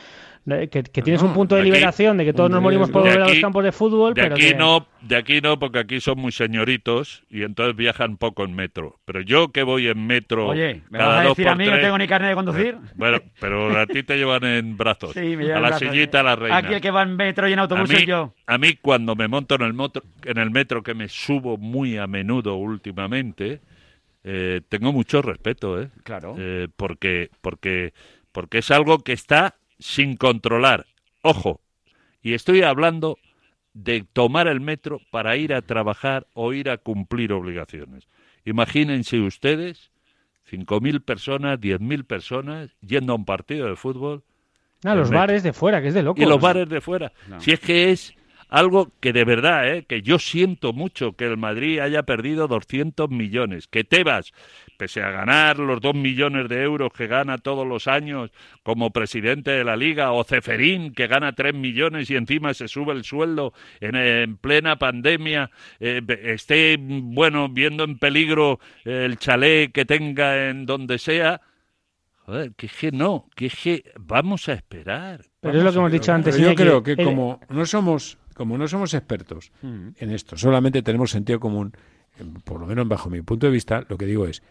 que, 0.47 0.69
que 0.69 1.01
tienes 1.03 1.23
un 1.23 1.33
punto 1.33 1.55
de 1.55 1.63
de 1.63 1.69
aquí- 1.69 1.75
liberación 1.77 2.19
de 2.19 2.25
que 2.27 2.33
todos 2.35 2.51
nos 2.51 2.61
morimos 2.61 2.91
por 2.91 3.01
volver 3.03 3.17
a 3.19 3.21
los 3.25 3.33
aquí- 3.33 3.41
campos 3.41 3.65
de 3.65 3.73
fútbol, 3.73 4.13
De 4.13 4.23
pero 4.23 4.35
aquí 4.35 4.49
que- 4.49 4.55
no, 4.55 4.87
de 5.01 5.17
aquí 5.17 5.41
no, 5.41 5.59
porque 5.59 5.79
aquí 5.79 6.01
son 6.01 6.19
muy 6.19 6.33
señoritos 6.33 7.25
y 7.31 7.43
entonces 7.45 7.75
viajan 7.75 8.19
poco 8.19 8.45
en 8.45 8.55
metro. 8.55 8.99
Pero 9.07 9.23
yo 9.23 9.53
que 9.53 9.63
voy 9.63 9.89
en 9.89 10.07
metro 10.07 10.49
Oye, 10.49 10.83
¿me 10.91 10.99
cada 10.99 11.11
vas 11.11 11.21
a 11.21 11.23
dos 11.25 11.31
decir 11.37 11.45
por 11.47 11.53
a 11.53 11.57
mí 11.57 11.65
que 11.65 11.71
no 11.71 11.77
tres- 11.77 11.87
tengo 11.87 11.99
ni 11.99 12.07
carnet 12.09 12.29
de 12.31 12.35
conducir? 12.35 12.67
Eh, 12.75 12.89
Bueno, 12.95 13.19
pero 13.41 13.79
a 13.79 13.87
ti 13.87 14.03
te 14.03 14.17
llevan 14.19 14.45
en 14.45 14.77
brazos. 14.77 15.13
Sí, 15.15 15.21
me 15.21 15.45
a 15.45 15.47
llevan 15.47 15.63
la 15.63 15.69
brazos. 15.69 15.89
sillita, 15.89 16.21
a 16.21 16.23
la 16.23 16.37
reina. 16.37 16.57
Aquí 16.59 16.75
el 16.75 16.81
que 16.83 16.91
va 16.91 17.03
en 17.03 17.17
metro 17.17 17.49
y 17.49 17.53
en 17.55 17.59
autobús 17.61 17.89
a 17.89 17.93
mí, 17.93 17.99
soy 18.01 18.07
yo. 18.07 18.35
a 18.47 18.59
mí 18.59 18.75
cuando 18.83 19.17
me 19.17 19.29
monto 19.29 19.55
en 19.55 19.63
el, 19.63 19.73
metro, 19.73 20.03
en 20.25 20.39
el 20.39 20.51
metro, 20.51 20.83
que 20.83 20.95
me 20.95 21.09
subo 21.09 21.57
muy 21.57 21.97
a 21.97 22.07
menudo 22.07 22.57
últimamente, 22.57 23.61
eh, 24.25 24.61
tengo 24.69 24.93
mucho 24.93 25.23
respeto, 25.23 25.81
¿eh? 25.81 25.89
Claro. 26.03 26.35
Eh, 26.39 26.69
porque, 26.77 27.31
porque, 27.41 27.93
porque 28.33 28.59
es 28.59 28.71
algo 28.71 28.99
que 28.99 29.13
está 29.13 29.55
sin 29.79 30.17
controlar. 30.17 30.87
Ojo, 31.23 31.61
y 32.23 32.35
estoy 32.35 32.63
hablando 32.63 33.19
de 33.73 34.05
tomar 34.13 34.47
el 34.49 34.61
metro 34.61 35.01
para 35.11 35.37
ir 35.37 35.53
a 35.53 35.63
trabajar 35.63 36.27
o 36.35 36.53
ir 36.53 36.71
a 36.71 36.77
cumplir 36.79 37.33
obligaciones. 37.33 38.07
Imagínense 38.45 39.19
ustedes 39.21 39.91
5.000 40.51 41.03
personas, 41.05 41.59
10.000 41.59 42.05
personas 42.05 42.71
yendo 42.87 43.13
a 43.15 43.17
un 43.17 43.25
partido 43.25 43.67
de 43.69 43.77
fútbol 43.77 44.23
Ah, 44.85 44.93
en 44.93 44.99
los 44.99 45.09
metro. 45.09 45.21
bares 45.21 45.43
de 45.43 45.53
fuera, 45.55 45.81
que 45.81 45.89
es 45.89 45.95
de 45.95 46.03
locos. 46.03 46.23
y 46.23 46.27
los 46.29 46.39
bares 46.41 46.69
de 46.69 46.81
fuera. 46.83 47.11
No. 47.27 47.41
Si 47.41 47.53
es 47.53 47.61
que 47.61 47.91
es 47.91 48.15
algo 48.55 48.93
que 49.01 49.13
de 49.13 49.25
verdad, 49.25 49.69
¿eh? 49.69 49.85
que 49.85 50.01
yo 50.01 50.21
siento 50.21 50.73
mucho 50.73 51.17
que 51.17 51.25
el 51.25 51.37
Madrid 51.37 51.81
haya 51.81 52.05
perdido 52.05 52.47
200 52.47 53.11
millones, 53.11 53.67
que 53.67 53.83
Tebas, 53.83 54.33
pese 54.77 55.03
a 55.03 55.11
ganar 55.11 55.59
los 55.59 55.81
2 55.81 55.97
millones 55.97 56.49
de 56.49 56.63
euros 56.63 56.93
que 56.93 57.09
gana 57.09 57.39
todos 57.39 57.67
los 57.67 57.89
años 57.89 58.31
como 58.63 58.93
presidente 58.93 59.51
de 59.51 59.65
la 59.65 59.75
liga, 59.75 60.13
o 60.13 60.23
Ceferín, 60.23 60.95
que 60.95 61.09
gana 61.09 61.33
3 61.33 61.53
millones 61.53 62.09
y 62.11 62.15
encima 62.15 62.55
se 62.55 62.69
sube 62.69 62.93
el 62.93 63.03
sueldo 63.03 63.55
en, 63.81 63.97
en 63.97 64.37
plena 64.37 64.77
pandemia, 64.77 65.51
eh, 65.81 66.01
esté, 66.23 66.77
bueno, 66.79 67.49
viendo 67.49 67.83
en 67.83 67.99
peligro 67.99 68.61
el 68.85 69.19
chalet 69.19 69.73
que 69.73 69.85
tenga 69.85 70.49
en 70.49 70.65
donde 70.65 70.99
sea, 70.99 71.41
Joder, 72.27 72.53
que 72.55 72.67
es 72.67 72.73
que 72.73 72.91
no, 72.91 73.29
que 73.35 73.47
es 73.47 73.55
que 73.55 73.93
vamos 73.99 74.49
a 74.49 74.55
esperar. 74.55 75.27
Pero 75.41 75.59
es 75.59 75.65
lo 75.65 75.73
que 75.73 75.79
hemos 75.79 75.93
dicho 75.93 76.11
antes. 76.11 76.35
Pero 76.35 76.51
yo 76.51 76.55
creo 76.55 76.83
que 76.83 76.97
como 76.97 77.39
no 77.51 77.67
somos 77.67 78.17
como 78.35 78.59
no 78.59 78.69
somos 78.69 78.93
expertos 78.95 79.53
Mm. 79.63 79.89
en 79.99 80.11
esto, 80.11 80.37
solamente 80.37 80.83
tenemos 80.83 81.11
sentido 81.11 81.41
común, 81.41 81.73
eh, 82.19 82.25
por 82.45 82.61
lo 82.61 82.67
menos 82.67 82.87
bajo 82.89 83.09
mi 83.11 83.23
punto 83.23 83.47
de 83.47 83.53
vista, 83.53 83.85
lo 83.89 83.97
que 83.97 84.07
digo 84.07 84.27
es, 84.27 84.43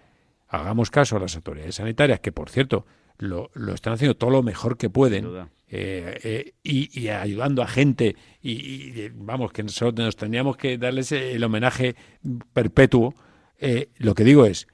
hagamos 0.48 0.90
caso 0.92 1.18
a 1.18 1.20
las 1.20 1.36
autoridades 1.36 1.76
sanitarias, 1.76 2.20
que 2.20 2.32
por 2.32 2.50
cierto, 2.50 2.86
lo, 3.20 3.52
lo 3.54 3.74
están 3.74 3.94
haciendo 3.94 4.16
todo 4.16 4.32
lo 4.32 4.44
mejor 4.44 4.78
que 4.78 4.90
pueden, 4.90 5.26
eh, 5.70 6.20
eh, 6.24 6.54
y, 6.64 7.00
y 7.00 7.10
ayudando 7.10 7.62
a 7.62 7.68
gente, 7.68 8.16
y, 8.42 8.52
y, 8.52 8.94
eh, 9.02 9.12
vamos, 9.14 9.52
que 9.52 9.64
nosotros 9.64 10.04
nos 10.06 10.16
tendríamos 10.16 10.58
que 10.58 10.78
darles 10.78 11.12
el 11.12 11.44
homenaje 11.44 11.96
perpetuo. 12.54 13.16
Eh, 13.60 13.90
lo 13.98 14.14
que 14.16 14.24
digo 14.24 14.46
es, 14.46 14.68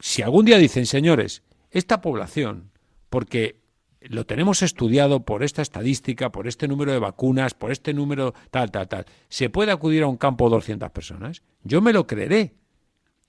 si 0.00 0.22
algún 0.22 0.44
día 0.44 0.58
dicen, 0.58 0.86
señores, 0.86 1.42
esta 1.70 2.00
población, 2.00 2.70
porque 3.10 3.56
lo 4.08 4.26
tenemos 4.26 4.62
estudiado 4.62 5.24
por 5.24 5.42
esta 5.42 5.62
estadística, 5.62 6.32
por 6.32 6.46
este 6.46 6.68
número 6.68 6.92
de 6.92 6.98
vacunas, 6.98 7.54
por 7.54 7.72
este 7.72 7.94
número 7.94 8.34
tal, 8.50 8.70
tal, 8.70 8.88
tal, 8.88 9.06
¿se 9.28 9.50
puede 9.50 9.72
acudir 9.72 10.02
a 10.02 10.06
un 10.06 10.16
campo 10.16 10.48
200 10.48 10.90
personas? 10.90 11.42
Yo 11.62 11.80
me 11.80 11.92
lo 11.92 12.06
creeré, 12.06 12.54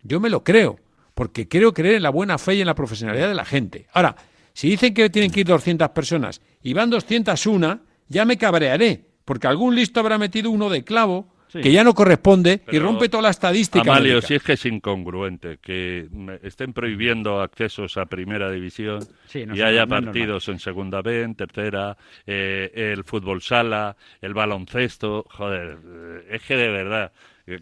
yo 0.01 0.19
me 0.19 0.29
lo 0.29 0.43
creo, 0.43 0.79
porque 1.13 1.47
quiero 1.47 1.73
creer 1.73 1.95
en 1.95 2.03
la 2.03 2.09
buena 2.09 2.37
fe 2.37 2.55
y 2.55 2.61
en 2.61 2.67
la 2.67 2.75
profesionalidad 2.75 3.27
de 3.27 3.35
la 3.35 3.45
gente. 3.45 3.87
Ahora, 3.93 4.15
si 4.53 4.69
dicen 4.69 4.93
que 4.93 5.09
tienen 5.09 5.31
que 5.31 5.41
ir 5.41 5.47
200 5.47 5.89
personas 5.89 6.41
y 6.61 6.73
van 6.73 6.89
201, 6.89 7.79
ya 8.07 8.25
me 8.25 8.37
cabrearé, 8.37 9.05
porque 9.25 9.47
algún 9.47 9.75
listo 9.75 9.99
habrá 9.99 10.17
metido 10.17 10.51
uno 10.51 10.69
de 10.69 10.83
clavo 10.83 11.32
Sí. 11.53 11.61
que 11.61 11.71
ya 11.71 11.83
no 11.83 11.93
corresponde 11.93 12.61
y 12.71 12.79
rompe 12.79 13.09
toda 13.09 13.21
la 13.23 13.29
estadística. 13.29 13.81
Amalio, 13.81 14.13
médica. 14.13 14.27
si 14.27 14.33
es 14.33 14.43
que 14.43 14.53
es 14.53 14.65
incongruente 14.65 15.59
que 15.61 16.07
estén 16.41 16.73
prohibiendo 16.73 17.41
accesos 17.41 17.95
a 17.97 18.07
primera 18.07 18.49
división 18.49 19.05
Sí, 19.27 19.45
no 19.45 19.55
y 19.55 19.61
haya 19.61 19.81
normal, 19.81 20.05
partidos 20.05 20.49
en 20.49 20.57
segunda 20.57 21.03
B, 21.03 21.21
en 21.21 21.35
tercera, 21.35 21.95
eh, 22.25 22.71
el 22.73 23.03
fútbol 23.03 23.43
sala, 23.43 23.95
el 24.19 24.33
baloncesto, 24.33 25.25
joder, 25.29 25.77
eh, 25.85 26.27
es 26.31 26.41
que 26.41 26.55
de 26.57 26.69
verdad, 26.69 27.11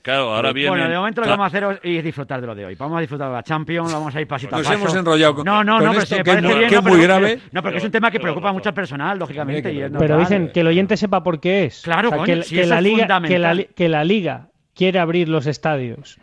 claro, 0.02 0.34
ahora 0.36 0.52
viene... 0.54 0.70
Bueno, 0.70 0.88
de 0.90 0.96
momento 0.96 1.22
lo 1.22 1.26
que 1.26 1.32
vamos 1.32 1.44
a 1.46 1.48
hacer 1.48 1.80
es 1.84 2.04
disfrutar 2.04 2.40
de 2.42 2.48
lo 2.48 2.56
de 2.56 2.66
hoy. 2.66 2.76
Vamos 2.76 2.98
a 2.98 3.02
disfrutar 3.02 3.30
de 3.30 3.34
la 3.36 3.44
Champions, 3.44 3.92
vamos 3.94 4.16
a 4.16 4.22
ir 4.22 4.28
pasito 4.28 4.56
Nos 4.58 4.66
a 4.68 4.70
paso. 4.72 4.82
hemos 4.84 4.96
enrollado 4.96 5.36
con- 5.36 5.46
No, 5.46 5.64
no, 5.64 5.78
con 5.78 5.86
no, 5.86 5.92
pero 5.92 6.04
esto 6.04 6.16
me 6.18 6.24
que 6.24 6.32
muy- 6.34 6.42
bien. 6.42 6.70
que 6.70 6.76
no, 6.76 6.80
es 6.80 6.84
muy 6.84 6.92
pero- 6.94 7.04
grave. 7.04 7.40
No, 7.52 7.62
porque 7.64 7.78
es 7.78 7.84
un 7.84 7.92
tema 7.92 8.12
que 8.12 8.20
preocupa 8.20 8.52
mucho 8.54 8.70
al 8.70 8.76
personal, 8.76 9.18
lógicamente. 9.20 9.74
y 9.74 9.82
es 9.82 9.92
Pero 9.98 10.18
dicen 10.20 10.52
que 10.54 10.60
el 10.62 10.68
oyente 10.68 10.98
sepa 10.98 11.24
por 11.24 11.40
qué 11.40 11.66
es. 11.66 11.82
Claro, 11.82 12.10
O 12.10 12.12
sea, 12.12 12.18
coño, 12.20 12.36
que, 12.36 12.44
si 12.44 12.56
que 12.56 12.62
eso 12.62 12.70
la 12.70 12.78
es 12.78 12.84
liga, 12.84 12.96
que, 12.96 13.08
la, 13.08 13.16
fundamental. 13.20 13.58
li- 13.58 13.70
que 13.76 13.90
la 13.90 14.04
liga 14.04 14.48
quiere 14.76 15.00
abrir 15.00 15.30
los 15.30 15.48
estadios 15.48 16.20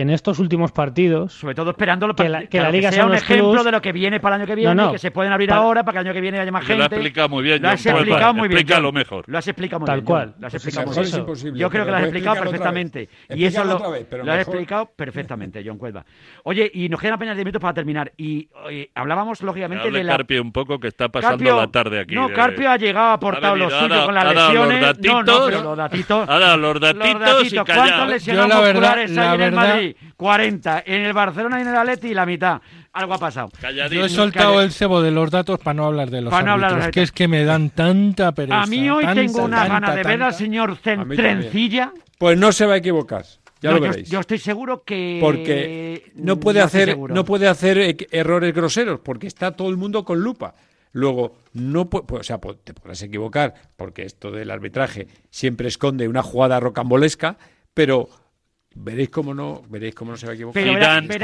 en 0.00 0.10
estos 0.10 0.38
últimos 0.38 0.72
partidos. 0.72 1.32
Sobre 1.32 1.54
todo 1.54 1.70
esperándolo 1.70 2.14
que 2.14 2.24
para 2.24 2.28
la, 2.28 2.40
que 2.42 2.48
claro, 2.48 2.66
la 2.66 2.72
liga 2.72 2.92
sea 2.92 3.06
un 3.06 3.14
ejemplo 3.14 3.50
clubs. 3.52 3.64
de 3.64 3.72
lo 3.72 3.80
que 3.80 3.92
viene 3.92 4.20
para 4.20 4.36
el 4.36 4.42
año 4.42 4.46
que 4.46 4.54
viene, 4.54 4.74
No, 4.74 4.86
no, 4.86 4.92
que 4.92 4.98
se 4.98 5.10
pueden 5.10 5.32
abrir 5.32 5.50
ahora 5.52 5.84
para 5.84 5.94
que 5.94 6.00
el 6.00 6.06
año 6.08 6.14
que 6.14 6.20
viene 6.20 6.38
haya 6.38 6.52
más 6.52 6.62
Lo 6.64 6.68
gente. 6.68 6.84
has 6.84 6.92
explicado 6.92 7.28
muy 7.30 7.42
bien, 7.42 7.62
Lo 7.62 7.68
John. 7.68 7.74
has 7.74 7.86
explicado 7.86 8.20
Pues, 8.32 8.34
muy 8.36 8.48
bien. 8.48 8.58
explícalo 8.60 8.92
mejor. 8.92 9.24
Lo 9.26 9.38
has 9.38 9.48
explicado 9.48 9.80
muy 9.80 9.86
Tal 9.86 9.96
bien. 9.96 10.04
cual. 10.04 10.24
John. 10.32 10.34
Lo 10.40 10.46
has 10.46 10.52
Pues 10.52 10.66
explicado 10.66 10.86
muy 11.26 11.42
bien. 11.44 11.54
Yo 11.56 11.70
creo 11.70 11.84
que 11.86 11.90
lo 11.90 11.96
has 11.96 12.02
explicado 12.02 12.36
perfectamente. 12.42 13.08
Y 13.30 13.44
eso 13.44 13.64
lo, 13.64 13.90
vez, 13.90 14.06
lo 14.22 14.32
has 14.32 14.40
explicado 14.40 14.90
perfectamente, 14.94 15.62
John 15.66 15.78
Cuelva. 15.78 16.04
Oye, 16.44 16.70
y 16.74 16.88
nos 16.90 17.00
quedan 17.00 17.14
apenas 17.14 17.34
10 17.36 17.44
minutos 17.46 17.62
para 17.62 17.72
terminar. 17.74 18.12
Y 18.18 18.48
oye, 18.64 18.90
hablábamos, 18.94 19.40
lógicamente, 19.42 19.90
de 19.90 20.04
la 20.04 20.12
Carpio 20.16 20.42
un 20.42 20.52
poco 20.52 20.78
que 20.78 20.88
está 20.88 21.08
pasando 21.08 21.38
Carpio- 21.38 21.56
la 21.56 21.68
tarde 21.68 22.00
aquí. 22.00 22.14
No, 22.14 22.28
de- 22.28 22.34
Carpio 22.34 22.70
ha 22.70 22.76
llegado, 22.76 23.12
aportado 23.12 23.54
venido, 23.54 23.70
lo 23.70 23.78
suyo 23.80 24.04
con 24.04 24.14
las 24.14 24.24
lesiones. 24.34 24.98
no, 25.00 25.22
no, 25.22 25.46
pero 25.46 25.62
los 25.62 25.76
datitos. 25.78 26.26
Dado 26.26 26.56
los 26.58 26.80
datitos 26.80 27.52
y 27.52 27.56
callado. 27.56 27.64
¿Cuántas 27.64 28.08
lesiones 28.08 28.46
musculares 28.56 29.10
la 29.12 29.22
hay 29.30 29.34
en 29.36 29.42
el 29.42 29.50
verdad- 29.50 29.80
Madrid? 29.94 30.12
40. 30.16 30.82
En 30.86 31.02
el 31.02 31.12
Barcelona 31.12 31.58
y 31.58 31.62
en 31.62 31.68
el 31.68 31.76
Atleti 31.76 32.14
la 32.14 32.26
mitad. 32.26 32.60
Algo 32.92 33.14
ha 33.14 33.18
pasado. 33.18 33.50
Yo 33.90 34.04
he 34.04 34.08
soltado 34.08 34.60
el 34.62 34.72
cebo 34.72 35.02
de 35.02 35.10
los 35.10 35.30
datos 35.30 35.58
para 35.58 35.74
no 35.74 35.84
hablar 35.86 36.10
de 36.10 36.22
los 36.22 36.30
Para 36.30 36.46
no 36.46 36.52
hablar 36.52 36.70
de 36.70 36.74
árbitros, 36.76 36.86
los 36.88 36.94
que 36.94 37.02
es 37.02 37.12
que 37.12 37.28
me 37.28 37.44
dan 37.44 37.70
tanta 37.70 38.32
pereza. 38.32 38.62
A 38.62 38.66
mí 38.66 38.88
hoy 38.88 39.04
tanta, 39.04 39.20
tengo 39.20 39.44
una 39.44 39.56
tanta, 39.66 39.72
gana 39.72 39.94
de 39.94 40.02
ver 40.02 40.22
al 40.22 40.34
señor. 40.34 40.78
Trencilla. 40.78 41.92
Pues 42.18 42.38
no 42.38 42.52
se 42.52 42.64
va 42.64 42.74
a 42.74 42.76
equivocar, 42.78 43.24
ya 43.60 43.70
No, 43.70 43.76
lo 43.76 43.82
veréis. 43.82 44.08
Yo, 44.08 44.20
estoy 44.20 44.38
seguro 44.38 44.82
que. 44.84 45.18
porque 45.20 46.12
no 46.14 46.40
puede 46.40 46.60
estoy 46.62 46.82
hacer 46.82 46.98
no 46.98 47.24
puede 47.24 47.46
hacer 47.48 47.78
eh, 47.78 47.96
errores 48.10 48.54
groseros 48.54 49.00
porque 49.00 49.26
está 49.26 49.52
todo 49.52 49.68
el 49.68 49.76
mundo 49.76 50.04
con 50.04 50.20
lupa. 50.20 50.54
Luego 50.92 51.36
no 51.52 51.90
pu- 51.90 52.06
pues, 52.06 52.20
o 52.20 52.24
sea, 52.24 52.38
te 52.64 52.72
podrás 52.72 53.02
equivocar 53.02 53.52
porque 53.76 54.04
esto 54.04 54.30
del 54.30 54.50
arbitraje 54.50 55.08
siempre 55.28 55.68
esconde 55.68 56.08
una 56.08 56.22
jugada 56.22 56.58
rocambolesca, 56.58 57.36
pero 57.74 58.08
veréis 58.78 59.08
cómo 59.10 59.34
no 59.34 59.62
veréis 59.68 59.94
cómo 59.94 60.12
no 60.12 60.16
se 60.16 60.26
va 60.26 60.32
a 60.32 60.34
equivocar. 60.34 60.62
Pero 60.62 60.72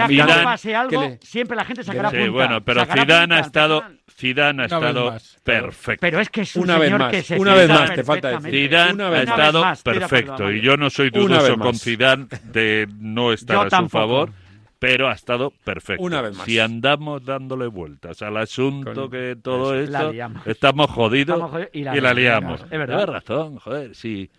Zidane- 0.09 0.43
pase 0.45 0.75
algo, 0.75 1.01
le- 1.03 1.19
siempre 1.23 1.57
la 1.57 1.65
gente 1.65 1.85
sacará 1.85 2.11
Sí, 2.11 2.17
punta. 2.17 2.31
bueno, 2.33 2.65
pero 2.65 2.85
Zidane 2.87 3.35
ha 3.37 3.41
estado. 3.41 3.85
Zidane 4.15 4.63
ha 4.63 4.67
estado 4.67 5.17
perfecto. 5.43 6.01
Pero 6.01 6.21
es 6.21 6.29
que 6.31 6.43
es 6.43 6.57
un 6.57 6.65
Una 6.65 6.79
vez 6.79 6.87
señor 6.89 7.01
más, 7.01 7.11
que 7.11 7.23
se 7.23 7.39
una 7.39 7.55
vez 7.55 7.69
más, 7.69 7.95
te 7.95 8.05
falta 8.05 8.29
decir. 8.41 8.51
Zidane 8.69 8.93
Una 8.95 9.07
ha 9.07 9.11
vez 9.11 9.27
más. 9.29 9.39
estado 9.39 9.59
vez 9.61 9.65
más, 9.69 9.83
perfecto 9.83 10.53
y 10.53 10.61
yo 10.61 10.77
no 10.77 10.91
soy 10.91 11.11
dudoso 11.11 11.57
con. 11.59 11.75
Zidane 11.77 12.27
de 12.53 12.89
no 12.99 13.33
estar 13.33 13.57
Yo 13.57 13.61
a 13.63 13.65
su 13.65 13.71
tampoco. 13.71 13.91
favor, 13.99 14.31
pero 14.79 15.09
ha 15.09 15.13
estado 15.13 15.53
perfecto. 15.65 16.03
Una 16.03 16.21
vez 16.23 16.37
más. 16.37 16.45
Si 16.47 16.59
andamos 16.59 17.25
dándole 17.25 17.67
vueltas 17.69 18.21
al 18.23 18.37
asunto 18.37 18.93
Con- 18.95 19.11
que 19.11 19.37
todo 19.43 19.75
esto, 19.79 20.13
estamos 20.47 20.91
jodidos 20.91 21.37
Estamos 21.37 21.51
jodidos 21.51 21.71
y 21.73 21.83
la 21.83 21.97
y 21.97 22.01
la 22.01 22.15
liamos. 22.15 22.63
Es 22.63 22.71
verdad. 22.71 22.97
Tienes 22.99 23.09
razón, 23.09 23.57
joder, 23.59 23.95
sí. 23.95 24.31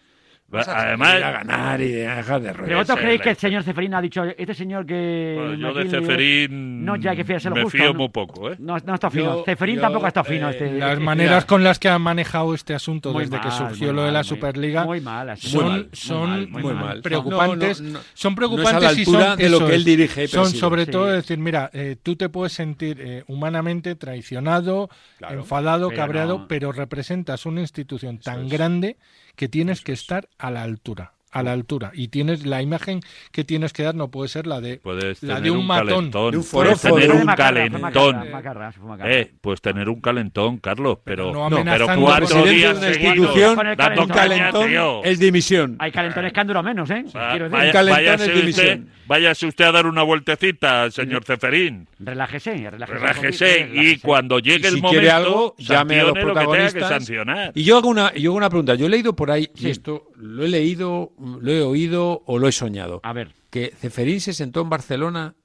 Además, 0.51 1.15
a 1.15 1.31
ganar 1.31 1.81
y 1.81 1.87
dejar 1.93 2.39
de 2.41 2.53
Pero 2.53 2.77
vosotros 2.77 2.99
creéis 2.99 3.21
que 3.21 3.29
el 3.31 3.37
señor 3.37 3.63
Ceferín 3.63 3.93
ha 3.95 4.01
dicho, 4.01 4.23
este 4.23 4.53
señor 4.53 4.85
que... 4.85 5.33
Bueno, 5.35 5.53
yo 5.55 5.73
de 5.73 5.85
McKinley- 5.85 5.89
Ceferín 5.89 6.85
No, 6.85 6.95
ya 6.95 7.11
hay 7.11 7.17
que 7.17 7.23
fiarse 7.23 7.49
lo 7.49 7.55
me 7.55 7.63
justo. 7.63 7.75
fío 7.77 7.87
¿no? 7.87 7.93
muy 7.99 8.09
poco, 8.09 8.51
¿eh? 8.51 8.55
No, 8.59 8.77
no 8.85 8.93
está 8.93 9.09
fino. 9.09 9.37
Yo- 9.37 9.43
Ceferín 9.45 9.77
yo, 9.77 9.81
tampoco 9.81 10.05
está 10.05 10.23
fino. 10.23 10.49
eh, 10.49 10.51
este, 10.51 10.73
Las 10.73 10.91
este- 10.91 11.03
maneras 11.03 11.45
con 11.45 11.63
las 11.63 11.79
que 11.79 11.89
han 11.89 12.01
manejado 12.03 12.53
este 12.53 12.75
asunto 12.75 13.13
Muy 13.13 13.23
desde 13.25 13.41
que 13.41 13.49
surgió 13.49 13.93
lo 13.93 14.03
de 14.03 14.11
la 14.11 14.23
Superliga 14.23 14.85
muy 14.85 15.01
mal, 15.01 15.29
así. 15.31 15.47
son, 15.49 15.63
Muy 15.63 15.71
mal, 15.71 15.79
muy 15.81 15.89
son 15.93 16.29
mal, 16.29 16.47
muy 16.49 16.61
Muy 16.63 16.73
mal. 16.73 16.85
mal. 16.85 17.01
preocupantes. 17.01 17.81
No, 17.81 17.87
no, 17.89 17.93
no. 17.97 18.05
son 18.13 18.31
No 18.33 18.35
preocupantes 18.35 18.73
es 18.73 18.77
a 18.77 18.79
la 18.81 18.93
y 18.93 18.99
altura 18.99 19.25
son, 19.29 19.37
de 19.39 19.49
lo 19.49 19.65
que 19.67 19.75
él 19.75 19.83
dirige 19.83 20.23
y 20.25 20.27
Son 20.27 20.45
sobre 20.51 20.85
Sí. 20.85 20.91
todo 20.91 21.05
decir, 21.07 21.39
mira, 21.39 21.71
eh, 21.73 21.95
tú 22.01 22.15
te 22.15 22.29
puedes 22.29 22.53
sentir 22.53 22.97
eh, 23.01 23.23
humanamente 23.27 23.95
traicionado, 23.95 24.89
Claro. 25.17 25.39
enfadado, 25.39 25.87
Pero 25.89 25.99
cabreado, 25.99 26.47
pero 26.47 26.71
representas 26.71 27.47
una 27.47 27.61
institución 27.61 28.19
tan 28.19 28.47
grande 28.49 28.97
que 29.35 29.47
tienes 29.49 29.81
que 29.81 29.93
estar 29.93 30.27
a 30.43 30.51
la 30.51 30.61
altura. 30.61 31.13
A 31.33 31.43
la 31.43 31.51
altura. 31.51 31.91
Y 31.93 32.07
tienes 32.09 32.45
la 32.45 32.61
imagen 32.61 33.01
que 33.31 33.43
tienes 33.43 33.73
que 33.73 33.83
dar 33.83 33.95
no 33.95 34.09
puede 34.09 34.29
ser 34.29 34.47
la 34.47 34.61
de 34.61 34.77
Puedes 34.77 35.21
la 35.23 35.35
tener 35.35 35.51
de 35.51 35.57
un, 35.57 35.65
matón. 35.67 35.87
calentón, 35.87 36.31
De 36.31 36.37
un 36.37 36.45
puedes 36.49 36.81
tener 36.81 37.07
de 37.07 37.09
un 37.13 37.21
un 37.29 37.35
calentón. 37.35 38.31
Macarra. 38.31 38.73
Eh, 39.05 39.31
pues 39.41 39.61
tener 39.61 39.89
un 39.89 39.99
calentón, 40.01 40.57
Carlos, 40.59 40.99
pero, 41.03 41.33
no 41.33 41.49
no, 41.49 41.63
pero 41.63 41.87
cuatro 41.99 42.43
días 42.45 42.79
de 42.79 42.89
institución, 42.93 43.67
el 43.67 43.75
dando 43.75 44.07
calentón. 44.07 44.67
tío. 44.67 45.03
es 45.03 45.19
dimisión. 45.19 45.75
Hay 45.79 45.91
calentones 45.91 46.31
que 46.33 46.39
han 46.39 46.47
durado 46.47 46.63
menos, 46.63 46.89
¿eh? 46.89 47.03
Va- 47.15 47.31
Quiero 47.31 47.45
decir. 47.45 47.59
vaya- 47.59 47.71
calentón 47.71 48.03
váyase, 48.05 48.33
es 48.39 48.45
usted, 48.49 48.79
váyase 49.07 49.47
usted 49.47 49.65
a 49.65 49.71
dar 49.71 49.85
una 49.87 50.03
vueltecita, 50.03 50.89
señor 50.91 51.23
Ceferín. 51.25 51.87
Relájese, 51.99 52.69
relájese. 52.69 52.99
Relájese 52.99 53.69
y 53.73 53.97
cuando 53.97 54.39
llegue 54.39 54.67
Y 54.67 54.69
el 54.69 54.75
si 54.75 54.81
momento, 54.81 54.89
quiere 54.91 55.09
algo, 55.11 55.55
llame 55.57 55.95
a 55.99 56.03
los 56.03 56.07
lo 56.09 56.13
que 56.15 56.21
protagonistas. 56.21 56.89
sancionar. 56.89 57.51
Y 57.55 57.63
yo 57.63 57.77
hago 57.77 57.89
una, 57.89 58.13
yo 58.13 58.31
hago 58.31 58.37
una 58.37 58.49
pregunta. 58.49 58.75
Yo 58.75 58.85
he 58.85 58.89
leído 58.89 59.15
por 59.15 59.31
ahí, 59.31 59.49
Sí. 59.55 59.67
y 59.67 59.71
esto 59.71 60.11
lo 60.17 60.43
he 60.45 60.47
leído, 60.49 61.11
lo 61.23 61.51
he 61.51 61.61
oído 61.61 62.21
o 62.25 62.37
lo 62.39 62.47
he 62.47 62.51
soñado. 62.51 62.99
A 63.03 63.13
ver. 63.13 63.29
Que 63.49 63.71
Ceferín 63.77 64.19
se 64.21 64.33
sentó 64.33 64.61
en 64.61 64.69
Barcelona 64.69 65.35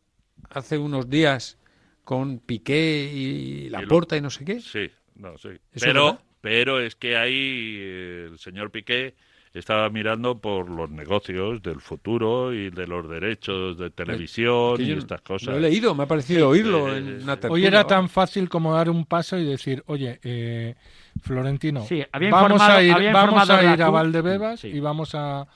hace 0.51 0.79
unos 0.79 1.09
días 1.09 1.59
con 2.05 2.39
Piqué 2.39 3.11
y 3.14 3.68
Laporta 3.68 4.16
y 4.16 4.20
no 4.20 4.31
sé 4.31 4.45
qué. 4.45 4.61
Sí, 4.61 4.91
no, 5.16 5.37
sí. 5.39 5.49
¿Eso 5.49 5.61
Pero, 5.87 6.05
verdad? 6.07 6.20
pero 6.41 6.81
es 6.81 6.95
que 6.97 7.16
ahí 7.16 7.76
eh, 7.79 8.29
el 8.33 8.39
señor 8.39 8.70
Piqué 8.70 9.14
estaba 9.55 9.89
mirando 9.91 10.39
por 10.39 10.70
los 10.70 10.91
negocios 10.91 11.62
del 11.62 11.81
futuro 11.81 12.53
y 12.55 12.70
de 12.70 12.87
los 12.87 13.09
derechos 13.09 13.76
de 13.79 13.91
televisión 13.91 14.76
que 14.76 14.83
y 14.85 14.93
estas 14.93 15.20
cosas. 15.22 15.49
Lo 15.49 15.57
he 15.57 15.61
leído, 15.61 15.95
me 15.95 16.05
ha 16.05 16.07
parecido 16.07 16.51
oírlo 16.51 16.89
Eh, 16.95 16.99
en 16.99 17.07
sí. 17.18 17.24
una 17.24 17.39
Hoy 17.49 17.66
era 17.66 17.85
tan 17.85 18.09
fácil 18.09 18.49
como 18.49 18.72
dar 18.74 18.89
un 18.91 19.05
paso 19.07 19.37
y 19.39 19.45
decir, 19.45 19.83
oye, 19.87 20.20
eh, 20.22 20.74
Florentino, 21.22 21.85
Sí, 21.85 22.03
había 22.12 22.31
vamos 22.31 22.53
informado- 22.53 22.76
a 22.79 22.83
ir, 22.83 23.12
vamos 23.12 23.51
a, 23.51 23.74
ir 23.74 23.83
a. 23.83 23.91
Valdebebas 23.91 24.61
Sí. 24.61 24.68
y 24.68 24.81
vamos 24.81 25.14
a, 25.14 25.47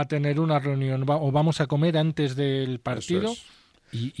a 0.00 0.04
tener 0.06 0.38
una 0.40 0.58
reunión 0.58 1.04
va- 1.08 1.16
o 1.16 1.30
vamos 1.32 1.60
a 1.60 1.66
comer 1.66 1.96
antes 1.98 2.36
del 2.36 2.78
partido. 2.80 3.32
es. 3.32 3.44
Y, 3.92 4.12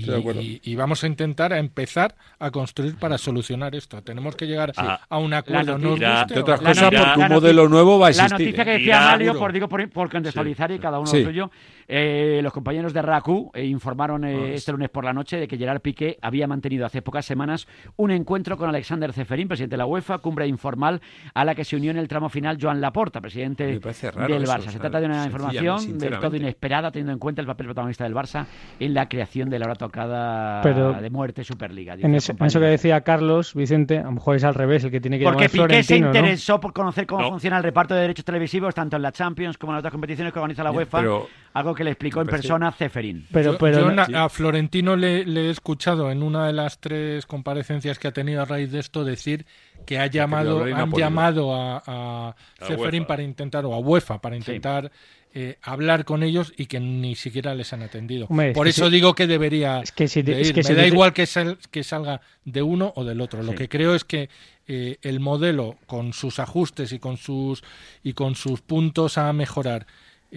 y- 0.62 0.74
vamos 0.76 1.02
a 1.02 1.08
intentar 1.08 1.52
a 1.52 1.58
empezar 1.58 2.14
a 2.38 2.50
construir 2.52 2.94
para 2.96 3.18
solucionar 3.18 3.74
esto. 3.74 4.00
Tenemos 4.00 4.36
que 4.36 4.46
llegar 4.46 4.72
Ah, 4.76 5.00
a 5.08 5.18
un 5.18 5.34
acuerdo. 5.34 5.76
la 5.76 5.88
guste 6.20 6.34
De 6.34 6.40
otras 6.40 6.60
no. 6.62 6.68
La 6.68 6.70
cosas, 6.70 6.84
porque 6.84 7.18
la 7.20 7.26
un 7.26 7.32
modelo 7.32 7.68
nuevo 7.68 7.98
va 7.98 8.06
a 8.06 8.10
La 8.10 8.16
existir. 8.26 8.46
noticia 8.46 8.64
que 8.64 8.70
decía 8.70 9.00
Mario, 9.00 9.36
por, 9.36 9.52
digo, 9.52 9.68
por, 9.68 9.90
por 9.90 10.08
contextualizar 10.08 10.70
y 10.70 10.78
cada 10.78 10.98
uno 11.00 11.08
Sí. 11.08 11.18
lo 11.20 11.24
suyo, 11.30 11.50
eh, 11.88 12.40
los 12.42 12.52
compañeros 12.52 12.92
de 12.92 13.02
RACU 13.02 13.50
eh, 13.54 13.64
informaron 13.64 14.24
eh, 14.24 14.54
este 14.54 14.72
lunes 14.72 14.88
por 14.90 15.04
la 15.04 15.12
noche 15.12 15.36
de 15.36 15.46
que 15.48 15.56
Gerard 15.56 15.80
Piqué 15.80 16.18
había 16.20 16.46
mantenido 16.46 16.84
hace 16.86 17.02
pocas 17.02 17.24
semanas 17.24 17.68
un 17.96 18.10
encuentro 18.10 18.56
con 18.56 18.68
Alexander 18.68 19.12
Ceferín, 19.12 19.46
presidente 19.48 19.74
de 19.74 19.78
la 19.78 19.86
UEFA, 19.86 20.18
cumbre 20.18 20.46
informal 20.46 21.00
a 21.34 21.44
la 21.44 21.54
que 21.54 21.64
se 21.64 21.76
unió 21.76 21.90
en 21.90 21.98
el 21.98 22.08
tramo 22.08 22.28
final 22.28 22.58
Joan 22.60 22.80
Laporta, 22.80 23.20
presidente 23.20 23.78
raro 24.14 24.34
del 24.34 24.42
eso, 24.44 24.52
Barça. 24.52 24.70
Se 24.70 24.78
trata 24.78 24.98
de 25.00 25.06
una 25.06 25.24
información 25.26 25.98
del 25.98 26.18
todo 26.18 26.34
inesperada, 26.36 26.90
teniendo 26.90 27.12
en 27.12 27.18
cuenta 27.18 27.40
el 27.40 27.46
papel 27.46 27.66
protagonista 27.66 28.04
del 28.04 28.14
Barça 28.14 28.46
en 28.80 28.94
la 28.94 29.08
creación 29.08 29.48
de 29.50 29.58
la 29.58 29.66
ahora 29.66 29.76
tocada 29.76 30.60
Pero- 30.62 30.92
de 30.94 31.10
muerte 31.10 31.44
Superliga. 31.44 31.94
En, 31.94 32.14
ese- 32.14 32.34
eso 32.40 32.60
que 32.60 32.66
decía 32.66 33.00
Carlos, 33.02 33.54
Vicente, 33.54 33.98
a 33.98 34.04
lo 34.04 34.12
mejor 34.12 34.36
es 34.36 34.44
al 34.44 34.54
revés 34.54 34.84
el 34.84 34.90
que 34.90 35.00
tiene 35.00 35.18
que 35.18 35.24
Porque 35.24 35.48
llamar 35.48 35.68
Piqué 35.68 35.82
se 35.82 35.96
interesó 35.96 36.60
por 36.60 36.72
conocer 36.72 37.06
cómo 37.06 37.22
No. 37.22 37.30
funciona 37.30 37.56
el 37.58 37.62
reparto 37.62 37.94
de 37.94 38.00
derechos 38.02 38.24
televisivos 38.24 38.74
tanto 38.74 38.96
en 38.96 39.02
la 39.02 39.12
Champions 39.12 39.58
como 39.58 39.72
en 39.72 39.76
las 39.76 39.80
otras 39.80 39.92
competiciones 39.92 40.32
que 40.32 40.38
organiza 40.38 40.62
la 40.64 40.70
UEFA, 40.72 40.98
pero- 40.98 41.26
algo 41.54 41.74
que 41.76 41.84
le 41.84 41.90
explicó 41.92 42.20
en 42.20 42.26
persona 42.26 42.72
Ceferín. 42.72 43.28
Pero, 43.30 43.56
pero 43.58 43.78
yo 43.80 43.90
no- 43.92 44.06
na- 44.08 44.24
a 44.24 44.28
Florentino 44.28 44.96
le, 44.96 45.24
le 45.24 45.46
he 45.46 45.50
escuchado 45.50 46.10
en 46.10 46.24
una 46.24 46.46
de 46.48 46.52
las 46.52 46.80
tres 46.80 47.24
comparecencias 47.26 47.98
que 48.00 48.08
ha 48.08 48.12
tenido 48.12 48.42
a 48.42 48.44
raíz 48.46 48.72
de 48.72 48.80
esto 48.80 49.04
decir 49.04 49.46
que 49.86 49.98
ha 50.00 50.06
llamado, 50.08 50.64
ha 50.64 50.80
han 50.82 50.90
llamado 50.92 51.54
a, 51.54 51.82
a 51.86 52.28
A 52.30 52.66
Ceferín 52.66 53.02
UEFA. 53.02 53.06
para 53.06 53.22
intentar, 53.22 53.64
o 53.66 53.74
a 53.74 53.78
UEFA, 53.78 54.20
para 54.20 54.36
intentar 54.36 54.90
eh, 55.38 55.58
hablar 55.62 56.06
con 56.06 56.22
ellos 56.22 56.54
y 56.56 56.64
que 56.64 56.80
ni 56.80 57.14
siquiera 57.14 57.54
les 57.54 57.70
han 57.74 57.82
atendido. 57.82 58.26
Hombre, 58.30 58.52
Por 58.52 58.64
que 58.64 58.70
eso 58.70 58.86
si- 58.86 58.90
digo 58.92 59.14
que 59.14 59.26
debería 59.26 59.80
es 59.80 59.92
que 59.92 60.08
si- 60.08 60.22
de 60.22 60.40
es 60.40 60.48
que 60.52 60.60
Me 60.60 60.64
si 60.64 60.72
da 60.74 60.82
dice- 60.82 60.94
igual 60.94 61.12
que, 61.12 61.26
sal- 61.26 61.58
que 61.70 61.84
salga 61.84 62.22
de 62.46 62.62
uno 62.62 62.92
o 62.96 63.04
del 63.04 63.20
otro. 63.20 63.42
Lo 63.42 63.52
Sí. 63.52 63.58
que 63.58 63.68
creo 63.68 63.94
es 63.94 64.04
que 64.04 64.30
eh, 64.68 64.96
el 65.02 65.20
modelo, 65.20 65.76
con 65.86 66.12
sus 66.14 66.38
ajustes 66.40 66.90
y 66.92 66.98
con 66.98 67.18
sus, 67.18 67.62
y 68.02 68.14
con 68.14 68.34
sus 68.34 68.62
puntos 68.62 69.16
a 69.18 69.32
mejorar, 69.32 69.86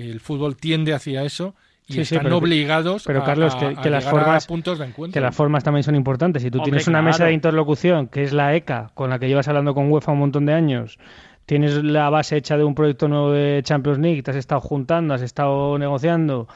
el 0.02 0.20
fútbol 0.20 0.56
tiende 0.56 0.94
hacia 0.94 1.24
eso 1.24 1.56
y 1.88 1.94
Sí, 1.94 2.06
sí, 2.06 2.16
están 2.16 2.26
pero 2.26 2.38
obligados 2.38 3.04
pero 3.06 3.22
a- 3.22 3.26
Carlos, 3.26 3.56
a- 3.56 3.60
que- 3.82 3.88
a 3.88 3.92
las 3.92 4.06
a 4.06 4.10
formas- 4.12 4.46
puntos 4.48 4.78
de 4.80 4.86
encuentro. 4.86 5.14
que 5.14 5.22
las 5.26 5.36
formas 5.36 5.64
también 5.64 5.84
son 5.84 5.96
importantes. 5.96 6.44
Si 6.44 6.52
tú 6.52 6.60
Hombre, 6.60 6.72
tienes 6.72 6.88
una 6.88 7.02
mesa 7.02 7.26
de 7.26 7.34
interlocución, 7.34 8.08
que 8.08 8.24
es 8.24 8.32
la 8.34 8.56
ECA, 8.56 8.92
con 8.94 9.10
la 9.10 9.18
que 9.18 9.28
llevas 9.28 9.48
hablando 9.48 9.74
con 9.74 9.92
UEFA 9.92 10.12
un 10.12 10.20
montón 10.20 10.46
de 10.46 10.54
años, 10.54 11.00
tienes 11.48 11.84
la 11.84 12.10
base 12.12 12.38
hecha 12.38 12.58
de 12.58 12.64
un 12.64 12.76
proyecto 12.76 13.08
nuevo 13.08 13.32
de 13.32 13.62
Champions 13.64 13.98
League, 13.98 14.22
te 14.22 14.30
has 14.32 14.38
estado 14.38 14.62
juntando, 14.62 15.16
has 15.16 15.24
estado 15.24 15.80
negociando, 15.80 16.48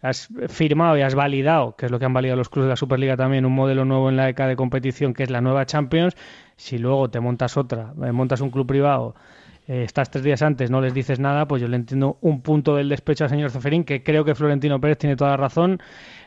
has 0.00 0.28
firmado 0.48 0.96
y 0.96 1.02
has 1.02 1.14
validado, 1.14 1.74
que 1.76 1.84
es 1.84 1.92
lo 1.92 1.98
que 1.98 2.06
han 2.06 2.14
validado 2.14 2.38
los 2.38 2.48
clubes 2.48 2.66
de 2.68 2.70
la 2.70 2.76
Superliga 2.76 3.16
también, 3.16 3.44
un 3.44 3.52
modelo 3.54 3.84
nuevo 3.84 4.08
en 4.08 4.16
la 4.16 4.28
ECA 4.30 4.46
de 4.46 4.56
competición, 4.56 5.12
que 5.12 5.24
es 5.24 5.30
la 5.30 5.42
nueva 5.42 5.66
Champions. 5.66 6.16
Si 6.56 6.78
luego 6.78 7.10
te 7.10 7.20
montas 7.20 7.58
otra, 7.58 7.92
eh, 8.02 8.12
montas 8.12 8.40
un 8.40 8.50
club 8.50 8.66
privado, 8.66 9.14
eh, 9.68 9.84
estás 9.84 10.10
tres 10.10 10.24
días 10.24 10.40
antes, 10.42 10.70
no 10.70 10.80
les 10.80 10.94
dices 10.94 11.20
nada, 11.20 11.46
pues 11.46 11.60
yo 11.60 11.68
le 11.68 11.76
entiendo 11.76 12.16
un 12.22 12.40
punto 12.40 12.74
del 12.74 12.88
despecho 12.88 13.24
al 13.24 13.30
señor 13.30 13.50
Ceferín, 13.50 13.84
que 13.84 14.02
creo 14.02 14.24
que 14.24 14.34
Florentino 14.34 14.80
Pérez 14.80 14.96
tiene 14.98 15.14
toda 15.14 15.32
la 15.32 15.36
razón 15.36 15.78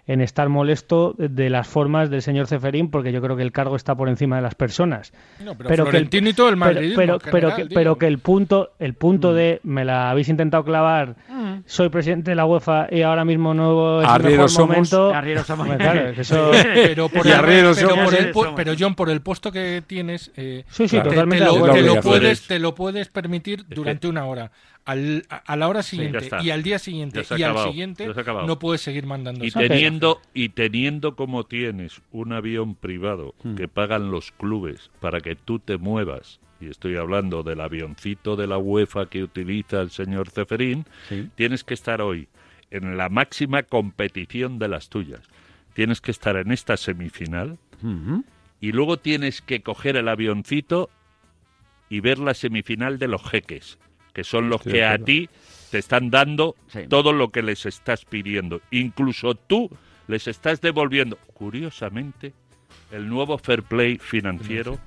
en 0.08 0.22
estar 0.22 0.50
molesto 0.50 1.16
de 1.18 1.50
las 1.50 1.68
formas 1.68 2.10
del 2.10 2.22
señor 2.22 2.48
Ceferín, 2.48 2.90
porque 2.90 3.12
yo 3.12 3.22
creo 3.22 3.36
que 3.38 3.44
el 3.44 3.52
cargo 3.52 3.76
está 3.76 3.96
por 3.96 4.10
encima 4.10 4.36
de 4.38 4.42
las 4.42 4.56
personas. 4.56 5.14
No, 5.44 5.56
pero 5.58 5.86
que 5.86 5.98
el- 5.98 6.10
y 6.12 6.34
todo 6.34 6.50
el 6.50 6.56
pero- 6.56 6.58
madridismo 6.58 6.96
pero, 6.98 7.20
pero, 7.20 7.32
general, 7.52 7.68
que, 7.70 7.76
pero 7.76 7.98
que 7.98 8.08
el 8.08 8.20
punto, 8.20 8.72
el 8.80 8.94
punto 8.94 9.34
de 9.34 9.60
me 9.64 9.86
la 9.86 10.10
habéis 10.10 10.30
intentado 10.30 10.64
clavar, 10.64 11.16
soy 11.66 11.90
presidente 11.90 12.32
de 12.32 12.36
la 12.36 12.46
UEFA 12.46 12.88
y 12.92 13.02
ahora 13.04 13.26
mismo 13.26 13.54
no 13.54 14.02
es 14.02 14.08
el 14.08 14.14
Arrieros 14.14 14.34
mejor 14.38 14.50
somos. 14.50 14.70
momento. 14.94 15.14
Arrieros 15.14 15.46
somos. 15.48 15.68
Claro, 15.76 16.10
eso- 16.10 16.52
pero 16.74 17.10
por, 17.10 17.26
Y 17.26 17.30
el, 17.32 17.42
pero, 17.42 17.74
somos. 17.74 18.06
por 18.06 18.16
el, 18.16 18.32
pero 18.56 18.74
John, 18.78 18.96
por 18.96 19.10
el 19.10 19.22
puesto 19.22 19.52
que 19.52 19.84
tienes, 19.86 20.32
eh, 20.36 20.64
Sí, 20.70 20.88
sí, 20.88 20.98
te- 20.98 21.04
totalmente 21.10 21.46
te, 21.46 21.52
de 21.52 21.82
lo, 21.84 21.94
te 21.96 22.02
puedes, 22.02 22.48
te 22.48 22.60
lo 22.60 22.76
puedes 22.76 23.10
permitir 23.10 23.66
durante 23.68 24.08
una 24.08 24.26
hora. 24.26 24.52
Al, 24.84 25.26
a, 25.30 25.36
a 25.38 25.56
la 25.58 25.68
hora 25.68 25.84
siguiente 25.84 26.28
y 26.42 26.50
al 26.50 26.64
día 26.64 26.80
siguiente 26.80 27.22
y 27.38 27.44
al 27.44 27.58
siguiente 27.60 28.08
no 28.48 28.58
puedes 28.58 28.82
seguir 28.82 29.06
mandando 29.06 29.46
Y 29.46 29.52
teniendo, 29.52 30.20
y 30.34 30.50
teniendo 30.50 31.16
como 31.16 31.44
tienes 31.44 32.02
un 32.12 32.34
avión 32.34 32.74
privado 32.76 33.36
Hmm. 33.44 33.56
que 33.56 33.68
pagan 33.68 34.10
los 34.12 34.32
clubes 34.32 34.90
para 35.00 35.22
que 35.22 35.36
tú 35.36 35.60
te 35.60 35.78
muevas, 35.78 36.40
y 36.60 36.68
estoy 36.68 36.96
hablando 36.96 37.44
del 37.44 37.62
avioncito 37.62 38.36
de 38.36 38.48
la 38.48 38.58
UEFA 38.58 39.08
que 39.08 39.24
utiliza 39.24 39.82
el 39.82 39.92
señor 39.92 40.30
Ceferín, 40.30 40.86
tienes 41.36 41.64
que 41.64 41.74
estar 41.76 42.02
hoy 42.02 42.28
en 42.72 42.98
la 42.98 43.10
máxima 43.10 43.64
competición 43.64 44.58
de 44.60 44.68
las 44.68 44.90
tuyas. 44.90 45.22
Tienes 45.74 46.02
que 46.02 46.12
estar 46.12 46.36
en 46.38 46.52
esta 46.52 46.76
semifinal 46.78 47.58
y 48.60 48.72
luego 48.72 48.98
tienes 48.98 49.42
que 49.42 49.62
coger 49.62 49.96
el 49.96 50.08
avioncito 50.08 50.90
y 51.90 52.00
ver 52.00 52.20
la 52.20 52.34
semifinal 52.34 53.00
de 53.00 53.08
los 53.08 53.24
jeques, 53.30 53.78
que 54.14 54.24
son 54.24 54.50
los 54.50 54.62
que 54.62 54.84
a 54.84 54.98
ti 54.98 55.30
te 55.70 55.78
están 55.78 56.10
dando 56.10 56.56
Sí. 56.68 56.82
todo 56.90 57.14
lo 57.14 57.30
que 57.32 57.42
les 57.42 57.66
estás 57.66 58.06
pidiendo. 58.06 58.62
Incluso 58.72 59.36
tú 59.36 59.70
les 60.08 60.28
estás 60.28 60.60
devolviendo, 60.62 61.18
curiosamente, 61.34 62.34
el 62.92 63.08
nuevo 63.08 63.38
fair 63.38 63.64
play 63.64 63.98
financiero 63.98 64.80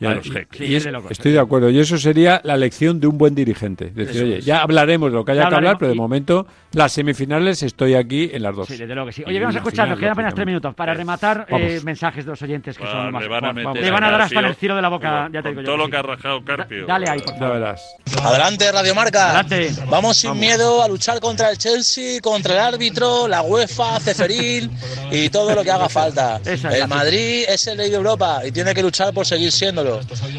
Ya, 0.00 0.10
a 0.10 0.14
los 0.14 0.26
y- 0.26 0.30
jeques. 0.30 0.58
Sí, 0.58 0.64
y 0.66 0.74
es 0.74 0.78
es- 0.78 0.84
de 0.84 0.92
locos, 0.92 1.10
estoy 1.10 1.32
de 1.32 1.40
acuerdo. 1.40 1.70
Y 1.70 1.80
eso 1.80 1.98
sería 1.98 2.40
la 2.44 2.56
lección 2.56 3.00
de 3.00 3.06
un 3.08 3.18
buen 3.18 3.34
dirigente. 3.34 3.86
Decir, 3.86 4.16
Eso 4.16 4.24
oye, 4.24 4.38
es. 4.38 4.44
ya 4.44 4.62
hablaremos 4.62 5.10
de 5.10 5.16
lo 5.16 5.24
que 5.24 5.32
haya 5.32 5.42
Ya 5.44 5.48
que 5.48 5.54
hablar, 5.56 5.76
pero 5.78 5.88
de 5.90 5.96
y- 5.96 5.98
momento 5.98 6.46
las 6.72 6.92
semifinales 6.92 7.62
estoy 7.64 7.94
aquí 7.94 8.30
en 8.32 8.42
las 8.42 8.54
dos. 8.54 8.68
Sí, 8.68 8.76
desde 8.76 8.94
luego 8.94 9.06
que 9.08 9.12
sí. 9.14 9.22
Y 9.26 9.30
Oye, 9.30 9.40
vamos 9.40 9.56
a 9.56 9.58
escuchar, 9.58 9.86
final, 9.86 9.90
nos 9.90 9.98
quedan 10.00 10.12
apenas 10.12 10.34
tres 10.34 10.46
minutos. 10.46 10.74
Para 10.74 10.94
rematar, 10.94 11.46
eh, 11.48 11.80
mensajes 11.82 12.24
de 12.24 12.30
los 12.30 12.40
oyentes 12.42 12.76
que 12.78 12.84
Ah, 12.84 12.92
son 12.92 13.12
más. 13.12 13.22
le 13.22 13.28
van 13.28 13.44
a 13.44 13.52
vamos, 13.52 13.78
le 13.80 13.90
van 13.90 14.04
a 14.04 14.10
dar 14.12 14.20
hasta 14.22 14.38
el 14.40 14.46
estilo 14.46 14.76
de 14.76 14.82
la 14.82 14.88
boca, 14.88 15.28
ya 15.32 15.42
te 15.42 15.48
digo 15.48 15.60
yo. 15.62 15.66
todo 15.66 15.76
lo 15.78 15.88
que 15.88 15.96
ha 15.96 16.02
rajado 16.02 16.44
Carpio. 16.44 16.86
Dale 16.86 17.10
ahí, 17.10 17.20
por 17.20 17.36
favor. 17.36 17.54
verás. 17.58 17.82
Adelante, 18.22 18.70
Radio 18.70 18.94
Marca. 18.94 19.38
Adelante. 19.40 19.70
Vamos 19.90 20.16
sin 20.16 20.38
miedo 20.38 20.82
a 20.82 20.88
luchar 20.88 21.18
contra 21.20 21.50
el 21.50 21.58
Chelsea, 21.58 22.20
contra 22.20 22.54
el 22.54 22.74
árbitro, 22.74 23.26
la 23.26 23.42
UEFA, 23.42 23.98
Ceferín 24.00 24.70
y 25.10 25.28
todo 25.30 25.54
lo 25.54 25.62
que 25.64 25.70
haga 25.70 25.88
falta. 25.88 26.40
El 26.44 26.86
Madrid 26.88 27.44
es 27.48 27.66
el 27.66 27.78
rey 27.78 27.90
de 27.90 27.96
Europa 27.96 28.42
y 28.46 28.52
tiene 28.52 28.74
que 28.74 28.82
luchar 28.82 29.12
por 29.12 29.26
seguir 29.26 29.50
siéndolo. 29.50 29.87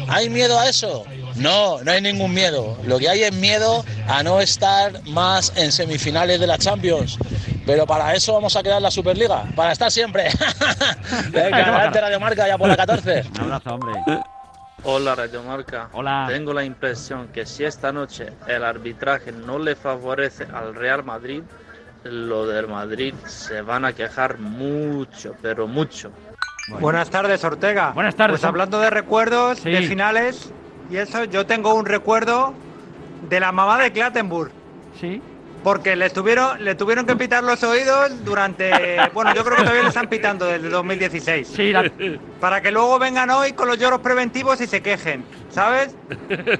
¿Hay 0.08 0.28
miedo 0.28 0.58
a 0.58 0.68
eso? 0.68 1.04
No, 1.36 1.82
no 1.82 1.90
hay 1.90 2.00
ningún 2.00 2.32
miedo. 2.32 2.76
Lo 2.84 2.98
que 2.98 3.08
hay 3.08 3.22
es 3.22 3.32
miedo 3.32 3.84
a 4.08 4.22
no 4.22 4.40
estar 4.40 5.02
más 5.08 5.52
en 5.56 5.72
semifinales 5.72 6.40
de 6.40 6.46
la 6.46 6.58
Champions. 6.58 7.18
Pero 7.66 7.86
para 7.86 8.14
eso 8.14 8.32
vamos 8.32 8.56
a 8.56 8.62
crear 8.62 8.82
la 8.82 8.90
Superliga, 8.90 9.44
para 9.54 9.72
estar 9.72 9.90
siempre. 9.90 10.28
Venga, 11.30 11.58
adelante 11.66 12.00
Radio 12.00 12.20
Marca, 12.20 12.48
ya 12.48 12.58
por 12.58 12.68
la 12.68 12.76
14. 12.76 13.24
Un 13.34 13.40
abrazo, 13.40 13.74
hombre. 13.74 13.92
Hola 14.82 15.14
Radio 15.14 15.42
Marca. 15.42 15.90
Hola. 15.92 16.26
Tengo 16.28 16.54
la 16.54 16.64
impresión 16.64 17.28
que 17.28 17.44
si 17.44 17.64
esta 17.64 17.92
noche 17.92 18.32
el 18.46 18.64
arbitraje 18.64 19.30
no 19.30 19.58
le 19.58 19.76
favorece 19.76 20.46
al 20.52 20.74
Real 20.74 21.04
Madrid, 21.04 21.42
lo 22.04 22.46
del 22.46 22.66
Madrid 22.66 23.14
se 23.26 23.60
van 23.60 23.84
a 23.84 23.92
quejar 23.92 24.38
mucho, 24.38 25.36
pero 25.42 25.66
mucho. 25.66 26.10
Buenas 26.78 27.10
tardes, 27.10 27.42
Ortega. 27.44 27.92
Buenas 27.92 28.14
tardes. 28.14 28.34
Pues 28.40 28.44
hablando 28.44 28.80
de 28.80 28.90
recuerdos, 28.90 29.58
Sí. 29.58 29.70
de 29.70 29.82
finales 29.82 30.52
y 30.90 30.96
eso, 30.96 31.24
yo 31.24 31.46
tengo 31.46 31.74
un 31.74 31.86
recuerdo 31.86 32.54
de 33.28 33.40
la 33.40 33.52
mamá 33.52 33.78
de 33.82 33.92
Clattenburg. 33.92 34.50
Sí. 35.00 35.20
Porque 35.62 35.94
le 35.96 36.08
tuvieron, 36.10 36.64
le 36.64 36.74
tuvieron 36.74 37.04
que 37.06 37.16
pitar 37.16 37.42
los 37.44 37.62
oídos 37.62 38.24
durante. 38.24 38.70
Bueno, 39.14 39.34
yo 39.34 39.44
creo 39.44 39.56
que 39.56 39.62
todavía 39.62 39.82
le 39.82 39.88
están 39.88 40.08
pitando 40.08 40.46
desde 40.46 40.68
2016. 40.68 41.48
Sí, 41.48 41.72
la- 41.72 41.90
Para 42.40 42.60
que 42.60 42.70
luego 42.70 42.98
vengan 42.98 43.28
hoy 43.30 43.52
con 43.52 43.68
los 43.68 43.78
lloros 43.78 44.00
preventivos 44.00 44.60
y 44.60 44.66
se 44.66 44.80
quejen. 44.82 45.24
¿Sabes? 45.50 45.94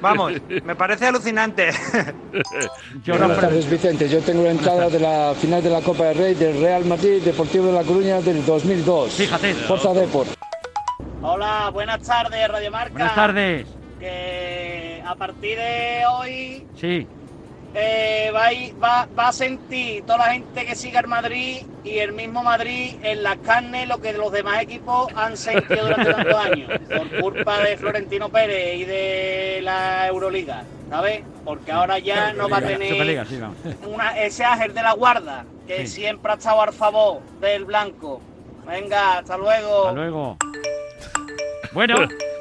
Vamos, 0.01 0.33
me 0.65 0.75
parece 0.75 1.07
alucinante. 1.07 1.71
Buenas 3.07 3.41
tardes, 3.41 3.71
Vicente. 3.71 4.09
Yo 4.09 4.21
tengo 4.21 4.43
la 4.45 4.51
entrada 4.51 4.89
de 4.89 4.99
la 5.01 5.35
final 5.41 5.63
de 5.63 5.71
la 5.71 5.81
Copa 5.81 6.05
del 6.07 6.19
Rey 6.19 6.35
del 6.35 6.61
Real 6.61 6.85
Madrid 6.85 7.23
Deportivo 7.23 7.67
de 7.67 7.73
La 7.73 7.83
Coruña 7.85 8.21
del 8.21 8.45
2002. 8.45 9.13
Fíjate. 9.15 9.55
Forza 9.55 9.93
Deport. 9.95 10.31
Hola, 11.23 11.71
buenas 11.73 12.01
tardes, 12.03 12.49
Radio 12.49 12.71
Marca. 12.71 12.93
Buenas 12.93 13.15
tardes. 13.15 13.67
Que 13.99 15.03
a 15.07 15.15
partir 15.15 15.57
de 15.59 16.03
hoy 16.11 16.67
Sí. 16.81 17.07
Eh, 17.75 18.31
va, 18.35 18.47
a 18.47 18.53
ir- 18.53 18.75
va- 18.83 19.07
va 19.19 19.29
a 19.29 19.33
sentir 19.33 20.03
toda 20.05 20.19
la 20.19 20.33
gente 20.33 20.67
que 20.67 20.75
siga 20.75 21.01
el 21.01 21.07
Madrid 21.07 21.59
y 21.85 21.99
el 21.99 22.13
mismo 22.13 22.43
Madrid 22.43 22.97
en 23.03 23.23
las 23.23 23.37
carnes 23.39 23.87
lo 23.89 24.01
que 24.01 24.13
los 24.13 24.33
demás 24.33 24.61
equipos 24.63 25.07
han 25.15 25.37
sentido 25.37 25.85
durante 25.85 26.13
tantos 26.13 26.35
años 26.35 26.71
por 26.89 27.21
culpa 27.21 27.61
de 27.61 27.77
Florentino 27.77 28.29
Pérez 28.29 28.77
y 28.81 28.85
de 28.85 29.61
la 29.63 30.07
Euroliga, 30.09 30.65
¿sabes? 30.91 31.23
Porque 31.45 31.71
ahora 31.73 31.99
ya 32.01 32.33
no 32.33 32.49
va 32.49 32.59
a 32.59 32.61
tener 32.63 33.25
una, 33.87 34.19
ese 34.19 34.45
ángel 34.45 34.75
de 34.75 34.83
la 34.83 34.93
guarda 34.93 35.45
que 35.67 35.87
Sí. 35.87 36.01
siempre 36.03 36.33
ha 36.33 36.35
estado 36.35 36.63
al 36.63 36.73
favor 36.73 37.21
del 37.41 37.65
blanco. 37.65 38.21
Venga, 38.67 39.19
hasta 39.19 39.37
luego. 39.37 39.89
Hasta 39.89 39.93
luego. 40.01 40.37
Bueno, 41.73 41.95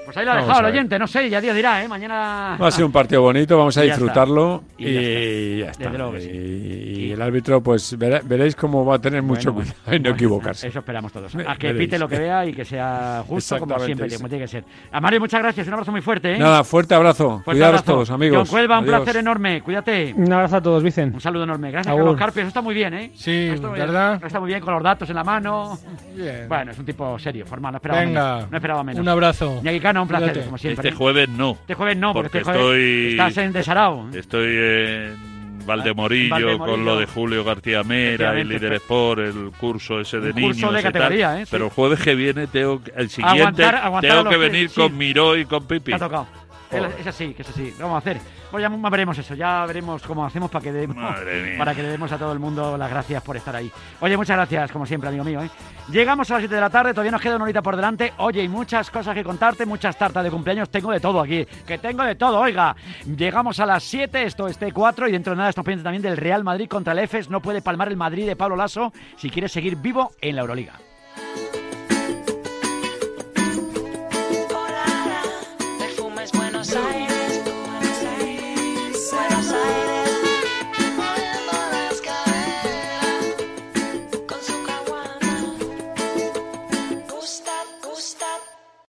pues 0.10 0.18
ahí 0.18 0.26
lo 0.26 0.32
ha 0.32 0.36
Vamos 0.36 0.48
dejado 0.48 0.60
el 0.68 0.72
ver. 0.72 0.80
oyente, 0.80 1.00
no 1.00 1.08
sé, 1.08 1.30
ya 1.30 1.40
Dios 1.42 1.56
dirá, 1.56 1.84
¿eh? 1.84 1.88
Mañana... 1.88 2.58
Va 2.62 2.68
a 2.68 2.72
ser 2.72 2.84
un 2.86 2.92
partido 2.92 3.22
bonito, 3.22 3.58
vamos 3.58 3.78
a 3.78 3.84
Y 3.84 3.88
ya 3.88 3.94
está. 3.94 4.04
disfrutarlo 4.06 4.64
Y 4.78 4.88
y, 4.88 5.60
ya 5.60 5.70
está. 5.70 5.72
está. 5.72 5.84
Desde 5.86 5.98
luego 5.98 6.14
que 6.14 6.22
sí. 6.22 6.30
Y, 6.30 7.06
y 7.06 7.12
el 7.12 7.22
árbitro, 7.22 7.62
pues 7.62 7.98
verá- 7.98 8.22
veréis 8.24 8.56
cómo 8.56 8.86
va 8.86 8.96
a 8.96 9.00
tener 9.00 9.22
mucho 9.22 9.54
Bueno, 9.54 9.70
cuidado 9.72 9.96
en 9.96 10.02
no 10.04 10.10
bueno, 10.10 10.16
equivocarse. 10.16 10.68
Eso 10.68 10.80
esperamos 10.80 11.12
todos. 11.12 11.34
A 11.36 11.56
que 11.56 11.68
veréis. 11.68 11.88
pite 11.88 12.00
lo 12.00 12.08
que 12.08 12.20
vea 12.20 12.46
y 12.46 12.54
que 12.54 12.66
sea 12.66 13.24
justo 13.28 13.58
como 13.60 13.80
siempre, 13.80 14.10
sí. 14.10 14.18
como 14.18 14.30
tiene 14.30 14.44
que 14.44 14.48
ser. 14.48 14.64
A 14.92 15.00
Mario, 15.00 15.20
muchas 15.20 15.42
gracias, 15.42 15.68
un 15.68 15.74
abrazo 15.74 15.92
muy 15.92 16.02
fuerte, 16.02 16.34
¿eh? 16.34 16.38
Nada, 16.40 16.64
fuerte 16.64 16.96
abrazo. 16.96 17.42
Fuerte 17.44 17.44
Cuidaros 17.46 17.82
abrazo. 17.82 17.94
todos, 17.94 18.10
amigos. 18.12 18.38
John 18.40 18.48
Cuelva, 18.48 18.80
un 18.80 18.86
Adiós. 18.86 19.02
placer 19.02 19.20
enorme, 19.22 19.62
cuídate. 19.62 20.14
Un 20.16 20.32
abrazo 20.34 20.58
a 20.58 20.62
todos, 20.62 20.84
Vicen. 20.84 21.14
Un 21.14 21.22
saludo 21.22 21.44
enorme. 21.44 21.72
Gracias. 21.72 21.96
Carlos 21.96 22.18
Carpio. 22.18 22.42
Eso 22.42 22.48
está 22.50 22.62
muy 22.62 22.74
bien, 22.76 22.94
¿eh? 22.94 23.12
Sí, 23.16 23.50
Está 23.54 23.68
muy 23.68 23.76
bien. 23.76 23.88
¿verdad? 23.88 24.22
Está 24.26 24.40
muy 24.40 24.48
bien 24.48 24.62
con 24.62 24.74
los 24.74 24.84
datos 24.84 25.10
en 25.10 25.16
la 25.16 25.24
mano. 25.24 25.78
Bien. 26.16 26.48
Bueno, 26.48 26.72
es 26.72 26.80
un 26.80 26.86
tipo 26.86 27.18
serio, 27.20 27.46
formal. 27.46 27.72
No 27.74 27.78
esperaba 27.78 28.02
Venga, 28.02 28.36
menos. 28.36 28.52
No 28.52 28.58
esperaba 28.58 28.84
menos. 28.84 29.02
un 29.02 29.10
abrazo. 29.10 29.60
Ñaki 29.64 29.80
Un 30.02 30.08
placer, 30.08 30.30
Cuídate. 30.30 30.46
como 30.46 30.58
siempre. 30.58 30.90
Este 30.90 30.98
jueves 30.98 31.30
no. 31.30 31.52
Este 31.62 31.74
jueves 31.76 31.98
no, 31.98 32.14
porque, 32.14 32.28
porque 32.30 32.38
este 32.40 32.52
jueves 32.52 32.80
estoy- 32.80 33.10
estás 33.12 33.38
en 33.38 33.54
Desarao. 33.54 34.10
Estoy 34.14 34.56
en 34.58 35.66
Valdemorillo, 35.66 36.30
Valdemorillo. 36.32 36.66
con 36.66 36.86
lo 36.86 36.98
de 37.00 37.06
Julio 37.06 37.44
García 37.44 37.84
Mera 37.84 38.40
y 38.40 38.44
Líder 38.44 38.74
Sport, 38.74 39.20
el 39.22 39.52
curso 39.60 40.00
ese 40.00 40.20
de 40.20 40.30
Un 40.32 40.42
curso 40.42 40.68
niños. 40.68 40.74
de 40.74 40.80
y 40.80 40.84
tal. 40.84 40.92
categoría, 40.94 41.42
¿eh? 41.42 41.46
Sí. 41.46 41.50
Pero 41.52 41.66
el 41.66 41.72
jueves 41.72 42.00
que 42.00 42.16
viene, 42.16 42.48
tengo, 42.48 42.82
el 42.96 43.10
siguiente, 43.10 43.42
Aguantar- 43.64 43.76
aguantar 43.76 44.12
tengo 44.18 44.30
que 44.30 44.38
venir 44.38 44.70
sí. 44.70 44.76
con 44.76 44.98
Miró 44.98 45.38
y 45.38 45.46
con 45.46 45.66
Pipi. 45.68 45.92
Te 45.92 45.96
ha 45.96 46.00
tocado. 46.00 46.28
Es- 46.72 47.00
Es 47.02 47.08
así, 47.08 47.34
que 47.34 47.42
es 47.44 47.50
así. 47.50 47.74
Vamos 47.80 47.96
a 47.96 47.98
hacer. 48.00 48.18
Pues 48.52 48.64
ya 48.64 48.70
veremos 48.90 49.18
eso, 49.18 49.36
ya 49.36 49.64
veremos 49.68 50.02
cómo 50.02 50.26
hacemos 50.26 50.50
para 50.50 50.64
que 50.64 50.72
demos, 50.72 50.98
para 51.58 51.76
que 51.76 51.84
le 51.84 51.90
demos 51.90 52.12
a 52.12 52.18
todo 52.18 52.32
el 52.34 52.40
mundo 52.40 52.78
las 52.78 52.90
gracias 52.90 53.22
por 53.22 53.38
estar 53.38 53.56
ahí. 53.56 53.72
Oye, 54.00 54.18
muchas 54.18 54.38
gracias, 54.38 54.72
como 54.72 54.88
siempre, 54.88 55.10
amigo 55.10 55.24
mío. 55.24 55.44
¿eh? 55.44 55.50
Llegamos 55.92 56.32
a 56.32 56.36
las 56.36 56.42
7 56.42 56.56
de 56.56 56.62
la 56.62 56.70
tarde, 56.70 56.92
todavía 56.92 57.12
nos 57.12 57.22
queda 57.22 57.36
una 57.36 57.44
horita 57.44 57.62
por 57.62 57.76
delante. 57.76 58.14
Oye, 58.18 58.44
y 58.44 58.48
muchas 58.48 58.90
cosas 58.90 59.14
que 59.14 59.24
contarte, 59.24 59.68
muchas 59.68 59.96
tartas 59.98 60.24
de 60.24 60.32
cumpleaños. 60.32 60.70
Tengo 60.70 60.92
de 60.92 61.00
todo 61.00 61.22
aquí, 61.22 61.46
que 61.68 61.78
tengo 61.78 62.04
de 62.04 62.16
todo, 62.16 62.40
oiga. 62.40 62.76
Llegamos 63.06 63.60
a 63.60 63.68
las 63.68 63.84
7, 63.84 64.24
esto 64.24 64.48
es 64.48 64.60
T4, 64.60 65.10
y 65.10 65.12
dentro 65.12 65.34
de 65.34 65.38
nada 65.38 65.50
estamos 65.50 65.66
pendientes 65.66 65.84
también 65.84 66.02
del 66.02 66.18
Real 66.18 66.44
Madrid 66.44 66.68
contra 66.68 66.94
el 66.94 67.00
EFES. 67.00 67.30
No 67.30 67.42
puede 67.42 67.62
palmar 67.62 67.90
el 67.90 67.98
Madrid 67.98 68.26
de 68.26 68.36
Pablo 68.36 68.56
Lasso 68.56 68.92
si 69.16 69.30
quiere 69.30 69.48
seguir 69.48 69.76
vivo 69.76 70.12
en 70.22 70.36
la 70.36 70.42
Euroliga. 70.42 70.74